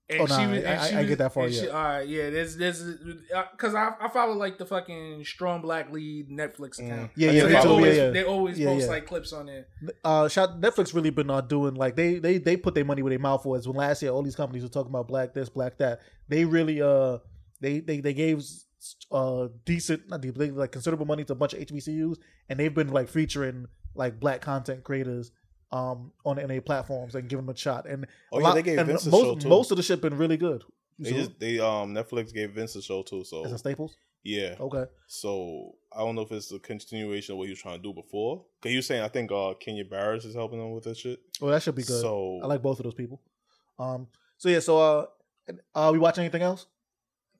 And 0.08 0.22
Oh, 0.22 0.26
nah, 0.26 0.38
she 0.40 0.46
was, 0.46 0.58
I- 0.64 0.68
and 0.70 0.80
I- 0.82 0.88
she 0.90 0.96
I 0.98 1.04
get 1.06 1.18
that 1.18 1.34
far 1.34 1.46
and 1.46 1.54
she- 1.54 1.68
all 1.68 1.84
right, 1.84 2.08
yeah, 2.08 2.30
there's 2.30 2.56
there's 2.58 2.84
because 3.52 3.74
I 3.74 3.94
I 4.00 4.08
follow 4.10 4.34
like 4.34 4.60
the 4.60 4.66
fucking 4.68 5.26
strong 5.26 5.62
black 5.64 5.92
lead 5.92 6.30
Netflix 6.30 6.78
account. 6.80 7.10
Yeah, 7.16 7.32
yeah, 7.32 7.42
So 7.42 7.48
they 7.48 7.54
me 7.54 7.56
too, 7.60 7.62
follow 7.64 7.76
always 7.76 7.98
yeah, 7.98 8.04
yeah. 8.04 8.10
they 8.12 8.24
always 8.24 8.60
Yeah, 8.60 8.68
post 8.68 8.86
yeah. 8.86 8.92
like 8.92 9.08
clips 9.08 9.34
on 9.34 9.48
there. 9.48 9.66
uh 10.04 10.28
shout 10.28 10.62
Netflix 10.62 10.94
really 10.94 11.10
been 11.10 11.32
uh, 11.32 11.42
doing 11.42 11.74
like 11.74 11.96
they 11.96 12.20
they 12.20 12.38
they 12.38 12.56
put 12.56 12.76
their 12.76 12.86
money 12.86 13.02
where 13.02 13.10
their 13.10 13.18
mouth 13.18 13.46
was 13.46 13.68
when 13.68 13.78
last 13.78 14.04
year 14.04 14.12
all 14.12 14.22
these 14.22 14.36
companies 14.36 14.62
were 14.62 14.70
talking 14.70 14.92
about 14.92 15.08
black 15.08 15.34
this 15.34 15.50
black 15.50 15.78
that 15.80 16.02
they 16.30 16.46
really 16.46 16.84
uh 16.84 17.18
they 17.62 17.80
they 17.80 18.00
they 18.00 18.14
gave 18.14 18.44
uh 19.12 19.48
decent 19.66 20.08
not 20.08 20.22
deep 20.22 20.36
they 20.36 20.52
like 20.52 20.72
considerable 20.72 21.08
money 21.08 21.24
to 21.24 21.34
a 21.34 21.36
bunch 21.36 21.54
of 21.54 21.60
HBCUs 21.62 22.18
and 22.50 22.60
they've 22.60 22.76
been 22.76 22.90
like 22.90 23.10
featuring 23.10 23.66
like 23.96 24.20
black 24.20 24.42
content 24.42 24.84
creators 24.84 25.32
um 25.72 26.12
on 26.26 26.36
their 26.38 26.62
platforms 26.62 27.16
and 27.16 27.28
give 27.28 27.38
them 27.40 27.50
a 27.50 27.56
shot 27.58 27.88
and 27.88 28.06
Oh 28.32 28.40
yeah, 28.40 28.46
lot- 28.46 28.56
they 28.56 28.62
gave 28.62 28.78
and 28.80 28.88
Vince 28.88 29.06
a 29.08 29.10
most 29.10 29.22
show 29.24 29.36
too. 29.36 29.50
most 29.50 29.72
of 29.72 29.78
the 29.78 29.84
shit 29.84 30.02
been 30.02 30.18
really 30.18 30.38
good. 30.38 30.64
they 31.00 31.10
So- 31.10 31.16
just 31.16 31.40
they 31.40 31.60
um 31.60 31.94
Netflix 31.94 32.34
gave 32.34 32.52
Vince 32.52 32.76
a 32.76 32.82
show 32.82 33.02
too. 33.04 33.24
So 33.24 33.44
as 33.46 33.52
a 33.52 33.58
Staples. 33.58 33.98
yeah. 34.24 34.56
Okay. 34.60 34.86
So 35.08 35.76
I 35.92 36.00
don't 36.00 36.16
know 36.16 36.22
if 36.22 36.32
it's 36.32 36.52
a 36.52 36.60
continuation 36.60 37.34
of 37.34 37.38
what 37.40 37.46
he 37.46 37.52
was 37.52 37.60
trying 37.62 37.78
to 37.78 37.84
do 37.84 37.94
before. 37.94 38.46
Cause 38.62 38.70
he 38.70 38.76
was 38.76 38.86
saying 38.86 39.02
I 39.02 39.08
think 39.08 39.32
uh 39.32 39.54
Kenya 39.60 39.86
Barris 39.86 40.24
is 40.26 40.36
helping 40.36 40.60
him 40.60 40.72
with 40.72 40.84
this 40.86 41.00
shit. 41.00 41.20
Well, 41.42 41.52
that 41.52 41.64
should 41.64 41.76
be 41.76 41.84
good. 41.84 42.02
So 42.02 42.40
I 42.44 42.48
like 42.48 42.62
both 42.62 42.80
of 42.80 42.84
those 42.84 42.94
people. 42.94 43.22
Um. 43.80 44.08
So 44.38 44.50
yeah. 44.50 44.60
So 44.60 44.78
uh, 44.78 45.06
uh, 45.74 45.90
we 45.92 46.00
watch 46.00 46.18
anything 46.18 46.42
else? 46.42 46.66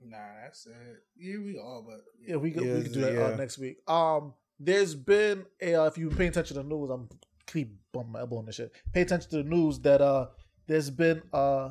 Nah, 0.04 0.18
that's 0.44 0.66
it. 0.68 0.74
Yeah, 1.18 1.38
we 1.40 1.58
all, 1.58 1.84
but 1.88 2.02
Yeah, 2.28 2.36
we 2.36 2.52
could, 2.52 2.64
Yeah, 2.64 2.74
we 2.76 2.84
could 2.84 2.92
do 2.94 3.02
that 3.02 3.34
uh, 3.34 3.36
next 3.36 3.58
week. 3.58 3.78
Um, 3.90 4.34
there's 4.60 4.94
been 4.94 5.46
a, 5.62 5.74
uh, 5.76 5.86
if 5.88 5.98
you 5.98 6.10
pay 6.10 6.28
attention 6.28 6.56
to 6.58 6.62
the 6.62 6.70
news, 6.70 6.90
I'm 6.92 7.10
keep 7.48 7.72
bumping 7.92 8.14
my 8.14 8.20
elbow 8.20 8.38
on 8.38 8.46
this 8.46 8.56
shit. 8.56 8.72
Pay 8.94 9.02
attention 9.02 9.30
to 9.32 9.38
the 9.38 9.44
news 9.44 9.80
that 9.80 10.02
uh, 10.02 10.28
there's 10.68 10.90
been 10.90 11.22
uh, 11.34 11.70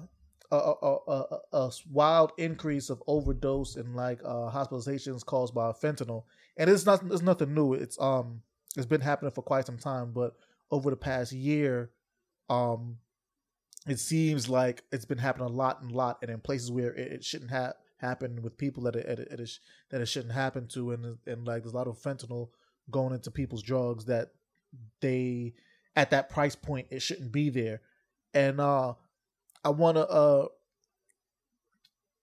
a, 0.50 0.56
a, 0.56 0.98
a, 1.08 1.38
a, 1.52 1.70
wild 1.90 2.32
increase 2.38 2.90
of 2.90 3.02
overdose 3.06 3.76
and 3.76 3.94
like 3.94 4.20
uh, 4.24 4.50
hospitalizations 4.50 5.24
caused 5.24 5.54
by 5.54 5.70
fentanyl, 5.72 6.24
and 6.56 6.70
it's 6.70 6.86
not 6.86 7.02
it's 7.10 7.22
nothing 7.22 7.54
new. 7.54 7.74
It's 7.74 8.00
um 8.00 8.42
it's 8.76 8.86
been 8.86 9.00
happening 9.00 9.32
for 9.32 9.42
quite 9.42 9.66
some 9.66 9.78
time, 9.78 10.12
but 10.12 10.34
over 10.70 10.90
the 10.90 10.96
past 10.96 11.32
year, 11.32 11.90
um, 12.50 12.96
it 13.86 13.98
seems 13.98 14.48
like 14.48 14.82
it's 14.92 15.04
been 15.04 15.18
happening 15.18 15.46
a 15.46 15.52
lot 15.52 15.82
and 15.82 15.92
lot, 15.92 16.18
and 16.22 16.30
in 16.30 16.40
places 16.40 16.70
where 16.70 16.94
it, 16.94 17.12
it 17.12 17.24
shouldn't 17.24 17.50
have 17.50 17.74
happened 17.98 18.42
with 18.42 18.58
people 18.58 18.82
that 18.84 18.96
it, 18.96 19.06
it, 19.18 19.58
that 19.90 20.00
it 20.00 20.06
shouldn't 20.06 20.34
happen 20.34 20.66
to, 20.68 20.92
and 20.92 21.18
and 21.26 21.46
like 21.46 21.62
there's 21.62 21.74
a 21.74 21.76
lot 21.76 21.88
of 21.88 21.98
fentanyl 21.98 22.48
going 22.90 23.14
into 23.14 23.30
people's 23.30 23.62
drugs 23.62 24.04
that 24.04 24.30
they 25.00 25.54
at 25.96 26.10
that 26.10 26.30
price 26.30 26.54
point 26.54 26.88
it 26.90 27.00
shouldn't 27.00 27.32
be 27.32 27.50
there, 27.50 27.80
and 28.32 28.60
uh, 28.60 28.94
I 29.64 29.70
want 29.70 29.96
to 29.96 30.08
uh 30.08 30.46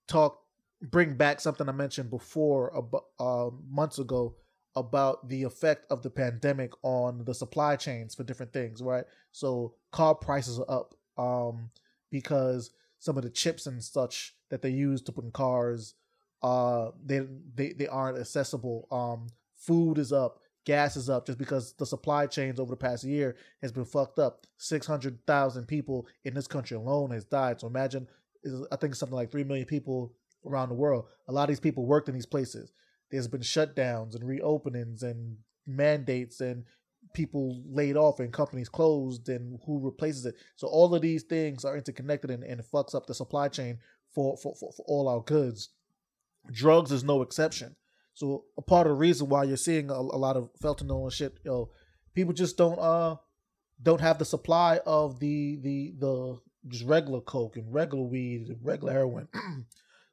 talk 0.08 0.40
bring 0.82 1.16
back 1.16 1.40
something 1.40 1.70
I 1.70 1.74
mentioned 1.74 2.10
before 2.10 2.70
about 2.70 3.06
uh, 3.20 3.50
months 3.70 4.00
ago 4.00 4.36
about 4.76 5.28
the 5.28 5.44
effect 5.44 5.86
of 5.90 6.02
the 6.02 6.10
pandemic 6.10 6.72
on 6.82 7.26
the 7.26 7.34
supply 7.34 7.76
chains 7.76 8.16
for 8.16 8.24
different 8.24 8.54
things, 8.54 8.82
right? 8.82 9.04
So 9.32 9.76
car 9.92 10.16
prices 10.16 10.60
are 10.60 10.72
up 10.72 10.96
um, 11.18 11.70
because 12.10 12.72
some 13.00 13.18
of 13.18 13.24
the 13.24 13.30
chips 13.30 13.68
and 13.68 13.84
such 13.84 14.36
that 14.50 14.62
they 14.62 14.70
use 14.70 15.02
to 15.04 15.12
put 15.12 15.26
in 15.26 15.32
cars, 15.32 15.96
uh, 16.42 16.92
they 17.04 17.22
they 17.56 17.74
they 17.74 17.88
aren't 17.88 18.18
accessible. 18.18 18.88
Um, 18.92 19.28
food 19.54 19.98
is 19.98 20.14
up, 20.14 20.40
gas 20.66 20.96
is 20.96 21.10
up, 21.10 21.26
just 21.26 21.38
because 21.38 21.74
the 21.74 21.86
supply 21.86 22.28
chains 22.28 22.60
over 22.60 22.72
the 22.72 22.78
past 22.78 23.04
year 23.04 23.36
has 23.62 23.72
been 23.72 23.86
fucked 23.86 24.20
up. 24.20 24.46
Six 24.58 24.86
hundred 24.86 25.26
thousand 25.26 25.68
people 25.68 26.08
in 26.24 26.34
this 26.34 26.48
country 26.48 26.78
alone 26.78 27.12
has 27.12 27.26
died. 27.26 27.60
So 27.60 27.68
imagine, 27.68 28.08
I 28.72 28.76
think 28.76 28.96
something 28.96 29.16
like 29.16 29.32
three 29.32 29.44
million 29.44 29.66
people 29.66 30.14
around 30.46 30.70
the 30.70 30.76
world. 30.76 31.06
A 31.28 31.32
lot 31.32 31.44
of 31.44 31.50
these 31.50 31.60
people 31.60 31.86
worked 31.86 32.10
in 32.10 32.16
these 32.16 32.26
places. 32.26 32.72
There's 33.10 33.28
been 33.28 33.42
shutdowns 33.42 34.16
and 34.16 34.24
reopenings 34.24 35.04
and 35.04 35.38
mandates 35.68 36.42
and 36.42 36.64
people 37.14 37.62
laid 37.68 37.98
off 37.98 38.20
and 38.20 38.32
companies 38.32 38.70
closed 38.70 39.28
and 39.30 39.60
who 39.66 39.80
replaces 39.80 40.26
it. 40.26 40.36
So 40.56 40.68
all 40.68 40.96
of 40.96 41.02
these 41.02 41.24
things 41.24 41.66
are 41.66 41.78
interconnected 41.78 42.32
and, 42.32 42.44
and 42.44 42.62
fucks 42.64 42.96
up 42.96 43.06
the 43.06 43.14
supply 43.14 43.50
chain 43.50 43.80
for, 44.14 44.38
for, 44.38 44.56
for, 44.56 44.72
for 44.72 44.86
all 44.88 45.10
our 45.10 45.22
goods. 45.22 45.70
Drugs 46.52 46.92
is 46.92 47.04
no 47.04 47.22
exception. 47.22 47.76
So 48.22 48.46
a 48.56 48.62
part 48.62 48.86
of 48.86 48.92
the 48.92 48.98
reason 48.98 49.30
why 49.30 49.46
you're 49.46 49.58
seeing 49.58 49.90
a, 49.90 49.94
a 49.96 50.20
lot 50.26 50.38
of 50.38 50.52
fentanyl 50.62 51.04
and 51.06 51.12
shit, 51.12 51.40
you 51.44 51.50
know, 51.50 51.70
people 52.14 52.34
just 52.34 52.56
don't 52.56 52.78
uh 52.78 53.16
don't 53.82 54.00
have 54.02 54.20
the 54.20 54.26
supply 54.26 54.80
of 54.86 55.20
the 55.20 55.56
the 55.62 55.94
the 55.98 56.40
just 56.68 56.86
regular 56.86 57.22
coke 57.22 57.58
and 57.58 57.74
regular 57.74 58.04
weed 58.04 58.48
and 58.50 58.60
regular 58.62 58.94
heroin. 58.94 59.28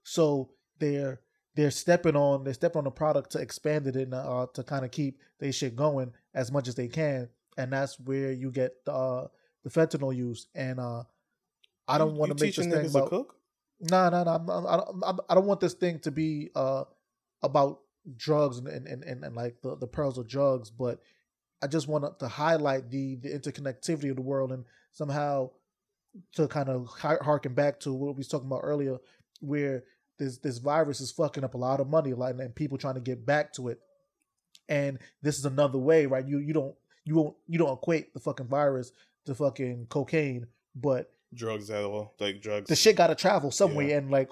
so 0.04 0.48
they're 0.78 1.20
they're 1.54 1.70
stepping 1.70 2.16
on 2.16 2.44
they're 2.44 2.54
stepping 2.54 2.78
on 2.78 2.84
the 2.84 2.90
product 2.90 3.32
to 3.32 3.40
expand 3.40 3.86
it 3.86 3.94
and 3.96 4.14
uh, 4.14 4.46
to 4.54 4.62
kind 4.62 4.86
of 4.86 4.90
keep 4.90 5.18
they 5.38 5.50
shit 5.52 5.76
going 5.76 6.10
as 6.32 6.50
much 6.50 6.66
as 6.66 6.74
they 6.76 6.88
can, 6.88 7.28
and 7.58 7.72
that's 7.74 8.00
where 8.00 8.32
you 8.32 8.50
get 8.50 8.72
uh, 8.86 9.24
the 9.64 9.70
fentanyl 9.70 10.16
use. 10.16 10.46
And 10.54 10.80
uh, 10.80 11.02
I 11.86 11.98
don't 11.98 12.14
want 12.16 12.30
to 12.30 12.42
make 12.42 12.54
this 12.54 12.64
thing 12.72 12.86
about 12.96 13.10
cook. 13.10 13.36
no, 13.80 14.08
no, 14.08 14.24
no. 14.24 14.30
I'm, 14.30 14.48
I'm, 14.48 14.66
I 14.66 14.76
don't- 14.76 15.20
I 15.28 15.34
don't 15.34 15.46
want 15.46 15.60
this 15.60 15.74
thing 15.74 15.98
to 16.00 16.10
be 16.10 16.48
uh 16.54 16.84
about 17.42 17.80
drugs 18.16 18.58
and 18.58 18.68
and, 18.68 18.86
and, 18.86 19.24
and, 19.24 19.34
like 19.34 19.60
the, 19.62 19.76
the 19.76 19.86
pearls 19.86 20.18
of 20.18 20.28
drugs, 20.28 20.70
but 20.70 21.00
I 21.62 21.66
just 21.66 21.88
want 21.88 22.18
to 22.18 22.28
highlight 22.28 22.90
the 22.90 23.16
the 23.16 23.28
interconnectivity 23.30 24.10
of 24.10 24.16
the 24.16 24.22
world 24.22 24.52
and 24.52 24.64
somehow 24.92 25.50
to 26.34 26.48
kind 26.48 26.68
of 26.68 26.86
harken 26.88 27.54
back 27.54 27.80
to 27.80 27.92
what 27.92 28.14
we 28.14 28.18
was 28.18 28.28
talking 28.28 28.46
about 28.46 28.60
earlier, 28.62 28.98
where 29.40 29.84
this 30.18 30.38
this 30.38 30.58
virus 30.58 31.00
is 31.00 31.12
fucking 31.12 31.44
up 31.44 31.54
a 31.54 31.58
lot 31.58 31.80
of 31.80 31.88
money, 31.88 32.12
like 32.14 32.34
and 32.38 32.54
people 32.54 32.78
trying 32.78 32.94
to 32.94 33.00
get 33.00 33.24
back 33.26 33.52
to 33.54 33.68
it. 33.68 33.78
And 34.68 34.98
this 35.22 35.38
is 35.38 35.44
another 35.44 35.78
way, 35.78 36.06
right? 36.06 36.26
You 36.26 36.38
you 36.38 36.52
don't 36.52 36.74
you 37.04 37.16
won't 37.16 37.36
you 37.46 37.58
don't 37.58 37.72
equate 37.72 38.12
the 38.14 38.20
fucking 38.20 38.46
virus 38.48 38.92
to 39.26 39.34
fucking 39.34 39.86
cocaine, 39.88 40.46
but 40.74 41.10
drugs 41.34 41.70
at 41.70 41.84
all, 41.84 42.14
like 42.18 42.40
drugs. 42.40 42.68
the 42.68 42.76
shit 42.76 42.96
got 42.96 43.08
to 43.08 43.14
travel 43.14 43.50
somewhere, 43.50 43.88
Yeah. 43.88 43.96
and 43.98 44.10
like 44.10 44.30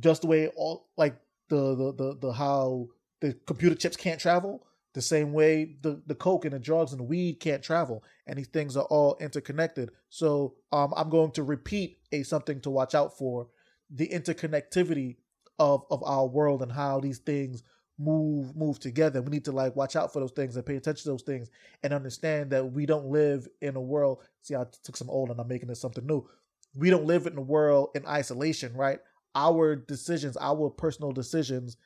just 0.00 0.22
the 0.22 0.28
way 0.28 0.48
all 0.48 0.88
like 0.96 1.16
the, 1.48 1.74
the 1.74 1.92
the 1.94 2.18
the 2.20 2.32
how 2.32 2.88
the 3.22 3.34
computer 3.46 3.76
chips 3.76 3.96
can't 3.96 4.20
travel, 4.20 4.66
the 4.94 5.00
same 5.00 5.32
way 5.32 5.76
the 5.80 6.02
the 6.06 6.14
coke 6.14 6.44
and 6.44 6.52
the 6.52 6.58
drugs 6.58 6.92
and 6.92 7.00
the 7.00 7.04
weed 7.04 7.40
can't 7.40 7.62
travel, 7.62 8.04
and 8.26 8.36
these 8.38 8.48
things 8.48 8.76
are 8.76 8.84
all 8.84 9.16
interconnected. 9.20 9.90
So 10.10 10.56
um, 10.72 10.92
I'm 10.96 11.08
going 11.08 11.30
to 11.32 11.42
repeat 11.42 11.98
a 12.10 12.24
something 12.24 12.60
to 12.62 12.70
watch 12.70 12.94
out 12.94 13.16
for: 13.16 13.46
the 13.88 14.08
interconnectivity 14.08 15.16
of 15.58 15.84
of 15.90 16.02
our 16.04 16.26
world 16.26 16.62
and 16.62 16.72
how 16.72 17.00
these 17.00 17.18
things 17.18 17.62
move 17.96 18.56
move 18.56 18.80
together. 18.80 19.22
We 19.22 19.30
need 19.30 19.44
to 19.44 19.52
like 19.52 19.76
watch 19.76 19.94
out 19.96 20.12
for 20.12 20.18
those 20.20 20.32
things 20.32 20.56
and 20.56 20.66
pay 20.66 20.76
attention 20.76 21.04
to 21.04 21.10
those 21.10 21.22
things 21.22 21.48
and 21.84 21.92
understand 21.92 22.50
that 22.50 22.72
we 22.72 22.84
don't 22.84 23.06
live 23.06 23.46
in 23.60 23.76
a 23.76 23.80
world. 23.80 24.18
See, 24.42 24.56
I 24.56 24.64
took 24.82 24.96
some 24.96 25.08
old 25.08 25.30
and 25.30 25.40
I'm 25.40 25.48
making 25.48 25.68
this 25.68 25.80
something 25.80 26.04
new. 26.04 26.28
We 26.74 26.90
don't 26.90 27.04
live 27.04 27.26
in 27.26 27.38
a 27.38 27.42
world 27.42 27.90
in 27.94 28.04
isolation, 28.06 28.74
right? 28.74 28.98
Our 29.34 29.76
decisions, 29.76 30.36
our 30.40 30.68
personal 30.70 31.12
decisions, 31.12 31.76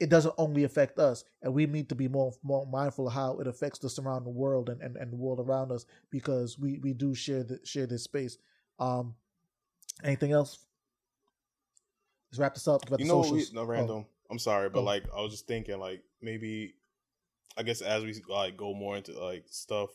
it 0.00 0.08
doesn't 0.08 0.34
only 0.38 0.64
affect 0.64 0.98
us, 0.98 1.24
and 1.42 1.52
we 1.52 1.66
need 1.66 1.88
to 1.90 1.94
be 1.94 2.08
more 2.08 2.32
more 2.42 2.66
mindful 2.66 3.06
of 3.06 3.12
how 3.12 3.38
it 3.38 3.46
affects 3.46 3.78
the 3.78 3.90
surrounding 3.90 4.34
world 4.34 4.70
and, 4.70 4.80
and, 4.80 4.96
and 4.96 5.12
the 5.12 5.16
world 5.16 5.38
around 5.40 5.70
us 5.70 5.84
because 6.10 6.58
we 6.58 6.78
we 6.78 6.94
do 6.94 7.14
share 7.14 7.44
the, 7.44 7.60
share 7.64 7.86
this 7.86 8.04
space. 8.04 8.38
Um, 8.78 9.14
anything 10.02 10.32
else? 10.32 10.58
Let's 12.30 12.38
wrap 12.40 12.54
this 12.54 12.66
up. 12.66 12.90
You 12.96 13.04
know, 13.04 13.20
we, 13.20 13.44
no 13.52 13.62
Oh. 13.62 13.66
random. 13.66 14.06
I'm 14.30 14.38
sorry, 14.38 14.70
but 14.70 14.80
Oh. 14.80 14.84
like 14.84 15.04
I 15.14 15.20
was 15.20 15.32
just 15.32 15.46
thinking, 15.46 15.78
like 15.78 16.02
maybe, 16.22 16.74
I 17.56 17.62
guess 17.62 17.82
as 17.82 18.04
we 18.04 18.14
like 18.28 18.56
go 18.56 18.72
more 18.72 18.96
into 18.96 19.12
like 19.20 19.44
stuff, 19.50 19.90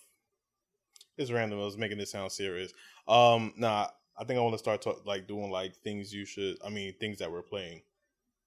it's 1.18 1.32
random. 1.32 1.60
I 1.60 1.64
was 1.64 1.78
making 1.78 1.98
this 1.98 2.12
sound 2.12 2.32
serious. 2.32 2.74
Um, 3.08 3.54
nah, 3.58 3.88
I 4.18 4.24
think 4.26 4.38
I 4.38 4.42
want 4.42 4.54
to 4.54 4.60
start 4.60 4.82
talk, 4.82 5.06
like 5.06 5.28
doing 5.28 5.50
like 5.50 5.76
things 5.78 6.14
you 6.14 6.26
should. 6.26 6.58
I 6.64 6.70
mean, 6.70 6.94
things 7.00 7.20
that 7.20 7.32
we're 7.32 7.42
playing, 7.42 7.82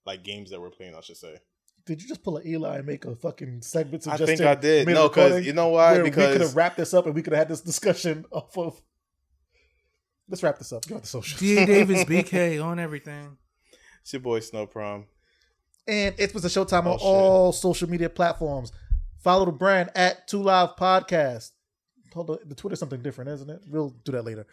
like 0.06 0.22
games 0.24 0.50
that 0.50 0.60
we're 0.60 0.70
playing. 0.70 0.94
I 0.94 1.00
should 1.00 1.16
say. 1.16 1.36
Did 1.86 2.02
you 2.02 2.08
just 2.08 2.22
pull 2.22 2.36
an 2.36 2.46
Eli 2.46 2.76
and 2.76 2.86
make 2.86 3.04
a 3.06 3.16
fucking 3.16 3.62
segment? 3.62 4.06
I 4.06 4.16
suggestion 4.16 4.36
think 4.38 4.40
I 4.42 4.54
did. 4.60 4.86
No, 4.88 5.08
because 5.08 5.46
you 5.46 5.54
know 5.54 5.68
why? 5.68 5.94
where 5.94 6.04
we 6.04 6.10
could 6.10 6.40
have 6.40 6.54
wrapped 6.54 6.76
this 6.76 6.92
up 6.92 7.06
and 7.06 7.14
we 7.14 7.22
could 7.22 7.32
have 7.32 7.38
had 7.38 7.48
this 7.48 7.62
discussion 7.62 8.26
off 8.30 8.56
of. 8.58 8.80
Let's 10.28 10.42
wrap 10.42 10.58
this 10.58 10.72
up. 10.72 10.82
Give 10.86 10.96
out 10.98 11.02
the 11.02 11.08
socials. 11.08 11.40
Da 11.40 11.64
Davis 11.64 12.04
BK 12.04 12.62
on 12.62 12.78
everything. 12.78 13.38
it's 14.02 14.12
your 14.12 14.20
boy 14.20 14.40
Snow 14.40 14.66
Prom. 14.66 15.06
And 15.86 16.14
it 16.18 16.34
was 16.34 16.44
a 16.44 16.48
Showtime 16.48 16.84
Oh, 16.84 16.92
on 16.92 16.98
shit. 16.98 17.06
all 17.06 17.52
social 17.52 17.88
media 17.88 18.10
platforms. 18.10 18.70
Follow 19.20 19.46
the 19.46 19.52
brand 19.52 19.90
at 19.94 20.28
Two 20.28 20.42
Live 20.42 20.76
Podcast. 20.76 21.52
Hold 22.12 22.30
on, 22.30 22.38
the 22.44 22.54
Twitter's 22.54 22.78
something 22.80 23.00
different, 23.02 23.30
isn't 23.30 23.48
it? 23.48 23.60
We'll 23.68 23.90
do 24.04 24.12
that 24.12 24.24
later. 24.26 24.46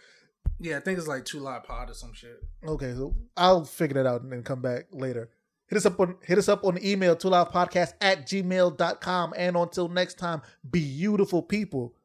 Yeah, 0.60 0.78
I 0.78 0.80
think 0.80 0.98
it's 0.98 1.08
like 1.08 1.26
two 1.26 1.40
live 1.40 1.64
pod 1.66 1.90
or 1.90 1.94
some 1.94 2.14
shit. 2.14 2.40
Okay, 2.66 2.94
so 2.94 3.14
I'll 3.36 3.66
figure 3.66 4.02
that 4.02 4.10
out 4.10 4.22
and 4.22 4.32
then 4.32 4.44
come 4.44 4.62
back 4.62 4.86
later. 4.92 5.30
Hit 5.68 5.78
us 5.78 5.86
up 5.86 6.00
on 6.00 6.16
hit 6.22 6.38
us 6.38 6.48
up 6.48 6.64
on 6.64 6.84
email, 6.84 7.16
two 7.16 7.30
live 7.30 7.50
podcast 7.50 7.94
at 8.00 8.28
gmail.com. 8.28 9.34
And 9.36 9.56
until 9.56 9.88
next 9.88 10.20
time, 10.20 10.42
beautiful 10.70 11.42
people, 11.42 11.96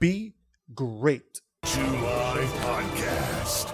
be 0.00 0.34
great. 0.74 1.40
Live 1.64 2.48
Podcast. 2.60 3.72